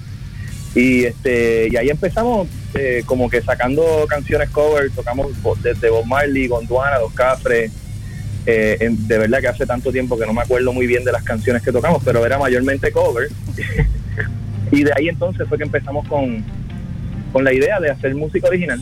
Y 0.77 1.05
este 1.05 1.69
y 1.71 1.75
ahí 1.75 1.89
empezamos 1.89 2.47
eh, 2.75 3.01
como 3.07 3.27
que 3.31 3.41
sacando 3.41 4.05
canciones 4.07 4.47
cover, 4.51 4.91
tocamos 4.91 5.31
desde 5.63 5.89
Bob 5.89 6.05
Marley, 6.05 6.47
Gondwana, 6.47 6.99
Los 6.99 7.13
Cafres. 7.13 7.71
eh, 8.45 8.77
de 8.91 9.17
verdad 9.17 9.39
que 9.39 9.47
hace 9.47 9.65
tanto 9.65 9.91
tiempo 9.91 10.19
que 10.19 10.27
no 10.27 10.33
me 10.33 10.43
acuerdo 10.43 10.71
muy 10.71 10.85
bien 10.85 11.03
de 11.03 11.11
las 11.11 11.23
canciones 11.23 11.63
que 11.63 11.71
tocamos, 11.71 12.03
pero 12.05 12.23
era 12.23 12.37
mayormente 12.37 12.91
cover. 12.91 13.27
y 14.71 14.83
de 14.83 14.91
ahí 14.95 15.09
entonces 15.09 15.47
fue 15.49 15.57
que 15.57 15.63
empezamos 15.63 16.07
con, 16.07 16.45
con 17.33 17.43
la 17.43 17.53
idea 17.53 17.79
de 17.79 17.89
hacer 17.89 18.13
música 18.13 18.47
original. 18.47 18.79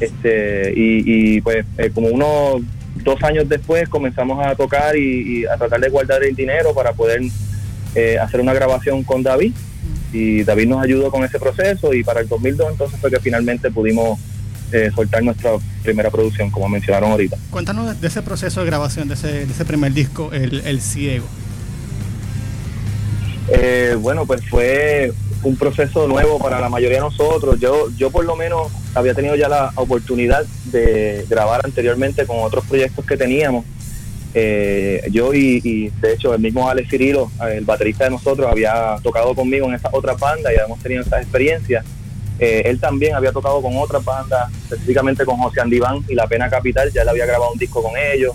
Este, 0.00 0.74
y, 0.76 1.36
y, 1.36 1.40
pues 1.40 1.64
eh, 1.78 1.90
como 1.90 2.08
unos 2.08 2.60
dos 3.02 3.22
años 3.22 3.48
después 3.48 3.88
comenzamos 3.88 4.46
a 4.46 4.54
tocar 4.54 4.94
y, 4.94 5.40
y 5.40 5.46
a 5.46 5.56
tratar 5.56 5.80
de 5.80 5.88
guardar 5.88 6.22
el 6.22 6.36
dinero 6.36 6.74
para 6.74 6.92
poder 6.92 7.22
eh, 7.94 8.18
hacer 8.18 8.42
una 8.42 8.52
grabación 8.52 9.02
con 9.02 9.22
David 9.22 9.54
y 10.12 10.44
David 10.44 10.68
nos 10.68 10.82
ayudó 10.82 11.10
con 11.10 11.24
ese 11.24 11.38
proceso 11.38 11.92
y 11.92 12.02
para 12.02 12.20
el 12.20 12.28
2002 12.28 12.72
entonces 12.72 13.00
fue 13.00 13.10
que 13.10 13.20
finalmente 13.20 13.70
pudimos 13.70 14.18
eh, 14.72 14.90
soltar 14.94 15.22
nuestra 15.22 15.52
primera 15.82 16.10
producción 16.10 16.50
como 16.50 16.68
mencionaron 16.68 17.12
ahorita. 17.12 17.36
Cuéntanos 17.50 18.00
de 18.00 18.06
ese 18.06 18.22
proceso 18.22 18.60
de 18.60 18.66
grabación, 18.66 19.08
de 19.08 19.14
ese, 19.14 19.46
de 19.46 19.52
ese 19.52 19.64
primer 19.64 19.92
disco, 19.92 20.30
El, 20.32 20.60
El 20.66 20.80
Ciego. 20.80 21.26
Eh, 23.48 23.96
bueno, 23.98 24.26
pues 24.26 24.46
fue 24.46 25.12
un 25.42 25.56
proceso 25.56 26.06
nuevo 26.06 26.38
para 26.38 26.60
la 26.60 26.68
mayoría 26.68 26.98
de 26.98 27.04
nosotros. 27.04 27.58
Yo, 27.60 27.88
yo 27.96 28.10
por 28.10 28.24
lo 28.24 28.36
menos 28.36 28.70
había 28.94 29.14
tenido 29.14 29.36
ya 29.36 29.48
la 29.48 29.72
oportunidad 29.76 30.44
de 30.66 31.24
grabar 31.28 31.62
anteriormente 31.64 32.26
con 32.26 32.38
otros 32.40 32.64
proyectos 32.66 33.04
que 33.06 33.16
teníamos. 33.16 33.64
Eh, 34.34 35.08
yo 35.10 35.32
y, 35.32 35.60
y, 35.64 35.88
de 36.00 36.12
hecho 36.12 36.34
el 36.34 36.40
mismo 36.40 36.68
Alex 36.68 36.90
Cirilo, 36.90 37.30
el 37.50 37.64
baterista 37.64 38.04
de 38.04 38.10
nosotros, 38.10 38.50
había 38.50 38.96
tocado 39.02 39.34
conmigo 39.34 39.66
en 39.68 39.74
esas 39.74 39.92
otras 39.92 40.18
bandas 40.18 40.52
y 40.52 40.56
habíamos 40.56 40.80
tenido 40.80 41.02
esas 41.02 41.22
experiencias. 41.22 41.84
Eh, 42.38 42.62
él 42.66 42.78
también 42.78 43.16
había 43.16 43.32
tocado 43.32 43.60
con 43.60 43.76
otras 43.76 44.04
bandas, 44.04 44.50
específicamente 44.64 45.24
con 45.24 45.38
José 45.38 45.60
Andiván 45.60 46.04
y 46.08 46.14
La 46.14 46.26
Pena 46.28 46.48
Capital, 46.48 46.92
ya 46.92 47.02
él 47.02 47.08
había 47.08 47.26
grabado 47.26 47.52
un 47.52 47.58
disco 47.58 47.82
con 47.82 47.92
ellos 47.96 48.34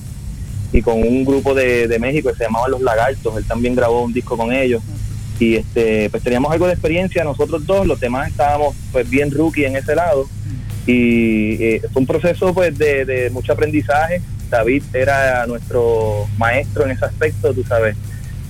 y 0.74 0.82
con 0.82 1.02
un 1.02 1.24
grupo 1.24 1.54
de, 1.54 1.98
México 2.00 2.30
que 2.30 2.36
se 2.36 2.44
llamaban 2.44 2.72
Los 2.72 2.82
Lagartos, 2.82 3.38
él 3.38 3.46
también 3.46 3.76
grabó 3.76 4.04
un 4.04 4.12
disco 4.12 4.36
con 4.36 4.52
ellos 4.52 4.82
y 5.40 5.56
este 5.56 6.10
pues 6.10 6.22
teníamos 6.22 6.52
algo 6.52 6.68
de 6.68 6.74
experiencia 6.74 7.24
nosotros 7.24 7.66
dos, 7.66 7.88
los 7.88 8.00
demás 8.00 8.30
estábamos 8.30 8.76
pues 8.92 9.10
bien 9.10 9.32
rookie 9.32 9.66
en 9.66 9.76
ese 9.76 9.96
lado 9.96 10.28
y 10.86 11.64
eh, 11.64 11.82
fue 11.92 12.02
un 12.02 12.06
proceso 12.06 12.54
pues 12.54 12.78
de, 12.78 13.06
de 13.06 13.30
mucho 13.30 13.54
aprendizaje, 13.54 14.22
David 14.54 14.84
era 14.94 15.48
nuestro 15.48 16.28
maestro 16.38 16.86
en 16.86 16.92
ese 16.92 17.06
aspecto, 17.06 17.54
tú 17.54 17.64
sabes, 17.64 17.96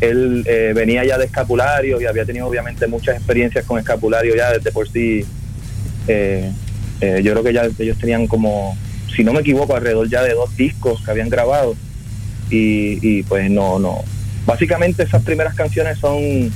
él 0.01 0.43
eh, 0.45 0.73
venía 0.75 1.05
ya 1.05 1.17
de 1.17 1.25
escapulario 1.25 2.01
y 2.01 2.05
había 2.05 2.25
tenido 2.25 2.45
obviamente 2.45 2.87
muchas 2.87 3.15
experiencias 3.15 3.65
con 3.65 3.79
escapulario 3.79 4.35
ya 4.35 4.51
desde 4.51 4.71
por 4.73 4.89
sí, 4.89 5.25
eh, 6.09 6.51
eh, 6.99 7.21
yo 7.23 7.31
creo 7.31 7.43
que 7.43 7.53
ya 7.53 7.69
ellos 7.79 7.97
tenían 7.97 8.27
como, 8.27 8.77
si 9.15 9.23
no 9.23 9.31
me 9.31 9.39
equivoco, 9.39 9.75
alrededor 9.75 10.09
ya 10.09 10.23
de 10.23 10.33
dos 10.33 10.55
discos 10.57 11.01
que 11.03 11.11
habían 11.11 11.29
grabado. 11.29 11.75
Y, 12.49 12.99
y 13.01 13.23
pues 13.23 13.49
no, 13.49 13.79
no, 13.79 14.03
básicamente 14.45 15.03
esas 15.03 15.23
primeras 15.23 15.55
canciones 15.55 15.97
son 15.99 16.51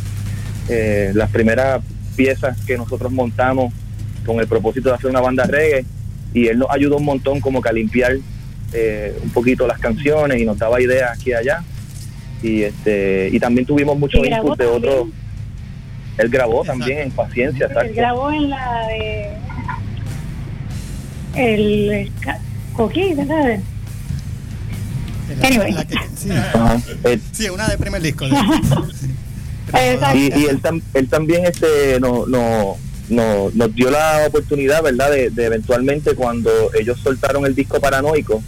eh, 0.67 1.11
las 1.13 1.31
primeras 1.31 1.81
piezas 2.17 2.57
que 2.65 2.77
nosotros 2.77 3.13
montamos 3.13 3.73
con 4.25 4.41
el 4.41 4.47
propósito 4.47 4.89
de 4.89 4.95
hacer 4.95 5.09
una 5.09 5.21
banda 5.21 5.45
reggae. 5.45 5.85
Y 6.33 6.47
él 6.47 6.59
nos 6.59 6.69
ayudó 6.69 6.97
un 6.97 7.05
montón 7.05 7.39
como 7.39 7.61
que 7.61 7.69
a 7.69 7.71
limpiar 7.71 8.17
eh, 8.73 9.17
un 9.23 9.29
poquito 9.29 9.65
las 9.67 9.79
canciones 9.79 10.39
y 10.41 10.45
nos 10.45 10.57
daba 10.57 10.81
ideas 10.81 11.11
aquí 11.11 11.29
y 11.31 11.33
allá 11.33 11.63
y 12.43 12.61
este 12.63 13.29
y 13.31 13.39
también 13.39 13.65
tuvimos 13.65 13.97
mucho 13.97 14.23
input 14.23 14.57
de 14.57 14.65
otros 14.65 15.07
él 16.17 16.29
grabó 16.29 16.63
también 16.63 16.99
en 16.99 17.11
paciencia 17.11 17.65
Él 17.67 17.71
exacto 17.71 17.93
grabó 17.95 18.31
en 18.31 18.49
la 18.49 18.87
de. 18.87 19.27
El. 21.35 21.91
el 21.91 22.11
Coquí, 22.73 23.13
¿verdad? 23.13 23.59
Anyway. 25.43 25.75
Ajá. 26.53 26.81
Eh, 27.03 27.19
Sí, 27.31 27.49
una 27.49 27.67
de 27.67 27.77
primer 27.77 28.01
disco. 28.01 28.25
Y, 30.15 30.19
y 30.39 30.45
él, 30.45 30.61
tam- 30.61 30.81
él 30.93 31.09
también 31.09 31.45
este 31.45 31.99
no, 31.99 32.25
no, 32.25 32.77
no- 33.09 33.51
nos 33.53 33.75
dio 33.75 33.91
la 33.91 34.23
oportunidad 34.25 34.81
verdad 34.81 35.11
de, 35.11 35.29
de 35.29 35.45
eventualmente 35.45 36.15
cuando 36.15 36.49
ellos 36.73 36.97
soltaron 37.03 37.45
el 37.45 37.53
disco 37.53 37.79
paranoico 37.81 38.41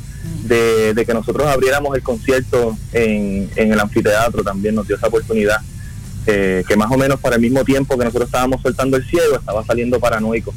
de, 0.49 1.05
que 1.05 1.13
nosotros 1.13 1.47
abriéramos 1.47 1.95
el 1.95 2.01
concierto 2.01 2.77
en, 2.91 3.49
en 3.55 3.71
el 3.71 3.79
anfiteatro 3.79 4.43
también 4.43 4.75
nos 4.75 4.87
dio 4.87 4.95
esa 4.95 5.07
oportunidad 5.07 5.61
eh, 6.25 6.63
que 6.67 6.75
más 6.75 6.91
o 6.91 6.97
menos 6.97 7.19
para 7.19 7.35
el 7.35 7.41
mismo 7.41 7.63
tiempo 7.63 7.97
que 7.97 8.05
nosotros 8.05 8.27
estábamos 8.27 8.61
soltando 8.61 8.97
el 8.97 9.05
ciego 9.05 9.37
estaba 9.37 9.63
saliendo 9.63 9.99
paranoico 9.99 10.53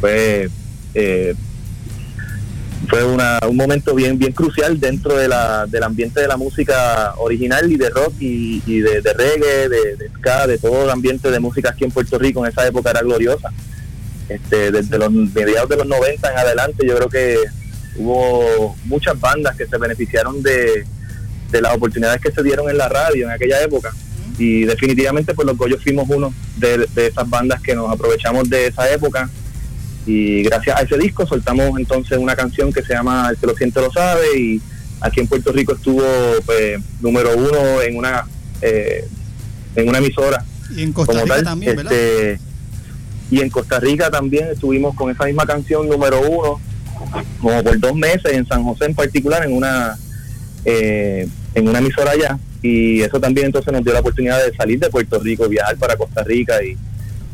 fue 0.00 0.48
eh, 0.94 1.34
fue 2.88 3.04
una, 3.04 3.38
un 3.46 3.56
momento 3.56 3.94
bien 3.94 4.18
bien 4.18 4.32
crucial 4.32 4.80
dentro 4.80 5.16
de 5.16 5.28
la, 5.28 5.66
del 5.66 5.82
ambiente 5.82 6.20
de 6.20 6.28
la 6.28 6.36
música 6.36 7.14
original 7.18 7.70
y 7.70 7.76
de 7.76 7.90
rock 7.90 8.14
y, 8.20 8.62
y 8.66 8.80
de, 8.80 9.02
de 9.02 9.12
reggae, 9.12 9.68
de, 9.68 9.96
de 9.96 10.08
ska, 10.16 10.46
de 10.46 10.58
todo 10.58 10.84
el 10.84 10.90
ambiente 10.90 11.30
de 11.30 11.40
música 11.40 11.70
aquí 11.70 11.84
en 11.84 11.90
Puerto 11.90 12.18
Rico 12.18 12.44
en 12.44 12.50
esa 12.50 12.66
época 12.66 12.90
era 12.90 13.02
gloriosa. 13.02 13.50
Este, 14.28 14.70
desde 14.70 14.98
los 14.98 15.10
mediados 15.10 15.70
de 15.70 15.76
los 15.76 15.86
90 15.86 16.30
en 16.30 16.38
adelante 16.38 16.86
yo 16.86 16.94
creo 16.96 17.08
que 17.08 17.38
hubo 17.98 18.76
muchas 18.84 19.18
bandas 19.18 19.56
que 19.56 19.66
se 19.66 19.76
beneficiaron 19.76 20.42
de, 20.42 20.86
de 21.50 21.60
las 21.60 21.74
oportunidades 21.74 22.20
que 22.20 22.30
se 22.30 22.42
dieron 22.42 22.70
en 22.70 22.78
la 22.78 22.88
radio 22.88 23.26
en 23.26 23.32
aquella 23.32 23.62
época. 23.62 23.92
Y 24.38 24.64
definitivamente 24.64 25.34
pues 25.34 25.46
los 25.46 25.56
Goyos 25.56 25.82
fuimos 25.82 26.08
uno 26.08 26.32
de, 26.56 26.86
de 26.94 27.08
esas 27.08 27.28
bandas 27.28 27.60
que 27.60 27.74
nos 27.74 27.90
aprovechamos 27.90 28.48
de 28.48 28.68
esa 28.68 28.90
época. 28.92 29.28
Y 30.06 30.42
gracias 30.44 30.76
a 30.76 30.82
ese 30.82 30.96
disco 30.96 31.26
soltamos 31.26 31.78
entonces 31.78 32.16
una 32.16 32.34
canción 32.34 32.72
que 32.72 32.82
se 32.82 32.94
llama 32.94 33.28
El 33.30 33.36
que 33.36 33.46
lo 33.46 33.54
siente 33.56 33.80
lo 33.80 33.92
sabe. 33.92 34.38
Y 34.38 34.62
aquí 35.00 35.20
en 35.20 35.26
Puerto 35.26 35.52
Rico 35.52 35.74
estuvo 35.74 36.02
pues, 36.46 36.80
número 37.00 37.36
uno 37.36 37.82
en 37.82 37.96
una 37.96 38.24
eh, 38.62 39.06
en 39.74 39.88
una 39.88 39.98
emisora. 39.98 40.44
Y 40.74 40.82
en 40.82 40.92
Costa 40.92 41.12
como 41.12 41.24
Rica 41.24 41.36
tal, 41.36 41.44
también, 41.44 41.76
¿verdad? 41.76 41.92
este, 41.92 42.40
y 43.30 43.40
en 43.40 43.50
Costa 43.50 43.80
Rica 43.80 44.10
también 44.10 44.48
estuvimos 44.48 44.94
con 44.94 45.10
esa 45.10 45.24
misma 45.24 45.46
canción 45.46 45.88
número 45.88 46.20
uno 46.20 46.60
como 47.40 47.62
por 47.62 47.78
dos 47.78 47.94
meses 47.94 48.32
en 48.32 48.46
San 48.46 48.62
José 48.64 48.86
en 48.86 48.94
particular 48.94 49.44
en 49.44 49.52
una 49.54 49.96
eh, 50.64 51.28
en 51.54 51.68
una 51.68 51.78
emisora 51.78 52.12
allá. 52.12 52.38
Y 52.62 53.00
eso 53.02 53.20
también 53.20 53.46
entonces 53.46 53.72
nos 53.72 53.84
dio 53.84 53.92
la 53.92 54.00
oportunidad 54.00 54.44
de 54.44 54.54
salir 54.56 54.80
de 54.80 54.90
Puerto 54.90 55.18
Rico 55.20 55.48
viajar 55.48 55.76
para 55.76 55.96
Costa 55.96 56.24
Rica 56.24 56.54
y, 56.62 56.76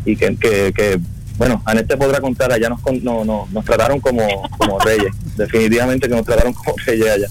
y 0.04 0.16
que, 0.16 0.36
que, 0.36 0.72
que, 0.74 1.00
bueno 1.38 1.62
Anel 1.64 1.86
te 1.86 1.96
podrá 1.96 2.20
contar 2.20 2.52
allá 2.52 2.68
nos 2.68 2.80
no, 3.02 3.24
no, 3.24 3.48
nos 3.50 3.64
trataron 3.64 4.00
como, 4.00 4.26
como 4.58 4.78
reyes. 4.80 5.12
Definitivamente 5.36 6.08
que 6.08 6.14
nos 6.14 6.26
trataron 6.26 6.52
como 6.52 6.74
reyes 6.84 7.08
allá. 7.08 7.26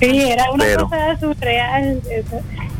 Sí, 0.00 0.20
era 0.30 0.50
una 0.52 0.64
Pero- 0.64 0.84
cosa 0.84 1.18
surreal. 1.20 2.00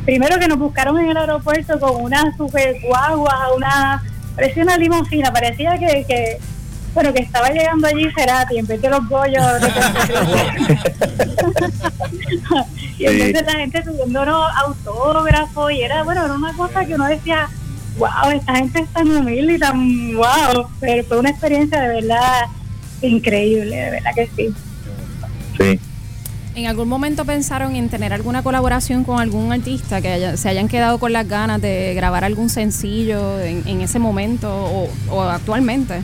Primero 0.05 0.39
que 0.39 0.49
nos 0.49 0.59
buscaron 0.59 0.99
en 0.99 1.11
el 1.11 1.17
aeropuerto 1.17 1.79
con 1.79 2.03
una 2.03 2.35
super 2.37 2.77
guagua, 2.83 3.55
una 3.55 4.03
parecía 4.35 4.63
una 4.63 4.79
limusina, 4.79 5.31
parecía 5.33 5.77
que, 5.79 6.05
que 6.09 6.39
bueno 6.95 7.13
que 7.13 7.23
estaba 7.23 7.49
llegando 7.51 7.87
allí 7.87 8.07
Cerati 8.15 8.59
en 8.59 8.67
vez 8.67 8.81
de 8.83 8.91
los 8.91 9.09
bollos 9.09 9.45
de 9.61 9.69
y 12.99 13.05
entonces 13.07 13.47
la 13.47 13.53
gente 13.61 13.85
subiéndonos 13.85 14.51
autógrafos 14.65 15.73
y 15.73 15.83
era 15.83 16.03
bueno 16.03 16.25
era 16.25 16.35
una 16.35 16.53
cosa 16.55 16.85
que 16.85 16.95
uno 16.95 17.07
decía 17.07 17.49
wow 17.99 18.31
esta 18.35 18.57
gente 18.57 18.81
es 18.81 18.89
tan 18.89 19.09
humilde 19.11 19.55
y 19.55 19.59
tan 19.59 20.15
wow 20.15 20.67
pero 20.81 21.05
fue 21.05 21.19
una 21.19 21.31
experiencia 21.31 21.81
de 21.81 21.89
verdad 22.01 22.43
increíble 23.03 23.77
de 23.77 23.91
verdad 23.91 24.11
que 24.15 24.29
sí. 24.37 24.49
Sí. 25.59 25.81
¿En 26.55 26.67
algún 26.67 26.89
momento 26.89 27.25
pensaron 27.25 27.77
en 27.77 27.89
tener 27.89 28.13
alguna 28.13 28.43
colaboración 28.43 29.05
con 29.05 29.21
algún 29.21 29.53
artista 29.53 30.01
que 30.01 30.09
haya- 30.09 30.37
se 30.37 30.49
hayan 30.49 30.67
quedado 30.67 30.99
con 30.99 31.13
las 31.13 31.29
ganas 31.29 31.61
de 31.61 31.95
grabar 31.95 32.25
algún 32.25 32.51
sencillo 32.51 33.39
en, 33.41 33.63
en 33.69 33.81
ese 33.81 34.01
momento 34.01 34.49
o, 34.53 34.91
o 35.11 35.23
actualmente? 35.23 36.03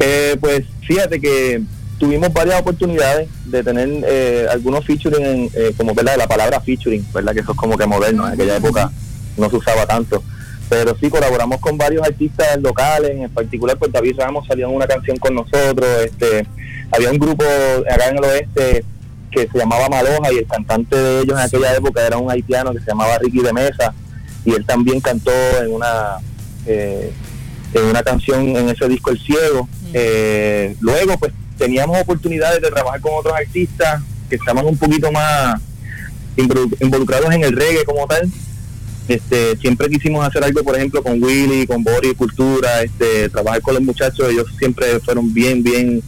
Eh, 0.00 0.36
pues 0.40 0.64
fíjate 0.86 1.20
que 1.20 1.62
tuvimos 1.98 2.32
varias 2.32 2.60
oportunidades 2.60 3.28
de 3.46 3.62
tener 3.62 3.88
eh, 4.06 4.46
algunos 4.50 4.84
featuring, 4.84 5.24
en, 5.24 5.50
eh, 5.54 5.72
como 5.76 5.94
verdad 5.94 6.16
la 6.18 6.26
palabra 6.26 6.60
featuring, 6.60 7.04
verdad 7.12 7.32
que 7.32 7.40
eso 7.40 7.52
es 7.52 7.58
como 7.58 7.76
que 7.76 7.86
moderno, 7.86 8.26
en 8.26 8.34
aquella 8.34 8.56
época 8.56 8.90
no 9.36 9.50
se 9.50 9.56
usaba 9.56 9.86
tanto. 9.86 10.22
Pero 10.68 10.96
sí 10.98 11.08
colaboramos 11.08 11.60
con 11.60 11.78
varios 11.78 12.04
artistas 12.04 12.60
locales, 12.60 13.12
en 13.12 13.30
particular 13.30 13.78
pues 13.78 13.92
David 13.92 14.16
Ramos 14.18 14.46
salió 14.46 14.68
en 14.68 14.74
una 14.74 14.86
canción 14.86 15.16
con 15.16 15.34
nosotros, 15.34 15.86
este 16.04 16.46
había 16.90 17.10
un 17.10 17.18
grupo 17.18 17.44
acá 17.90 18.08
en 18.08 18.18
el 18.18 18.24
oeste 18.24 18.84
que 19.30 19.48
se 19.48 19.58
llamaba 19.58 19.88
Maloja 19.88 20.32
y 20.32 20.38
el 20.38 20.46
cantante 20.46 20.96
de 20.96 21.20
ellos 21.20 21.38
en 21.38 21.44
aquella 21.44 21.74
época 21.74 22.06
era 22.06 22.16
un 22.16 22.30
haitiano 22.30 22.72
que 22.72 22.80
se 22.80 22.86
llamaba 22.86 23.18
Ricky 23.18 23.40
de 23.40 23.52
Mesa 23.52 23.92
y 24.44 24.52
él 24.52 24.64
también 24.64 25.00
cantó 25.00 25.32
en 25.60 25.72
una 25.72 26.16
eh, 26.66 27.12
una 27.74 28.02
canción 28.02 28.56
en 28.56 28.68
ese 28.68 28.88
disco 28.88 29.10
El 29.10 29.20
Ciego. 29.20 29.68
Eh, 29.92 30.76
luego, 30.80 31.18
pues 31.18 31.32
teníamos 31.58 32.00
oportunidades 32.00 32.60
de 32.60 32.70
trabajar 32.70 33.00
con 33.00 33.12
otros 33.14 33.34
artistas 33.34 34.02
que 34.28 34.36
estaban 34.36 34.66
un 34.66 34.76
poquito 34.76 35.10
más 35.12 35.60
involu- 36.36 36.76
involucrados 36.80 37.32
en 37.32 37.44
el 37.44 37.52
reggae 37.52 37.84
como 37.84 38.06
tal. 38.06 38.30
Este, 39.08 39.56
siempre 39.58 39.88
quisimos 39.88 40.26
hacer 40.26 40.42
algo, 40.42 40.64
por 40.64 40.74
ejemplo, 40.74 41.02
con 41.02 41.22
Willy, 41.22 41.66
con 41.66 41.84
Boris 41.84 42.14
Cultura, 42.14 42.82
este, 42.82 43.28
trabajar 43.28 43.62
con 43.62 43.74
los 43.74 43.82
muchachos, 43.84 44.28
ellos 44.28 44.46
siempre 44.58 44.98
fueron 44.98 45.32
bien, 45.32 45.62
bien 45.62 46.02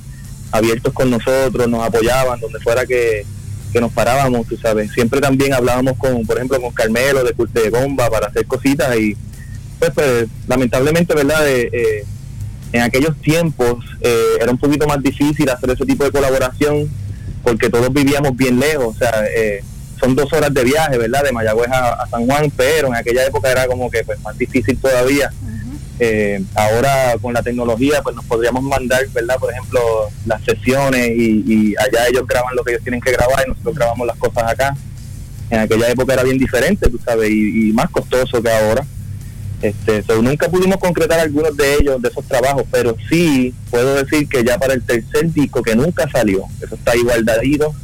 abiertos 0.51 0.93
con 0.93 1.09
nosotros, 1.09 1.69
nos 1.69 1.85
apoyaban 1.85 2.41
donde 2.41 2.59
fuera 2.59 2.85
que, 2.87 3.25
que 3.73 3.81
nos 3.81 3.93
parábamos, 3.93 4.49
tú 4.49 4.57
sabes. 4.57 4.91
Siempre 4.93 5.21
también 5.21 5.55
hablábamos 5.55 5.97
con, 5.97 6.27
por 6.27 6.37
ejemplo, 6.39 6.61
con 6.61 6.73
Carmelo 6.73 7.23
de 7.23 7.35
de 7.53 7.71
Gomba 7.71 8.11
para 8.11 8.27
hacer 8.27 8.47
cositas 8.47 8.97
y 8.99 9.17
pues, 9.79 9.93
pues, 9.95 10.27
lamentablemente, 10.47 11.15
¿verdad? 11.15 11.49
Eh, 11.49 11.71
eh, 11.73 12.05
en 12.73 12.83
aquellos 12.83 13.17
tiempos 13.21 13.85
eh, 14.01 14.37
era 14.41 14.51
un 14.51 14.59
poquito 14.59 14.87
más 14.87 15.03
difícil 15.03 15.49
hacer 15.49 15.71
ese 15.71 15.87
tipo 15.87 16.05
de 16.05 16.11
colaboración 16.11 16.89
porque 17.43 17.71
todos 17.71 17.93
vivíamos 17.93 18.37
bien 18.37 18.61
lejos, 18.61 18.95
o 18.95 18.99
sea, 18.99 19.25
eh, 19.35 19.63
son 19.99 20.15
dos 20.15 20.33
horas 20.33 20.53
de 20.53 20.65
viaje, 20.65 20.99
¿verdad? 20.99 21.25
De 21.25 21.33
Mayagüez 21.33 21.71
a, 21.71 21.95
a 21.95 22.09
San 22.09 22.27
Juan, 22.27 22.53
pero 22.57 22.89
en 22.89 22.95
aquella 22.95 23.27
época 23.27 23.51
era 23.51 23.67
como 23.67 23.91
que 23.91 24.05
pues, 24.05 24.21
más 24.21 24.37
difícil 24.37 24.77
todavía. 24.79 25.31
Eh, 26.01 26.41
ahora 26.55 27.17
con 27.21 27.35
la 27.35 27.43
tecnología 27.43 28.01
pues 28.03 28.15
nos 28.15 28.25
podríamos 28.25 28.63
mandar, 28.63 29.05
¿verdad? 29.09 29.37
Por 29.41 29.51
ejemplo, 29.51 29.81
las 30.27 30.45
sesiones 30.45 31.09
y, 31.09 31.43
y 31.45 31.75
allá 31.77 32.07
ellos 32.09 32.25
graban 32.25 32.55
lo 32.55 32.63
que 32.63 32.73
ellos 32.73 32.85
tienen 32.85 33.01
que 33.01 33.11
grabar 33.11 33.43
y 33.45 33.51
nosotros 33.51 33.75
grabamos 33.75 34.07
las 34.07 34.17
cosas 34.17 34.45
acá. 34.45 34.77
En 35.51 35.61
aquella 35.61 35.89
época 35.89 36.13
era 36.13 36.23
bien 36.23 36.39
diferente, 36.39 36.89
tú 36.89 37.01
sabes, 37.05 37.31
y, 37.31 37.71
y 37.71 37.73
más 37.73 37.91
costoso 37.91 38.41
que 38.41 38.51
ahora. 38.51 38.85
Este, 39.61 40.05
so, 40.05 40.23
nunca 40.23 40.49
pudimos 40.49 40.77
concretar 40.77 41.19
algunos 41.19 41.57
de 41.57 41.75
ellos, 41.75 42.01
de 42.01 42.09
esos 42.09 42.25
trabajos, 42.25 42.63
pero 42.71 42.97
sí 43.09 43.53
puedo 43.71 43.97
decir 43.97 44.29
que 44.29 44.45
ya 44.45 44.57
para 44.57 44.75
el 44.75 44.83
tercer 44.83 45.33
disco, 45.33 45.63
que 45.63 45.75
nunca 45.75 46.09
salió, 46.09 46.45
eso 46.63 46.77
está 46.77 46.93
ahí 46.93 47.03
guardadito, 47.03 47.75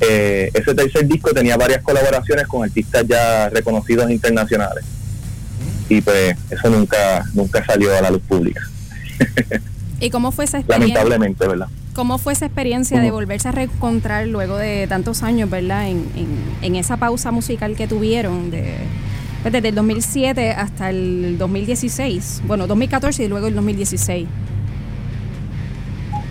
eh, 0.00 0.50
ese 0.52 0.74
tercer 0.74 1.06
disco 1.08 1.32
tenía 1.32 1.56
varias 1.56 1.82
colaboraciones 1.82 2.46
con 2.46 2.62
artistas 2.62 3.06
ya 3.08 3.48
reconocidos 3.48 4.10
internacionales. 4.10 4.84
Y 5.88 6.02
pues 6.02 6.36
eso 6.50 6.68
nunca 6.68 7.24
nunca 7.32 7.64
salió 7.64 7.96
a 7.96 8.02
la 8.02 8.10
luz 8.10 8.22
pública, 8.28 8.60
¿Y 10.00 10.10
cómo 10.10 10.30
fue 10.30 10.44
esa 10.44 10.58
experiencia? 10.58 10.94
lamentablemente, 10.94 11.48
¿verdad? 11.48 11.68
¿Cómo 11.94 12.18
fue 12.18 12.34
esa 12.34 12.46
experiencia 12.46 13.00
de 13.00 13.10
volverse 13.10 13.48
a 13.48 13.52
reencontrar 13.52 14.28
luego 14.28 14.56
de 14.56 14.86
tantos 14.86 15.24
años, 15.24 15.50
verdad? 15.50 15.88
En, 15.88 16.06
en, 16.14 16.28
en 16.62 16.76
esa 16.76 16.98
pausa 16.98 17.32
musical 17.32 17.74
que 17.74 17.88
tuvieron 17.88 18.52
de, 18.52 18.76
desde 19.44 19.68
el 19.68 19.74
2007 19.74 20.50
hasta 20.52 20.90
el 20.90 21.38
2016. 21.38 22.42
Bueno, 22.46 22.66
2014 22.66 23.24
y 23.24 23.28
luego 23.28 23.46
el 23.46 23.54
2016. 23.54 24.26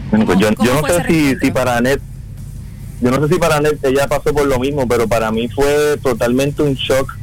Bueno, 0.09 0.25
pues 0.25 0.39
yo, 0.39 0.53
¿Cómo 0.55 0.69
yo 0.69 0.81
no 0.81 0.87
sé 0.87 1.37
si, 1.41 1.51
para 1.51 1.81
Net, 1.81 1.99
yo 3.01 3.11
no 3.11 3.27
sé 3.27 3.33
si 3.33 3.39
para 3.39 3.59
Net 3.59 3.77
ella 3.83 4.07
pasó 4.07 4.33
por 4.33 4.45
lo 4.45 4.59
mismo, 4.59 4.87
pero 4.87 5.07
para 5.07 5.31
mí 5.31 5.49
fue 5.49 5.97
totalmente 6.01 6.63
un 6.63 6.73
shock 6.75 7.17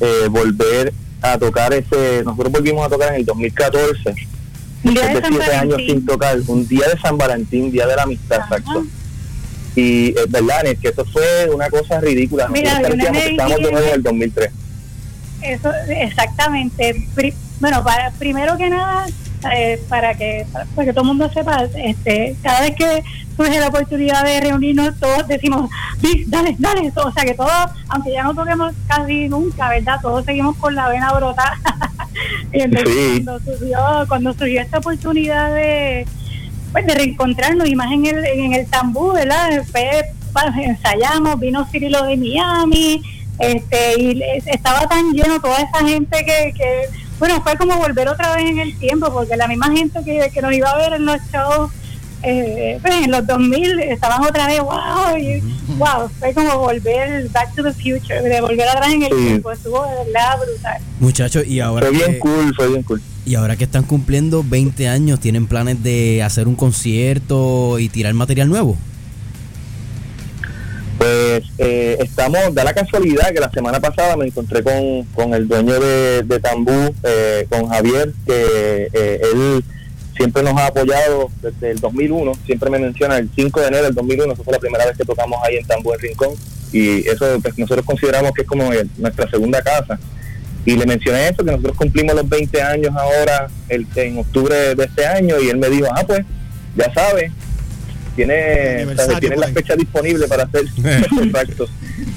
eh, 0.00 0.28
volver 0.28 0.92
a 1.22 1.38
tocar 1.38 1.72
ese. 1.72 2.22
Nosotros 2.24 2.52
volvimos 2.52 2.84
a 2.84 2.88
tocar 2.88 3.10
en 3.10 3.20
el 3.20 3.24
2014, 3.24 4.14
Un 4.84 4.94
día 4.94 5.02
después 5.02 5.22
de 5.22 5.28
siete 5.28 5.54
años 5.54 5.72
Valentín. 5.72 5.96
sin 5.96 6.06
tocar, 6.06 6.38
un 6.46 6.68
día 6.68 6.88
de 6.88 7.00
San 7.00 7.16
Valentín, 7.16 7.70
día 7.70 7.86
de 7.86 7.96
la 7.96 8.02
amistad, 8.02 8.40
exacto. 8.40 8.84
Y 9.76 10.08
es 10.08 10.30
verdad, 10.30 10.64
Net, 10.64 10.80
que 10.80 10.88
eso 10.88 11.04
fue 11.04 11.48
una 11.54 11.68
cosa 11.68 12.00
ridícula. 12.00 12.48
Mira, 12.48 12.80
Nosotros 12.80 13.16
estábamos 13.24 13.58
de 13.58 13.72
nuevo 13.72 13.88
en 13.88 13.94
el 13.94 14.02
2003. 14.02 14.50
Eso, 15.46 15.70
exactamente. 15.88 17.06
Pri- 17.14 17.34
bueno, 17.60 17.82
para, 17.82 18.10
primero 18.12 18.56
que 18.56 18.68
nada, 18.70 19.06
eh, 19.54 19.80
para 19.88 20.14
que 20.14 20.46
para, 20.52 20.64
para 20.66 20.86
que 20.86 20.92
todo 20.92 21.02
el 21.02 21.08
mundo 21.08 21.30
sepa, 21.32 21.64
este, 21.76 22.36
cada 22.42 22.60
vez 22.62 22.74
que 22.76 23.02
surge 23.36 23.60
la 23.60 23.68
oportunidad 23.68 24.24
de 24.24 24.40
reunirnos, 24.40 24.98
todos 24.98 25.26
decimos, 25.28 25.70
sí, 26.00 26.24
dale, 26.26 26.56
dale. 26.58 26.92
O 26.96 27.12
sea 27.12 27.24
que 27.24 27.34
todos, 27.34 27.50
aunque 27.88 28.12
ya 28.12 28.22
no 28.24 28.34
toquemos 28.34 28.72
casi 28.88 29.28
nunca, 29.28 29.68
¿verdad? 29.68 29.98
Todos 30.02 30.24
seguimos 30.24 30.56
con 30.56 30.74
la 30.74 30.88
vena 30.88 31.12
brotada. 31.12 31.54
y 32.52 32.60
entonces 32.60 32.94
Sí. 32.94 33.24
cuando 33.24 33.38
surgió, 33.44 33.78
cuando 34.08 34.32
surgió 34.34 34.60
esta 34.62 34.78
oportunidad 34.78 35.52
de 35.54 36.06
pues 36.72 36.84
de 36.86 36.94
reencontrarnos 36.94 37.68
y 37.68 37.74
más 37.76 37.90
en 37.92 38.04
el, 38.06 38.24
en 38.24 38.52
el 38.52 38.66
tambú, 38.66 39.12
¿verdad? 39.12 39.48
Pa- 40.32 40.52
ensayamos, 40.60 41.38
vino 41.40 41.64
Cirilo 41.70 42.04
de 42.04 42.16
Miami, 42.18 43.02
este, 43.38 44.00
y 44.00 44.22
estaba 44.46 44.88
tan 44.88 45.12
lleno 45.12 45.40
toda 45.40 45.58
esa 45.58 45.86
gente 45.86 46.18
que, 46.24 46.52
que, 46.56 46.82
bueno, 47.18 47.42
fue 47.42 47.56
como 47.56 47.76
volver 47.76 48.08
otra 48.08 48.34
vez 48.36 48.50
en 48.50 48.58
el 48.58 48.76
tiempo, 48.78 49.12
porque 49.12 49.36
la 49.36 49.46
misma 49.48 49.70
gente 49.76 50.00
que, 50.04 50.30
que 50.32 50.42
nos 50.42 50.52
iba 50.52 50.70
a 50.70 50.76
ver 50.78 50.92
en 50.94 51.06
los 51.06 51.16
shows, 51.32 51.70
eh, 52.22 52.78
pues 52.82 52.94
en 53.04 53.10
los 53.10 53.26
2000 53.26 53.78
estaban 53.80 54.22
otra 54.24 54.46
vez, 54.46 54.60
wow, 54.60 55.16
y, 55.18 55.40
wow, 55.76 56.08
fue 56.18 56.32
como 56.32 56.58
volver 56.58 57.28
back 57.30 57.54
to 57.54 57.62
the 57.62 57.72
future, 57.72 58.20
de 58.22 58.40
volver 58.40 58.68
atrás 58.68 58.92
en 58.92 59.02
el 59.02 59.10
Sí. 59.12 59.24
tiempo, 59.26 59.52
estuvo 59.52 59.84
de 59.86 59.94
verdad 60.12 60.38
brutal. 60.44 60.80
Muchachos, 60.98 61.46
y 61.46 61.60
ahora 61.60 61.86
Fue 61.88 61.96
bien 61.96 62.12
que- 62.14 62.18
cool, 62.18 62.54
fue 62.56 62.68
bien 62.68 62.82
cool. 62.82 63.02
Y 63.26 63.34
ahora 63.34 63.56
que 63.56 63.64
están 63.64 63.82
cumpliendo 63.82 64.44
20 64.46 64.88
años, 64.88 65.18
¿tienen 65.20 65.46
planes 65.46 65.82
de 65.82 66.22
hacer 66.22 66.46
un 66.48 66.54
concierto 66.54 67.78
y 67.78 67.88
tirar 67.88 68.14
material 68.14 68.48
nuevo? 68.48 68.76
Pues 71.36 71.50
eh, 71.58 71.98
estamos, 72.00 72.54
da 72.54 72.64
la 72.64 72.72
casualidad 72.72 73.30
que 73.30 73.40
la 73.40 73.50
semana 73.50 73.78
pasada 73.78 74.16
me 74.16 74.24
encontré 74.24 74.62
con, 74.62 75.04
con 75.14 75.34
el 75.34 75.46
dueño 75.46 75.78
de, 75.78 76.40
Tambú, 76.40 76.94
eh, 77.02 77.46
con 77.50 77.68
Javier, 77.68 78.14
que 78.26 78.88
eh, 78.90 79.20
él 79.34 79.62
siempre 80.16 80.42
nos 80.42 80.58
ha 80.58 80.68
apoyado 80.68 81.28
desde 81.42 81.72
el 81.72 81.78
2001, 81.78 82.32
siempre 82.46 82.70
me 82.70 82.78
menciona 82.78 83.18
el 83.18 83.28
5 83.36 83.60
de 83.60 83.66
enero 83.66 83.84
del 83.84 83.94
2001, 83.94 84.32
esa 84.32 84.44
fue 84.44 84.54
la 84.54 84.58
primera 84.58 84.86
vez 84.86 84.96
que 84.96 85.04
tocamos 85.04 85.38
ahí 85.44 85.56
en 85.56 85.66
Tambú 85.66 85.92
en 85.92 86.00
Rincón, 86.00 86.30
y 86.72 87.06
eso 87.06 87.38
pues, 87.42 87.58
nosotros 87.58 87.84
consideramos 87.84 88.32
que 88.32 88.40
es 88.40 88.48
como 88.48 88.70
nuestra 88.96 89.28
segunda 89.28 89.60
casa. 89.60 89.98
Y 90.64 90.74
le 90.74 90.86
mencioné 90.86 91.28
eso, 91.28 91.44
que 91.44 91.50
nosotros 91.50 91.76
cumplimos 91.76 92.14
los 92.14 92.26
20 92.26 92.62
años 92.62 92.96
ahora, 92.96 93.48
el, 93.68 93.86
en 93.94 94.18
octubre 94.18 94.74
de 94.74 94.84
este 94.84 95.06
año, 95.06 95.38
y 95.38 95.50
él 95.50 95.58
me 95.58 95.68
dijo, 95.68 95.86
ah, 95.94 96.02
pues, 96.06 96.24
ya 96.76 96.90
sabes, 96.94 97.30
tiene, 98.16 98.86
tiene 99.20 99.36
la 99.36 99.48
fecha 99.48 99.76
disponible 99.76 100.26
para 100.26 100.42
hacer 100.44 100.64
exacto. 101.22 101.66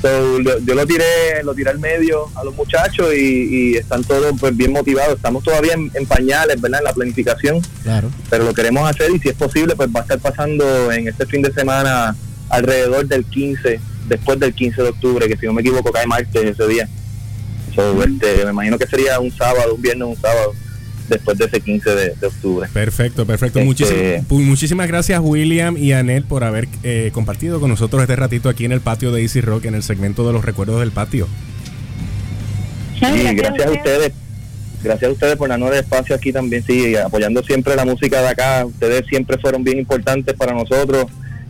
So, 0.01 0.39
lo- 0.39 0.59
yo 0.59 0.73
lo 0.75 0.85
tiré 0.87 1.43
lo 1.43 1.53
tiré 1.53 1.69
al 1.69 1.79
medio 1.79 2.27
a 2.35 2.43
los 2.43 2.55
muchachos 2.55 3.13
y, 3.15 3.73
y 3.73 3.75
están 3.75 4.03
todos 4.03 4.33
pues 4.39 4.55
bien 4.57 4.71
motivados. 4.71 5.15
Estamos 5.17 5.43
todavía 5.43 5.73
en, 5.73 5.91
en 5.93 6.05
pañales 6.05 6.59
verdad 6.59 6.79
en 6.79 6.85
la 6.85 6.93
planificación. 6.93 7.61
Claro. 7.83 8.09
pero 8.29 8.43
lo 8.45 8.53
queremos 8.53 8.89
hacer 8.89 9.11
y 9.11 9.19
si 9.19 9.29
es 9.29 9.35
posible 9.35 9.75
pues 9.75 9.89
va 9.95 9.99
a 9.99 10.03
estar 10.03 10.19
pasando 10.19 10.91
en 10.91 11.07
este 11.07 11.25
fin 11.27 11.41
de 11.41 11.51
semana 11.53 12.15
alrededor 12.49 13.05
del 13.07 13.25
15 13.25 13.79
después 14.07 14.39
del 14.39 14.53
15 14.55 14.81
de 14.81 14.89
octubre 14.89 15.27
que 15.27 15.37
si 15.37 15.45
no 15.45 15.53
me 15.53 15.61
equivoco 15.61 15.91
cae 15.91 16.07
martes 16.07 16.43
ese 16.43 16.67
día. 16.67 16.89
So, 17.75 18.01
este, 18.03 18.43
me 18.45 18.51
imagino 18.51 18.77
que 18.79 18.87
sería 18.87 19.19
un 19.19 19.31
sábado 19.31 19.75
un 19.75 19.81
viernes 19.81 20.07
un 20.07 20.15
sábado 20.19 20.53
después 21.09 21.37
de 21.37 21.45
ese 21.45 21.59
15 21.59 21.89
de, 21.89 22.13
de 22.19 22.27
octubre 22.27 22.67
Perfecto, 22.71 23.25
perfecto. 23.25 23.59
Este- 23.59 24.23
Muchísimas, 24.29 24.87
gracias 24.87 25.19
William 25.23 25.75
y 25.77 25.91
Anet 25.93 26.25
por 26.25 26.43
haber 26.43 26.67
eh, 26.83 27.09
compartido 27.13 27.59
con 27.59 27.69
nosotros 27.69 28.01
este 28.01 28.15
ratito 28.15 28.49
aquí 28.49 28.65
en 28.65 28.71
el 28.71 28.81
patio 28.81 29.11
de 29.11 29.21
Easy 29.21 29.41
Rock 29.41 29.65
en 29.65 29.75
el 29.75 29.83
segmento 29.83 30.25
de 30.25 30.33
los 30.33 30.45
recuerdos 30.45 30.79
del 30.79 30.91
patio. 30.91 31.27
Sí, 32.99 33.35
gracias 33.35 33.67
a 33.67 33.71
ustedes. 33.71 34.11
Gracias 34.81 35.09
a 35.09 35.13
ustedes 35.13 35.35
por 35.35 35.49
darnos 35.49 35.71
el 35.71 35.79
espacio 35.79 36.15
aquí 36.15 36.31
también, 36.31 36.63
sí, 36.65 36.95
apoyando 36.95 37.43
siempre 37.43 37.75
la 37.75 37.83
música 37.83 38.21
de 38.21 38.27
acá. 38.29 38.65
Ustedes 38.65 39.05
siempre 39.07 39.37
fueron 39.37 39.63
bien 39.63 39.77
importantes 39.79 40.33
para 40.35 40.53
nosotros. 40.53 41.05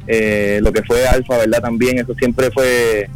Eh, 0.08 0.60
lo 0.64 0.72
que 0.74 0.82
fue 0.84 1.08
Alfa, 1.08 1.38
¿verdad? 1.38 1.62
También, 1.62 2.00
eso 2.00 2.16
siempre 2.16 2.50
fue 2.52 3.08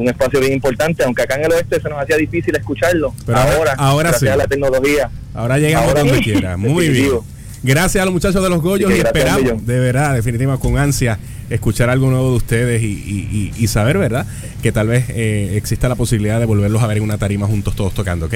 un 0.00 0.08
espacio 0.08 0.40
bien 0.40 0.52
importante, 0.52 1.04
aunque 1.04 1.22
acá 1.22 1.36
en 1.36 1.44
el 1.44 1.52
oeste 1.52 1.80
se 1.80 1.88
nos 1.88 2.00
hacía 2.02 2.16
difícil 2.16 2.56
escucharlo. 2.56 3.14
Pero 3.26 3.38
ahora- 3.38 3.74
ahora, 3.76 4.08
gracias 4.10 4.28
sí. 4.30 4.34
a 4.34 4.36
la 4.36 4.46
tecnología. 4.46 5.10
Ahora 5.34 5.58
llegamos 5.58 5.88
Ahora 5.88 6.00
donde 6.00 6.16
sí, 6.18 6.24
quiera. 6.24 6.56
Muy 6.56 6.88
bien. 6.88 7.10
Gracias 7.62 8.00
a 8.00 8.04
los 8.06 8.14
muchachos 8.14 8.42
de 8.42 8.48
los 8.48 8.62
Goyos 8.62 8.90
y 8.90 9.00
esperamos, 9.00 9.66
de 9.66 9.78
verdad, 9.78 10.14
definitivamente 10.14 10.62
con 10.66 10.78
ansia, 10.78 11.18
escuchar 11.50 11.90
algo 11.90 12.08
nuevo 12.08 12.30
de 12.30 12.36
ustedes 12.36 12.82
y, 12.82 12.86
y- 12.86 13.52
y- 13.58 13.64
y 13.64 13.66
saber, 13.66 13.98
¿verdad? 13.98 14.26
Que 14.62 14.72
tal 14.72 14.86
vez 14.88 15.04
eh, 15.10 15.52
exista 15.56 15.86
la 15.88 15.94
posibilidad 15.94 16.40
de 16.40 16.46
volverlos 16.46 16.82
a 16.82 16.86
ver 16.86 16.96
en 16.96 17.02
una 17.02 17.18
tarima 17.18 17.46
juntos 17.46 17.76
todos 17.76 17.92
tocando, 17.92 18.26
¿ok? 18.26 18.34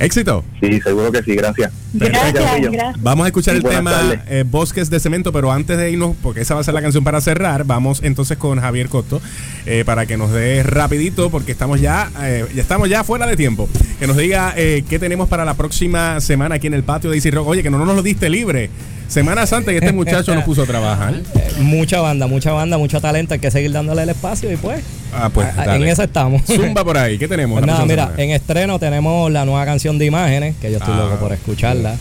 Éxito. 0.00 0.42
Sí, 0.60 0.80
seguro 0.80 1.12
que 1.12 1.22
sí, 1.22 1.34
gracias. 1.36 1.70
Gracias, 1.92 2.32
gracias. 2.32 3.02
Vamos 3.02 3.24
a 3.24 3.28
escuchar 3.28 3.54
el 3.54 3.62
tema 3.62 3.92
eh, 4.28 4.44
Bosques 4.48 4.88
de 4.88 4.98
Cemento, 4.98 5.30
pero 5.30 5.52
antes 5.52 5.76
de 5.76 5.90
irnos, 5.90 6.16
porque 6.22 6.40
esa 6.40 6.54
va 6.54 6.62
a 6.62 6.64
ser 6.64 6.72
la 6.72 6.80
canción 6.80 7.04
para 7.04 7.20
cerrar, 7.20 7.64
vamos 7.64 8.00
entonces 8.02 8.38
con 8.38 8.58
Javier 8.58 8.88
Costo 8.88 9.20
eh, 9.66 9.84
para 9.84 10.06
que 10.06 10.16
nos 10.16 10.32
dé 10.32 10.62
rapidito, 10.62 11.30
porque 11.30 11.52
estamos 11.52 11.82
ya, 11.82 12.10
eh, 12.22 12.46
ya 12.54 12.62
estamos 12.62 12.88
ya 12.88 13.04
fuera 13.04 13.26
de 13.26 13.36
tiempo. 13.36 13.68
Que 13.98 14.06
nos 14.06 14.16
diga 14.16 14.54
eh, 14.56 14.84
qué 14.88 14.98
tenemos 14.98 15.28
para 15.28 15.44
la 15.44 15.52
próxima 15.52 16.18
semana 16.20 16.54
aquí 16.54 16.66
en 16.66 16.74
el 16.74 16.82
patio 16.82 17.10
de 17.10 17.16
Easy 17.16 17.30
Rock. 17.30 17.48
Oye, 17.48 17.62
que 17.62 17.70
no 17.70 17.84
nos 17.84 17.94
lo 17.94 18.02
diste 18.02 18.30
libre. 18.30 18.70
Semana 19.10 19.44
Santa 19.46 19.72
y 19.72 19.76
este 19.76 19.92
muchacho 19.92 20.34
nos 20.34 20.44
puso 20.44 20.62
a 20.62 20.66
trabajar. 20.66 21.14
Mucha 21.60 22.00
banda, 22.00 22.26
mucha 22.26 22.52
banda, 22.52 22.78
mucho 22.78 23.00
talento. 23.02 23.34
Hay 23.34 23.40
que 23.40 23.50
seguir 23.50 23.72
dándole 23.72 24.02
el 24.04 24.08
espacio 24.08 24.50
y 24.50 24.56
pues 24.56 24.82
Ah, 25.12 25.28
pues 25.34 25.48
Ah, 25.58 25.64
dale. 25.66 25.84
en 25.84 25.90
esa 25.90 26.04
estamos. 26.04 26.42
Zumba 26.46 26.84
por 26.84 26.96
ahí, 26.96 27.18
¿qué 27.18 27.26
tenemos? 27.28 27.58
Pues 27.58 27.66
nada, 27.66 27.84
mira, 27.84 28.04
semana? 28.04 28.22
en 28.22 28.30
estreno 28.30 28.78
tenemos 28.78 29.30
la 29.30 29.44
nueva 29.44 29.64
canción 29.66 29.98
de 29.98 30.06
Imágenes, 30.06 30.54
que 30.60 30.70
yo 30.70 30.78
estoy 30.78 30.94
Ah, 30.94 31.00
loco 31.00 31.16
por 31.16 31.32
escucharla. 31.32 31.96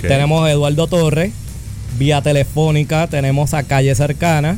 Tenemos 0.00 0.44
a 0.44 0.50
Eduardo 0.50 0.86
Torres, 0.86 1.32
vía 1.98 2.22
telefónica, 2.22 3.06
tenemos 3.06 3.54
a 3.54 3.62
Calle 3.62 3.94
Cercana. 3.94 4.56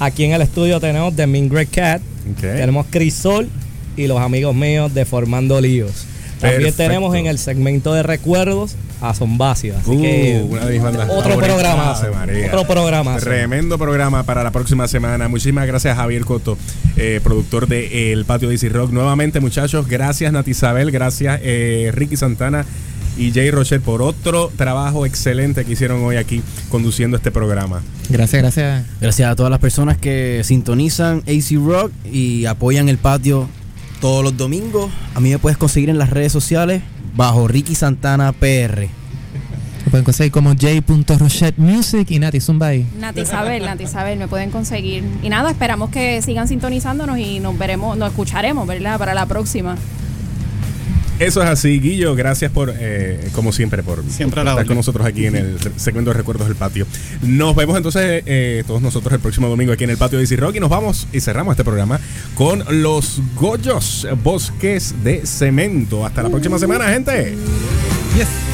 Aquí 0.00 0.24
en 0.24 0.32
el 0.32 0.42
estudio 0.42 0.80
tenemos 0.80 1.14
The 1.16 1.26
Mean 1.26 1.48
Great 1.48 1.70
Cat, 1.70 2.02
tenemos 2.40 2.86
Crisol 2.90 3.48
y 3.96 4.06
los 4.06 4.20
amigos 4.20 4.54
míos 4.54 4.92
de 4.92 5.04
Formando 5.04 5.60
Líos. 5.60 6.04
También 6.40 6.62
Perfecto. 6.62 6.76
tenemos 6.82 7.14
en 7.16 7.26
el 7.26 7.38
segmento 7.38 7.92
de 7.94 8.02
recuerdos 8.02 8.74
a 9.00 9.14
Zombacio. 9.14 9.74
Así 9.76 9.90
Uh, 9.90 10.02
que 10.02 10.44
una 10.48 10.66
de 10.66 10.72
mis 10.74 10.82
bandas 10.82 11.08
otro 11.10 11.36
programa. 11.38 11.94
Otro 12.46 12.66
programa. 12.66 13.16
Tremendo 13.18 13.78
programa 13.78 14.22
para 14.24 14.42
la 14.42 14.50
próxima 14.50 14.86
semana. 14.88 15.28
Muchísimas 15.28 15.66
gracias, 15.66 15.96
Javier 15.96 16.24
Coto, 16.24 16.56
eh, 16.96 17.20
productor 17.22 17.66
de 17.68 18.12
El 18.12 18.24
Patio 18.24 18.48
de 18.48 18.54
Easy 18.54 18.68
Rock. 18.68 18.90
Nuevamente, 18.92 19.40
muchachos, 19.40 19.86
gracias, 19.88 20.32
Nati 20.32 20.52
Isabel, 20.52 20.90
gracias, 20.90 21.40
eh, 21.42 21.90
Ricky 21.94 22.16
Santana 22.16 22.64
y 23.16 23.32
Jay 23.32 23.50
Rochelle, 23.50 23.80
por 23.80 24.00
otro 24.00 24.52
trabajo 24.56 25.04
excelente 25.04 25.64
que 25.64 25.72
hicieron 25.72 26.04
hoy 26.04 26.16
aquí 26.16 26.40
conduciendo 26.70 27.16
este 27.16 27.32
programa. 27.32 27.82
Gracias, 28.08 28.40
gracias. 28.42 28.84
Gracias 29.00 29.28
a 29.30 29.34
todas 29.34 29.50
las 29.50 29.58
personas 29.58 29.96
que 29.98 30.42
sintonizan 30.44 31.22
AC 31.26 31.56
Rock 31.64 31.90
y 32.12 32.44
apoyan 32.46 32.88
el 32.88 32.98
patio 32.98 33.48
todos 34.00 34.24
los 34.24 34.36
domingos. 34.36 34.90
A 35.14 35.20
mí 35.20 35.30
me 35.30 35.38
puedes 35.38 35.58
conseguir 35.58 35.90
en 35.90 35.98
las 35.98 36.10
redes 36.10 36.32
sociales 36.32 36.82
bajo 37.16 37.48
Ricky 37.48 37.74
Santana 37.74 38.32
PR. 38.32 38.88
Lo 39.84 39.90
pueden 39.90 40.04
conseguir 40.04 40.32
como 40.32 40.50
J.Rochette 40.50 41.58
Music 41.58 42.10
y 42.10 42.18
Nati 42.18 42.40
Zumbay. 42.40 42.86
Nati 42.98 43.22
Isabel, 43.22 43.64
Nati 43.64 43.84
Isabel, 43.84 44.18
me 44.18 44.28
pueden 44.28 44.50
conseguir. 44.50 45.02
Y 45.22 45.28
nada, 45.28 45.50
esperamos 45.50 45.90
que 45.90 46.20
sigan 46.20 46.46
sintonizándonos 46.46 47.18
y 47.18 47.40
nos 47.40 47.56
veremos, 47.56 47.96
nos 47.96 48.10
escucharemos, 48.10 48.66
¿verdad? 48.66 48.98
Para 48.98 49.14
la 49.14 49.26
próxima. 49.26 49.76
Eso 51.18 51.42
es 51.42 51.48
así, 51.48 51.80
Guillo. 51.80 52.14
Gracias 52.14 52.52
por, 52.52 52.72
eh, 52.78 53.28
como 53.32 53.52
siempre, 53.52 53.82
por 53.82 54.04
Siempre 54.08 54.40
estar 54.40 54.66
con 54.66 54.76
nosotros 54.76 55.06
aquí 55.06 55.26
en 55.26 55.36
el 55.36 55.58
segmento 55.76 56.10
de 56.10 56.16
Recuerdos 56.16 56.46
del 56.46 56.56
Patio. 56.56 56.86
Nos 57.22 57.56
vemos 57.56 57.76
entonces 57.76 58.22
eh, 58.26 58.62
todos 58.66 58.80
nosotros 58.80 59.12
el 59.12 59.20
próximo 59.20 59.48
domingo 59.48 59.72
aquí 59.72 59.84
en 59.84 59.90
el 59.90 59.96
Patio 59.96 60.18
de 60.18 60.24
Easy 60.24 60.36
Rock 60.36 60.56
y 60.56 60.60
nos 60.60 60.70
vamos 60.70 61.08
y 61.12 61.20
cerramos 61.20 61.52
este 61.52 61.64
programa 61.64 62.00
con 62.34 62.64
los 62.82 63.20
Goyos 63.34 64.06
Bosques 64.22 64.94
de 65.02 65.26
Cemento. 65.26 66.06
Hasta 66.06 66.22
la 66.22 66.30
próxima 66.30 66.58
semana, 66.58 66.88
gente. 66.88 67.36
Yes. 68.16 68.47